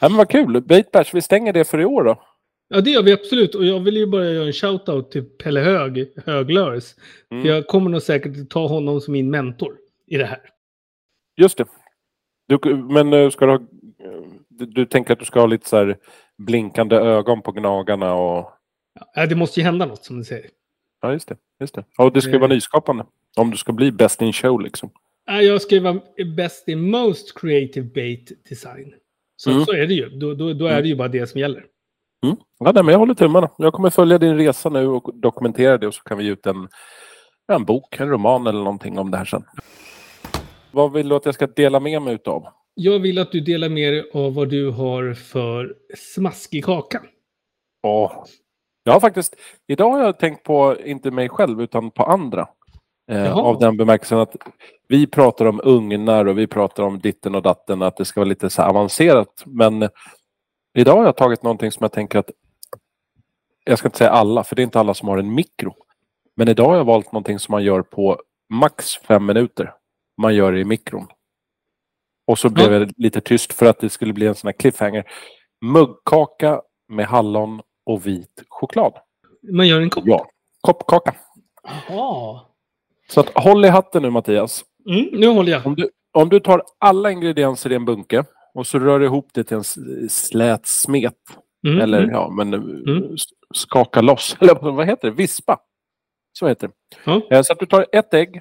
Ja, 0.00 0.08
men 0.08 0.18
vad 0.18 0.28
kul! 0.28 0.62
Bait 0.62 0.90
Bash, 0.90 1.14
vi 1.14 1.22
stänger 1.22 1.52
det 1.52 1.64
för 1.64 1.80
i 1.80 1.84
år 1.84 2.04
då. 2.04 2.22
Ja, 2.68 2.80
det 2.80 2.90
gör 2.90 3.02
vi 3.02 3.12
absolut. 3.12 3.54
Och 3.54 3.64
jag 3.64 3.80
vill 3.80 3.96
ju 3.96 4.06
bara 4.06 4.30
göra 4.30 4.46
en 4.46 4.52
shout-out 4.52 5.10
till 5.10 5.24
Pelle 5.24 5.60
Hög, 5.60 6.08
Höglörs. 6.26 6.84
Mm. 7.30 7.46
Jag 7.46 7.66
kommer 7.66 7.90
nog 7.90 8.02
säkert 8.02 8.50
ta 8.50 8.66
honom 8.66 9.00
som 9.00 9.12
min 9.12 9.30
mentor 9.30 9.76
i 10.06 10.16
det 10.16 10.24
här. 10.24 10.40
Just 11.36 11.58
det. 11.58 11.66
Du, 12.48 12.76
men 12.76 13.12
eh, 13.12 13.30
ska 13.30 13.46
du, 13.46 13.52
ha, 13.52 13.60
du, 14.48 14.66
du 14.66 14.86
tänker 14.86 15.12
att 15.12 15.18
du 15.18 15.24
ska 15.24 15.40
ha 15.40 15.46
lite 15.46 15.68
så 15.68 15.76
här 15.76 15.98
blinkande 16.44 16.96
ögon 16.96 17.42
på 17.42 17.52
gnagarna 17.52 18.14
och... 18.14 18.50
Ja, 19.14 19.26
det 19.26 19.34
måste 19.34 19.60
ju 19.60 19.64
hända 19.64 19.86
något 19.86 20.04
som 20.04 20.18
du 20.18 20.24
säger. 20.24 20.46
Ja, 21.02 21.12
just 21.12 21.28
det. 21.28 21.36
Just 21.60 21.74
det. 21.74 21.84
Ja, 21.96 22.04
och 22.04 22.12
det 22.12 22.20
ska 22.22 22.30
ju 22.32 22.38
vara 22.38 22.50
Eh. 22.50 22.54
nyskapande. 22.54 23.04
Om 23.36 23.50
du 23.50 23.56
ska 23.56 23.72
bli 23.72 23.92
best 23.92 24.22
in 24.22 24.32
show 24.32 24.60
liksom. 24.60 24.90
Ja, 25.26 25.42
Jag 25.42 25.62
ska 25.62 25.74
ju 25.74 25.80
vara 25.80 26.00
best 26.36 26.68
in 26.68 26.90
most 26.90 27.38
creative 27.40 27.86
bait 27.94 28.32
design. 28.48 28.94
Så, 29.36 29.50
Mm. 29.50 29.64
så 29.64 29.72
är 29.72 29.86
det 29.86 29.94
ju. 29.94 30.08
Då, 30.08 30.34
då, 30.34 30.52
då 30.52 30.66
är 30.66 30.82
det 30.82 30.88
ju 30.88 30.96
bara 30.96 31.08
det 31.08 31.26
som 31.26 31.40
gäller. 31.40 31.64
Mm. 32.24 32.36
Ja, 32.58 32.72
nej, 32.72 32.82
men 32.84 32.92
jag 32.92 32.98
håller 32.98 33.14
tummarna. 33.14 33.50
Jag 33.58 33.72
kommer 33.72 33.90
följa 33.90 34.18
din 34.18 34.36
resa 34.36 34.68
nu 34.68 34.86
och 34.86 35.10
dokumentera 35.14 35.78
det 35.78 35.86
och 35.86 35.94
så 35.94 36.02
kan 36.02 36.18
vi 36.18 36.24
ge 36.24 36.30
ut 36.30 36.46
en, 36.46 36.68
en 37.52 37.64
bok, 37.64 38.00
en 38.00 38.08
roman 38.08 38.46
eller 38.46 38.58
någonting 38.58 38.98
om 38.98 39.10
det 39.10 39.16
här 39.16 39.24
sen. 39.24 39.44
Vad 40.70 40.92
vill 40.92 41.08
du 41.08 41.14
att 41.16 41.26
jag 41.26 41.34
ska 41.34 41.46
dela 41.46 41.80
med 41.80 42.02
mig 42.02 42.14
utav? 42.14 42.46
Jag 42.74 42.98
vill 42.98 43.18
att 43.18 43.32
du 43.32 43.40
delar 43.40 43.68
med 43.68 43.92
dig 43.92 44.10
av 44.14 44.34
vad 44.34 44.48
du 44.48 44.70
har 44.70 45.14
för 45.14 45.76
smaskig 45.96 46.64
kaka. 46.64 47.02
Åh. 47.82 48.24
Jag 48.84 48.92
har 48.92 49.00
faktiskt, 49.00 49.36
idag 49.66 49.90
har 49.90 50.04
jag 50.04 50.18
tänkt 50.18 50.42
på, 50.42 50.76
inte 50.84 51.10
mig 51.10 51.28
själv, 51.28 51.62
utan 51.62 51.90
på 51.90 52.02
andra. 52.02 52.48
Eh, 53.10 53.38
av 53.38 53.58
den 53.58 53.76
bemärkelsen 53.76 54.18
att 54.18 54.36
vi 54.88 55.06
pratar 55.06 55.46
om 55.46 55.60
ugnar 55.64 56.24
och 56.24 56.38
vi 56.38 56.46
pratar 56.46 56.82
om 56.82 56.98
ditten 56.98 57.34
och 57.34 57.42
datten, 57.42 57.82
att 57.82 57.96
det 57.96 58.04
ska 58.04 58.20
vara 58.20 58.28
lite 58.28 58.50
så 58.50 58.62
avancerat. 58.62 59.42
Men 59.46 59.88
idag 60.78 60.96
har 60.96 61.04
jag 61.04 61.16
tagit 61.16 61.42
någonting 61.42 61.72
som 61.72 61.84
jag 61.84 61.92
tänker 61.92 62.18
att, 62.18 62.30
jag 63.64 63.78
ska 63.78 63.88
inte 63.88 63.98
säga 63.98 64.10
alla, 64.10 64.44
för 64.44 64.56
det 64.56 64.62
är 64.62 64.64
inte 64.64 64.80
alla 64.80 64.94
som 64.94 65.08
har 65.08 65.18
en 65.18 65.34
mikro. 65.34 65.74
Men 66.36 66.48
idag 66.48 66.68
har 66.68 66.76
jag 66.76 66.84
valt 66.84 67.12
någonting 67.12 67.38
som 67.38 67.52
man 67.52 67.64
gör 67.64 67.82
på 67.82 68.22
max 68.50 68.96
fem 68.96 69.26
minuter. 69.26 69.74
Man 70.22 70.34
gör 70.34 70.52
det 70.52 70.60
i 70.60 70.64
mikron. 70.64 71.06
Och 72.26 72.38
så 72.38 72.48
blev 72.48 72.72
jag 72.72 72.92
lite 72.96 73.20
tyst 73.20 73.52
för 73.52 73.66
att 73.66 73.78
det 73.78 73.90
skulle 73.90 74.12
bli 74.12 74.26
en 74.26 74.34
sån 74.34 74.48
här 74.48 74.52
cliffhanger. 74.52 75.04
Muggkaka 75.64 76.62
med 76.88 77.06
hallon 77.06 77.60
och 77.86 78.06
vit 78.06 78.42
choklad. 78.48 78.92
Man 79.52 79.68
gör 79.68 79.80
en 79.80 79.90
kopp. 79.90 80.04
Ja, 80.06 80.26
koppkaka. 80.60 81.14
Jaha. 81.88 82.40
Så 83.08 83.20
att, 83.20 83.30
håll 83.34 83.64
i 83.64 83.68
hatten 83.68 84.02
nu 84.02 84.10
Mattias. 84.10 84.64
Mm, 84.88 85.08
nu 85.12 85.26
håller 85.26 85.52
jag. 85.52 85.66
Om 85.66 85.74
du, 85.74 85.90
om 86.12 86.28
du 86.28 86.40
tar 86.40 86.62
alla 86.78 87.10
ingredienser 87.10 87.72
i 87.72 87.74
en 87.74 87.84
bunke 87.84 88.24
och 88.54 88.66
så 88.66 88.78
rör 88.78 89.00
ihop 89.02 89.28
det 89.34 89.44
till 89.44 89.56
en 89.56 89.64
slät 90.10 90.66
smet. 90.66 91.14
Mm, 91.66 91.80
Eller 91.80 91.98
mm. 91.98 92.10
ja, 92.10 92.28
men 92.30 92.54
eh, 92.54 92.60
Mm. 92.60 93.16
skaka 93.54 94.00
loss. 94.00 94.36
Eller 94.40 94.54
vad 94.72 94.86
heter 94.86 95.08
det? 95.08 95.14
Vispa. 95.14 95.58
Så 96.32 96.48
heter 96.48 96.68
det. 96.68 96.74
Ja. 97.04 97.20
Eh, 97.30 97.42
Så 97.42 97.52
att 97.52 97.58
du 97.58 97.66
tar 97.66 97.86
ett 97.92 98.14
ägg, 98.14 98.40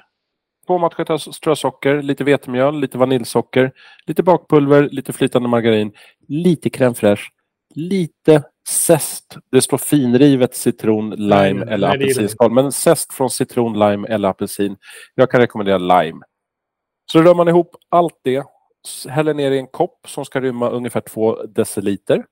två 0.71 0.77
matsked 0.77 1.35
strösocker, 1.35 2.01
lite 2.01 2.23
vetemjöl, 2.23 2.79
lite 2.79 2.97
vaniljsocker, 2.97 3.71
lite 4.07 4.23
bakpulver, 4.23 4.89
lite 4.91 5.13
flytande 5.13 5.49
margarin, 5.49 5.91
lite 6.27 6.69
crème 6.69 6.93
fraîche, 6.93 7.29
lite 7.75 8.43
zest. 8.69 9.37
Det 9.51 9.61
står 9.61 9.77
finrivet 9.77 10.55
citron, 10.55 11.09
lime 11.09 11.65
Nej, 11.65 11.73
eller 11.73 11.87
nej, 11.87 11.97
apelsinskal. 11.97 12.51
Men 12.51 12.71
zest 12.71 13.13
från 13.13 13.29
citron, 13.29 13.79
lime 13.79 14.07
eller 14.07 14.29
apelsin. 14.29 14.77
Jag 15.15 15.31
kan 15.31 15.41
rekommendera 15.41 15.77
lime. 15.77 16.21
Så 17.11 17.21
rör 17.21 17.35
man 17.35 17.47
ihop 17.47 17.75
allt 17.89 18.19
det, 18.23 18.43
häller 19.09 19.33
ner 19.33 19.51
i 19.51 19.57
en 19.57 19.67
kopp 19.67 19.99
som 20.07 20.25
ska 20.25 20.41
rymma 20.41 20.69
ungefär 20.69 21.01
två 21.01 21.43
deciliter. 21.43 22.25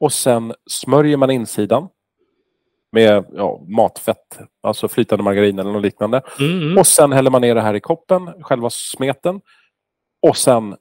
Och 0.00 0.12
sen 0.12 0.54
smörjer 0.70 1.16
man 1.16 1.30
insidan 1.30 1.88
med 2.92 3.24
ja, 3.32 3.64
matfett, 3.68 4.38
alltså 4.62 4.88
flytande 4.88 5.24
margarin 5.24 5.58
eller 5.58 5.72
något 5.72 5.82
liknande. 5.82 6.22
Mm, 6.40 6.62
mm. 6.62 6.78
Och 6.78 6.86
sen 6.86 7.12
häller 7.12 7.30
man 7.30 7.40
ner 7.40 7.54
det 7.54 7.60
här 7.60 7.74
i 7.74 7.80
koppen, 7.80 8.42
själva 8.42 8.70
smeten. 8.70 9.40
Och 10.26 10.36
sen 10.36 10.76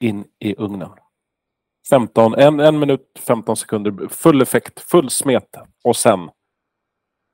in 0.00 0.24
i 0.38 0.54
ugnen. 0.58 0.90
15, 1.90 2.34
en, 2.34 2.60
en 2.60 2.78
minut, 2.78 3.00
15 3.18 3.56
sekunder, 3.56 4.08
full 4.08 4.42
effekt, 4.42 4.80
full 4.80 5.10
smet. 5.10 5.56
Och 5.84 5.96
sen 5.96 6.30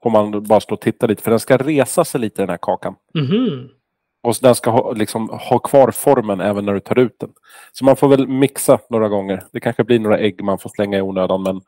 får 0.03 0.11
man 0.11 0.43
bara 0.43 0.61
stå 0.61 0.74
och 0.74 0.81
titta 0.81 1.07
lite, 1.07 1.22
för 1.22 1.31
den 1.31 1.41
ska 1.41 1.57
resa 1.57 2.05
sig 2.05 2.20
lite 2.20 2.43
den 2.43 2.49
här 2.49 2.59
kakan. 2.62 2.95
Mhm. 3.14 3.68
Och 4.22 4.35
den 4.43 4.55
ska 4.55 4.70
ha, 4.70 4.93
liksom, 4.93 5.28
ha 5.28 5.59
kvar 5.59 5.91
formen 5.91 6.41
även 6.41 6.64
när 6.64 6.74
du 6.74 6.81
tar 6.81 6.99
ut 6.99 7.16
den. 7.20 7.31
Så 7.72 7.85
man 7.85 7.97
får 7.97 8.09
väl 8.09 8.28
mixa 8.28 8.78
några 8.91 9.09
gånger. 9.09 9.45
Det 9.53 9.61
kanske 9.61 9.85
blir 9.85 9.99
några 9.99 10.18
ägg 10.18 10.45
man 10.45 10.59
får 10.59 10.70
slänga 10.70 10.99
i 10.99 11.01
onödan, 11.01 11.43
men 11.43 11.61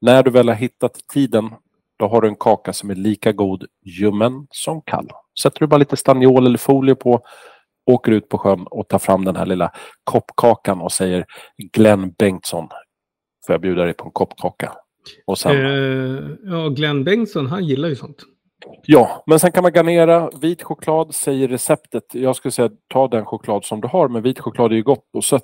när 0.00 0.22
du 0.22 0.30
väl 0.30 0.48
har 0.48 0.54
hittat 0.54 1.00
tiden, 1.12 1.50
då 1.98 2.08
har 2.08 2.20
du 2.20 2.28
en 2.28 2.36
kaka 2.36 2.72
som 2.72 2.90
är 2.90 2.94
lika 2.94 3.32
god 3.32 3.64
ljummen 3.84 4.46
som 4.50 4.82
kall. 4.82 5.10
Sätter 5.42 5.60
du 5.60 5.66
bara 5.66 5.76
lite 5.78 5.96
staniol 5.96 6.46
eller 6.46 6.58
folie 6.58 6.94
på, 6.94 7.20
åker 7.86 8.12
ut 8.12 8.28
på 8.28 8.38
sjön 8.38 8.66
och 8.70 8.88
tar 8.88 8.98
fram 8.98 9.24
den 9.24 9.36
här 9.36 9.46
lilla 9.46 9.72
koppkakan 10.04 10.80
och 10.80 10.92
säger 10.92 11.24
Glenn 11.72 12.10
Bengtsson, 12.18 12.68
får 13.46 13.52
jag 13.52 13.60
bjuda 13.60 13.84
dig 13.84 13.94
på 13.94 14.04
en 14.04 14.10
koppkaka? 14.10 14.72
Och 15.26 15.38
sen, 15.38 15.56
Eh, 15.56 16.22
ja, 16.42 16.68
Glenn 16.68 17.04
Bengtsson, 17.04 17.46
han 17.46 17.64
gillar 17.64 17.88
ju 17.88 17.96
sånt. 17.96 18.16
Ja, 18.82 19.22
men 19.26 19.40
sen 19.40 19.52
kan 19.52 19.62
man 19.62 19.72
garnera 19.72 20.30
vit 20.40 20.62
choklad, 20.62 21.14
säger 21.14 21.48
receptet. 21.48 22.04
Jag 22.14 22.36
skulle 22.36 22.52
säga 22.52 22.70
ta 22.88 23.08
den 23.08 23.24
choklad 23.24 23.64
som 23.64 23.80
du 23.80 23.88
har, 23.88 24.08
men 24.08 24.22
vit 24.22 24.40
choklad 24.40 24.72
är 24.72 24.76
ju 24.76 24.82
gott 24.82 25.08
och 25.12 25.24
sött. 25.24 25.42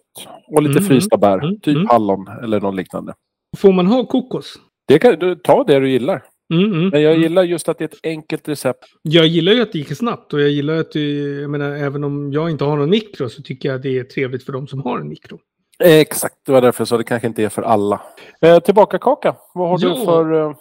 Och 0.48 0.62
lite 0.62 0.78
Mm, 0.78 0.88
frysta 0.88 1.16
bär, 1.16 1.38
mm, 1.38 1.60
typ 1.60 1.76
mm. 1.76 1.88
hallon 1.90 2.28
eller 2.42 2.60
något 2.60 2.74
liknande. 2.74 3.14
Får 3.56 3.72
man 3.72 3.86
ha 3.86 4.06
kokos? 4.06 4.54
Det 4.88 4.98
kan, 4.98 5.18
du, 5.18 5.34
ta 5.36 5.64
det 5.64 5.78
du 5.80 5.90
gillar. 5.90 6.24
Mm, 6.54 6.64
mm, 6.72 6.88
Men 6.88 7.02
jag 7.02 7.12
mm. 7.12 7.22
gillar 7.22 7.42
just 7.42 7.68
att 7.68 7.78
det 7.78 7.84
är 7.84 7.88
ett 7.88 8.00
enkelt 8.02 8.48
recept. 8.48 8.84
Jag 9.02 9.26
gillar 9.26 9.52
ju 9.52 9.62
att 9.62 9.72
det 9.72 9.78
gick 9.78 9.96
snabbt 9.96 10.32
och 10.32 10.40
jag 10.40 10.50
gillar 10.50 10.76
att 10.76 10.92
det, 10.92 11.00
jag 11.40 11.50
menar, 11.50 11.70
även 11.70 12.04
om 12.04 12.32
jag 12.32 12.50
inte 12.50 12.64
har 12.64 12.76
någon 12.76 12.90
mikro 12.90 13.28
så 13.28 13.42
tycker 13.42 13.68
jag 13.68 13.76
att 13.76 13.82
det 13.82 13.98
är 13.98 14.04
trevligt 14.04 14.44
för 14.44 14.52
de 14.52 14.66
som 14.66 14.82
har 14.82 14.98
en 14.98 15.08
mikro. 15.08 15.38
Exakt, 15.84 16.34
det 16.46 16.52
var 16.52 16.60
därför 16.60 16.80
jag 16.80 16.88
sa 16.88 16.98
det 16.98 17.04
kanske 17.04 17.28
inte 17.28 17.42
är 17.44 17.48
för 17.48 17.62
alla. 17.62 18.02
Eh, 18.40 18.58
tillbaka 18.60 18.98
kaka. 18.98 19.36
Vad 19.54 19.68
har 19.68 19.78
Ja. 19.88 19.94
du 19.98 20.04
för 20.04 20.32
eh, 20.32 20.56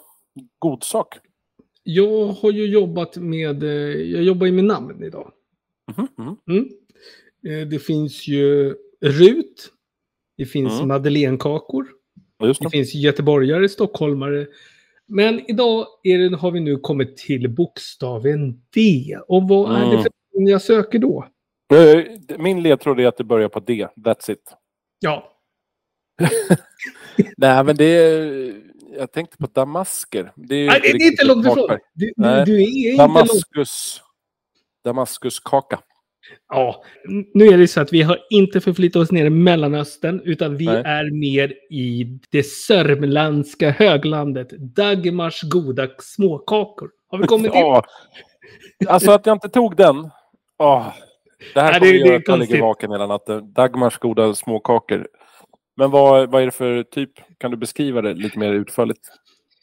god 0.58 0.84
sak? 0.84 1.14
Jag 1.82 2.26
har 2.26 2.50
ju 2.52 2.66
jobbat 2.66 3.16
med, 3.16 3.62
eh, 3.62 3.70
jag 4.12 4.22
jobbar 4.22 4.46
ju 4.46 4.52
med 4.52 4.64
namn 4.64 5.02
idag. 5.04 5.30
Mhm. 5.96 6.36
Mm. 6.50 6.68
Eh, 7.62 7.68
Det 7.68 7.78
finns 7.78 8.28
ju 8.28 8.74
Rut. 9.04 9.70
Det 10.36 10.44
finns 10.46 10.72
Mm. 10.74 10.88
madeleinekakor. 10.88 11.86
Det 12.48 12.56
det. 12.60 12.70
finns 12.70 12.94
göteborgare, 12.94 13.68
stockholmare. 13.68 14.46
Men 15.06 15.50
idag 15.50 15.86
är 16.02 16.18
det, 16.18 16.36
har 16.36 16.50
vi 16.50 16.60
nu 16.60 16.76
kommit 16.76 17.16
till 17.16 17.48
bokstaven 17.48 18.62
D. 18.74 19.16
Och 19.28 19.48
vad 19.48 19.76
är 19.76 19.80
det 19.80 19.86
Mm. 19.86 20.02
för 20.02 20.10
jag 20.50 20.62
söker 20.62 20.98
då? 20.98 21.26
Eh, 21.74 22.38
Min 22.38 22.62
ledtråd 22.62 23.00
är 23.00 23.06
att 23.06 23.16
det 23.16 23.24
börjar 23.24 23.48
på 23.48 23.60
D. 23.60 23.86
That's 23.96 24.30
it. 24.30 24.54
Ja, 25.00 25.28
Nej, 27.36 27.64
men 27.64 27.76
det 27.76 27.84
är... 27.84 28.54
Jag 28.98 29.12
tänkte 29.12 29.36
på 29.36 29.46
damasker. 29.46 30.32
Det 30.36 30.54
är, 30.56 30.66
Nej, 30.66 30.80
det, 30.82 30.88
är 30.88 31.10
inte 31.10 31.24
långt 31.24 31.46
ifrån. 31.46 31.78
Du, 31.94 32.12
du, 32.16 32.44
du 32.44 32.62
är 32.62 32.90
inte 32.90 33.02
långt 33.06 33.14
Damaskus. 33.14 34.00
Damaskuskaka. 34.84 35.80
Ja, 36.48 36.84
nu 37.34 37.46
är 37.46 37.58
det 37.58 37.68
så 37.68 37.80
att 37.80 37.92
vi 37.92 38.02
har 38.02 38.18
inte 38.30 38.60
förflyttat 38.60 39.02
oss 39.02 39.12
ner 39.12 39.24
i 39.24 39.30
Mellanöstern, 39.30 40.20
utan 40.24 40.56
vi 40.56 40.66
Nej. 40.66 40.82
är 40.86 41.10
mer 41.10 41.54
i 41.70 42.18
det 42.30 42.42
sörmländska 42.46 43.70
höglandet. 43.70 44.50
Dagmars 44.50 45.42
goda 45.42 45.88
småkakor. 45.98 46.90
Har 47.08 47.18
vi 47.18 47.24
kommit 47.26 47.52
till? 47.52 47.60
Ja. 47.60 47.84
Alltså 48.88 49.10
att 49.10 49.26
jag 49.26 49.36
inte 49.36 49.48
tog 49.48 49.76
den. 49.76 50.10
Åh. 50.58 50.88
Det 51.54 51.60
här 51.60 51.70
Nej, 51.70 51.80
kommer 51.80 51.92
det- 51.92 51.98
göra 51.98 52.16
att 52.16 52.28
jag 52.28 52.38
ligger 52.38 52.60
vaken 52.60 52.90
hela 52.92 53.06
natten. 53.06 53.52
Dagmars 53.52 53.98
goda 53.98 54.34
småkakor. 54.34 55.08
Men 55.76 55.90
vad, 55.90 56.30
vad 56.30 56.42
är 56.42 56.46
det 56.46 56.52
för 56.52 56.82
typ? 56.82 57.10
Kan 57.38 57.50
du 57.50 57.56
beskriva 57.56 58.02
det 58.02 58.14
lite 58.14 58.38
mer 58.38 58.52
utförligt? 58.52 59.08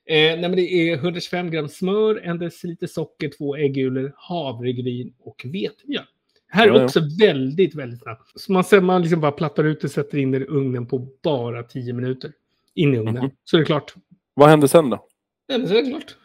Eh, 0.10 0.40
nej, 0.40 0.50
det 0.56 0.62
är 0.62 0.96
125 0.96 1.52
gram 1.52 1.68
smör, 1.68 2.22
en 2.24 2.40
deciliter 2.40 2.88
socker, 2.88 3.32
två 3.38 3.56
äggulor, 3.56 4.14
havregryn 4.16 5.14
och 5.20 5.42
vetemjöl. 5.46 6.04
Här 6.50 6.68
är 6.68 6.84
också 6.84 7.02
väldigt, 7.20 7.76
väldigt 7.76 8.02
snabbt. 8.02 8.32
Så 8.36 8.52
man, 8.52 8.64
ser- 8.64 8.82
man 8.82 9.02
liksom 9.02 9.22
bara 9.22 9.32
plattar 9.32 9.64
ut 9.64 9.84
och 9.84 9.92
sätter 9.92 10.18
in 10.18 10.32
det 10.32 10.38
i 10.38 10.46
ugnen 10.46 10.86
på 10.86 11.08
bara 11.24 11.64
10 11.64 11.94
minuter. 11.94 12.32
In 12.76 12.94
i 12.94 12.98
ugnen. 12.98 13.16
Mhm. 13.16 13.32
Så 13.44 13.56
är 13.58 13.60
det 13.60 13.66
klart. 13.66 13.94
Vad 14.34 14.50
hände 14.50 14.68
sen 14.68 14.90
då? 14.90 15.06
Nej, 15.50 15.60
men 15.60 15.68
så 15.68 15.74
är 15.76 15.84
det 15.84 15.90
klart. 15.90 16.16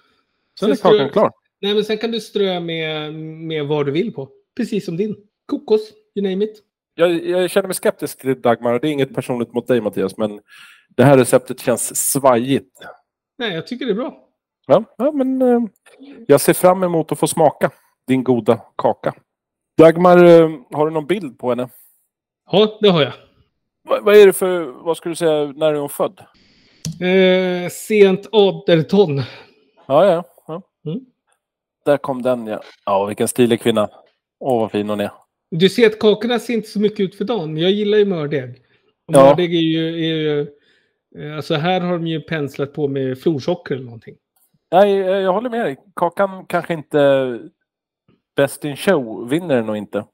Sen 0.61 0.71
är 0.71 0.75
Sen 0.75 0.91
strö- 0.91 0.99
kakan 0.99 1.11
klar. 1.11 1.31
Nej, 1.61 1.75
men 1.75 1.85
sen 1.85 1.99
kan 1.99 2.11
du 2.11 2.21
strö 2.21 2.61
med, 2.61 3.15
med 3.15 3.67
vad 3.67 3.87
du 3.87 3.93
vill 3.93 4.13
på. 4.13 4.29
Precis 4.57 4.85
som 4.85 4.97
din. 4.97 5.17
Kokos, 5.47 5.81
you 6.15 6.31
name 6.31 6.45
it. 6.45 6.63
Jag, 6.95 7.25
jag 7.27 7.51
känner 7.51 7.69
mig 7.69 7.75
skeptisk 7.75 8.19
till 8.21 8.41
Dagmar. 8.41 8.79
Det 8.79 8.89
är 8.89 8.93
inget 8.93 9.15
personligt 9.15 9.53
mot 9.55 9.67
dig 9.67 9.81
Mattias, 9.81 10.17
men 10.17 10.41
det 10.89 11.05
här 11.05 11.19
receptet 11.19 11.61
känns 11.61 12.11
svajigt. 12.13 12.79
Nej, 13.39 13.55
jag 13.55 13.67
tycker 13.67 13.87
det 13.87 13.93
är 13.93 13.97
bra. 13.97 14.29
Ja, 14.67 14.85
ja 14.99 15.13
men 15.13 15.43
eh, 15.43 15.61
jag 16.27 16.41
ser 16.41 16.53
fram 16.53 16.83
emot 16.83 17.13
att 17.13 17.19
få 17.19 17.27
smaka 17.27 17.71
din 18.07 18.25
goda 18.25 18.61
kaka. 18.77 19.15
Dagmar, 19.77 20.25
eh, 20.25 20.51
har 20.71 20.87
du 20.87 20.93
någon 20.93 21.07
bild 21.07 21.39
på 21.39 21.51
henne? 21.51 21.69
Ja, 22.51 22.79
det 22.81 22.89
har 22.89 23.03
jag. 23.03 23.13
Vad, 23.89 24.05
vad 24.05 24.17
är 24.17 24.27
det 24.27 24.33
för, 24.33 24.65
vad 24.85 24.97
skulle 24.97 25.13
du 25.13 25.17
säga, 25.17 25.53
när 25.57 25.73
är 25.73 25.79
hon 25.79 25.89
född? 25.89 26.21
Eh, 27.01 27.71
sent 27.71 28.29
18. 28.33 29.23
Ja, 29.87 30.07
ja. 30.07 30.25
ja. 30.47 30.63
Mm. 30.87 31.01
Där 31.85 31.97
kom 31.97 32.23
den 32.23 32.47
ja. 32.47 32.61
Ja, 32.87 33.05
vilken 33.05 33.29
stilig 33.29 33.61
kvinna. 33.61 33.89
Åh, 34.41 34.61
vad 34.61 34.71
fin 34.71 34.89
hon 34.89 35.01
är. 35.01 35.11
Du 35.51 35.69
ser 35.69 35.87
att 35.87 35.99
kakorna 35.99 36.39
ser 36.39 36.55
inte 36.55 36.69
så 36.69 36.81
mycket 36.81 37.01
ut 37.01 37.15
för 37.15 37.25
dagen. 37.25 37.57
Jag 37.57 37.71
gillar 37.71 37.99
ju 37.99 38.05
mördeg. 38.05 38.51
Och 39.07 39.15
Ja. 39.15 39.25
Mördeg 39.25 39.55
är 39.55 39.61
ju... 39.61 39.89
Är 39.89 40.15
ju 40.15 40.41
eh, 41.19 41.37
alltså 41.37 41.55
här 41.55 41.81
har 41.81 41.93
de 41.93 42.07
ju 42.07 42.21
penslat 42.21 42.73
på 42.73 42.89
med 42.89 43.19
florsocker 43.19 43.75
eller 43.75 43.85
någonting. 43.85 44.15
Nej, 44.73 44.97
jag, 44.97 45.23
jag 45.23 45.33
håller 45.33 45.51
med 45.51 45.67
dig. 45.67 45.77
Kakan 45.97 46.47
kanske 46.47 46.75
inte 46.75 47.39
Best 48.37 48.65
in 48.65 48.77
show 48.77 49.29
vinner 49.31 49.57
den 49.57 49.67
nog 49.67 49.77
inte. 49.77 50.05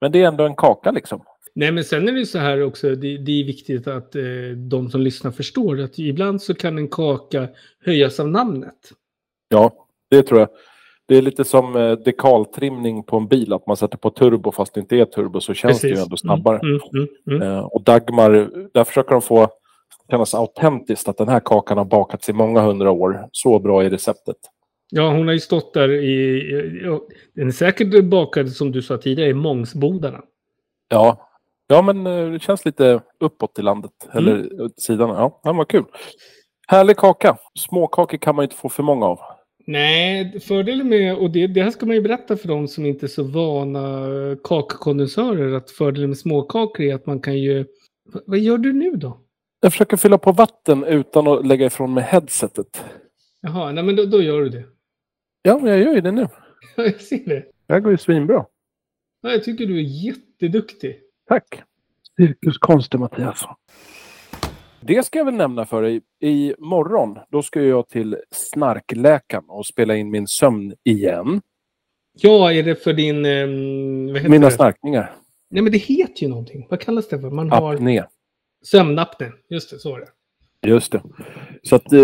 Men 0.00 0.12
det 0.12 0.22
är 0.22 0.28
ändå 0.28 0.44
en 0.44 0.56
kaka 0.56 0.90
liksom. 0.90 1.22
Nej, 1.54 1.72
men 1.72 1.84
sen 1.84 2.08
är 2.08 2.12
det 2.12 2.26
så 2.26 2.38
här 2.38 2.62
också. 2.62 2.88
Det, 2.88 3.18
det 3.18 3.40
är 3.40 3.44
viktigt 3.44 3.86
att 3.86 4.16
eh, 4.16 4.22
de 4.56 4.90
som 4.90 5.00
lyssnar 5.00 5.30
förstår 5.30 5.80
att 5.80 5.98
ibland 5.98 6.42
så 6.42 6.54
kan 6.54 6.78
en 6.78 6.88
kaka 6.88 7.48
höjas 7.84 8.20
av 8.20 8.28
namnet. 8.28 8.92
Ja, 9.48 9.72
det 10.10 10.22
tror 10.22 10.40
jag. 10.40 10.48
Det 11.06 11.16
är 11.16 11.22
lite 11.22 11.44
som 11.44 11.76
eh, 11.76 11.92
dekaltrimning 11.92 13.02
på 13.02 13.16
en 13.16 13.28
bil, 13.28 13.52
att 13.52 13.66
man 13.66 13.76
sätter 13.76 13.98
på 13.98 14.10
turbo 14.10 14.52
fast 14.52 14.74
det 14.74 14.80
inte 14.80 14.96
är 14.96 15.04
turbo 15.04 15.40
så 15.40 15.54
känns 15.54 15.80
det 15.80 15.88
ju 15.88 15.96
ändå 15.96 16.16
snabbare. 16.16 16.58
Mm, 16.58 16.80
mm, 16.94 17.08
mm, 17.26 17.42
mm. 17.42 17.48
Eh, 17.48 17.64
och 17.64 17.82
Dagmar, 17.82 18.50
där 18.74 18.84
försöker 18.84 19.10
de 19.10 19.22
få 19.22 19.48
kännas 20.10 20.34
autentiskt 20.34 21.08
att 21.08 21.16
den 21.16 21.28
här 21.28 21.40
kakan 21.40 21.78
har 21.78 21.84
bakats 21.84 22.28
i 22.28 22.32
många 22.32 22.60
hundra 22.60 22.90
år. 22.90 23.28
Så 23.32 23.58
bra 23.58 23.84
är 23.84 23.90
receptet. 23.90 24.36
Ja, 24.90 25.10
hon 25.12 25.26
har 25.26 25.32
ju 25.34 25.40
stått 25.40 25.74
där 25.74 25.92
i... 25.92 26.42
Den 27.34 27.46
är 27.48 27.52
säkert 27.52 28.04
bakad, 28.04 28.52
som 28.52 28.72
du 28.72 28.82
sa 28.82 28.96
tidigare, 28.98 29.30
i 29.30 29.34
Mångsbodarna. 29.34 30.20
Ja, 30.88 31.28
ja 31.68 31.82
men 31.82 32.06
eh, 32.06 32.30
det 32.32 32.42
känns 32.42 32.64
lite 32.64 33.00
uppåt 33.20 33.58
i 33.58 33.62
landet. 33.62 33.90
Eller 34.12 34.62
åt 34.62 34.80
sidan. 34.80 35.08
Ja, 35.08 35.40
ja, 35.44 35.52
vad 35.52 35.68
kul. 35.68 35.84
Härlig 36.68 36.96
kaka. 36.96 37.36
Småkakor 37.58 38.18
kan 38.18 38.34
man 38.36 38.42
inte 38.42 38.56
få 38.56 38.68
för 38.68 38.82
många 38.82 39.06
av. 39.06 39.18
Nej, 39.66 40.40
fördelen 40.40 40.88
med, 40.88 41.16
och 41.16 41.30
det, 41.30 41.46
det 41.46 41.62
här 41.62 41.70
ska 41.70 41.86
man 41.86 41.96
ju 41.96 42.02
berätta 42.02 42.36
för 42.36 42.48
de 42.48 42.68
som 42.68 42.86
inte 42.86 43.06
är 43.06 43.08
så 43.08 43.22
vana 43.22 44.06
kakkondensörer, 44.44 45.52
att 45.56 45.70
fördelen 45.70 46.10
med 46.10 46.18
småkakor 46.18 46.86
är 46.86 46.94
att 46.94 47.06
man 47.06 47.20
kan 47.20 47.38
ju... 47.38 47.64
Va- 48.12 48.20
Vad 48.26 48.38
gör 48.38 48.58
du 48.58 48.72
nu 48.72 48.90
då? 48.90 49.20
Jag 49.60 49.72
försöker 49.72 49.96
fylla 49.96 50.18
på 50.18 50.32
vatten 50.32 50.84
utan 50.84 51.28
att 51.28 51.46
lägga 51.46 51.66
ifrån 51.66 51.94
mig 51.94 52.04
headsetet. 52.04 52.84
Jaha, 53.40 53.72
nej 53.72 53.84
men 53.84 53.96
då, 53.96 54.04
då 54.04 54.22
gör 54.22 54.40
du 54.40 54.48
det. 54.48 54.64
Ja, 55.42 55.60
jag 55.68 55.78
gör 55.78 55.94
ju 55.94 56.00
det 56.00 56.10
nu. 56.12 56.28
Ja, 56.76 56.82
jag 56.84 57.00
ser 57.00 57.24
det. 57.28 57.44
Det 57.66 57.72
här 57.72 57.80
går 57.80 57.92
ju 57.92 57.98
svinbra. 57.98 58.46
Ja, 59.20 59.30
jag 59.30 59.44
tycker 59.44 59.66
du 59.66 59.78
är 59.78 59.82
jätteduktig. 60.06 61.00
Tack. 61.28 61.62
Cirkuskonster 62.16 62.98
Mattias. 62.98 63.44
Det 64.80 65.02
ska 65.06 65.18
jag 65.18 65.24
väl 65.24 65.34
nämna 65.34 65.66
för 65.66 65.82
dig. 65.82 66.00
I 66.20 66.54
morgon 66.58 67.18
då 67.30 67.42
ska 67.42 67.62
jag 67.62 67.88
till 67.88 68.16
snarkläkaren 68.34 69.44
och 69.48 69.66
spela 69.66 69.96
in 69.96 70.10
min 70.10 70.26
sömn 70.28 70.74
igen. 70.84 71.40
Ja, 72.12 72.52
är 72.52 72.62
det 72.62 72.74
för 72.76 72.92
din... 72.92 73.24
Heter 73.24 74.28
Mina 74.28 74.46
det? 74.46 74.52
snarkningar. 74.52 75.12
Nej, 75.50 75.62
men 75.62 75.72
det 75.72 75.78
heter 75.78 76.22
ju 76.22 76.28
någonting. 76.28 76.66
Vad 76.70 76.80
kallas 76.80 77.08
det 77.08 77.20
för? 77.20 77.30
Man 77.30 77.50
har 77.50 77.74
Apné. 77.74 78.04
sömnapné. 78.64 79.26
Just 79.48 79.70
det, 79.70 79.78
så 79.78 79.96
är 79.96 80.00
det. 80.00 80.08
Just 80.66 80.92
det. 80.92 81.02
Så 81.62 81.76
att 81.76 81.92
eh, 81.92 82.00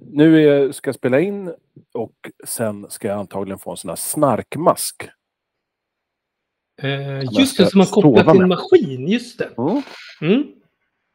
nu 0.00 0.48
är, 0.48 0.72
ska 0.72 0.88
jag 0.88 0.94
spela 0.94 1.20
in 1.20 1.54
och 1.94 2.14
sen 2.44 2.86
ska 2.90 3.08
jag 3.08 3.18
antagligen 3.18 3.58
få 3.58 3.70
en 3.70 3.76
sån 3.76 3.88
här 3.88 3.96
snarkmask. 3.96 5.08
Eh, 6.82 7.22
just 7.38 7.58
det, 7.58 7.66
som 7.66 7.78
man 7.78 7.86
kopplar 7.86 8.32
till 8.32 8.42
en 8.42 8.48
maskin. 8.48 9.08
Just 9.08 9.38
det. 9.38 9.50
Mm. 9.58 9.82
Mm. 10.20 10.46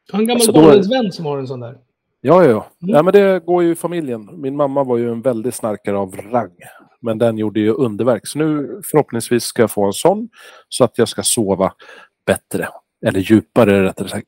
Jag 0.06 0.14
har 0.14 0.20
en 0.20 0.26
gammal 0.26 0.36
Alltså, 0.36 0.52
då 0.52 0.60
är- 0.60 0.64
barnens 0.64 0.90
vän 0.92 1.12
som 1.12 1.26
har 1.26 1.38
en 1.38 1.46
sån 1.46 1.60
där. 1.60 1.78
Ja, 2.20 2.44
ja, 2.44 2.50
ja. 2.50 2.66
Mm. 2.82 2.94
ja. 2.94 3.02
men 3.02 3.12
det 3.12 3.44
går 3.46 3.62
ju 3.62 3.70
i 3.72 3.74
familjen. 3.74 4.40
Min 4.40 4.56
mamma 4.56 4.84
var 4.84 4.96
ju 4.96 5.10
en 5.12 5.22
väldig 5.22 5.54
snarkare 5.54 5.96
av 5.98 6.16
rang. 6.16 6.56
Men 7.00 7.18
den 7.18 7.38
gjorde 7.38 7.60
ju 7.60 7.70
underverk. 7.72 8.26
Så 8.26 8.38
nu 8.38 8.80
förhoppningsvis 8.84 9.44
ska 9.44 9.62
jag 9.62 9.70
få 9.70 9.86
en 9.86 9.92
sån 9.92 10.28
så 10.68 10.84
att 10.84 10.98
jag 10.98 11.08
ska 11.08 11.22
sova 11.22 11.72
bättre. 12.26 12.68
Eller 13.06 13.20
djupare 13.20 13.84
rättare 13.84 14.08
sagt. 14.08 14.26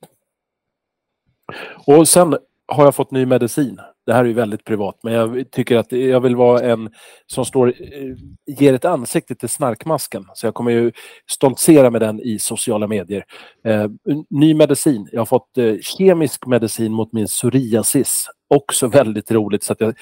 Och 1.86 2.08
sen 2.08 2.36
har 2.66 2.84
jag 2.84 2.94
fått 2.94 3.10
ny 3.10 3.26
medicin. 3.26 3.80
Det 4.06 4.12
här 4.12 4.20
är 4.20 4.28
ju 4.28 4.32
väldigt 4.32 4.64
privat, 4.64 4.98
men 5.02 5.12
jag 5.12 5.50
tycker 5.50 5.76
att 5.76 5.92
jag 5.92 6.20
vill 6.20 6.36
vara 6.36 6.60
en 6.60 6.90
som 7.26 7.44
står, 7.44 7.68
eh, 7.68 8.14
ger 8.46 8.74
ett 8.74 8.84
ansikte 8.84 9.34
till 9.34 9.48
snarkmasken. 9.48 10.26
Så 10.34 10.46
jag 10.46 10.54
kommer 10.54 10.70
ju 10.70 10.92
stoltsera 11.30 11.90
med 11.90 12.00
den 12.00 12.20
i 12.20 12.38
sociala 12.38 12.86
medier. 12.86 13.24
Eh, 13.64 13.86
ny 14.30 14.54
medicin. 14.54 15.08
Jag 15.12 15.20
har 15.20 15.26
fått 15.26 15.58
eh, 15.58 15.74
kemisk 15.80 16.46
medicin 16.46 16.92
mot 16.92 17.12
min 17.12 17.26
psoriasis. 17.26 18.26
Också 18.54 18.86
väldigt 18.86 19.30
roligt 19.30 19.62
så 19.62 19.72
att 19.72 19.80
jag 19.80 19.94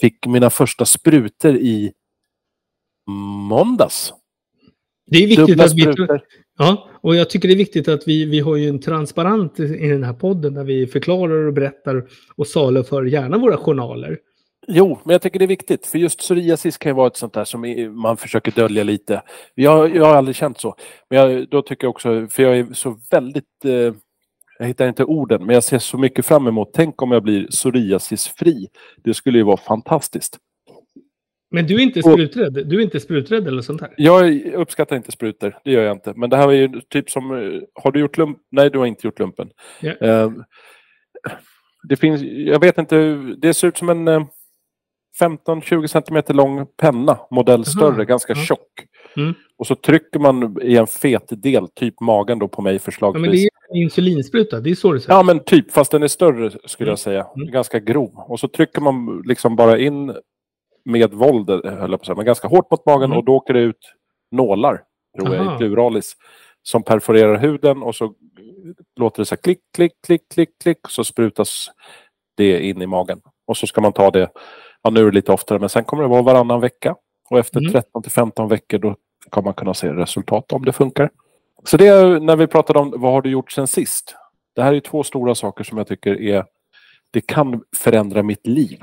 fick 0.00 0.26
mina 0.26 0.50
första 0.50 0.84
sprutor 0.84 1.56
i 1.56 1.92
måndags. 3.48 4.12
Det 5.06 5.18
är 5.18 5.26
viktigt 5.26 5.46
Dubbla 5.46 5.64
att 5.64 5.74
vi... 5.74 5.94
Ja, 6.58 6.88
och 7.00 7.16
jag 7.16 7.30
tycker 7.30 7.48
det 7.48 7.54
är 7.54 7.58
viktigt 7.58 7.88
att 7.88 8.08
vi, 8.08 8.24
vi 8.24 8.40
har 8.40 8.56
ju 8.56 8.68
en 8.68 8.80
transparent 8.80 9.60
i 9.60 9.88
den 9.88 10.04
här 10.04 10.12
podden 10.12 10.54
där 10.54 10.64
vi 10.64 10.86
förklarar 10.86 11.46
och 11.46 11.52
berättar 11.52 12.04
och 12.36 12.46
saluför 12.46 13.04
gärna 13.04 13.38
våra 13.38 13.56
journaler. 13.56 14.18
Jo, 14.66 14.98
men 15.04 15.12
jag 15.12 15.22
tycker 15.22 15.38
det 15.38 15.44
är 15.44 15.46
viktigt. 15.46 15.86
För 15.86 15.98
just 15.98 16.18
psoriasis 16.18 16.78
kan 16.78 16.90
ju 16.90 16.96
vara 16.96 17.06
ett 17.06 17.16
sånt 17.16 17.32
där 17.32 17.44
som 17.44 17.90
man 18.02 18.16
försöker 18.16 18.52
dölja 18.52 18.84
lite. 18.84 19.22
Jag, 19.54 19.96
jag 19.96 20.04
har 20.04 20.14
aldrig 20.14 20.36
känt 20.36 20.60
så. 20.60 20.76
Men 21.10 21.18
jag, 21.18 21.48
då 21.50 21.62
tycker 21.62 21.84
jag 21.84 21.90
också, 21.90 22.26
för 22.30 22.42
jag 22.42 22.58
är 22.58 22.74
så 22.74 22.98
väldigt... 23.10 23.64
Eh, 23.64 23.94
jag 24.58 24.66
hittar 24.66 24.88
inte 24.88 25.04
orden, 25.04 25.46
men 25.46 25.54
jag 25.54 25.64
ser 25.64 25.78
så 25.78 25.98
mycket 25.98 26.26
fram 26.26 26.46
emot. 26.46 26.70
Tänk 26.74 27.02
om 27.02 27.12
jag 27.12 27.22
blir 27.22 27.46
psoriasisfri. 27.46 28.68
Det 29.04 29.14
skulle 29.14 29.38
ju 29.38 29.44
vara 29.44 29.56
fantastiskt. 29.56 30.38
Men 31.52 31.66
du 31.66 31.74
är 31.74 31.80
inte 31.80 32.00
Och- 32.00 32.12
spruträdd? 32.12 32.52
Du 32.68 32.78
är 32.78 32.82
inte 32.82 33.00
spruträdd 33.00 33.48
eller 33.48 33.62
sånt 33.62 33.80
här? 33.80 33.94
Jag 33.96 34.40
uppskattar 34.54 34.96
inte 34.96 35.12
sprutor, 35.12 35.58
det 35.64 35.70
gör 35.72 35.82
jag 35.82 35.96
inte. 35.96 36.12
Men 36.16 36.30
det 36.30 36.36
här 36.36 36.46
var 36.46 36.52
ju 36.52 36.80
typ 36.88 37.10
som... 37.10 37.30
eh, 37.30 37.60
Har 37.82 37.92
du 37.92 38.00
gjort 38.00 38.18
lump? 38.18 38.38
Nej, 38.50 38.70
du 38.70 38.78
har 38.78 38.86
inte 38.86 39.06
gjort 39.06 39.18
lumpen. 39.18 39.48
Ja. 39.80 39.92
Eh, 40.00 40.30
det 41.88 41.96
finns, 41.96 42.22
jag 42.22 42.60
vet 42.60 42.78
inte, 42.78 43.14
det 43.38 43.54
ser 43.54 43.68
ut 43.68 43.76
som 43.78 43.88
en 43.88 44.08
eh, 44.08 44.24
15-20 45.20 45.86
centimeter 45.86 46.34
lång 46.34 46.66
penna, 46.76 47.18
modell 47.30 47.64
större, 47.64 47.92
Aha, 47.94 48.02
ganska 48.04 48.32
ja. 48.36 48.40
tjock. 48.42 48.68
Mm. 49.16 49.34
Och 49.58 49.66
så 49.66 49.74
trycker 49.74 50.18
man 50.20 50.56
i 50.62 50.76
en 50.76 50.86
fet 50.86 51.42
del, 51.42 51.68
typ 51.68 52.00
magen 52.00 52.38
då 52.38 52.48
på 52.48 52.62
mig 52.62 52.72
Ja, 52.72 52.78
förslagsvis. 52.78 53.20
men 53.22 53.30
det 53.30 53.36
är 53.38 53.48
en 53.70 53.76
insulinspruta, 53.82 54.60
det 54.60 54.70
är 54.70 54.74
så 54.74 54.92
det 54.92 55.00
ser. 55.00 55.12
Ja, 55.12 55.22
men 55.22 55.44
typ, 55.44 55.72
fast 55.72 55.90
den 55.92 56.02
är 56.02 56.08
större 56.08 56.50
skulle 56.50 56.86
Mm. 56.88 56.90
jag 56.92 56.98
säga. 56.98 57.26
Mm. 57.36 57.50
Ganska 57.50 57.78
grov. 57.78 58.10
Och 58.14 58.40
så 58.40 58.48
trycker 58.48 58.80
man 58.80 59.22
liksom 59.26 59.56
bara 59.56 59.78
in 59.78 60.14
med 60.84 61.12
våld, 61.14 61.50
eh, 61.50 61.56
höll 61.64 61.90
jag 61.90 61.90
på 61.90 61.94
att 61.94 62.06
säga, 62.06 62.16
men 62.16 62.24
ganska 62.26 62.48
hårt 62.48 62.70
mot 62.70 62.86
magen 62.86 63.04
Mm. 63.04 63.18
och 63.18 63.24
då 63.24 63.34
åker 63.34 63.54
det 63.54 63.60
ut 63.60 63.92
nålar, 64.30 64.82
tror 65.18 65.34
jag, 65.34 65.46
Aha. 65.46 65.54
i 65.54 65.58
pluralis, 65.58 66.16
som 66.62 66.82
perforerar 66.82 67.36
huden 67.36 67.82
och 67.82 67.94
så 67.94 68.14
låter 68.96 69.22
det 69.22 69.26
så 69.26 69.34
här 69.34 69.42
klick, 69.42 69.60
klick, 69.76 69.92
klick, 70.06 70.22
klick, 70.34 70.50
klick, 70.62 70.78
så 70.88 71.04
sprutas 71.04 71.66
det 72.36 72.60
in 72.60 72.82
i 72.82 72.86
magen. 72.86 73.20
Och 73.46 73.56
så 73.56 73.66
ska 73.66 73.80
man 73.80 73.92
ta 73.92 74.10
det, 74.10 74.30
ja 74.82 74.90
nu 74.90 75.00
är 75.00 75.04
det 75.04 75.10
lite 75.14 75.32
oftare, 75.32 75.58
men 75.58 75.68
sen 75.68 75.84
kommer 75.84 76.02
det 76.02 76.08
vara 76.08 76.22
varannan 76.22 76.60
vecka. 76.60 76.96
Och 77.30 77.38
efter 77.38 77.58
Mm. 77.60 77.72
13 77.72 78.02
till 78.02 78.12
15 78.12 78.48
veckor 78.48 78.78
då 78.78 78.96
kan 79.32 79.44
man 79.44 79.54
kunna 79.54 79.74
se 79.74 79.88
resultat 79.92 80.52
om 80.52 80.64
det 80.64 80.72
funkar. 80.72 81.10
Så 81.64 81.76
det 81.76 81.86
är 81.86 82.20
när 82.20 82.36
vi 82.36 82.46
pratade 82.46 82.78
om 82.78 82.94
vad 82.96 83.12
har 83.12 83.22
du 83.22 83.30
gjort 83.30 83.52
sen 83.52 83.66
sist? 83.66 84.14
Det 84.54 84.62
här 84.62 84.74
är 84.74 84.80
två 84.80 85.02
stora 85.02 85.34
saker 85.34 85.64
som 85.64 85.78
jag 85.78 85.86
tycker 85.86 86.20
är 86.20 86.44
det 87.10 87.20
kan 87.20 87.62
förändra 87.76 88.22
mitt 88.22 88.46
liv. 88.46 88.78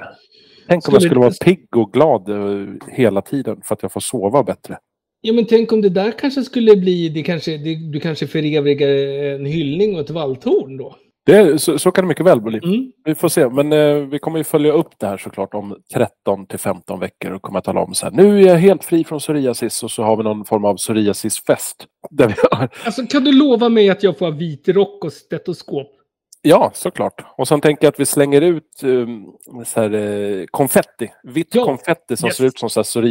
Tänk 0.69 0.87
om 0.87 0.93
jag 0.93 1.03
Skulle 1.03 1.19
vara 1.19 1.33
pigg 1.45 1.67
och 1.75 1.93
glad 1.93 2.29
eh, 2.29 2.67
hela 2.87 3.21
tiden 3.21 3.61
för 3.65 3.75
att 3.75 3.81
jag 3.81 3.91
får 3.91 4.01
sova 4.01 4.43
bättre. 4.43 4.77
Ja, 5.21 5.33
men 5.33 5.45
tänk 5.45 5.71
om 5.71 5.81
det 5.81 5.89
där 5.89 6.11
kanske 6.11 6.43
skulle 6.43 6.75
bli, 6.75 7.09
det 7.09 7.23
kanske, 7.23 7.57
det, 7.57 7.75
du 7.75 7.99
kanske 7.99 8.27
förevigar 8.27 8.89
en 9.35 9.45
hyllning 9.45 9.95
och 9.95 10.01
ett 10.01 10.09
valthorn 10.09 10.77
då? 10.77 10.95
Det 11.25 11.61
så, 11.61 11.79
så 11.79 11.91
kan 11.91 12.03
det 12.03 12.07
mycket 12.07 12.25
väl 12.25 12.41
bli. 12.41 12.59
Mm. 12.63 12.91
Vi 13.03 13.15
får 13.15 13.29
se, 13.29 13.49
men 13.49 13.73
eh, 13.73 13.95
vi 13.95 14.19
kommer 14.19 14.37
ju 14.37 14.43
följa 14.43 14.71
upp 14.71 14.89
det 14.97 15.07
här 15.07 15.17
såklart 15.17 15.53
om 15.53 15.75
13 15.93 16.45
till 16.45 16.59
15 16.59 16.99
veckor 16.99 17.31
och 17.31 17.41
kommer 17.41 17.59
att 17.59 17.65
tala 17.65 17.79
om 17.81 17.93
så 17.93 18.05
här. 18.05 18.13
Nu 18.13 18.41
är 18.41 18.47
jag 18.47 18.55
helt 18.55 18.83
fri 18.83 19.03
från 19.03 19.19
psoriasis 19.19 19.83
och 19.83 19.91
så 19.91 20.03
har 20.03 20.17
vi 20.17 20.23
någon 20.23 20.45
form 20.45 20.65
av 20.65 20.75
psoriasisfest. 20.75 21.85
Där 22.09 22.27
vi 22.27 22.33
har, 22.51 22.69
Alltså 22.85 23.05
kan 23.05 23.23
du 23.23 23.31
lova 23.31 23.69
mig 23.69 23.89
att 23.89 24.03
jag 24.03 24.17
får 24.17 24.31
vit 24.31 24.67
rock 24.67 25.05
och 25.05 25.13
stetoskop? 25.13 25.98
Ja, 26.41 26.71
såklart. 26.73 27.25
Och 27.37 27.47
sen 27.47 27.61
tänker 27.61 27.85
jag 27.85 27.91
att 27.91 27.99
vi 27.99 28.05
slänger 28.05 28.41
ut 28.41 28.83
um, 28.83 29.25
så 29.65 29.81
här, 29.81 29.93
eh, 29.93 30.45
konfetti. 30.51 31.11
Vitt 31.23 31.55
Ja, 31.55 31.65
konfetti 31.65 32.17
som 32.17 32.27
yes. 32.27 32.37
ser 32.37 32.45
ut 32.45 32.59
som 32.59 32.69
så 32.69 32.79
här. 32.79 32.83
Så 32.83 33.01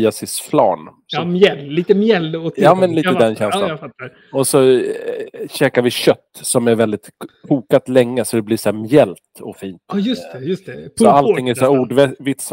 Ja, 1.07 1.25
mjäll. 1.25 1.67
Lite 1.67 1.95
mjäll 1.95 2.37
åt 2.37 2.55
Ja, 2.57 2.75
men 2.75 2.95
lite 2.95 3.09
Jag 3.09 3.19
den 3.19 3.37
känslan. 3.37 3.79
Ja. 3.81 4.09
Och 4.33 4.47
så 4.47 4.71
eh, 4.71 4.85
käkar 5.51 5.83
vi 5.83 5.91
kött 5.91 6.31
som 6.33 6.69
är 6.69 6.75
väldigt 6.75 7.09
kokat 7.49 7.89
länge 7.89 8.25
så 8.25 8.37
det 8.37 8.43
blir 8.43 8.57
så 8.57 8.69
här 8.69 8.77
mjällt 8.77 9.41
och 9.41 9.57
fint. 9.57 9.83
Ja, 9.93 9.99
just 9.99 10.33
det. 10.33 10.39
Just 10.39 10.67
det. 10.67 10.91
Så 10.99 11.09
allting 11.09 11.49
är 11.49 11.55
så 11.55 11.65
här 11.65 11.71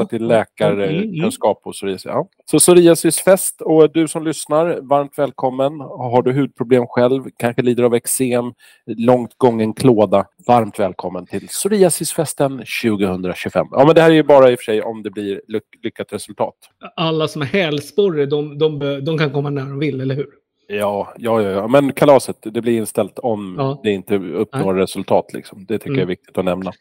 till 0.05 0.31
Mm, 0.31 0.31
mm, 0.31 0.47
läkarkunskap 0.59 1.61
och 1.63 1.73
psoriasis. 1.73 2.05
Ja. 2.05 2.27
Så 2.45 2.59
psoriasisfest 2.59 3.61
och 3.61 3.91
du 3.93 4.07
som 4.07 4.23
lyssnar, 4.23 4.79
varmt 4.81 5.17
välkommen. 5.17 5.79
Har 5.79 6.21
du 6.21 6.33
hudproblem 6.33 6.87
själv, 6.87 7.23
kanske 7.37 7.61
lider 7.61 7.83
av 7.83 7.95
eksem, 7.95 8.53
långt 8.85 9.37
gången 9.37 9.73
klåda, 9.73 10.25
varmt 10.47 10.64
välkommen 10.77 11.25
till 11.25 11.47
psoriasisfesten 11.47 12.63
2025. 12.83 13.67
Ja, 13.71 13.85
men 13.85 13.95
det 13.95 14.01
här 14.01 14.09
är 14.09 14.13
ju 14.15 14.23
bara 14.23 14.51
i 14.51 14.55
och 14.55 14.59
för 14.59 14.63
sig 14.63 14.81
om 14.81 15.03
det 15.03 15.11
blir 15.11 15.41
lyck 15.47 15.63
lyckat 15.83 16.13
resultat. 16.13 16.55
Alla 16.95 17.27
som 17.27 17.41
har 17.41 17.47
hälsporre, 17.47 18.25
de, 18.25 18.57
de, 18.57 18.79
de 19.05 19.17
kan 19.17 19.31
komma 19.31 19.49
när 19.49 19.61
de 19.61 19.79
vill, 19.79 20.01
eller 20.01 20.15
hur? 20.15 20.27
Ja, 20.67 21.13
ja, 21.17 21.41
ja, 21.41 21.49
ja. 21.49 21.67
men 21.67 21.91
kalaset, 21.93 22.37
det 22.41 22.61
blir 22.61 22.77
inställt 22.77 23.19
om 23.19 23.55
Ja. 23.57 23.79
det 23.83 23.91
inte 23.91 24.15
uppnår 24.15 24.73
resultat. 24.73 25.33
Liksom. 25.33 25.65
Det 25.67 25.77
tycker 25.77 25.89
jag 25.89 25.97
är 25.97 26.01
Mm. 26.01 26.07
viktigt 26.09 26.37
att 26.37 26.45
nämna. 26.45 26.71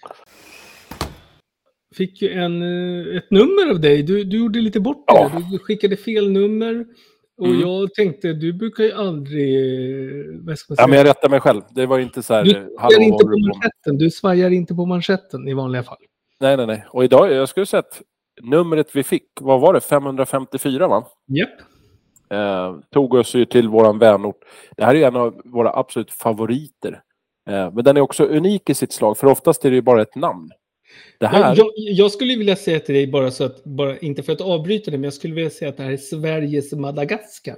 Fick 1.96 2.22
ju 2.22 2.32
en, 2.32 2.62
eh, 2.62 3.16
ett 3.16 3.30
nummer 3.30 3.70
av 3.70 3.80
dig. 3.80 4.02
Du, 4.02 4.24
du 4.24 4.38
gjorde 4.38 4.60
lite 4.60 4.80
bort 4.80 5.04
Ja. 5.06 5.30
det. 5.34 5.50
Du 5.50 5.58
skickade 5.58 5.96
fel 5.96 6.30
nummer. 6.32 6.86
Och 7.36 7.46
Mm. 7.46 7.60
jag 7.60 7.94
tänkte, 7.94 8.32
du 8.32 8.52
brukar 8.52 8.84
ju 8.84 8.92
aldrig... 8.92 10.46
Vad 10.46 10.58
ska 10.58 10.70
man 10.72 10.76
säga? 10.76 10.84
Ja, 10.84 10.88
men 10.88 10.98
jag 10.98 11.06
rättar 11.06 11.28
mig 11.28 11.40
själv. 11.40 11.60
Det 11.70 11.86
var 11.86 11.98
inte 11.98 12.22
så 12.22 12.34
här... 12.34 12.44
Du 12.44 12.50
svajar 12.50 13.00
inte 13.00 13.24
på 13.24 13.38
manschetten. 13.38 13.98
Du 13.98 14.10
svajar 14.10 14.50
inte 14.50 14.74
på 14.74 14.86
manschetten 14.86 15.48
i 15.48 15.54
vanliga 15.54 15.82
fall. 15.82 15.96
Nej, 16.40 16.56
nej, 16.56 16.66
nej. 16.66 16.84
Och 16.90 17.04
idag, 17.04 17.32
jag 17.32 17.48
skulle 17.48 17.66
säga 17.66 17.80
att 17.80 18.02
numret 18.42 18.96
vi 18.96 19.02
fick, 19.02 19.24
vad 19.40 19.60
var 19.60 19.74
det? 19.74 19.80
554 19.80 20.88
va? 20.88 21.06
Japp. 21.26 21.48
Eh, 22.30 22.76
tog 22.92 23.14
oss 23.14 23.34
ju 23.34 23.44
till 23.44 23.68
våran 23.68 23.98
vänort. 23.98 24.38
Det 24.76 24.84
här 24.84 24.94
är 24.94 25.06
en 25.08 25.16
av 25.16 25.40
våra 25.44 25.72
absolut 25.76 26.10
favoriter. 26.10 27.00
Eh, 27.50 27.72
men 27.72 27.84
den 27.84 27.96
är 27.96 28.00
också 28.00 28.24
unik 28.24 28.70
i 28.70 28.74
sitt 28.74 28.92
slag, 28.92 29.18
för 29.18 29.26
oftast 29.26 29.64
är 29.64 29.70
det 29.70 29.76
ju 29.76 29.82
bara 29.82 30.02
ett 30.02 30.14
namn. 30.16 30.50
Det 31.18 31.26
här, 31.26 31.56
Jag, 31.56 31.70
jag, 31.76 32.10
skulle 32.10 32.36
vilja 32.36 32.56
säga 32.56 32.80
till 32.80 32.94
dig, 32.94 33.06
bara 33.06 33.30
så 33.30 33.44
att, 33.44 33.64
bara, 33.64 33.98
inte 33.98 34.22
för 34.22 34.32
att 34.32 34.40
avbryta 34.40 34.90
det, 34.90 34.96
men 34.96 35.04
jag 35.04 35.14
skulle 35.14 35.34
vilja 35.34 35.50
säga 35.50 35.68
att 35.68 35.76
det 35.76 35.82
här 35.82 35.92
är 35.92 35.96
Sveriges 35.96 36.72
Madagaskar. 36.72 37.56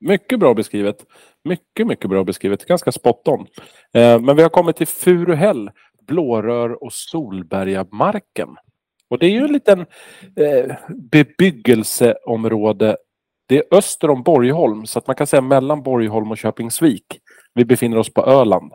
mycket 0.00 0.40
bra 0.40 0.54
beskrivet. 0.54 1.06
Mycket, 1.44 1.86
mycket 1.86 2.10
bra 2.10 2.24
beskrivet. 2.24 2.64
Ganska 2.64 2.92
spot 2.92 3.28
on. 3.28 3.46
Eh, 3.94 4.20
men 4.20 4.36
vi 4.36 4.42
har 4.42 4.48
kommit 4.48 4.76
till 4.76 4.86
Furuhäll, 4.86 5.70
Blårör 6.06 6.84
och 6.84 6.92
Solbergamarken. 6.92 8.48
Och 9.08 9.18
det 9.18 9.26
är 9.26 9.30
ju 9.30 9.44
en 9.44 9.52
liten 9.52 9.80
eh, 10.36 10.76
bebyggelseområde. 10.88 12.96
Det 13.48 13.58
är 13.58 13.64
öster 13.70 14.10
om 14.10 14.22
Borgholm, 14.22 14.86
så 14.86 14.98
att 14.98 15.06
man 15.06 15.16
kan 15.16 15.26
säga 15.26 15.40
mellan 15.40 15.82
Borgholm 15.82 16.30
och 16.30 16.38
Köpingsvik. 16.38 17.20
Vi 17.54 17.64
befinner 17.64 17.98
oss 17.98 18.14
på 18.14 18.24
Öland. 18.24 18.72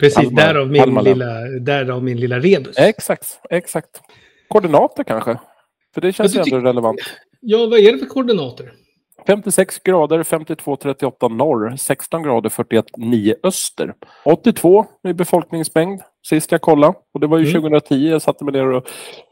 Precis, 0.00 0.18
Kalmar- 0.18 0.36
därav 0.46 0.68
min, 0.70 0.82
Kalmar 0.82 1.02
lilla, 1.02 1.34
därav 1.60 2.04
min 2.04 2.16
lilla 2.20 2.38
rebus. 2.38 2.78
Exakt, 2.78 3.40
exakt. 3.50 4.00
Koordinater 4.48 5.04
kanske? 5.04 5.38
För 5.94 6.00
det 6.00 6.12
känns 6.12 6.34
Ja, 6.34 6.42
ändå 6.42 6.58
relevant. 6.58 6.98
Ja, 7.40 7.58
vad 7.58 7.78
är 7.78 7.92
det 7.92 7.98
för 7.98 8.06
koordinater? 8.06 8.72
56 9.26 9.78
grader 9.82 10.22
52,38 10.22 11.28
norr, 11.36 11.76
16 11.76 12.22
grader 12.22 12.48
41,9 12.50 13.34
öster. 13.42 13.94
82 14.24 14.86
i 15.08 15.12
befolkningsmängd. 15.12 16.00
sist 16.28 16.52
jag 16.52 16.60
kollade. 16.60 16.94
Och 17.14 17.20
det 17.20 17.26
var 17.26 17.38
ju 17.38 17.44
Mm. 17.48 17.62
2010 17.62 17.94
jag 18.10 18.22
satte 18.22 18.44
mig 18.44 18.52
ner 18.52 18.66
och 18.72 18.88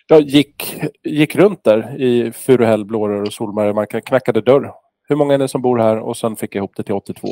jag 0.07 0.21
gick, 0.23 0.77
gick 1.05 1.37
runt 1.37 1.65
där 1.65 2.01
i 2.03 2.33
Furuhäll, 2.33 2.85
Blårör 2.85 3.23
och 3.23 3.33
Solbergmarken. 3.33 4.03
Knackade 4.03 4.41
dörr. 4.41 4.73
Hur 5.09 5.17
många 5.17 5.35
är 5.35 5.39
det 5.39 5.49
som 5.49 5.62
bor 5.62 5.79
här? 5.79 5.99
Och 5.99 6.17
sen 6.17 6.37
fick 6.37 6.55
jag 6.55 6.61
ihop 6.61 6.73
det 6.77 6.83
till 6.83 6.95
82. 6.95 7.29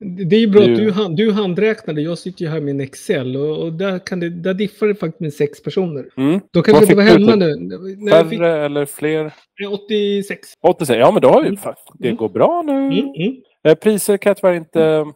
Det 0.00 0.36
är 0.36 0.40
ju 0.40 0.46
bra 0.46 0.60
att 0.62 0.76
du, 0.76 0.90
hand, 0.90 1.16
du 1.16 1.32
handräknade. 1.32 2.00
Jag 2.00 2.18
sitter 2.18 2.44
ju 2.44 2.50
här 2.50 2.60
med 2.60 2.70
en 2.70 2.80
Excel 2.80 3.36
och, 3.36 3.58
och 3.58 3.72
där, 3.72 3.98
kan 3.98 4.20
det, 4.20 4.30
där 4.30 4.54
diffar 4.54 4.86
det 4.86 4.94
faktiskt 4.94 5.20
med 5.20 5.32
sex 5.32 5.62
personer. 5.62 6.08
Mm. 6.16 6.40
Då 6.52 6.62
kan 6.62 6.72
Vad 6.72 6.80
vi 6.80 6.84
inte 6.86 6.96
vara 6.96 7.06
hemma 7.06 7.34
nu. 7.34 8.10
Färre 8.10 8.28
fick 8.28 8.40
eller 8.40 8.86
fler? 8.86 9.32
86. 9.70 10.48
86. 10.60 10.98
Ja, 10.98 11.10
men 11.10 11.22
då 11.22 11.28
har 11.28 11.42
vi... 11.42 11.48
Mm. 11.48 11.60
Det 11.98 12.08
Mm. 12.08 12.16
går 12.16 12.28
bra 12.28 12.62
nu. 12.66 12.72
Mm, 12.72 12.98
mm. 12.98 13.36
Eh, 13.64 13.74
Priser 13.74 14.16
kan 14.16 14.30
jag 14.30 14.36
tyvärr 14.36 14.54
inte 14.54 15.06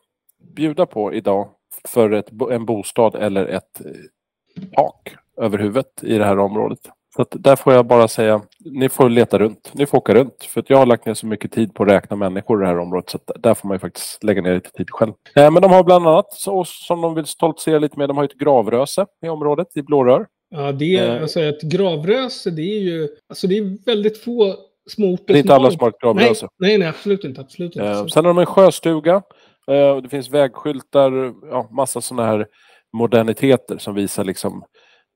bjuda 0.56 0.86
på 0.86 1.14
idag 1.14 1.48
för 1.88 2.10
ett, 2.10 2.30
en 2.50 2.66
bostad 2.66 3.14
eller 3.14 3.46
ett 3.46 3.80
eh, 3.84 4.66
tak 4.76 5.16
över 5.40 5.58
huvudet 5.58 6.02
i 6.02 6.18
det 6.18 6.24
här 6.24 6.38
området. 6.38 6.80
Så 7.16 7.26
där 7.30 7.56
får 7.56 7.72
jag 7.72 7.86
bara 7.86 8.08
säga, 8.08 8.42
ni 8.64 8.88
får 8.88 9.08
leta 9.08 9.38
runt. 9.38 9.70
Ni 9.74 9.86
får 9.86 9.98
åka 9.98 10.14
runt. 10.14 10.44
För 10.44 10.60
att 10.60 10.70
jag 10.70 10.76
har 10.78 10.86
lagt 10.86 11.06
ner 11.06 11.14
så 11.14 11.26
mycket 11.26 11.52
tid 11.52 11.74
på 11.74 11.82
att 11.82 11.88
räkna 11.88 12.16
människor 12.16 12.58
i 12.60 12.62
det 12.62 12.68
här 12.68 12.78
området. 12.78 13.10
Så 13.10 13.18
där 13.38 13.54
får 13.54 13.68
man 13.68 13.74
ju 13.74 13.78
faktiskt 13.78 14.24
lägga 14.24 14.42
ner 14.42 14.54
lite 14.54 14.70
tid 14.70 14.90
själv. 14.90 15.12
Eh, 15.36 15.50
men 15.50 15.62
de 15.62 15.70
har 15.70 15.84
bland 15.84 16.06
annat, 16.08 16.32
så, 16.32 16.64
som 16.64 17.00
de 17.00 17.14
vill 17.14 17.26
stoltsera 17.26 17.78
lite 17.78 17.98
med, 17.98 18.08
de 18.08 18.16
har 18.16 18.24
ju 18.24 18.28
ett 18.28 18.38
gravröse 18.38 19.06
i 19.26 19.28
området 19.28 19.66
i 19.74 19.82
Blårör. 19.82 20.26
Ja, 20.50 20.72
det 20.72 20.96
är 20.96 21.16
Eh. 21.16 21.22
alltså 21.22 21.40
ett 21.40 21.62
gravröse. 21.62 22.50
Det 22.50 22.62
är 22.62 22.80
ju 22.80 23.08
alltså 23.28 23.46
det 23.46 23.58
är 23.58 23.84
väldigt 23.86 24.18
få 24.24 24.54
små 24.90 25.06
orter 25.14 25.24
Det 25.26 25.38
är 25.38 25.40
inte 25.40 25.54
alla 25.54 25.70
som 25.70 25.80
har 25.80 25.88
ett 25.88 25.94
Nej, 26.02 26.12
gravröse. 26.14 26.48
nej, 26.58 26.78
nej, 26.78 26.88
absolut 26.88 27.24
inte. 27.24 27.40
Absolut 27.40 27.76
inte. 27.76 27.88
Eh, 27.88 28.06
sen 28.06 28.24
har 28.24 28.34
de 28.34 28.38
en 28.38 28.46
sjöstuga. 28.46 29.22
Eh, 29.70 29.88
och 29.88 30.02
det 30.02 30.08
finns 30.08 30.30
vägskyltar, 30.30 31.32
ja, 31.50 31.68
massa 31.70 32.00
sådana 32.00 32.26
här 32.28 32.46
moderniteter 32.92 33.78
som 33.78 33.94
visar 33.94 34.24
liksom 34.24 34.64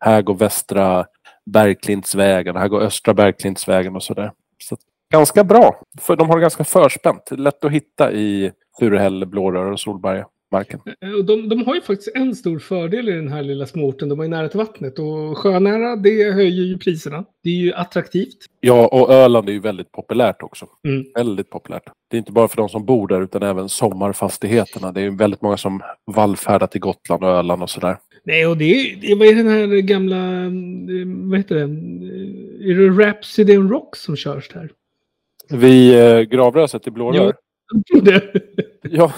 här 0.05 0.23
går 0.23 0.35
västra 0.35 1.07
Bergklintsvägen, 1.53 2.57
här 2.57 2.69
går 2.69 2.81
östra 2.81 3.15
Bergklintsvägen 3.15 3.97
och 3.97 4.03
sådär. 4.03 4.33
Så 4.59 4.77
ganska 5.13 5.45
bra. 5.45 5.83
För 6.01 6.17
de 6.17 6.29
har 6.29 6.37
det 6.37 6.43
ganska 6.43 6.65
förspänt. 6.65 7.31
Lätt 7.31 7.65
att 7.65 7.73
hitta 7.73 8.13
i 8.13 8.53
Furuhäll, 8.79 9.27
Blårör 9.27 9.73
och 9.73 9.81
Solbergamarken. 9.81 10.81
Eh, 11.01 11.11
Och 11.11 11.25
de, 11.25 11.49
de 11.49 11.67
har 11.67 11.75
ju 11.75 11.81
faktiskt 11.81 12.11
en 12.15 12.35
stor 12.35 12.59
fördel 12.59 13.09
i 13.09 13.13
den 13.13 13.29
här 13.29 13.43
lilla 13.43 13.67
småorten. 13.67 14.09
De 14.09 14.21
är 14.21 14.29
nära 14.29 14.49
till 14.49 14.59
vattnet 14.59 14.99
och 14.99 15.39
sjönära, 15.39 15.97
det 15.97 16.33
höjer 16.33 16.65
ju 16.65 16.79
priserna. 16.79 17.25
Det 17.45 17.51
är 17.51 17.55
ju 17.55 17.73
attraktivt. 17.75 18.37
Ja, 18.61 18.87
och 18.87 19.13
Öland 19.13 19.49
är 19.49 19.53
ju 19.53 19.61
väldigt 19.61 19.93
populärt 19.93 20.43
också. 20.43 20.67
Mm. 20.89 21.05
Väldigt 21.15 21.51
populärt. 21.51 21.83
Det 22.11 22.17
är 22.17 22.19
inte 22.19 22.33
bara 22.33 22.49
för 22.49 22.57
de 22.57 22.69
som 22.69 22.85
bor 22.85 23.09
där 23.09 23.21
utan 23.21 23.43
även 23.43 23.69
sommarfastigheterna. 23.69 24.93
Det 24.93 25.01
är 25.01 25.05
ju 25.05 25.17
väldigt 25.17 25.43
många 25.43 25.57
som 25.57 25.83
vallfärdar 26.07 26.67
till 26.67 26.81
Gotland 26.81 27.25
och 27.25 27.31
Öland 27.31 27.63
och 27.63 27.71
sådär. 27.71 27.97
Nej, 28.25 28.47
och 28.47 28.57
det 28.57 28.65
är, 28.65 29.17
vad 29.19 29.29
är 29.29 29.35
den 29.35 29.49
här 29.49 29.67
gamla, 29.67 30.17
eh, 30.45 31.31
vad 31.31 31.39
heter 31.39 31.55
det, 31.55 31.63
Eh, 31.63 32.71
är 32.71 32.75
det 32.75 33.05
Rhapsody 33.05 33.57
and 33.57 33.71
Rock 33.71 33.97
som 33.97 34.17
körs 34.17 34.49
där? 34.49 34.71
Vid 35.51 35.99
eh, 36.01 36.21
gravröset 36.21 36.87
i 36.87 36.91
Blårör. 36.91 37.35
Det- 38.03 38.33
Ja, 38.83 39.13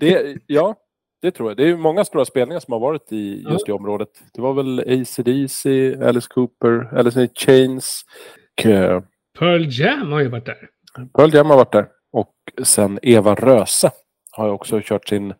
det, 0.00 0.36
ja, 0.46 0.74
det 1.22 1.30
tror 1.30 1.50
jag. 1.50 1.56
Det 1.56 1.68
är 1.68 1.76
många 1.76 2.04
stora 2.04 2.24
spelningar 2.24 2.60
som 2.60 2.72
har 2.72 2.80
varit 2.80 3.12
i 3.12 3.42
Ja. 3.44 3.52
just 3.52 3.66
det 3.66 3.72
området. 3.72 4.08
Det 4.34 4.40
var 4.40 4.54
väl 4.54 4.80
AC/DC, 4.80 5.94
Alice 6.02 6.28
Cooper, 6.30 6.98
Alice 6.98 7.22
in 7.22 7.28
Chains. 7.34 8.02
och, 8.58 8.66
eh, 8.66 9.02
Pearl 9.38 9.66
Jam 9.68 10.12
har 10.12 10.20
ju 10.20 10.28
varit 10.28 10.46
där. 10.46 10.68
Pearl 11.16 11.34
Jam 11.34 11.46
har 11.50 11.56
varit 11.56 11.72
där. 11.72 11.88
Och 12.12 12.34
sen 12.62 12.98
Eva 13.02 13.34
Röse 13.34 13.90
har 14.30 14.46
ju 14.46 14.52
också 14.52 14.80
kört 14.84 15.08
sin 15.08 15.34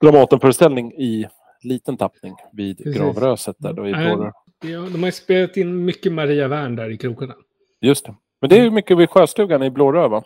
Dramatenföreställning 0.00 0.92
i 0.92 1.26
liten 1.64 1.96
tappning 1.96 2.34
vid 2.52 2.76
Precis. 2.76 2.96
Gravröset 2.96 3.56
där 3.58 3.72
då 3.72 3.88
i. 3.88 3.92
Blårör. 3.92 4.32
Ja, 4.64 4.80
de 4.80 4.98
har 4.98 5.06
ju 5.06 5.12
spelat 5.12 5.56
in 5.56 5.84
mycket 5.84 6.12
Maria 6.12 6.48
Wern 6.48 6.76
där 6.76 6.90
i 6.90 6.98
krokarna. 6.98 7.34
Just 7.80 8.06
det. 8.06 8.14
Men 8.40 8.50
det 8.50 8.58
är 8.58 8.64
ju 8.64 8.70
mycket 8.70 8.98
vid 8.98 9.10
Sjöstugan 9.10 9.62
i 9.62 9.70
Blårör 9.70 10.08
va? 10.08 10.22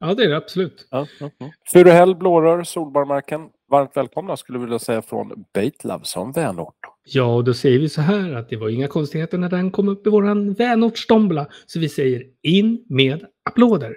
Ja, 0.00 0.14
det 0.14 0.24
är 0.24 0.28
det 0.28 0.36
absolut. 0.36 0.88
Ja, 0.90 1.06
ja, 1.20 1.30
ja. 1.38 1.50
Furuhäll, 1.72 2.16
Blårör, 2.16 2.62
Solbarmarken. 2.62 3.48
Varmt 3.70 3.96
välkomna 3.96 4.36
skulle 4.36 4.58
jag 4.58 4.64
vilja 4.64 4.78
säga 4.78 5.02
från 5.02 5.44
Baitlove 5.54 6.04
som 6.04 6.32
vänort. 6.32 6.74
Ja, 7.04 7.34
och 7.34 7.44
då 7.44 7.54
säger 7.54 7.78
vi 7.78 7.88
så 7.88 8.00
här 8.00 8.32
att 8.34 8.48
det 8.48 8.56
var 8.56 8.68
inga 8.68 8.88
konstigheter 8.88 9.38
när 9.38 9.48
den 9.48 9.70
kom 9.70 9.88
upp 9.88 10.06
i 10.06 10.10
våran 10.10 10.52
vänortstombola. 10.52 11.46
Så 11.66 11.80
vi 11.80 11.88
säger 11.88 12.22
in 12.42 12.84
med 12.88 13.26
applåder. 13.50 13.96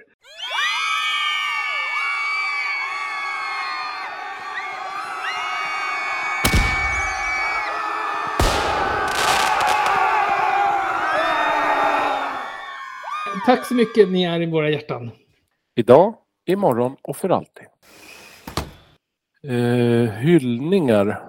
Tack 13.46 13.66
så 13.66 13.74
mycket, 13.74 14.10
ni 14.10 14.24
är 14.24 14.42
i 14.42 14.46
våra 14.46 14.70
hjärtan. 14.70 15.12
Idag, 15.76 16.16
imorgon 16.46 16.96
och 17.02 17.18
för 17.18 17.30
alltid. 17.30 17.64
Eh, 19.48 20.10
hyllningar. 20.14 21.20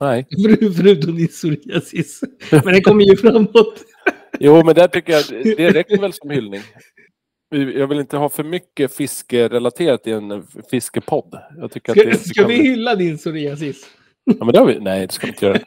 Nej. 0.00 0.26
För- 0.30 0.72
Förutom 0.72 1.16
din 1.16 1.28
psoriasis. 1.28 2.20
Men 2.50 2.62
den 2.64 2.82
kommer 2.82 3.04
ju 3.04 3.16
framåt. 3.16 3.84
Jo, 4.40 4.62
men 4.64 4.74
där 4.74 4.88
tycker 4.88 5.12
jag 5.12 5.22
det 5.56 5.70
räcker 5.70 5.98
väl 6.00 6.12
som 6.12 6.30
hyllning. 6.30 6.60
Jag 7.50 7.86
vill 7.86 7.98
inte 8.00 8.16
ha 8.16 8.28
för 8.28 8.44
mycket 8.44 8.94
fiskerelaterat 8.96 10.06
i 10.06 10.10
en 10.12 10.46
fiskepodd. 10.70 11.38
Jag 11.56 11.70
tycker 11.70 11.92
att 11.92 11.98
Ska, 11.98 12.08
det, 12.10 12.18
ska 12.18 12.46
vi 12.46 12.54
hylla 12.54 12.94
din 12.94 13.16
psoriasis? 13.18 13.86
Ja, 14.24 14.44
men 14.44 14.52
det 14.52 14.58
har 14.58 14.66
vi... 14.66 14.80
Nej, 14.80 15.06
det 15.06 15.12
ska 15.12 15.26
vi 15.26 15.32
inte 15.32 15.46
göra. 15.46 15.58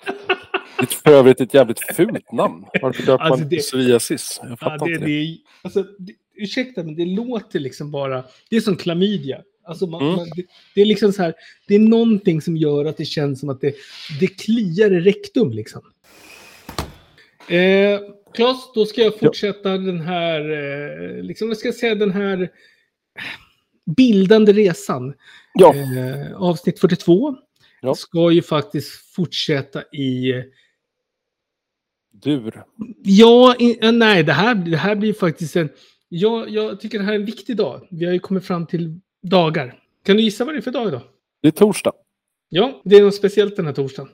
Det 0.79 0.83
är 0.83 0.85
för 1.11 1.11
övrigt 1.11 1.41
ett 1.41 1.53
jävligt 1.53 1.79
fult 1.95 2.31
namn. 2.31 2.65
Varför 2.81 3.03
döper 3.05 3.23
Alltså, 3.23 3.39
man 3.39 3.49
det- 3.49 3.57
psoriasis? 3.57 4.39
Jag 4.43 4.51
Ja, 4.51 4.55
fattar 4.57 4.85
det, 4.87 4.93
inte 4.93 5.05
det. 5.05 5.11
det, 5.11 5.21
är- 5.23 5.37
alltså, 5.61 5.83
det, 5.99 6.13
ursäkta, 6.35 6.83
men 6.83 6.95
det 6.95 7.05
låter 7.05 7.59
liksom 7.59 7.91
bara... 7.91 8.23
Det 8.49 8.55
är 8.57 8.61
som 8.61 8.75
klamydia. 8.75 9.41
Alltså 9.63 9.87
man, 9.87 10.01
Mm. 10.01 10.15
man, 10.15 10.27
det, 10.35 10.45
det 10.75 10.81
är 10.81 10.85
liksom 10.85 11.13
så 11.13 11.21
här, 11.23 11.33
det 11.67 11.75
är 11.75 11.79
någonting 11.79 12.41
som 12.41 12.57
gör 12.57 12.85
att 12.85 12.97
det 12.97 13.05
känns 13.05 13.39
som 13.39 13.49
att 13.49 13.61
det, 13.61 13.75
det 14.19 14.27
kliar 14.27 14.93
i 14.93 14.99
rektum 14.99 15.51
liksom. 15.51 15.81
Eh, 17.49 17.99
Claes, 18.33 18.57
då 18.75 18.85
ska 18.85 19.01
jag 19.01 19.19
fortsätta 19.19 19.69
den 19.77 20.01
här, 20.01 20.39
eh, 20.51 21.23
liksom, 21.23 21.47
vad 21.47 21.57
ska 21.57 21.67
jag 21.67 21.75
säga, 21.75 21.95
den 21.95 22.11
här 22.11 22.49
bildande 23.97 24.53
resan. 24.53 25.13
Ja, 25.53 25.75
Eh, 25.75 26.33
avsnitt 26.41 26.79
42 26.79 27.35
Ja. 27.81 27.95
ska 27.95 28.31
ju 28.31 28.41
faktiskt 28.41 28.91
fortsätta 29.15 29.81
i 29.81 30.33
dur. 32.23 32.63
Ja, 33.03 33.55
i, 33.59 33.85
eh, 33.85 33.91
nej, 33.91 34.23
det 34.23 34.33
här, 34.33 34.55
det 34.55 34.77
här 34.77 34.95
blir 34.95 35.13
faktiskt 35.13 35.55
en... 35.55 35.69
Jag, 36.09 36.49
jag 36.49 36.79
tycker 36.79 36.99
det 36.99 37.05
här 37.05 37.11
är 37.11 37.19
en 37.19 37.25
viktig 37.25 37.57
dag. 37.57 37.87
Vi 37.91 38.05
har 38.05 38.13
ju 38.13 38.19
kommit 38.19 38.45
fram 38.45 38.65
till 38.65 38.99
dagar. 39.23 39.79
Kan 40.05 40.17
du 40.17 40.23
gissa 40.23 40.45
vad 40.45 40.55
det 40.55 40.59
är 40.59 40.61
för 40.61 40.71
dag 40.71 40.87
idag? 40.87 41.01
Det 41.41 41.47
är 41.47 41.51
torsdag. 41.51 41.91
Ja, 42.49 42.81
det 42.83 42.95
är 42.95 43.03
något 43.03 43.15
speciellt 43.15 43.55
den 43.55 43.65
här 43.65 43.73
torsdagen. 43.73 44.11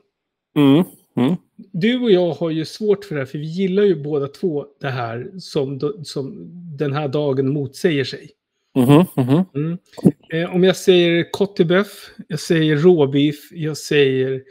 Mm. 0.56 0.84
Mm. 1.16 1.36
Du 1.56 1.99
och 1.99 2.12
jag 2.12 2.34
har 2.34 2.49
ju 2.49 2.66
svårt 2.66 3.06
för 3.06 3.16
det 3.16 3.22
här, 3.22 3.26
för 3.26 3.38
vi 3.38 3.45
gillar 3.45 3.84
ju 3.84 4.04
båda 4.04 4.28
två 4.28 4.66
det 4.82 4.89
här 4.89 5.32
som, 5.39 5.93
som 6.04 6.34
den 6.78 6.93
här 6.93 7.08
dagen 7.08 7.54
motsäger 7.54 8.04
sig. 8.04 8.30
Mhm. 8.76 9.06
Mm. 9.56 9.78
Eh, 10.30 10.56
om 10.56 10.64
jag 10.64 10.76
säger 10.76 11.32
kottebuff, 11.32 12.10
jag 12.28 12.39
säger 12.39 12.78
råbiff, 12.78 13.51
jag 13.51 13.78
säger 13.78 14.32
Är, 14.32 14.41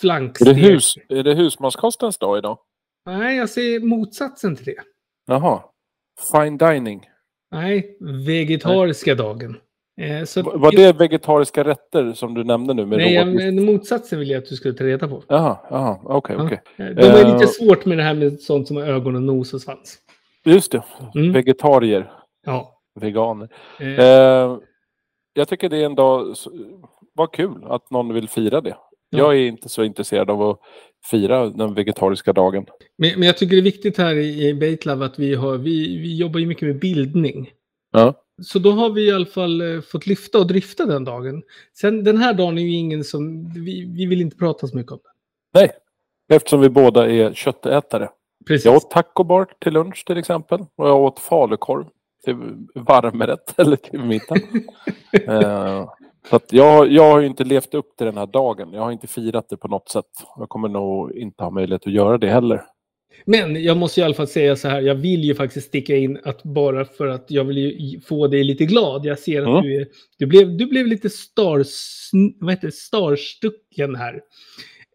flankstek. 0.00 0.48
det 0.48 0.54
hus, 0.54 0.94
är 1.08 1.22
det 1.22 1.34
husmanskostens 1.34 2.18
dag 2.18 2.38
idag? 2.38 2.58
Nej, 3.06 3.36
jag 3.36 3.50
säger 3.50 3.80
motsatsen 3.80 4.56
till 4.56 4.64
det. 4.64 4.76
Jaha. 5.26 5.62
Fine 6.32 6.58
dining. 6.58 7.08
Nej, 7.52 7.96
vegetariska 8.26 9.14
dagen. 9.14 9.56
Eh, 10.00 10.24
så 10.24 10.42
Va- 10.42 10.52
Var 10.56 10.72
det 10.72 10.92
vegetariska 10.92 11.64
rätter 11.64 12.12
som 12.12 12.34
du 12.34 12.44
nämnde 12.44 12.74
nu? 12.74 12.86
Med 12.86 12.98
Nej, 12.98 13.18
råbiff? 13.24 13.34
men 13.34 13.64
motsatsen 13.64 14.18
vill 14.18 14.30
jag 14.30 14.38
att 14.42 14.48
du 14.48 14.56
skulle 14.56 14.74
ta 14.74 14.84
reda 14.84 15.08
på. 15.08 15.22
Jaha, 15.28 15.58
jaha, 15.70 15.98
okej, 16.04 16.36
Ja. 16.38 16.44
okej. 16.46 16.60
Eh, 16.76 16.86
De 16.86 17.02
har 17.08 17.18
ju 17.18 17.24
Eh, 17.24 17.32
lite 17.32 17.46
svårt 17.46 17.84
med 17.84 17.98
det 17.98 18.04
här 18.04 18.14
med 18.14 18.40
sånt 18.40 18.68
som 18.68 18.76
ögon 18.76 19.16
och 19.16 19.22
nos 19.22 19.54
och 19.54 19.60
svans. 19.60 19.98
Just 20.44 20.72
det. 20.72 20.82
Mm. 21.14 21.32
Vegetarier, 21.32 22.12
Ja. 22.46 22.80
veganer. 23.00 23.48
Eh, 23.80 23.86
Eh, 23.88 24.58
jag 25.32 25.48
tycker 25.48 25.68
det 25.68 25.76
är 25.76 25.86
en 25.86 25.94
dag... 25.94 26.34
Vad 27.12 27.32
kul 27.32 27.64
att 27.64 27.90
någon 27.90 28.14
vill 28.14 28.28
fira 28.28 28.60
det. 28.60 28.76
Ja. 29.10 29.18
Jag 29.18 29.36
är 29.36 29.46
inte 29.46 29.68
så 29.68 29.84
intresserad 29.84 30.30
av 30.30 30.42
att 30.42 30.60
fira 31.10 31.50
den 31.50 31.74
vegetariska 31.74 32.32
dagen. 32.32 32.66
men, 32.98 33.10
men 33.18 33.22
jag 33.22 33.38
tycker 33.38 33.56
det 33.56 33.60
är 33.60 33.62
viktigt 33.62 33.98
här 33.98 34.14
i, 34.14 34.48
i 34.48 34.54
Baitlove 34.54 35.04
att 35.04 35.18
vi, 35.18 35.34
har, 35.34 35.58
vi, 35.58 35.98
vi 35.98 36.16
jobbar 36.16 36.40
ju 36.40 36.46
mycket 36.46 36.68
med 36.68 36.78
bildning. 36.78 37.50
Ja. 37.92 38.14
Så 38.42 38.58
då 38.58 38.70
har 38.70 38.90
vi 38.90 39.08
i 39.08 39.12
alla 39.12 39.26
fall 39.26 39.60
eh, 39.60 39.80
fått 39.80 40.06
lyfta 40.06 40.38
och 40.38 40.46
drifta 40.46 40.86
den 40.86 41.04
dagen. 41.04 41.42
Sen 41.72 42.04
den 42.04 42.16
här 42.16 42.34
dagen 42.34 42.58
är 42.58 42.62
ju 42.62 42.72
ingen 42.72 43.04
som... 43.04 43.52
Vi, 43.54 43.84
vi 43.96 44.06
vill 44.06 44.20
inte 44.20 44.36
prata 44.36 44.66
så 44.66 44.76
mycket 44.76 44.92
om 44.92 44.98
den. 45.02 45.12
Nej, 45.62 45.70
eftersom 46.28 46.60
vi 46.60 46.68
båda 46.68 47.10
är 47.10 47.32
köttätare. 47.32 48.10
Precis. 48.46 48.64
Jag 48.64 48.76
åt 48.76 48.90
tacobar 48.90 49.46
till 49.58 49.72
lunch 49.72 50.04
till 50.06 50.18
exempel. 50.18 50.60
Och 50.76 50.88
jag 50.88 51.00
åt 51.00 51.18
falukorv 51.18 51.84
till 52.24 52.36
varmrätt 52.74 53.54
eller 53.58 53.76
till 53.76 54.00
middag. 54.00 54.36
eh, 55.42 55.88
Så 56.30 56.40
jag, 56.50 56.92
jag 56.92 57.12
har 57.12 57.20
ju 57.20 57.26
inte 57.26 57.44
levt 57.44 57.74
upp 57.74 57.96
till 57.96 58.06
den 58.06 58.16
här 58.16 58.26
dagen. 58.26 58.72
Jag 58.72 58.82
har 58.82 58.92
inte 58.92 59.06
firat 59.06 59.48
det 59.48 59.56
på 59.56 59.68
något 59.68 59.88
sätt. 59.88 60.04
Jag 60.38 60.48
kommer 60.48 60.68
nog 60.68 61.12
inte 61.12 61.44
ha 61.44 61.50
möjlighet 61.50 61.86
att 61.86 61.92
göra 61.92 62.18
det 62.18 62.28
heller. 62.28 62.62
Men 63.24 63.62
jag 63.64 63.76
måste 63.76 64.00
i 64.00 64.04
alla 64.04 64.14
fall 64.14 64.26
säga 64.28 64.56
så 64.56 64.68
här, 64.68 64.80
jag 64.80 64.94
vill 64.94 65.24
ju 65.24 65.34
faktiskt 65.34 65.66
sticka 65.68 65.96
in 65.96 66.18
att 66.24 66.42
bara 66.42 66.84
för 66.84 67.06
att 67.06 67.24
jag 67.30 67.44
vill 67.44 67.58
ju 67.58 68.00
få 68.00 68.26
dig 68.26 68.44
lite 68.44 68.64
glad. 68.64 69.04
Jag 69.06 69.18
ser 69.18 69.42
att 69.42 69.48
Mm. 69.48 69.62
du, 69.62 69.76
är, 69.80 69.86
du, 70.18 70.26
blev, 70.26 70.56
du 70.56 70.66
blev 70.66 70.86
lite 70.86 71.10
stars, 71.10 71.70
vad 72.40 72.50
heter 72.54 72.70
starstucken 72.70 73.94
här. 73.94 74.20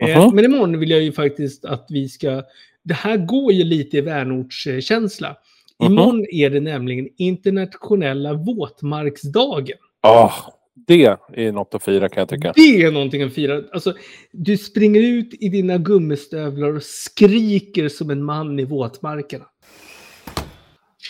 Eh, 0.07 0.23
Mhm. 0.25 0.35
men 0.35 0.45
imorgon 0.45 0.79
vill 0.79 0.89
jag 0.91 1.01
ju 1.01 1.11
faktiskt 1.11 1.65
att 1.65 1.85
vi 1.89 2.09
ska, 2.09 2.43
det 2.83 2.93
här 2.93 3.17
går 3.17 3.53
ju 3.53 3.63
lite 3.63 3.97
i 3.97 4.01
vänortskänsla. 4.01 5.35
Mhm. 5.83 5.91
Imorgon 5.93 6.25
är 6.31 6.49
det 6.49 6.59
nämligen 6.59 7.07
internationella 7.17 8.33
våtmarksdagen. 8.33 9.77
Ah, 10.01 10.31
det 10.73 11.17
är 11.33 11.51
något 11.51 11.75
att 11.75 11.83
fira 11.83 12.09
kan 12.09 12.21
jag 12.21 12.29
tycka. 12.29 12.53
Det 12.55 12.83
är 12.83 12.91
någonting 12.91 13.23
att 13.23 13.33
fira. 13.33 13.63
Alltså, 13.73 13.93
du 14.31 14.57
springer 14.57 15.01
ut 15.01 15.33
i 15.33 15.49
dina 15.49 15.77
gummistövlar 15.77 16.75
och 16.75 16.83
skriker 16.83 17.89
som 17.89 18.09
en 18.09 18.23
man 18.23 18.59
i 18.59 18.63
våtmarkerna. 18.65 19.45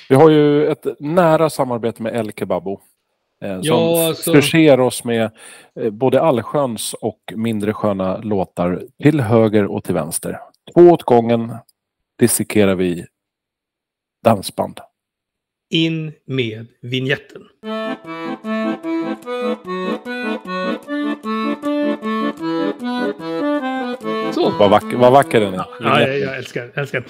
Vi 0.09 0.15
har 0.15 0.29
ju 0.29 0.67
ett 0.67 0.85
nära 0.99 1.49
samarbete 1.49 2.03
med 2.03 2.15
El 2.15 2.31
Kebabo. 2.31 2.81
Eh, 3.43 3.55
som 3.55 3.61
Ja, 3.63 4.07
alltså- 4.07 4.33
förser 4.33 4.79
oss 4.79 5.03
med 5.03 5.31
eh, 5.75 5.89
både 5.89 6.21
allsköns 6.21 6.93
och 6.93 7.19
mindre 7.35 7.73
sköna 7.73 8.17
låtar 8.17 8.83
till 9.03 9.19
höger 9.21 9.65
och 9.65 9.83
till 9.83 9.93
vänster. 9.93 10.39
Två 10.73 10.81
åt 10.81 11.03
gången 11.03 11.55
dissekerar 12.19 12.75
vi 12.75 13.05
dansband. 14.23 14.79
In 15.71 16.11
med 16.27 16.67
vignetten. 16.81 17.41
Så. 24.33 24.49
Vad 24.59 24.69
vacker, 24.69 24.97
vad 24.97 25.11
vacker 25.11 25.39
den 25.39 25.53
är. 25.53 25.65
Ja, 25.79 26.01
jag, 26.01 26.19
jag 26.19 26.37
älskar, 26.37 26.71
älskar. 26.75 27.05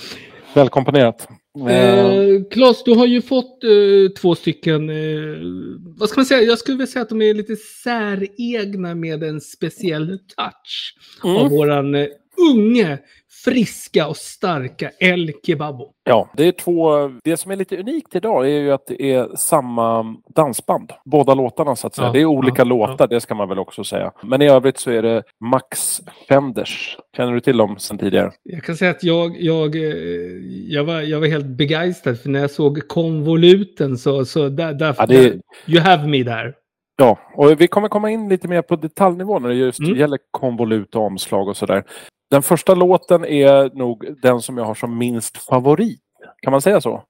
Välkomponerat. 0.53 1.27
Eh, 1.29 1.37
Eh, 1.67 2.41
Claes, 2.51 2.83
du 2.83 2.93
har 2.93 3.05
ju 3.05 3.21
fått 3.21 3.63
eh, 3.63 4.13
två 4.21 4.35
stycken, 4.35 4.89
eh, 4.89 5.37
vad 5.97 6.09
ska 6.09 6.19
man 6.19 6.25
säga, 6.25 6.41
jag 6.41 6.57
skulle 6.57 6.77
vilja 6.77 6.87
säga 6.87 7.03
att 7.03 7.09
de 7.09 7.21
är 7.21 7.33
lite 7.33 7.55
säregna 7.55 8.95
med 8.95 9.23
en 9.23 9.41
speciell 9.41 10.07
touch 10.07 10.95
Mm. 11.23 11.37
av 11.37 11.49
våran 11.49 11.95
eh, 11.95 12.07
unge, 12.53 12.97
friska 13.43 14.07
och 14.07 14.17
starka 14.17 14.91
El 14.99 15.31
Kebabo. 15.45 15.91
Ja, 16.03 16.29
det 16.37 16.43
är 16.47 16.51
två. 16.51 16.91
Det 17.23 17.37
som 17.37 17.51
är 17.51 17.55
lite 17.55 17.77
unikt 17.77 18.15
idag 18.15 18.45
är 18.45 18.59
ju 18.59 18.71
att 18.71 18.87
det 18.87 19.13
är 19.13 19.35
samma 19.35 20.15
dansband. 20.35 20.91
Båda 21.05 21.33
låtarna 21.33 21.75
så 21.75 21.87
att 21.87 21.95
säga. 21.95 22.07
Ja, 22.07 22.13
det 22.13 22.19
är 22.21 22.25
olika 22.25 22.61
ja, 22.61 22.63
låtar, 22.65 23.07
det 23.07 23.21
ska 23.21 23.35
man 23.35 23.49
väl 23.49 23.59
också 23.59 23.83
säga. 23.83 24.11
Men 24.23 24.41
i 24.41 24.49
övrigt 24.49 24.77
så 24.77 24.91
är 24.91 25.01
det 25.01 25.23
Max 25.39 26.01
Fenders. 26.27 26.97
Känner 27.17 27.33
du 27.33 27.39
till 27.39 27.57
dem 27.57 27.79
sedan 27.79 27.97
tidigare? 27.97 28.31
Jag 28.43 28.63
kan 28.63 28.75
säga 28.75 28.91
att 28.91 29.03
jag, 29.03 29.41
jag, 29.41 29.75
eh, 29.75 29.81
jag, 30.67 30.83
var, 30.83 31.01
jag 31.01 31.19
var 31.19 31.27
helt 31.27 31.45
begeistrad 31.45 32.19
för 32.19 32.29
när 32.29 32.39
jag 32.39 32.51
såg 32.51 32.87
konvoluten 32.87 33.97
så, 33.97 34.25
så 34.25 34.49
där, 34.49 34.73
där, 34.73 34.95
Ja, 34.97 35.05
det 35.05 35.15
är- 35.25 35.39
you 35.67 35.81
have 35.81 36.07
me 36.07 36.23
där. 36.23 36.53
Ja, 36.97 37.19
och 37.35 37.61
vi 37.61 37.67
kommer 37.67 37.87
komma 37.87 38.11
in 38.11 38.29
lite 38.29 38.47
mer 38.47 38.61
på 38.61 38.75
detaljnivå 38.75 39.39
när 39.39 39.49
det 39.49 39.55
just 39.55 39.79
Mm. 39.79 39.97
gäller 39.97 40.19
konvolut 40.31 40.95
och 40.95 41.01
omslag 41.03 41.47
och 41.47 41.57
sådär. 41.57 41.83
Den 42.31 42.41
första 42.41 42.73
låten 42.75 43.25
är 43.25 43.69
nog 43.77 44.21
den 44.21 44.41
som 44.41 44.57
jag 44.57 44.65
har 44.65 44.75
som 44.75 44.97
minst 44.97 45.37
favorit. 45.37 46.01
Kan 46.41 46.51
man 46.51 46.61
säga 46.61 46.81
så? 46.81 47.03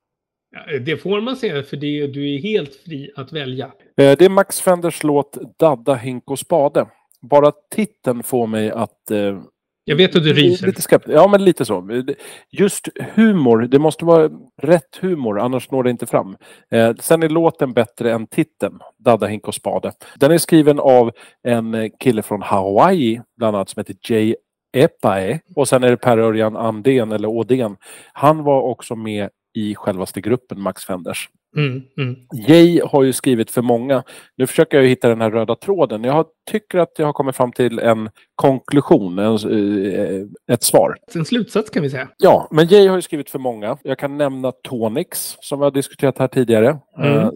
Det 0.85 0.97
får 0.97 1.21
man 1.21 1.35
säga 1.35 1.63
för 1.63 1.77
det, 1.77 2.07
du 2.07 2.35
är 2.35 2.39
helt 2.39 2.75
fri 2.75 3.11
att 3.15 3.31
välja. 3.33 3.65
Eh, 3.65 3.71
Det 4.17 4.21
är 4.21 4.29
Max 4.29 4.61
Fenders 4.61 5.03
låt 5.03 5.37
Dadda, 5.59 5.95
hink 5.95 6.31
och 6.31 6.39
spade. 6.39 6.85
Bara 7.21 7.51
titeln 7.75 8.23
får 8.23 8.47
mig 8.47 8.71
att 8.71 9.11
eh, 9.11 9.41
Jag 9.83 9.95
vet 9.95 10.15
att 10.15 10.23
du 10.23 10.33
ryser. 10.33 10.67
Lite 10.67 10.81
skeptisk. 10.81 11.15
Ja, 11.15 11.27
men 11.27 11.45
lite 11.45 11.65
så. 11.65 12.03
Just 12.51 12.87
humor, 13.15 13.61
det 13.71 13.79
måste 13.79 14.05
vara 14.05 14.29
rätt 14.61 14.95
humor, 15.01 15.39
annars 15.39 15.71
når 15.71 15.83
det 15.83 15.89
inte 15.89 16.05
fram. 16.05 16.37
Eh, 16.71 16.95
sen 16.99 17.23
är 17.23 17.29
låten 17.29 17.73
bättre 17.73 18.11
än 18.13 18.27
titeln, 18.27 18.79
Dadda, 18.97 19.27
hink 19.27 19.47
och 19.47 19.55
spade. 19.55 19.91
Den 20.15 20.31
är 20.31 20.37
skriven 20.37 20.79
av 20.79 21.11
en 21.43 21.73
eh, 21.73 21.89
kille 21.99 22.21
från 22.21 22.41
Hawaii, 22.41 23.21
bland 23.37 23.55
annat, 23.55 23.69
som 23.69 23.79
heter 23.79 23.95
Jay 24.09 24.35
Epae. 24.73 25.39
Och 25.55 25.67
sen 25.67 25.83
är 25.83 25.89
det 25.89 25.97
Per-Örjan 25.97 26.57
Andén, 26.57 27.11
eller 27.11 27.27
Ådén. 27.27 27.75
Han 28.13 28.43
var 28.43 28.61
också 28.61 28.95
med 28.95 29.29
i 29.53 29.75
självaste 29.75 30.21
gruppen 30.21 30.61
Max 30.61 30.85
Fenders. 30.85 31.29
Mm, 31.57 31.81
mm. 31.97 32.15
Jay 32.47 32.81
har 32.85 33.03
ju 33.03 33.13
skrivit 33.13 33.51
för 33.51 33.61
många. 33.61 34.03
Nu 34.37 34.47
försöker 34.47 34.77
jag 34.77 34.87
hitta 34.87 35.09
den 35.09 35.21
här 35.21 35.31
röda 35.31 35.55
tråden. 35.55 36.03
Jag 36.03 36.13
har, 36.13 36.25
tycker 36.51 36.77
att 36.77 36.91
jag 36.97 37.05
har 37.05 37.13
kommit 37.13 37.35
fram 37.35 37.51
till 37.51 37.79
en 37.79 38.09
konklusion, 38.35 39.19
en, 39.19 39.35
eh, 39.35 40.53
ett 40.53 40.63
svar. 40.63 40.97
En 41.13 41.25
slutsats 41.25 41.69
kan 41.69 41.83
vi 41.83 41.89
säga. 41.89 42.07
Ja, 42.17 42.47
men 42.51 42.67
Jay 42.67 42.87
har 42.87 42.95
ju 42.95 43.01
skrivit 43.01 43.29
för 43.29 43.39
många. 43.39 43.77
Jag 43.83 43.99
kan 43.99 44.17
nämna 44.17 44.51
Tonix 44.51 45.37
som 45.39 45.59
vi 45.59 45.63
har 45.63 45.71
diskuterat 45.71 46.17
här 46.17 46.27
tidigare. 46.27 46.79
Mm. 46.97 47.17
Eh, 47.17 47.29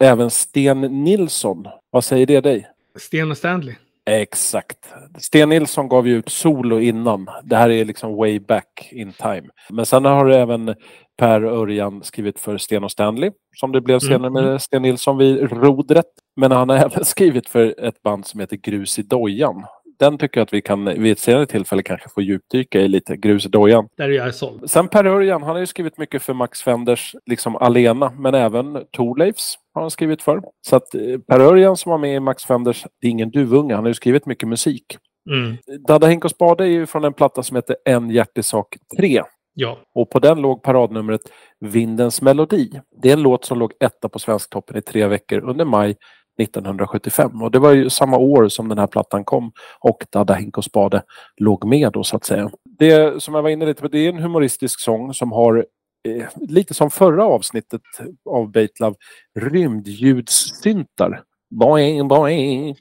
Även 0.00 0.30
Sten 0.30 0.80
Nilsson. 0.80 1.66
Vad 1.90 2.04
säger 2.04 2.26
det 2.26 2.40
dig? 2.40 2.68
Sten 2.96 3.30
och 3.30 3.36
Stanley. 3.36 3.74
Exakt. 4.08 4.78
Sten 5.18 5.48
Nilsson 5.48 5.88
gav 5.88 6.08
ju 6.08 6.16
ut 6.16 6.28
solo 6.28 6.80
innan. 6.80 7.26
Det 7.44 7.56
här 7.56 7.70
är 7.70 7.84
liksom 7.84 8.16
way 8.16 8.40
back 8.40 8.88
in 8.92 9.12
time. 9.12 9.42
Men 9.70 9.86
sen 9.86 10.04
har 10.04 10.28
även 10.30 10.74
Per 11.18 11.42
Örjan 11.44 12.02
skrivit 12.02 12.40
för 12.40 12.58
Sten 12.58 12.84
och 12.84 12.90
Stanley, 12.90 13.30
som 13.56 13.72
det 13.72 13.80
blev 13.80 13.98
senare 13.98 14.26
Mm. 14.26 14.44
med 14.44 14.62
Sten 14.62 14.82
Nilsson 14.82 15.18
vid 15.18 15.52
rodret. 15.52 16.06
Men 16.36 16.52
han 16.52 16.68
har 16.68 16.76
även 16.86 17.04
skrivit 17.04 17.48
för 17.48 17.74
ett 17.84 18.02
band 18.02 18.26
som 18.26 18.40
heter 18.40 18.56
Grus 18.56 18.98
i 18.98 19.02
dojan. 19.02 19.64
Den 19.98 20.18
tycker 20.18 20.40
jag 20.40 20.44
att 20.44 20.52
vi 20.52 20.60
kan 20.60 20.84
vid 20.84 21.12
ett 21.12 21.18
senare 21.18 21.46
tillfälle 21.46 21.82
kanske 21.82 22.08
få 22.08 22.22
djupdyka 22.22 22.80
i 22.80 22.88
lite. 22.88 23.16
Grus 23.16 23.46
i 23.46 23.48
dojan. 23.48 23.88
Där 23.96 24.08
är 24.08 24.12
jag 24.12 24.34
såld. 24.34 24.70
Sen 24.70 24.88
Per 24.88 25.04
Örjan, 25.04 25.42
han 25.42 25.50
har 25.50 25.60
ju 25.60 25.66
skrivit 25.66 25.98
mycket 25.98 26.22
för 26.22 26.34
Max 26.34 26.62
Fenders, 26.62 27.16
liksom 27.26 27.56
alena, 27.56 28.12
men 28.18 28.34
även 28.34 28.84
Thorleifs 28.96 29.58
har 29.74 29.82
han 29.82 29.90
skrivit 29.90 30.22
för. 30.22 30.42
Så 30.66 30.76
att 30.76 30.94
eh, 30.94 31.00
Per 31.28 31.40
Örjan 31.40 31.76
som 31.76 31.90
var 31.90 31.98
med 31.98 32.16
i 32.16 32.20
Max 32.20 32.44
Fenders, 32.44 32.86
det 33.00 33.06
är 33.06 33.10
ingen 33.10 33.30
duvunge, 33.30 33.74
han 33.74 33.84
har 33.84 33.88
ju 33.88 33.94
skrivit 33.94 34.26
mycket 34.26 34.48
musik. 34.48 34.84
Mm. 35.30 35.56
Dadda 35.86 36.06
Hink 36.06 36.24
och 36.24 36.30
Spade 36.30 36.64
är 36.64 36.68
ju 36.68 36.86
från 36.86 37.04
en 37.04 37.12
platta 37.12 37.42
som 37.42 37.56
heter 37.56 37.76
En 37.84 38.10
hjärtesak 38.10 38.76
3. 38.98 39.22
Ja. 39.54 39.78
Och 39.94 40.10
på 40.10 40.18
den 40.18 40.40
låg 40.40 40.62
paradnumret 40.62 41.20
Vindens 41.60 42.22
melodi. 42.22 42.80
Det 43.02 43.08
är 43.08 43.12
en 43.12 43.22
låt 43.22 43.44
som 43.44 43.58
låg 43.58 43.72
etta 43.80 44.08
på 44.08 44.18
Svensktoppen 44.18 44.76
i 44.76 44.82
tre 44.82 45.06
veckor 45.06 45.38
under 45.38 45.64
maj 45.64 45.96
1975. 46.38 47.42
Och 47.42 47.50
det 47.50 47.58
var 47.58 47.72
ju 47.72 47.90
samma 47.90 48.16
år 48.18 48.48
som 48.48 48.68
den 48.68 48.78
här 48.78 48.86
plattan 48.86 49.24
kom 49.24 49.52
och 49.80 50.04
Dadda 50.12 50.34
Hink 50.34 50.58
och 50.58 50.64
Spade 50.64 51.02
låg 51.36 51.64
med 51.66 51.92
då 51.92 52.04
så 52.04 52.16
att 52.16 52.24
säga. 52.24 52.50
Det 52.78 53.22
som 53.22 53.34
jag 53.34 53.42
var 53.42 53.50
inne 53.50 53.66
lite 53.66 53.82
på, 53.82 53.88
det 53.88 53.98
är 53.98 54.08
en 54.08 54.18
humoristisk 54.22 54.80
sång 54.80 55.14
som 55.14 55.32
har 55.32 55.66
eh, 56.08 56.24
lite 56.48 56.74
som 56.74 56.90
förra 56.90 57.24
avsnittet 57.24 57.82
av 58.30 58.50
Baitlove, 58.52 58.96
rymdljudssyntar. 59.40 61.22
Boing, 61.50 62.08
boing. 62.08 62.76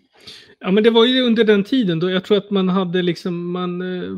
ja, 0.59 0.71
men 0.71 0.83
det 0.83 0.89
var 0.89 1.05
ju 1.05 1.21
under 1.21 1.43
den 1.43 1.63
tiden 1.63 1.99
då 1.99 2.09
jag 2.09 2.23
tror 2.23 2.37
att 2.37 2.49
man 2.51 2.69
hade 2.69 3.01
liksom, 3.01 3.51
man, 3.51 3.81
eh, 3.81 4.09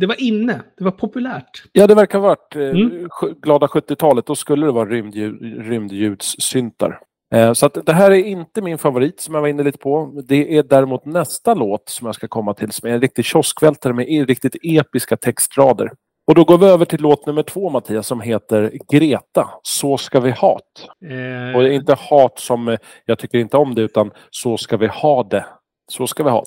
det 0.00 0.06
var 0.06 0.20
inne, 0.22 0.62
det 0.78 0.84
var 0.84 0.90
populärt. 0.90 1.62
Ja, 1.72 1.86
det 1.86 1.94
verkar 1.94 2.18
ha 2.18 2.28
varit 2.28 2.56
eh, 2.56 2.62
Mm. 2.68 3.08
glada 3.42 3.66
70-talet. 3.66 4.26
Då 4.26 4.34
skulle 4.34 4.66
det 4.66 4.72
vara 4.72 4.88
rymdljud, 4.88 5.66
rymdljudssyntar. 5.68 6.98
Eh, 7.34 7.52
så 7.52 7.66
att 7.66 7.86
det 7.86 7.92
här 7.92 8.10
är 8.10 8.24
inte 8.24 8.62
min 8.62 8.78
favorit 8.78 9.20
som 9.20 9.34
jag 9.34 9.40
var 9.42 9.48
inne 9.48 9.62
lite 9.62 9.78
på. 9.78 10.22
Det 10.28 10.58
är 10.58 10.62
däremot 10.62 11.04
nästa 11.04 11.54
låt 11.54 11.88
som 11.88 12.06
jag 12.06 12.14
ska 12.14 12.28
komma 12.28 12.54
till 12.54 12.72
som 12.72 12.88
är 12.88 12.92
en 12.92 13.00
riktig 13.00 13.24
kioskvältare 13.24 13.92
med 13.92 14.28
riktigt 14.28 14.56
episka 14.62 15.16
textrader. 15.16 15.92
Och 16.28 16.34
då 16.34 16.44
går 16.44 16.58
vi 16.58 16.66
över 16.66 16.84
till 16.84 17.00
låt 17.00 17.26
nummer 17.26 17.42
två 17.42 17.70
Mattias 17.70 18.06
som 18.06 18.20
heter 18.20 18.72
Greta, 18.92 19.50
Så 19.62 19.96
ska 19.98 20.20
vi 20.20 20.30
hat. 20.30 20.62
Eh, 21.04 21.56
Och 21.56 21.62
det 21.62 21.68
är 21.68 21.72
inte 21.72 21.94
hat 21.98 22.38
som 22.38 22.68
eh, 22.68 22.78
jag 23.04 23.18
tycker 23.18 23.38
inte 23.38 23.56
om 23.56 23.74
det 23.74 23.82
utan 23.82 24.10
Så 24.30 24.56
ska 24.56 24.76
vi 24.76 24.86
ha 24.86 25.22
det. 25.22 25.46
Så 25.92 26.06
ska 26.06 26.24
vi 26.24 26.30
ha 26.30 26.44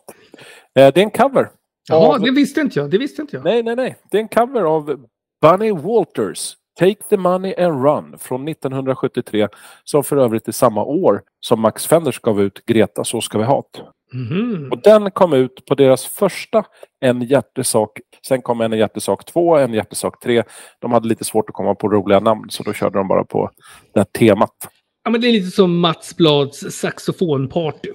det. 0.74 0.82
Eh, 0.82 0.94
det 0.94 1.00
är 1.00 1.04
en 1.04 1.12
cover. 1.12 1.50
Jaha, 1.90 2.16
av- 2.16 2.22
det 2.22 2.32
visste 2.32 2.62
inte 2.62 2.80
jag. 2.80 2.90
Det 2.90 2.98
visste 2.98 3.22
inte 3.22 3.36
jag. 3.36 3.44
Nej, 3.46 3.64
nej, 3.64 3.76
nej. 3.76 3.96
Det 4.12 4.18
är 4.18 4.22
en 4.22 4.28
cover 4.28 4.62
av 4.62 5.06
Bunny 5.42 5.72
Walters. 5.72 6.54
Take 6.80 7.04
the 7.10 7.18
money 7.18 7.54
and 7.58 7.84
run 7.84 8.20
från 8.20 8.48
1973 8.48 9.48
som 9.84 10.04
för 10.04 10.18
övrigt 10.18 10.48
är 10.48 10.52
samma 10.52 10.84
år 10.84 11.22
som 11.40 11.62
Max 11.62 11.88
Fenders 11.88 12.20
gav 12.20 12.42
ut 12.42 12.66
Greta 12.66 13.04
så 13.04 13.22
ska 13.22 13.38
vi 13.38 13.44
ha 13.44 13.64
det. 13.74 14.18
Mhm. 14.18 14.72
Och 14.72 14.82
den 14.82 15.12
kom 15.12 15.34
ut 15.34 15.66
på 15.66 15.76
deras 15.76 16.06
första 16.06 16.64
En 17.02 17.22
hjärtesak. 17.22 18.00
Sen 18.28 18.42
kom 18.42 18.62
En 18.62 18.72
hjärtesak 18.72 19.26
2, 19.26 19.58
En 19.58 19.74
hjärtesak 19.74 20.20
3. 20.24 20.44
De 20.80 20.92
hade 20.92 21.08
lite 21.08 21.24
svårt 21.24 21.50
att 21.50 21.56
komma 21.56 21.76
på 21.76 21.90
roliga 21.90 22.20
namn 22.20 22.50
så 22.50 22.64
då 22.64 22.74
körde 22.74 22.98
de 23.00 23.08
bara 23.08 23.24
på 23.24 23.52
det 23.94 24.00
här 24.00 24.06
temat. 24.06 24.56
Ja, 25.04 25.12
men 25.12 25.22
det 25.22 25.28
är 25.28 25.32
lite 25.32 25.52
som 25.52 25.80
Mats 25.80 26.18
Blads 26.18 26.60
saxofonparty. 26.72 27.90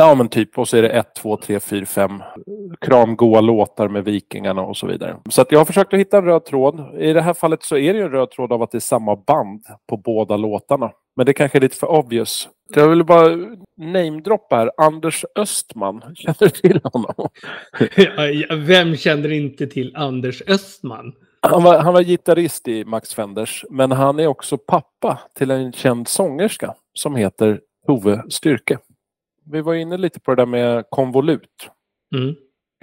Ja, 0.00 0.14
men 0.14 0.28
typ. 0.28 0.58
Och 0.58 0.68
så 0.68 0.76
är 0.76 0.82
det 0.82 0.88
ett, 0.88 1.14
två, 1.14 1.36
tre, 1.36 1.60
fyra, 1.60 1.86
fem 1.86 2.22
kramgoa 2.80 3.40
låtar 3.40 3.88
med 3.88 4.04
Vikingarna 4.04 4.62
och 4.62 4.76
så 4.76 4.86
vidare. 4.86 5.16
Så 5.30 5.42
att 5.42 5.52
jag 5.52 5.58
har 5.60 5.64
försökt 5.64 5.94
att 5.94 6.00
hitta 6.00 6.18
en 6.18 6.24
röd 6.24 6.44
tråd. 6.44 7.00
I 7.00 7.12
det 7.12 7.22
här 7.22 7.34
fallet 7.34 7.62
så 7.62 7.76
är 7.76 7.92
det 7.92 7.98
ju 7.98 8.04
en 8.04 8.10
röd 8.10 8.30
tråd 8.30 8.52
av 8.52 8.62
att 8.62 8.70
det 8.70 8.78
är 8.78 8.80
samma 8.80 9.16
band 9.16 9.62
på 9.88 9.96
båda 9.96 10.36
låtarna. 10.36 10.90
Men 11.16 11.26
det 11.26 11.32
kanske 11.32 11.58
är 11.58 11.60
lite 11.60 11.76
för 11.76 11.86
obvious. 11.86 12.48
Jag 12.74 12.88
vill 12.88 13.04
bara 13.04 13.36
namedroppa 13.76 14.56
här. 14.56 14.70
Anders 14.76 15.24
Östman. 15.36 16.02
Känner 16.14 16.36
du 16.38 16.48
till 16.48 16.80
honom? 16.84 17.28
Vem 18.66 18.96
känner 18.96 19.32
inte 19.32 19.66
till 19.66 19.96
Anders 19.96 20.42
Östman? 20.46 21.12
Han 21.42 21.62
var, 21.62 21.78
han 21.78 21.94
var 21.94 22.02
gitarrist 22.02 22.68
i 22.68 22.84
Max 22.84 23.14
Fenders, 23.14 23.64
men 23.70 23.92
han 23.92 24.18
är 24.18 24.26
också 24.26 24.58
pappa 24.58 25.18
till 25.34 25.50
en 25.50 25.72
känd 25.72 26.08
sångerska 26.08 26.74
som 26.94 27.16
heter 27.16 27.60
Tove 27.86 28.22
Styrke. 28.28 28.78
Vi 29.52 29.60
var 29.60 29.74
inne 29.74 29.96
lite 29.96 30.20
på 30.20 30.34
det 30.34 30.42
där 30.42 30.46
med 30.46 30.84
konvolut. 30.90 31.70
Mm. 32.16 32.34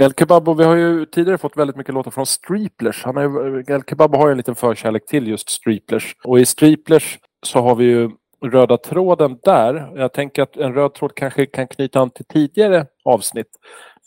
El 0.02 0.14
Kebabo, 0.14 0.54
vi 0.54 0.64
har 0.64 0.76
ju 0.76 1.06
tidigare 1.06 1.38
fått 1.38 1.58
väldigt 1.58 1.76
mycket 1.76 1.94
låtar 1.94 2.12
från 2.12 2.26
Streeplers. 2.26 3.04
Han 3.04 3.18
är, 3.18 3.72
El 3.72 3.84
Kebabo 3.84 4.18
har 4.18 4.28
ju 4.28 4.32
en 4.32 4.38
liten 4.38 4.56
förkärlek 4.56 5.06
till 5.06 5.28
just 5.28 5.50
Streeplers. 5.50 6.16
Och 6.24 6.40
i 6.40 6.46
Streeplers 6.46 7.20
så 7.46 7.60
har 7.60 7.76
vi 7.76 7.86
ju 7.86 8.10
röda 8.46 8.78
tråden 8.78 9.40
där. 9.44 9.92
Jag 9.96 10.14
tänker 10.14 10.42
att 10.42 10.58
en 10.58 10.74
röd 10.74 10.94
tråd 10.94 11.16
kanske 11.16 11.46
kan 11.46 11.68
knyta 11.68 12.00
an 12.00 12.10
till 12.10 12.26
tidigare 12.26 12.86
avsnitt. 13.06 13.48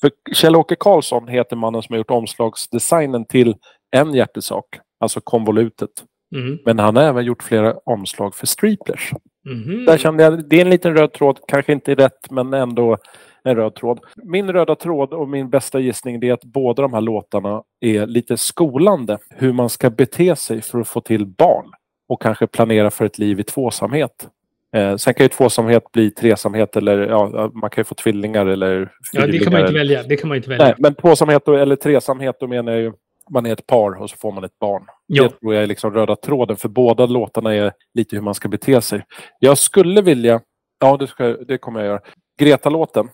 För 0.01 0.11
Kjell-Åke 0.33 0.77
Karlsson 0.77 1.29
heter 1.29 1.57
mannen 1.57 1.83
som 1.83 1.93
har 1.93 1.99
gjort 1.99 2.11
omslagsdesignen 2.11 3.25
till 3.25 3.57
en 3.97 4.15
hjärtesak, 4.15 4.67
alltså 5.01 5.21
konvolutet. 5.21 5.91
Mm. 6.37 6.59
Men 6.65 6.79
han 6.79 6.97
har 6.97 7.03
även 7.03 7.25
gjort 7.25 7.43
flera 7.43 7.75
omslag 7.85 8.35
för 8.35 8.47
Streeplers. 8.47 9.13
Mhm. 9.45 9.85
Där 9.85 9.99
kände 9.99 10.23
jag, 10.23 10.49
det 10.49 10.57
är 10.57 10.61
en 10.61 10.71
liten 10.71 10.97
röd 10.97 11.13
tråd, 11.13 11.39
kanske 11.49 11.73
inte 11.73 11.95
rätt 11.95 12.31
men 12.31 12.55
ändå 12.55 12.99
en 13.45 13.57
röd 13.57 13.75
tråd. 13.75 14.01
Min 14.17 14.53
röda 14.53 14.75
tråd 14.75 15.13
och 15.13 15.29
min 15.29 15.51
bästa 15.51 15.81
gissning 15.81 16.25
är 16.25 16.33
att 16.33 16.45
båda 16.45 16.83
de 16.83 16.95
här 16.95 17.01
låtarna 17.01 17.63
är 17.81 18.07
lite 18.07 18.37
skolande. 18.37 19.19
Hur 19.31 19.53
man 19.53 19.71
ska 19.71 19.91
bete 19.91 20.37
sig 20.37 20.63
för 20.63 20.81
att 20.81 20.89
få 20.89 21.01
till 21.01 21.27
barn 21.27 21.67
och 22.09 22.23
kanske 22.23 22.47
planera 22.47 22.91
för 22.91 23.05
ett 23.05 23.19
liv 23.19 23.41
i 23.41 23.43
tvåsamhet. 23.43 24.29
Eh, 24.77 24.97
sen 24.97 25.15
kan 25.15 25.25
ju 25.25 25.29
tvåsamhet 25.29 25.93
bli 25.93 26.11
tresamhet 26.11 26.77
eller 26.77 26.99
ja, 26.99 27.51
man 27.55 27.71
kan 27.71 27.81
ju 27.81 27.85
få 27.85 27.95
tvillingar 27.95 28.47
eller 28.47 28.93
Ja, 29.13 29.27
det 29.27 29.39
kan 29.39 29.53
man 29.53 29.61
inte 29.61 29.73
välja. 29.73 30.03
Det 30.03 30.17
kan 30.17 30.29
man 30.29 30.37
inte 30.37 30.49
välja. 30.49 30.65
Nej, 30.65 30.75
men 30.79 30.95
tvåsamhet 30.95 31.49
och, 31.49 31.59
eller 31.59 31.77
tresamhet, 31.77 32.37
då 32.41 32.47
menar 32.47 32.73
jag 32.73 32.81
ju 32.81 32.93
man 33.31 33.47
är 33.47 33.53
ett 33.53 33.67
par 33.67 34.03
och 34.03 34.11
så 34.11 34.17
får 34.17 34.33
man 34.33 34.45
ett 34.45 34.59
barn. 34.59 34.85
Ja. 35.07 35.23
Det 35.23 35.29
tror 35.29 35.55
jag 35.55 35.63
är 35.63 35.67
liksom 35.67 35.93
röda 35.95 36.17
tråden, 36.17 36.57
för 36.57 36.69
båda 36.69 37.07
låtarna 37.07 37.55
är 37.55 37.73
lite 37.95 38.17
hur 38.17 38.23
man 38.23 38.35
ska 38.35 38.49
bete 38.49 38.81
sig. 38.83 39.05
Jag 39.39 39.59
skulle 39.59 40.03
vilja, 40.03 40.41
ja 40.81 40.97
det, 40.97 41.07
ska, 41.07 41.25
det 41.29 41.59
kommer 41.59 41.81
jag 41.81 41.87
göra, 41.87 42.01
Greta-låten, 42.41 43.09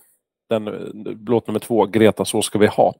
den, 0.48 0.64
låt 1.26 1.46
nummer 1.46 1.60
två, 1.60 1.86
Greta 1.86 2.24
så 2.24 2.42
ska 2.42 2.58
vi 2.58 2.66
ha. 2.66 2.94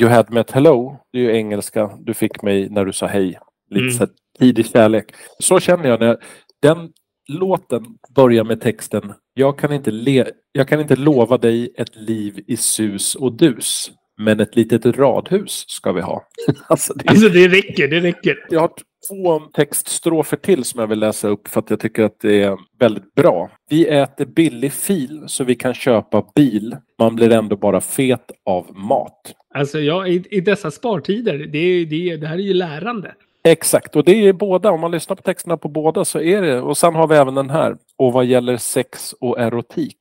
You 0.00 0.10
had 0.10 0.30
met 0.32 0.50
hello, 0.50 0.96
det 1.12 1.18
är 1.18 1.22
ju 1.22 1.36
engelska, 1.36 1.90
du 2.00 2.14
fick 2.14 2.42
mig 2.42 2.68
när 2.70 2.84
du 2.84 2.92
sa 2.92 3.06
hej. 3.06 3.38
Lite 3.70 3.82
Mm. 3.84 3.92
så 3.92 4.06
tidig 4.38 4.66
kärlek. 4.66 5.14
Så 5.38 5.60
känner 5.60 5.88
jag 5.88 6.00
när 6.00 6.16
den 6.62 6.92
låten 7.28 7.84
börjar 8.14 8.44
med 8.44 8.60
texten 8.60 9.12
jag 9.34 9.58
kan, 9.58 9.72
inte 9.72 9.90
le- 9.90 10.30
jag 10.52 10.68
kan 10.68 10.80
inte 10.80 10.96
lova 10.96 11.38
dig 11.38 11.74
ett 11.78 11.96
liv 11.96 12.44
i 12.46 12.56
sus 12.56 13.14
och 13.14 13.32
dus. 13.32 13.90
Men 14.18 14.40
ett 14.40 14.56
litet 14.56 14.86
radhus 14.86 15.64
ska 15.68 15.92
vi 15.92 16.00
ha. 16.00 16.24
alltså, 16.68 16.94
det, 16.94 17.08
Alltså 17.10 17.28
det 17.28 17.48
räcker, 17.48 17.88
det 17.88 18.00
räcker. 18.00 18.46
jag 18.50 18.60
har 18.60 18.70
två 19.08 19.38
textstrofer 19.38 20.36
till 20.36 20.64
som 20.64 20.80
jag 20.80 20.86
vill 20.86 20.98
läsa 20.98 21.28
upp 21.28 21.48
för 21.48 21.60
att 21.60 21.70
jag 21.70 21.80
tycker 21.80 22.02
att 22.04 22.20
det 22.20 22.42
är 22.42 22.56
väldigt 22.78 23.14
bra. 23.14 23.50
Vi 23.70 23.86
äter 23.88 24.24
billig 24.26 24.72
fil 24.72 25.24
så 25.26 25.44
vi 25.44 25.54
kan 25.54 25.74
köpa 25.74 26.24
bil. 26.34 26.76
Man 26.98 27.16
blir 27.16 27.32
ändå 27.32 27.56
bara 27.56 27.80
fet 27.80 28.30
av 28.46 28.76
mat. 28.76 29.32
Alltså 29.54 29.80
ja, 29.80 30.06
i, 30.06 30.24
i 30.30 30.40
dessa 30.40 30.70
spartider, 30.70 31.38
det, 31.38 31.58
är- 31.58 31.86
det, 31.86 32.16
det 32.16 32.26
här 32.26 32.34
är 32.34 32.42
ju 32.42 32.54
lärande. 32.54 33.14
Exakt, 33.44 33.96
och 33.96 34.04
det 34.04 34.12
är 34.28 34.32
båda. 34.32 34.70
Om 34.70 34.80
man 34.80 34.90
lyssnar 34.90 35.16
på 35.16 35.22
texterna 35.22 35.56
på 35.56 35.68
båda 35.68 36.04
så 36.04 36.20
är 36.20 36.42
det. 36.42 36.60
Och 36.60 36.76
sen 36.78 36.94
har 36.94 37.06
vi 37.08 37.16
även 37.16 37.34
den 37.34 37.50
här. 37.50 37.76
Och 37.98 38.12
vad 38.12 38.24
gäller 38.24 38.56
sex 38.56 39.12
och 39.20 39.40
erotik. 39.40 39.96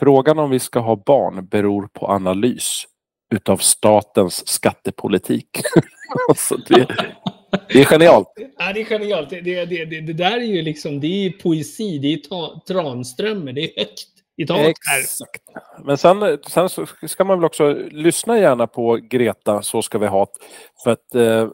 Frågan 0.00 0.38
om 0.38 0.50
vi 0.50 0.58
ska 0.58 0.78
ha 0.80 1.02
barn 1.06 1.46
beror 1.46 1.88
på 1.92 2.06
analys 2.06 2.84
utav 3.34 3.56
statens 3.56 4.48
skattepolitik. 4.48 5.48
alltså 6.28 6.56
det, 6.56 6.86
det 7.68 7.80
är 7.80 7.84
genialt. 7.84 8.32
Ja, 8.58 8.72
det 8.72 8.80
är 8.80 8.84
genialt. 8.84 9.30
Det, 9.30 9.40
det, 9.40 9.64
det, 9.64 9.84
det, 10.00 10.12
där 10.12 10.36
är 10.36 10.40
ju 10.40 10.62
liksom, 10.62 11.00
det 11.00 11.26
är 11.26 11.30
poesi, 11.30 11.98
det 11.98 12.12
är 12.12 12.16
ta, 12.16 12.62
Tranströmer, 12.68 13.52
det 13.52 13.60
är 13.60 13.80
högt. 13.80 14.16
Exakt. 14.38 15.42
Men 15.84 15.98
sen, 15.98 16.38
sen 16.46 16.68
så 16.68 16.86
ska 17.06 17.24
man 17.24 17.38
väl 17.38 17.44
också 17.44 17.72
lyssna 17.90 18.38
gärna 18.38 18.66
på 18.66 18.98
Greta, 19.02 19.62
Så 19.62 19.82
ska 19.82 19.98
vi 19.98 20.06
ha 20.06 20.26
För 20.84 20.90
att 20.90 21.14
eh, 21.14 21.48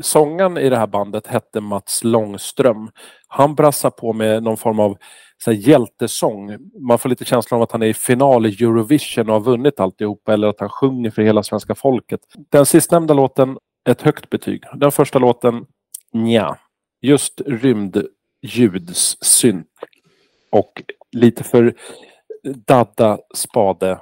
sången 0.00 0.58
i 0.58 0.68
det 0.68 0.76
här 0.76 0.86
bandet 0.86 1.26
hette 1.26 1.60
Mats 1.60 2.04
Långström. 2.04 2.90
Han 3.28 3.54
brassar 3.54 3.90
på 3.90 4.12
med 4.12 4.42
någon 4.42 4.56
form 4.56 4.80
av 4.80 4.98
så 5.44 5.50
här, 5.50 5.58
hjältesång. 5.58 6.56
Man 6.80 6.98
får 6.98 7.08
lite 7.08 7.24
känslan 7.24 7.58
av 7.58 7.62
att 7.62 7.72
han 7.72 7.82
är 7.82 7.86
i 7.86 7.94
final 7.94 8.46
i 8.46 8.48
Eurovision 8.48 9.28
och 9.28 9.34
har 9.34 9.40
vunnit 9.40 9.80
alltihopa, 9.80 10.32
eller 10.32 10.48
att 10.48 10.60
han 10.60 10.68
sjunger 10.68 11.10
för 11.10 11.22
hela 11.22 11.42
svenska 11.42 11.74
folket. 11.74 12.20
Den 12.50 12.66
sistnämnda 12.66 13.14
låten, 13.14 13.58
ett 13.88 14.02
högt 14.02 14.30
betyg. 14.30 14.62
Den 14.74 14.92
första 14.92 15.18
låten, 15.18 15.66
nja. 16.12 16.58
Just 17.00 17.40
rymdljudssynt 17.46 19.66
och 20.50 20.82
lite 21.12 21.44
för 21.44 21.74
dadda, 22.66 23.18
spade, 23.34 23.98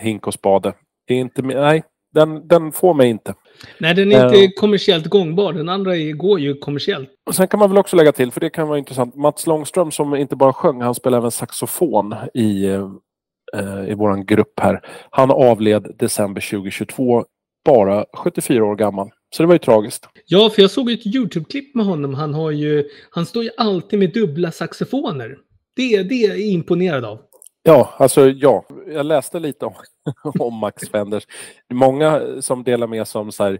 hink 0.00 0.26
och 0.26 0.34
spade. 0.34 0.72
Det 1.06 1.14
är 1.14 1.18
inte, 1.18 1.42
nej, 1.42 1.84
den, 2.12 2.48
den 2.48 2.72
får 2.72 2.94
mig 2.94 3.10
inte. 3.10 3.34
Nej, 3.78 3.94
den 3.94 4.12
är 4.12 4.24
inte 4.24 4.44
Eh. 4.44 4.50
kommersiellt 4.60 5.06
gångbar. 5.06 5.52
Den 5.52 5.68
andra 5.68 5.96
går 5.96 6.40
ju 6.40 6.54
kommersiellt. 6.54 7.08
Och 7.26 7.34
sen 7.34 7.48
kan 7.48 7.60
man 7.60 7.70
väl 7.70 7.78
också 7.78 7.96
lägga 7.96 8.12
till, 8.12 8.32
för 8.32 8.40
det 8.40 8.50
kan 8.50 8.68
vara 8.68 8.78
intressant, 8.78 9.14
Mats 9.14 9.46
Långström 9.46 9.90
som 9.90 10.14
inte 10.16 10.36
bara 10.36 10.52
sjöng, 10.52 10.80
han 10.80 10.94
spelar 10.94 11.18
även 11.18 11.30
saxofon 11.30 12.14
i, 12.34 12.64
eh, 12.64 13.88
i 13.88 13.94
våran 13.94 14.26
grupp 14.26 14.60
här. 14.60 14.80
Han 15.10 15.30
avled 15.30 15.94
december 15.98 16.40
2022, 16.40 17.24
bara 17.64 18.04
74 18.16 18.64
år 18.64 18.76
gammal. 18.76 19.10
Så 19.36 19.42
det 19.42 19.46
var 19.46 19.54
ju 19.54 19.58
tragiskt. 19.58 20.08
Ja, 20.26 20.50
för 20.50 20.62
jag 20.62 20.70
såg 20.70 20.90
ett 20.90 21.06
YouTube-klipp 21.06 21.74
med 21.74 21.86
honom. 21.86 22.14
Han, 22.14 22.34
har 22.34 22.50
ju, 22.50 22.84
han 23.10 23.26
står 23.26 23.44
ju 23.44 23.50
alltid 23.56 23.98
med 23.98 24.12
dubbla 24.12 24.50
saxofoner. 24.52 25.36
Det, 25.76 26.02
det 26.02 26.14
är 26.14 26.28
jag 26.28 26.40
imponerad 26.40 27.04
av. 27.04 27.18
Ja, 27.66 27.94
alltså 27.98 28.28
ja. 28.30 28.64
Jag 28.86 29.06
läste 29.06 29.38
lite 29.40 29.66
om, 29.66 29.74
om 30.38 30.54
Max 30.54 30.88
Fenders. 30.88 31.26
Många 31.72 32.22
som 32.40 32.64
delar 32.64 32.86
med 32.86 33.08
sig 33.08 33.18
om 33.20 33.32
så 33.32 33.44
här, 33.44 33.58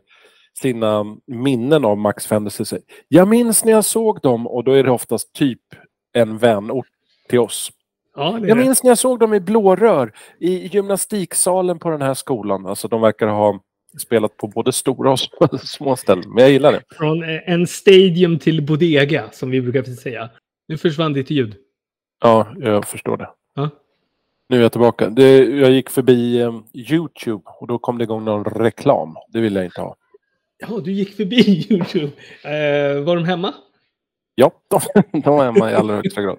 sina 0.59 1.16
minnen 1.26 1.84
av 1.84 1.98
Max 1.98 2.26
Fenders. 2.26 2.52
säger, 2.52 2.84
Jag 3.09 3.28
minns 3.28 3.64
när 3.64 3.72
jag 3.72 3.84
såg 3.84 4.20
dem 4.20 4.46
och 4.46 4.64
då 4.64 4.72
är 4.72 4.84
det 4.84 4.90
oftast 4.90 5.32
typ 5.32 5.61
en 6.12 6.38
vänort 6.38 6.86
till 7.28 7.38
oss. 7.38 7.70
Ja, 8.16 8.38
Jag 8.38 8.59
minns 8.59 8.82
när 8.82 8.90
jag 8.90 8.98
såg 8.98 9.18
dem 9.18 9.34
i 9.34 9.40
blårör 9.40 10.12
i 10.40 10.66
gymnastiksalen 10.66 11.78
på 11.78 11.90
den 11.90 12.02
här 12.02 12.14
skolan. 12.14 12.66
Alltså 12.66 12.88
de 12.88 13.00
verkar 13.00 13.26
ha 13.26 13.61
spelat 14.02 14.36
på 14.36 14.46
både 14.48 14.72
stora 14.72 15.12
och 15.12 15.61
små 15.61 15.96
ställen. 15.96 16.24
Men 16.30 16.42
jag 16.42 16.50
gillar 16.52 16.72
det. 16.72 16.82
Från 16.96 17.22
eh, 17.22 17.40
en 17.52 17.66
stadium 17.66 18.38
till 18.38 18.62
bodega, 18.66 19.30
som 19.32 19.50
vi 19.50 19.61
brukar 19.61 19.82
säga. 19.82 20.30
Nu 20.68 20.78
försvann 20.78 21.12
ditt 21.12 21.30
ljud. 21.30 21.57
Ja, 22.20 22.46
jag 22.59 22.84
förstår 22.88 23.16
det. 23.16 23.30
Nu 24.49 24.59
är 24.59 24.62
jag 24.62 24.72
tillbaka. 24.72 25.09
Det, 25.09 25.45
jag 25.45 25.70
gick 25.70 25.90
förbi 25.90 26.40
eh, 26.40 26.61
Youtube 26.72 27.42
och 27.47 27.66
då 27.66 27.78
kom 27.78 27.99
det 27.99 28.05
igång 28.05 28.24
någon 28.24 28.45
reklam. 28.45 29.16
Det 29.28 29.40
vill 29.40 29.55
jag 29.55 29.64
inte 29.64 29.80
ha. 29.80 29.97
Ja, 30.59 30.80
du 30.84 30.92
gick 30.92 31.16
förbi 31.16 31.66
YouTube. 31.70 32.12
Eh, 32.42 33.05
var 33.05 33.16
de 33.16 33.24
hemma? 33.24 33.55
Ja, 34.34 34.51
de, 34.70 34.80
de 35.20 35.38
är 35.40 35.45
hemma 35.45 35.70
i 35.70 35.74
allra 35.74 35.97
högsta 35.97 36.22
grad. 36.22 36.38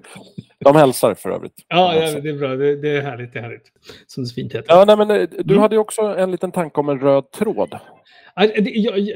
De 0.66 0.76
hälsar 0.76 1.14
för 1.14 1.30
övrigt. 1.30 1.54
Ja, 1.68 1.96
ja 1.96 2.20
det 2.20 2.30
är 2.30 2.34
bra. 2.34 2.56
Det, 2.56 2.76
det 2.76 2.90
är 2.90 3.02
härligt. 3.02 3.34
Det 3.34 3.40
är 3.40 3.44
härligt. 3.44 3.72
Som 4.08 4.24
det 4.24 4.30
fint 4.30 4.54
heter. 4.56 4.66
ja 4.68 4.86
nej, 4.86 4.98
men 4.98 5.12
eh, 5.12 5.28
du 5.30 5.54
Mm. 5.54 5.58
hade 5.62 5.76
ju 5.76 5.80
också 5.80 6.02
en 6.02 6.32
liten 6.32 6.52
tanke 6.52 6.80
om 6.80 6.90
en 6.90 7.00
röd 7.00 7.32
tråd. 7.32 7.76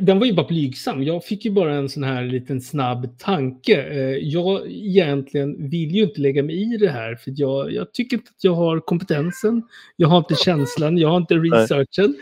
Den 0.01 0.19
var 0.19 0.25
ju 0.25 0.33
bara 0.33 0.47
blygsam. 0.47 1.03
Jag 1.03 1.23
fick 1.23 1.45
ju 1.45 1.51
bara 1.51 1.73
en 1.73 1.89
sån 1.89 2.03
här 2.03 2.23
liten 2.23 2.61
snabb 2.61 3.19
tanke. 3.19 3.81
Eh, 3.83 4.17
Jag 4.17 4.71
egentligen 4.71 5.69
vill 5.69 5.91
ju 5.95 6.03
inte 6.03 6.21
lägga 6.21 6.43
mig 6.43 6.73
i 6.73 6.77
det 6.77 6.89
här 6.89 7.15
för 7.15 7.33
jag, 7.35 7.73
jag 7.73 7.93
tycker 7.93 8.17
inte 8.17 8.29
att 8.37 8.43
jag 8.43 8.53
har 8.53 8.79
kompetensen. 8.79 9.63
Jag 9.95 10.07
har 10.07 10.17
inte 10.17 10.35
känslan, 10.35 10.97
jag 10.97 11.09
har 11.09 11.17
inte 11.17 11.35
researchen. 11.35 12.15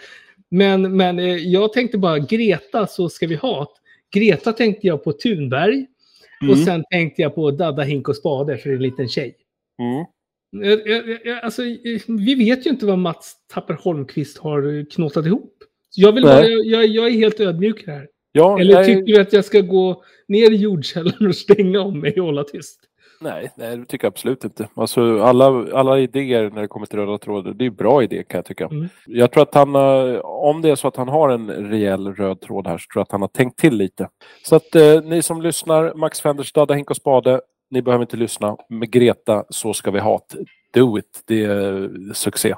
Men, 0.49 0.97
men 0.97 1.19
eh, 1.19 1.25
jag 1.35 1.73
tänkte 1.73 1.97
bara 1.97 2.19
Greta 2.19 2.87
så 2.87 3.09
ska 3.09 3.27
vi 3.27 3.35
ha. 3.35 3.67
Greta 4.13 4.53
tänkte 4.53 4.87
jag 4.87 5.03
på 5.03 5.11
Thunberg 5.11 5.85
och 6.41 6.53
Mm. 6.53 6.65
sen 6.65 6.83
tänkte 6.91 7.21
jag 7.21 7.35
på 7.35 7.51
Dadda 7.51 7.83
Hink 7.83 8.09
och 8.09 8.15
Spade 8.15 8.57
för 8.57 8.69
en 8.69 8.81
liten 8.81 9.07
tjej. 9.09 9.35
Mm. 9.81 10.05
Alltså, 11.43 11.61
vi 12.07 12.35
vet 12.35 12.65
ju 12.65 12.69
inte 12.69 12.85
vad 12.85 12.97
Mats 12.99 13.35
Tapper 13.53 13.73
Holmqvist 13.73 14.37
har 14.37 14.85
knåtat 14.91 15.25
ihop. 15.25 15.53
Jag, 15.95 16.11
vill 16.11 16.23
bara, 16.23 16.47
jag, 16.47 16.85
jag 16.85 17.07
är 17.07 17.11
helt 17.11 17.39
ödmjuk 17.39 17.87
här. 17.87 18.07
Ja, 18.31 18.59
Eller 18.59 18.73
jag, 18.73 18.85
tycker 18.85 19.01
du 19.13 19.21
att 19.21 19.33
jag 19.33 19.45
ska 19.45 19.61
gå 19.61 20.03
ner 20.27 20.51
i 20.51 20.55
jordkällaren 20.55 21.27
och 21.27 21.35
stänga 21.35 21.81
om 21.81 21.99
mig 21.99 22.19
och 22.19 22.25
hålla 22.25 22.43
tyst? 22.43 22.79
Nej, 23.19 23.51
nej, 23.55 23.77
det 23.77 23.85
tycker 23.85 24.05
jag 24.05 24.11
absolut 24.11 24.43
inte. 24.43 24.67
Alltså, 24.73 25.21
alla, 25.21 25.45
alla 25.73 25.99
idéer 25.99 26.49
när 26.49 26.61
det 26.61 26.67
kommer 26.67 26.85
till 26.85 26.99
röda 26.99 27.17
trådar, 27.17 27.53
det 27.53 27.65
är 27.65 27.69
bra 27.69 28.03
idé 28.03 28.23
kan 28.23 28.37
jag 28.37 28.45
tycka. 28.45 28.65
Mm. 28.65 28.89
Jag 29.05 29.31
tror 29.31 29.43
att 29.43 29.55
han, 29.55 29.75
eh, 29.75 30.19
om 30.23 30.61
det 30.61 30.69
är 30.69 30.75
så 30.75 30.87
att 30.87 30.95
han 30.95 31.07
har 31.07 31.29
en 31.29 31.49
rejäl 31.49 32.15
röd 32.15 32.41
tråd 32.41 32.67
här, 32.67 32.77
så 32.77 32.85
tror 32.93 32.99
jag 32.99 33.03
att 33.03 33.11
han 33.11 33.21
har 33.21 33.27
tänkt 33.27 33.59
till 33.59 33.77
lite. 33.77 34.09
Så 34.43 34.55
att 34.55 34.75
eh, 34.75 35.01
ni 35.03 35.21
som 35.21 35.41
lyssnar, 35.41 35.93
Max 35.93 36.21
Fenderstad, 36.21 36.73
Hink 36.73 36.89
och 36.89 36.97
Spade, 36.97 37.41
ni 37.69 37.81
behöver 37.81 38.03
inte 38.03 38.17
lyssna. 38.17 38.57
Med 38.69 38.91
Greta, 38.91 39.45
så 39.49 39.73
ska 39.73 39.91
vi 39.91 39.99
ha 39.99 40.21
det. 40.33 40.45
Do 40.79 40.99
it, 40.99 41.23
det 41.27 41.43
är 41.43 41.89
succé. 42.13 42.55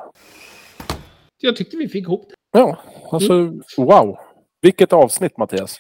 Jag 1.42 1.56
tyckte 1.56 1.78
vi 1.78 1.88
fick 1.88 2.04
ihop 2.04 2.30
det. 2.30 2.60
Ja, 2.60 2.78
alltså 3.12 3.54
wow. 3.78 4.18
Vilket 4.62 4.94
avsnitt 4.94 5.38
Mattias. 5.38 5.80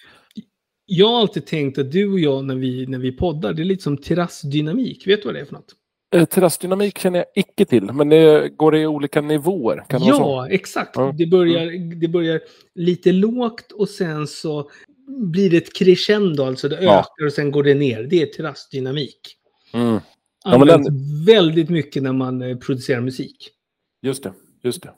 Jag 0.91 1.07
har 1.07 1.19
alltid 1.19 1.45
tänkt 1.45 1.77
att 1.77 1.91
du 1.91 2.11
och 2.11 2.19
jag 2.19 2.45
när 2.45 2.55
vi, 2.55 2.85
när 2.87 2.99
vi 2.99 3.11
poddar, 3.11 3.53
det 3.53 3.61
är 3.61 3.65
lite 3.65 3.83
som 3.83 3.97
terrassdynamik. 3.97 5.07
Vet 5.07 5.21
du 5.21 5.25
vad 5.25 5.35
det 5.35 5.39
är 5.41 5.45
för 5.45 5.53
något? 5.53 5.75
Eh, 6.15 6.25
terrassdynamik 6.25 6.97
känner 6.97 7.19
jag 7.19 7.25
icke 7.35 7.65
till, 7.65 7.83
men 7.83 8.09
det 8.09 8.49
går 8.49 8.75
i 8.75 8.87
olika 8.87 9.21
nivåer. 9.21 9.85
Kan 9.89 10.01
det 10.01 10.05
vara 10.11 10.17
så? 10.17 10.23
Ja, 10.23 10.49
exakt. 10.49 10.95
Mm. 10.97 11.17
Det, 11.17 11.25
börjar, 11.25 11.95
det 11.95 12.07
börjar 12.07 12.41
lite 12.75 13.11
lågt 13.11 13.71
och 13.71 13.89
sen 13.89 14.27
så 14.27 14.69
blir 15.07 15.49
det 15.49 15.57
ett 15.57 15.75
crescendo, 15.75 16.43
alltså 16.43 16.69
det 16.69 16.81
Ja. 16.81 16.99
ökar 16.99 17.25
och 17.25 17.33
sen 17.33 17.51
går 17.51 17.63
det 17.63 17.73
ner. 17.73 18.03
Det 18.03 18.21
är 18.21 18.25
terrassdynamik. 18.25 19.19
Mm. 19.73 19.99
Ja, 20.45 20.53
Används 20.53 20.89
väldigt 21.27 21.69
mycket 21.69 22.03
när 22.03 22.13
man 22.13 22.41
eh, 22.41 22.57
producerar 22.57 23.01
musik. 23.01 23.49
Just 24.01 24.23
det, 24.23 24.33
just 24.63 24.83
det. 24.83 24.91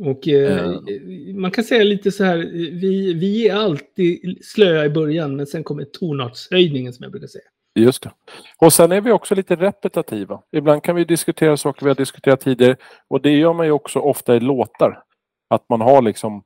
Och 0.00 0.28
eh, 0.28 0.66
Eh. 0.66 1.34
man 1.34 1.50
kan 1.50 1.64
säga 1.64 1.84
lite 1.84 2.12
så 2.12 2.24
här, 2.24 2.36
vi, 2.80 3.14
vi 3.14 3.48
är 3.48 3.54
alltid 3.54 4.38
slöa 4.44 4.84
i 4.84 4.90
början, 4.90 5.36
men 5.36 5.46
sen 5.46 5.64
kommer 5.64 5.84
tonartshöjningen 5.84 6.92
som 6.92 7.02
jag 7.02 7.12
brukar 7.12 7.26
säga. 7.26 7.44
Just 7.74 8.02
det. 8.02 8.10
Och 8.58 8.72
sen 8.72 8.92
är 8.92 9.00
vi 9.00 9.12
också 9.12 9.34
lite 9.34 9.56
repetitiva. 9.56 10.42
Ibland 10.52 10.82
kan 10.82 10.96
vi 10.96 11.04
diskutera 11.04 11.56
saker 11.56 11.82
vi 11.82 11.90
har 11.90 11.94
diskuterat 11.94 12.40
tidigare. 12.40 12.76
Och 13.08 13.22
det 13.22 13.30
gör 13.30 13.52
man 13.52 13.66
ju 13.66 13.72
också 13.72 13.98
ofta 13.98 14.36
i 14.36 14.40
låtar. 14.40 15.02
Att 15.50 15.68
man 15.68 15.80
har 15.80 16.02
liksom 16.02 16.42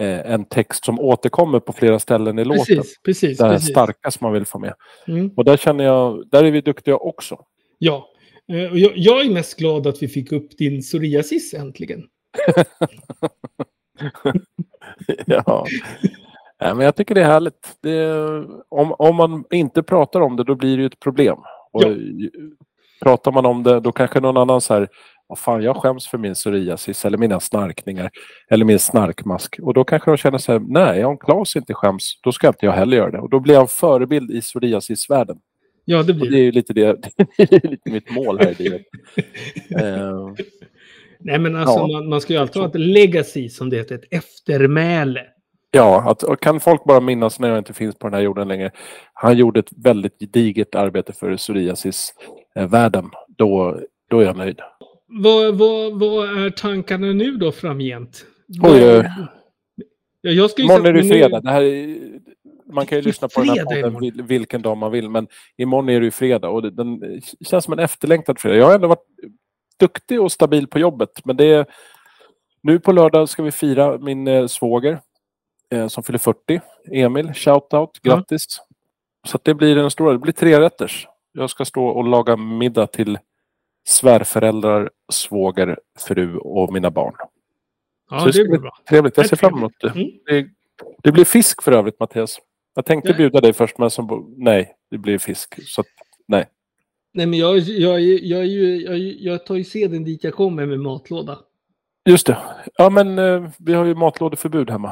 eh, 0.00 0.32
en 0.32 0.44
text 0.44 0.84
som 0.84 1.00
återkommer 1.00 1.60
på 1.60 1.72
flera 1.72 1.98
ställen 1.98 2.38
i 2.38 2.44
låten. 2.44 2.76
Precis, 2.76 3.02
precis. 3.02 3.38
Det 3.38 3.48
precis. 3.48 3.70
starka 3.70 4.10
som 4.10 4.24
man 4.24 4.32
vill 4.32 4.46
få 4.46 4.58
med. 4.58 4.74
Mm. 5.08 5.30
Och 5.36 5.44
där 5.44 5.56
känner 5.56 5.84
jag, 5.84 6.28
där 6.30 6.44
är 6.44 6.50
vi 6.50 6.60
duktiga 6.60 6.96
också. 6.96 7.38
Ja, 7.78 8.10
Eh, 8.52 8.76
jag 8.94 9.26
är 9.26 9.30
mest 9.30 9.58
glad 9.58 9.86
att 9.86 10.02
vi 10.02 10.08
fick 10.08 10.32
upp 10.32 10.58
din 10.58 10.80
psoriasis 10.80 11.54
äntligen. 11.54 12.02
Ja. 15.26 15.66
Nej, 16.60 16.74
men 16.74 16.84
jag 16.84 16.96
tycker 16.96 17.14
det 17.14 17.20
är 17.20 17.24
härligt. 17.24 17.76
Det 17.80 18.12
om, 18.68 18.92
om 18.92 19.16
man 19.16 19.44
inte 19.50 19.82
pratar 19.82 20.20
om 20.20 20.36
det, 20.36 20.44
då 20.44 20.54
blir 20.54 20.76
det 20.76 20.80
ju 20.80 20.86
ett 20.86 21.00
problem. 21.00 21.38
Och 21.72 21.82
Ja. 21.82 21.94
Pratar 23.00 23.32
man 23.32 23.46
om 23.46 23.62
det, 23.62 23.80
då 23.80 23.92
kanske 23.92 24.20
någon 24.20 24.36
annan 24.36 24.60
säger 24.60 24.88
vad 25.26 25.38
fan, 25.38 25.62
jag 25.62 25.76
skäms 25.76 26.08
för 26.08 26.18
min 26.18 26.34
psoriasis 26.34 27.04
eller 27.04 27.18
mina 27.18 27.40
snarkningar 27.40 28.10
eller 28.50 28.64
min 28.64 28.78
snarkmask. 28.78 29.58
Och 29.62 29.74
då 29.74 29.84
kanske 29.84 30.10
de 30.10 30.16
känner 30.16 30.38
så 30.38 30.52
här, 30.52 30.62
nej, 30.68 31.04
om 31.04 31.18
Claes 31.18 31.56
inte 31.56 31.74
skäms, 31.74 32.20
då 32.22 32.32
ska 32.32 32.48
inte 32.48 32.66
jag 32.66 32.72
heller 32.72 32.96
göra 32.96 33.10
det. 33.10 33.18
Och 33.18 33.30
då 33.30 33.40
blir 33.40 33.54
jag 33.54 33.60
en 33.60 33.68
förebild 33.68 34.30
i 34.30 34.40
psoriasisvärlden. 34.40 35.38
Ja, 35.84 36.02
det 36.02 36.12
Och 36.12 36.18
blir 36.18 36.30
det 36.30 36.38
är 36.38 36.42
ju 36.42 36.52
lite, 36.52 36.72
det, 36.72 36.96
det 37.36 37.52
är 37.52 37.68
lite 37.68 37.90
mitt 37.90 38.10
mål 38.10 38.38
här 38.38 38.60
i 38.60 38.62
livet. 38.62 38.82
Eh, 39.80 40.32
Nej, 41.24 41.38
men 41.38 41.56
alltså 41.56 41.78
Ja. 41.78 41.86
man, 41.86 42.08
man 42.08 42.20
ska 42.20 42.32
ju 42.32 42.38
alltid 42.38 42.62
ha 42.62 42.68
ett 42.68 42.74
legacy, 42.74 43.48
som 43.48 43.70
det 43.70 43.76
heter, 43.76 43.94
ett 43.94 44.04
eftermäle. 44.10 45.20
Ja, 45.70 46.10
att, 46.10 46.22
och 46.22 46.40
kan 46.40 46.60
folk 46.60 46.84
bara 46.84 47.00
minnas 47.00 47.40
när 47.40 47.48
jag 47.48 47.58
inte 47.58 47.72
finns 47.72 47.94
på 47.94 48.06
den 48.06 48.14
här 48.14 48.20
jorden 48.20 48.48
längre. 48.48 48.70
Han 49.12 49.36
gjorde 49.36 49.60
ett 49.60 49.72
väldigt 49.76 50.32
digert 50.32 50.74
arbete 50.74 51.12
för 51.12 51.36
psoriasis-världen. 51.36 53.10
Då, 53.36 53.80
då 54.10 54.20
är 54.20 54.24
jag 54.24 54.36
nöjd. 54.36 54.60
Vad, 55.06 55.54
vad, 55.58 55.98
vad 55.98 56.44
är 56.44 56.50
tankarna 56.50 57.06
nu 57.06 57.36
då 57.36 57.52
framgent? 57.52 58.26
Oj, 58.62 58.80
Vad-. 58.80 59.06
Ja, 60.20 60.30
jag 60.30 60.50
ska 60.50 60.62
Imorgon 60.62 60.86
är 60.86 60.92
det 60.92 61.02
fredag. 61.04 61.40
Det 61.40 61.50
här 61.50 61.62
är, 61.62 61.96
man 62.72 62.86
kan 62.86 62.98
ju 62.98 63.02
lyssna 63.02 63.28
på 63.28 63.40
den 63.40 63.48
här 63.48 63.82
podden 63.82 64.26
vilken 64.26 64.62
dag 64.62 64.76
man 64.76 64.92
vill. 64.92 65.10
Men 65.10 65.26
imorgon 65.56 65.88
är 65.88 66.00
det 66.00 66.04
ju 66.04 66.10
fredag 66.10 66.48
och 66.48 66.62
det, 66.62 66.70
den 66.70 67.20
känns 67.40 67.64
som 67.64 67.72
en 67.72 67.78
efterlängtad 67.78 68.38
fredag. 68.38 68.56
Jag 68.56 68.66
har 68.66 68.74
ändå 68.74 68.88
varit 68.88 69.06
duktig 69.80 70.20
och 70.22 70.32
stabil 70.32 70.66
på 70.66 70.78
jobbet. 70.78 71.10
Men 71.24 71.36
det 71.36 71.44
är, 71.44 71.66
nu 72.62 72.78
på 72.80 72.92
lördag 72.92 73.28
ska 73.28 73.42
vi 73.42 73.52
fira 73.52 73.98
min 73.98 74.28
eh, 74.28 74.46
svåger 74.46 75.00
eh, 75.70 75.88
som 75.88 76.02
fyller 76.02 76.18
40. 76.18 76.60
Emil, 76.92 77.32
shoutout, 77.34 77.98
Ja. 78.02 78.14
grattis. 78.16 78.46
Så 79.26 79.36
att 79.36 79.44
det 79.44 79.54
blir 79.54 79.76
en 79.78 79.90
stor, 79.90 80.12
det 80.12 80.18
blir 80.18 80.32
tre 80.32 80.60
rätters. 80.60 81.08
Jag 81.32 81.50
ska 81.50 81.64
stå 81.64 81.86
och 81.86 82.04
laga 82.08 82.36
middag 82.36 82.86
till 82.86 83.18
svärföräldrar, 83.88 84.90
svåger, 85.12 85.78
fru 85.98 86.36
och 86.38 86.72
mina 86.72 86.90
barn. 86.90 87.14
Ja, 88.10 88.18
Så 88.20 88.24
det 88.26 88.32
det 88.32 88.38
blir 88.38 88.48
bli 88.50 88.58
bra. 88.58 88.76
Trevligt, 88.88 89.16
jag 89.16 89.26
ser 89.28 89.36
fram 89.36 89.54
emot 89.58 89.72
det. 89.80 89.88
Mm. 89.88 90.08
det. 90.26 90.46
Det 91.02 91.12
blir 91.12 91.24
fisk 91.24 91.62
för 91.62 91.72
övrigt 91.72 92.00
Mattias. 92.00 92.38
Jag 92.74 92.84
tänkte 92.86 93.14
bjuda 93.14 93.40
dig 93.40 93.52
först 93.52 93.78
men 93.78 93.90
så, 93.90 94.02
bo- 94.02 94.34
nej, 94.36 94.74
det 94.90 94.98
blir 94.98 95.18
fisk. 95.18 95.54
Så 95.62 95.84
nej. 97.14 97.26
Men 97.26 97.38
jag, 97.38 97.58
jag, 97.58 98.00
jag, 98.00 98.46
jag, 98.46 98.98
jag 98.98 99.46
tar 99.46 99.54
ju 99.54 99.64
seden 99.64 100.04
dit 100.04 100.24
jag 100.24 100.34
kommer 100.34 100.66
med 100.66 100.80
matlåda. 100.80 101.38
Just 102.08 102.26
det. 102.26 102.36
Ja 102.78 102.90
men 102.90 103.18
eh, 103.18 103.48
vi 103.58 103.72
har 103.72 103.84
ju 103.84 103.94
matlådeförbud 103.94 104.70
hemma. 104.70 104.88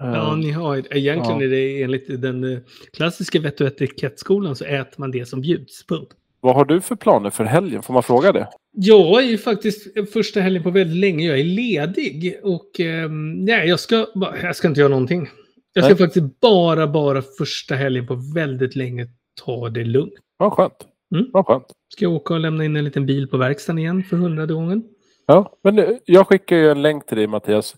Eh, 0.00 0.06
Ja, 0.06 0.36
ni 0.36 0.50
har 0.50 0.76
Egentligen 0.96 1.40
Ja. 1.40 1.46
är 1.46 1.50
det 1.50 1.82
enligt 1.82 2.22
den 2.22 2.52
eh, 2.52 2.58
klassiska 2.92 3.40
vett 3.40 3.60
och 3.60 3.66
etikettskolan 3.66 4.56
så 4.56 4.64
äter 4.64 4.94
man 5.00 5.10
det 5.10 5.26
som 5.26 5.40
bjuds. 5.40 5.86
Punkt. 5.86 6.12
Vad 6.40 6.54
har 6.54 6.64
du 6.64 6.80
för 6.80 6.96
planer 6.96 7.30
för 7.30 7.44
helgen? 7.44 7.82
Får 7.82 7.94
man 7.94 8.02
fråga 8.02 8.32
det? 8.32 8.48
Jag 8.72 9.22
är 9.22 9.26
ju 9.26 9.38
faktiskt 9.38 10.10
första 10.12 10.40
helgen 10.40 10.62
på 10.62 10.70
väldigt 10.70 10.96
länge. 10.96 11.26
Jag 11.26 11.40
är 11.40 11.44
ledig 11.44 12.40
och 12.42 12.80
ehm, 12.80 13.32
nej, 13.44 13.68
jag 13.68 13.80
ska, 13.80 14.06
jag 14.42 14.56
ska 14.56 14.68
inte 14.68 14.80
göra 14.80 14.90
någonting. 14.90 15.28
Jag 15.72 15.84
ska 15.84 15.94
Nej. 15.94 15.98
faktiskt 15.98 16.40
bara, 16.40 16.86
bara 16.86 17.22
första 17.38 17.74
helgen 17.74 18.06
på 18.06 18.14
väldigt 18.34 18.76
länge 18.76 19.06
ta 19.44 19.68
det 19.68 19.84
lugnt. 19.84 20.14
Ja, 20.38 20.50
skönt. 20.50 20.72
Mm. 21.18 21.30
Ja, 21.32 21.44
skönt. 21.44 21.64
Ska 21.92 22.04
jag 22.04 22.12
åka 22.12 22.34
och 22.34 22.40
lämna 22.40 22.64
in 22.64 22.76
en 22.76 22.84
liten 22.84 23.06
bil 23.06 23.28
på 23.28 23.36
verkstaden 23.36 23.78
igen 23.78 24.04
för 24.04 24.16
hundrade 24.16 24.54
gången? 24.54 24.82
Ja, 25.26 25.52
men 25.64 25.78
eh, 25.78 25.88
jag 26.04 26.26
skickar 26.26 26.56
ju 26.56 26.70
en 26.70 26.82
länk 26.82 27.06
till 27.06 27.16
dig 27.16 27.26
Mattias. 27.26 27.76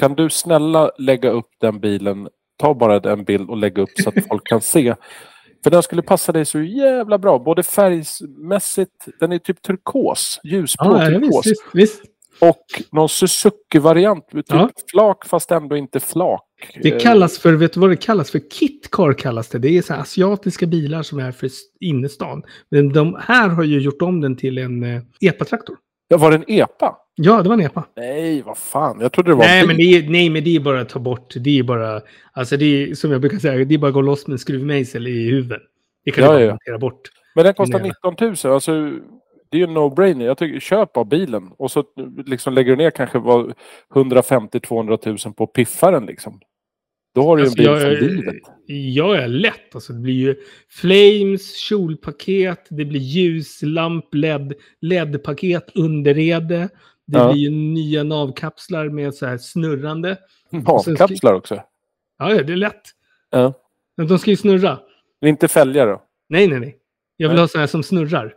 Kan 0.00 0.14
du 0.14 0.30
snälla 0.30 0.90
lägga 0.98 1.30
upp 1.30 1.48
den 1.60 1.80
bilen? 1.80 2.28
Ta 2.58 2.74
bara 2.74 3.00
den 3.00 3.24
bild 3.24 3.50
och 3.50 3.56
lägga 3.56 3.82
upp 3.82 3.90
så 4.02 4.08
att 4.08 4.28
folk 4.28 4.46
kan 4.46 4.60
se. 4.60 4.94
För 5.64 5.70
den 5.70 5.82
skulle 5.82 6.02
passa 6.02 6.32
dig 6.32 6.44
så 6.44 6.60
jävla 6.60 7.18
bra. 7.18 7.38
Både 7.38 7.62
färgmässigt, 7.62 9.06
den 9.20 9.32
är 9.32 9.38
typ 9.38 9.62
turkos. 9.62 10.40
Ljusblå 10.44 10.86
Ja, 10.96 11.02
ja, 11.02 11.20
turkos. 11.20 11.46
visst, 11.46 11.46
visst, 11.46 11.64
visst. 11.74 12.02
Och 12.40 12.64
någon 12.92 13.08
Suzuki-variant. 13.08 14.28
Typ 14.30 14.44
Ja. 14.48 14.70
flak 14.90 15.26
fast 15.26 15.50
ändå 15.50 15.76
inte 15.76 16.00
flak. 16.00 16.42
Det 16.82 16.92
Eh, 16.92 16.98
kallas 16.98 17.38
för, 17.38 17.52
vet 17.52 17.72
du 17.72 17.80
vad 17.80 17.90
det 17.90 17.96
kallas 17.96 18.30
för? 18.30 18.38
Kitcar 18.38 19.12
kallas 19.12 19.48
det. 19.48 19.58
Det 19.58 19.78
är 19.78 19.82
så 19.82 19.94
här 19.94 20.00
asiatiska 20.00 20.66
bilar 20.66 21.02
som 21.02 21.18
är 21.18 21.32
för 21.32 21.50
innerstan. 21.80 22.42
Men 22.68 22.92
de 22.92 23.16
här 23.20 23.48
har 23.48 23.64
ju 23.64 23.80
gjort 23.80 24.02
om 24.02 24.20
den 24.20 24.36
till 24.36 24.58
en 24.58 24.82
eh, 24.82 25.02
EPA-traktor. 25.20 25.76
Ja, 26.08 26.16
var 26.16 26.30
det 26.30 26.36
en 26.36 26.44
EPA? 26.50 26.96
Ja, 27.14 27.42
det 27.42 27.48
var 27.48 27.54
en 27.56 27.60
EPA. 27.66 27.84
Nej, 27.96 28.42
vad 28.42 28.58
fan. 28.58 29.00
Jag 29.00 29.12
trodde 29.12 29.30
det 29.30 29.34
var 29.34 29.44
Nej 29.44 29.60
en 29.60 29.66
men, 29.66 29.76
det 29.76 29.82
är, 29.82 30.08
nej, 30.10 30.30
men 30.30 30.44
det 30.44 30.56
är 30.56 30.60
bara 30.60 30.80
att 30.80 30.88
ta 30.88 30.98
bort. 30.98 31.34
Det 31.36 31.58
är 31.58 31.62
bara, 31.62 32.00
alltså 32.32 32.56
det 32.56 32.64
är 32.90 32.94
som 32.94 33.12
jag 33.12 33.20
brukar 33.20 33.38
säga, 33.38 33.64
det 33.64 33.74
är 33.74 33.78
bara 33.78 33.88
att 33.88 33.94
gå 33.94 34.00
loss 34.00 34.26
med 34.26 34.32
en 34.32 34.38
skruvmejsel 34.38 35.06
i 35.06 35.30
huvudet. 35.30 35.62
Det 36.04 36.10
kan 36.10 36.24
Ja, 36.24 36.38
du 36.38 36.48
bara 36.48 36.58
ja. 36.66 36.78
bort. 36.78 37.00
Men 37.34 37.44
den 37.44 37.54
kostar 37.54 37.78
Nej. 37.78 37.92
19 38.04 38.36
000. 38.44 38.54
Alltså, 38.54 38.90
det 39.50 39.56
är 39.56 39.60
ju 39.60 39.66
no-brainer. 39.66 40.24
Jag 40.24 40.38
tycker, 40.38 40.60
köp 40.60 40.96
av 40.96 41.08
bilen. 41.08 41.52
Och 41.58 41.70
så 41.70 41.84
liksom 42.26 42.54
lägger 42.54 42.70
du 42.70 42.76
ner 42.76 42.90
kanske 42.90 43.18
vad 43.18 43.52
150-200 43.94 45.26
000 45.26 45.34
på 45.34 45.46
piffaren 45.46 46.06
liksom. 46.06 46.40
Då 47.14 47.22
har 47.22 47.36
du 47.36 47.42
ju 47.42 47.46
en 47.46 47.48
Alltså, 47.48 47.58
bil 47.58 47.66
jag, 47.66 47.80
för 47.80 48.08
livet. 48.16 48.36
jag 48.96 49.16
är 49.16 49.28
lätt. 49.28 49.74
Alltså, 49.74 49.92
det 49.92 49.98
blir 50.00 50.14
ju 50.14 50.36
flames, 50.68 51.56
kjolpaket, 51.56 52.66
det 52.70 52.84
blir 52.84 53.00
ljuslamp, 53.00 54.14
LED, 54.14 54.54
LED-paket, 54.80 55.70
underrede. 55.74 56.68
Det 57.06 57.18
Ja. 57.18 57.32
blir 57.32 57.42
ju 57.42 57.50
nya 57.50 58.02
navkapslar 58.02 58.88
med 58.88 59.14
så 59.14 59.26
här 59.26 59.38
snurrande. 59.38 60.16
Navkapslar 60.50 61.34
också. 61.34 61.62
Ja, 62.18 62.28
det 62.42 62.52
är 62.52 62.56
lätt. 62.56 62.82
Ja. 63.30 63.52
Men 63.96 64.06
de 64.08 64.18
ska 64.18 64.30
ju 64.30 64.36
snurra. 64.36 64.78
Inte 65.24 65.48
fälgar 65.48 65.86
då? 65.86 66.02
Nej, 66.28 66.48
nej, 66.48 66.60
nej. 66.60 66.76
Jag 67.16 67.28
vill 67.28 67.34
Nej. 67.34 67.42
ha 67.42 67.48
så 67.48 67.58
här 67.58 67.66
som 67.66 67.82
snurrar. 67.82 68.34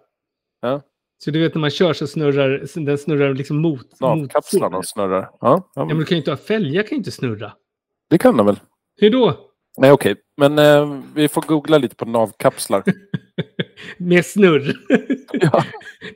Ja. 0.62 0.82
Så 1.24 1.32
du 1.32 1.40
vet 1.40 1.54
när 1.56 1.62
man 1.62 1.70
kör 1.70 1.94
så 1.94 2.08
snurrar 2.08 2.66
den 2.86 2.98
snurrar 2.98 3.34
liksom 3.34 3.58
mot. 3.62 4.00
Navkapslarna 4.00 4.78
mot 4.78 4.88
snurrar. 4.88 5.22
Ja, 5.22 5.38
ja, 5.42 5.70
Ja, 5.76 5.86
men 5.86 5.98
du 5.98 6.06
kan 6.06 6.16
ju 6.16 6.20
inte 6.20 6.32
ha 6.32 6.38
fälgar, 6.38 6.84
kan 6.84 6.90
ju 6.90 6.98
inte 6.98 7.12
snurra. 7.12 7.52
det 8.10 8.18
kan 8.18 8.38
de 8.38 8.46
väl. 8.46 8.60
Hur 8.98 9.10
då? 9.10 9.46
Nej, 9.78 9.92
okej. 9.92 10.16
Men 10.38 10.60
eh, 10.60 11.00
vi 11.16 11.28
får 11.28 11.42
googla 11.42 11.78
lite 11.78 11.96
på 11.96 12.06
navkapslar. 12.06 12.84
Med 13.98 14.26
snurr. 14.26 14.74
Ja, 15.42 15.64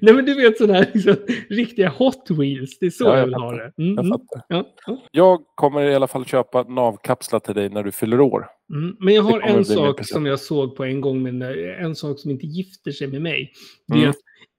Nej 0.01 0.14
men 0.14 0.26
du 0.26 0.34
vet 0.36 0.58
sådana 0.58 0.74
här 0.74 0.91
liksom, 0.93 1.16
riktiga 1.49 1.89
Hot 1.89 2.26
Wheels. 2.30 2.80
Det 2.80 2.86
är 2.86 2.89
så 2.89 3.04
Ja, 3.04 3.18
jag 3.18 3.26
vill 3.26 3.34
ha 3.34 3.51
det. 3.51 3.72
Mm, 3.78 3.95
jag 3.95 4.06
mm, 4.06 4.20
ja, 4.47 4.66
ja. 4.88 5.01
Jag 5.12 5.41
kommer 5.56 5.82
i 5.89 5.95
alla 5.95 6.08
fall 6.08 6.26
köpa 6.26 6.64
navkapslar 6.64 7.39
till 7.39 7.56
dig 7.56 7.70
när 7.70 7.84
du 7.84 7.91
fyller 7.91 8.22
år. 8.22 8.47
Mm. 8.74 8.95
Men 8.99 9.14
jag 9.14 9.24
har 9.24 9.41
en 9.41 9.66
sak 9.66 10.06
som 10.08 10.26
jag 10.26 10.39
såg 10.39 10.76
på 10.76 10.84
en 10.84 11.01
gång, 11.01 11.24
men 11.24 11.41
eh, 11.41 11.84
en 11.84 11.95
sak 11.95 12.20
som 12.20 12.32
inte 12.32 12.45
gifter 12.45 12.91
sig 12.91 13.08
med 13.08 13.22
mig. 13.22 13.51
Det 13.88 13.93
är 13.93 13.97
Mm. 13.97 14.10
att 14.10 14.16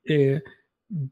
eh, 0.09 0.39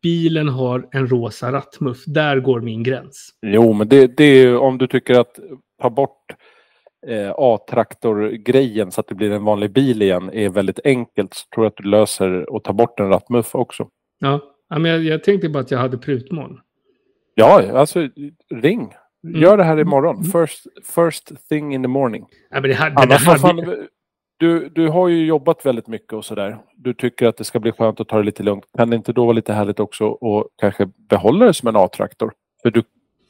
bilen 0.03 0.49
har 0.49 0.89
en 0.93 1.07
rosa 1.07 1.53
rattmuff. 1.53 2.05
Där 2.07 2.41
går 2.41 2.61
min 2.61 2.83
gräns. 2.83 3.31
Jo, 3.47 3.73
men 3.73 3.89
det, 3.89 4.17
det 4.17 4.25
är 4.25 4.47
ju 4.47 4.57
om 4.57 4.79
du 4.79 4.87
tycker 4.87 5.21
att 5.21 5.39
ta 5.83 5.91
bort 5.91 6.35
eh, 7.07 7.33
A-traktor-grejen 7.37 8.91
så 8.91 9.01
att 9.01 9.09
det 9.09 9.15
blir 9.15 9.31
en 9.31 9.45
vanlig 9.45 9.73
bil 9.73 10.03
igen 10.03 10.31
är 10.33 10.49
väldigt 10.49 10.81
enkelt 10.85 11.35
så 11.35 11.47
tror 11.55 11.65
jag 11.65 11.71
att 11.71 11.77
du 11.77 11.89
löser 11.89 12.57
att 12.57 12.65
ta 12.65 12.73
bort 12.73 13.01
en 13.01 13.09
rattmuff 13.09 13.55
också. 13.55 13.89
Ja, 14.19 14.41
men 14.69 14.85
jag, 14.85 15.03
jag 15.03 15.25
tänkte 15.25 15.49
bara 15.49 15.61
att 15.61 15.71
jag 15.71 15.79
hade 15.79 15.99
prutmån. 15.99 16.61
Ja, 17.35 17.79
alltså 17.79 18.09
ring. 18.55 18.93
Gör 19.23 19.57
det 19.57 19.65
här 19.65 19.79
imorgon. 19.79 20.17
Mm. 20.17 20.31
First, 20.31 20.67
first 20.95 21.49
thing 21.49 21.75
in 21.75 21.83
the 21.83 21.89
morning. 21.89 22.27
Ja, 22.51 22.61
men 22.61 22.63
det 22.63 22.69
det 22.69 22.93
Annars, 22.97 23.27
vad 23.27 23.41
hade, 23.41 23.67
fan, 23.67 23.87
du, 24.43 24.69
du 24.69 24.89
har 24.89 25.09
ju 25.09 25.27
jobbat 25.27 25.67
väldigt 25.67 25.87
mycket 25.87 26.13
och 26.13 26.25
sådär. 26.25 26.59
Du 26.77 26.95
tycker 26.95 27.27
att 27.27 27.37
det 27.37 27.45
ska 27.45 27.61
bli 27.61 27.73
skönt 27.73 28.01
att 28.01 28.09
ta 28.09 28.19
det 28.19 28.23
lite 28.23 28.43
lugnt. 28.43 28.65
Kan 28.77 28.91
det 28.91 28.97
inte 28.97 29.13
då 29.13 29.25
vara 29.25 29.33
lite 29.33 29.53
härligt 29.53 29.81
också 29.81 30.05
och 30.05 30.49
kanske 30.57 30.89
behålla 31.09 31.47
det 31.47 31.55
som 31.55 31.69
en 31.69 31.77
A-traktor? 31.77 32.33
För 32.63 32.71
du, 32.71 32.83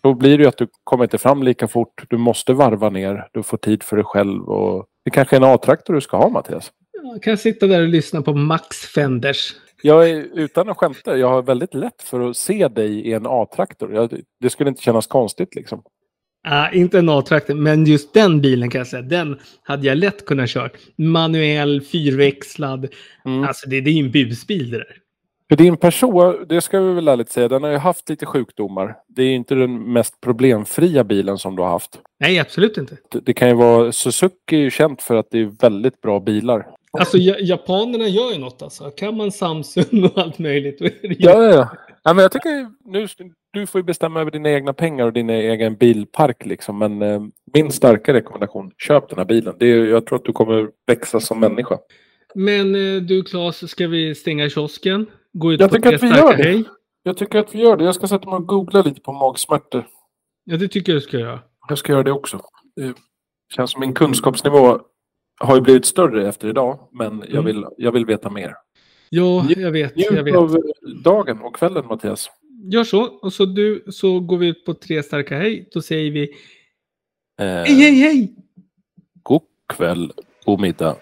då 0.03 0.15
blir 0.15 0.39
det 0.39 0.43
ju 0.43 0.49
att 0.49 0.57
du 0.57 0.69
kommer 0.85 1.05
inte 1.05 1.19
fram 1.19 1.43
lika 1.43 1.69
fort. 1.69 2.05
Du 2.09 2.17
måste 2.17 2.53
varva 2.53 2.91
ner. 2.91 3.29
Du 3.33 3.43
får 3.43 3.57
tid 3.57 3.83
för 3.83 3.97
dig 3.97 4.05
själv. 4.05 4.43
Och 4.49 4.87
det 5.05 5.11
kanske 5.11 5.37
är 5.37 5.41
en 5.41 5.45
A-traktor 5.45 5.95
du 5.95 6.01
ska 6.01 6.17
ha 6.17 6.29
Mattias. 6.29 6.73
jag 7.13 7.23
kan 7.23 7.39
sitta 7.39 7.67
där 7.67 7.83
och 7.83 7.89
lyssna 7.89 8.23
på 8.23 8.33
Max 8.35 8.77
Fenders. 8.77 9.55
Jag 9.83 10.11
är, 10.11 10.27
utan 10.35 10.69
att 10.69 10.77
skämta, 10.77 11.17
jag 11.17 11.29
har 11.29 11.43
väldigt 11.43 11.75
lätt 11.75 12.03
för 12.03 12.31
att 12.31 12.37
se 12.37 12.69
dig 12.69 13.01
i 13.01 13.13
en 13.13 13.27
A-traktor. 13.27 14.09
Det 14.41 14.51
skulle 14.51 14.69
inte 14.69 14.83
kännas 14.83 15.07
konstigt 15.07 15.55
liksom. 15.55 15.83
Ah, 16.45 16.71
inte 16.71 16.99
en 16.99 17.09
A-traktor, 17.09 17.55
men 17.55 17.85
just 17.87 18.15
den 18.15 18.41
bilen 18.41 18.71
kan 18.71 18.79
jag 18.79 18.87
säga, 18.89 19.03
den 19.03 19.39
hade 19.63 19.87
jag 19.87 19.99
lätt 19.99 20.27
kunnat 20.27 20.49
kört. 20.51 20.73
Manuell, 20.97 21.81
fyrväxlad. 21.83 22.89
Mm. 23.25 23.45
Alltså 23.45 23.69
det, 23.69 23.81
det 23.81 23.91
är 23.91 23.95
ju 23.95 24.05
en 24.05 24.11
busbil 24.11 24.71
det 24.71 24.79
där. 24.79 24.97
För 25.49 25.57
din 25.57 25.77
person, 25.77 26.45
det 26.49 26.61
ska 26.61 26.81
vi 26.81 26.95
väl 26.95 27.09
ärligt 27.09 27.31
säga, 27.31 27.49
den 27.49 27.63
har 27.63 27.71
ju 27.71 27.77
haft 27.77 28.09
lite 28.09 28.27
sjukdomar. 28.27 28.97
Det 29.09 29.23
är 29.23 29.35
inte 29.35 29.55
den 29.55 29.93
mest 29.93 30.21
problemfria 30.21 31.05
bilen 31.05 31.39
som 31.39 31.57
du 31.57 31.63
har 31.63 31.69
haft. 31.71 31.99
Nej, 32.21 32.39
absolut 32.39 32.79
inte. 32.79 32.97
Det, 33.11 33.21
det 33.21 33.33
kan 33.33 33.49
ju 33.49 33.55
vara, 33.55 33.93
Suzuki 33.93 34.57
är 34.57 34.61
ju 34.61 34.71
känt 34.71 35.03
för 35.03 35.17
att 35.17 35.27
det 35.31 35.39
är 35.39 35.51
väldigt 35.61 36.01
bra 36.01 36.21
bilar. 36.21 36.67
Alltså 36.99 37.19
ja, 37.19 37.35
japanerna 37.41 38.09
gör 38.09 38.33
ju 38.33 38.39
något 38.39 38.63
alltså. 38.63 38.91
Kan 38.91 39.17
man 39.17 39.33
Samsung 39.33 40.05
och 40.05 40.19
allt 40.19 40.39
möjligt. 40.39 40.81
ju- 40.81 41.17
Ja, 41.19 41.45
ja. 41.45 41.69
ja 42.03 42.13
men 42.15 42.23
jag 42.23 42.33
tycker 42.33 42.71
nu, 42.91 43.09
du 43.53 43.67
får 43.67 43.79
ju 43.79 43.83
bestämma 43.83 44.21
över 44.21 44.31
dina 44.31 44.51
egna 44.51 44.73
pengar 44.73 45.07
och 45.07 45.13
din 45.13 45.31
egen 45.31 45.75
bilpark 45.77 46.47
liksom. 46.47 46.79
Men 46.79 47.03
eh, 47.03 47.23
min 47.55 47.71
starka 47.73 48.13
rekommendation, 48.13 48.71
köp 48.79 49.09
den 49.09 49.19
här 49.19 49.25
bilen. 49.25 49.55
Det 49.59 49.67
är, 49.67 49.87
jag 49.87 50.07
tror 50.07 50.19
att 50.19 50.25
du 50.25 50.33
kommer 50.33 50.71
växa 50.87 51.21
som 51.21 51.41
människa. 51.41 51.79
Men 52.35 52.75
eh, 52.75 53.03
du 53.03 53.23
Claes, 53.23 53.71
ska 53.71 53.87
vi 53.89 54.15
stänga 54.15 54.49
kiosken? 54.49 55.07
Gå 55.33 55.53
ut 55.53 55.61
Jag 55.61 55.71
på 55.71 55.77
tycker 55.77 55.95
att 55.95 56.03
vi 56.03 56.09
gör 56.09 56.37
det. 56.37 56.43
hej? 56.43 56.65
Jag 57.03 57.17
tycker 57.17 57.39
att 57.39 57.55
vi 57.55 57.59
gör 57.59 57.77
det. 57.77 57.85
Jag 57.85 57.95
ska 57.95 58.07
sätta 58.09 58.31
mig 58.31 58.37
och 58.37 58.47
googla 58.47 58.83
lite 58.83 59.01
på 59.01 59.13
magsmärtor. 59.13 59.87
Ja, 60.45 60.57
det 60.57 60.69
tycker 60.69 60.93
jag 60.93 60.97
du 60.97 61.07
ska 61.07 61.19
göra. 61.19 61.41
Jag 61.69 61.79
ska 61.79 61.93
göra 61.93 62.03
det 62.03 62.13
också. 62.13 62.41
Det 62.77 62.95
känns 63.57 63.71
som 63.71 63.81
min 63.81 63.95
kunskapsnivå 63.95 64.81
har 65.41 65.55
ju 65.55 65.61
blivit 65.61 65.85
större 65.85 66.29
efter 66.29 66.49
idag. 66.49 66.79
Men 66.93 67.19
jag 67.29 67.31
Mm. 67.33 67.45
vill, 67.45 67.65
jag 67.77 67.93
vill 67.93 68.07
veta 68.07 68.31
mer. 68.31 68.55
Ja, 69.11 69.45
jag 69.57 69.71
vet. 69.71 69.93
Jag 69.95 70.13
Njut 70.15 70.27
vet. 70.27 70.35
av 70.35 70.57
dagen 71.05 71.41
och 71.41 71.57
kvällen 71.57 71.87
Mattias. 71.87 72.31
Gör 72.71 72.85
så. 72.85 73.03
Och 73.03 73.33
så, 73.33 73.45
du, 73.45 73.85
så 73.91 74.21
går 74.21 74.37
vi 74.37 74.47
ut 74.47 74.65
på 74.65 74.75
tre 74.75 75.03
starka 75.03 75.39
hej. 75.39 75.69
Då 75.73 75.83
säger 75.83 76.11
vi 76.11 76.29
Eh, 77.41 77.47
hej, 77.47 77.75
hej, 77.75 77.95
hej! 77.95 78.35
God 79.23 79.43
kväll, 79.69 80.13
god 80.45 80.61
middag. 80.61 80.97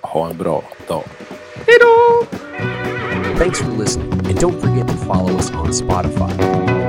Ha 0.00 0.30
en 0.30 0.38
bra 0.38 0.64
dag. 0.88 1.02
Hej 1.54 1.76
då! 1.80 2.26
Thanks 3.38 3.60
for 3.60 3.78
listening, 3.78 4.12
and 4.12 4.38
don't 4.38 4.60
forget 4.60 4.88
to 4.88 4.94
follow 4.96 5.36
us 5.36 5.50
on 5.50 5.72
Spotify. 5.72 6.79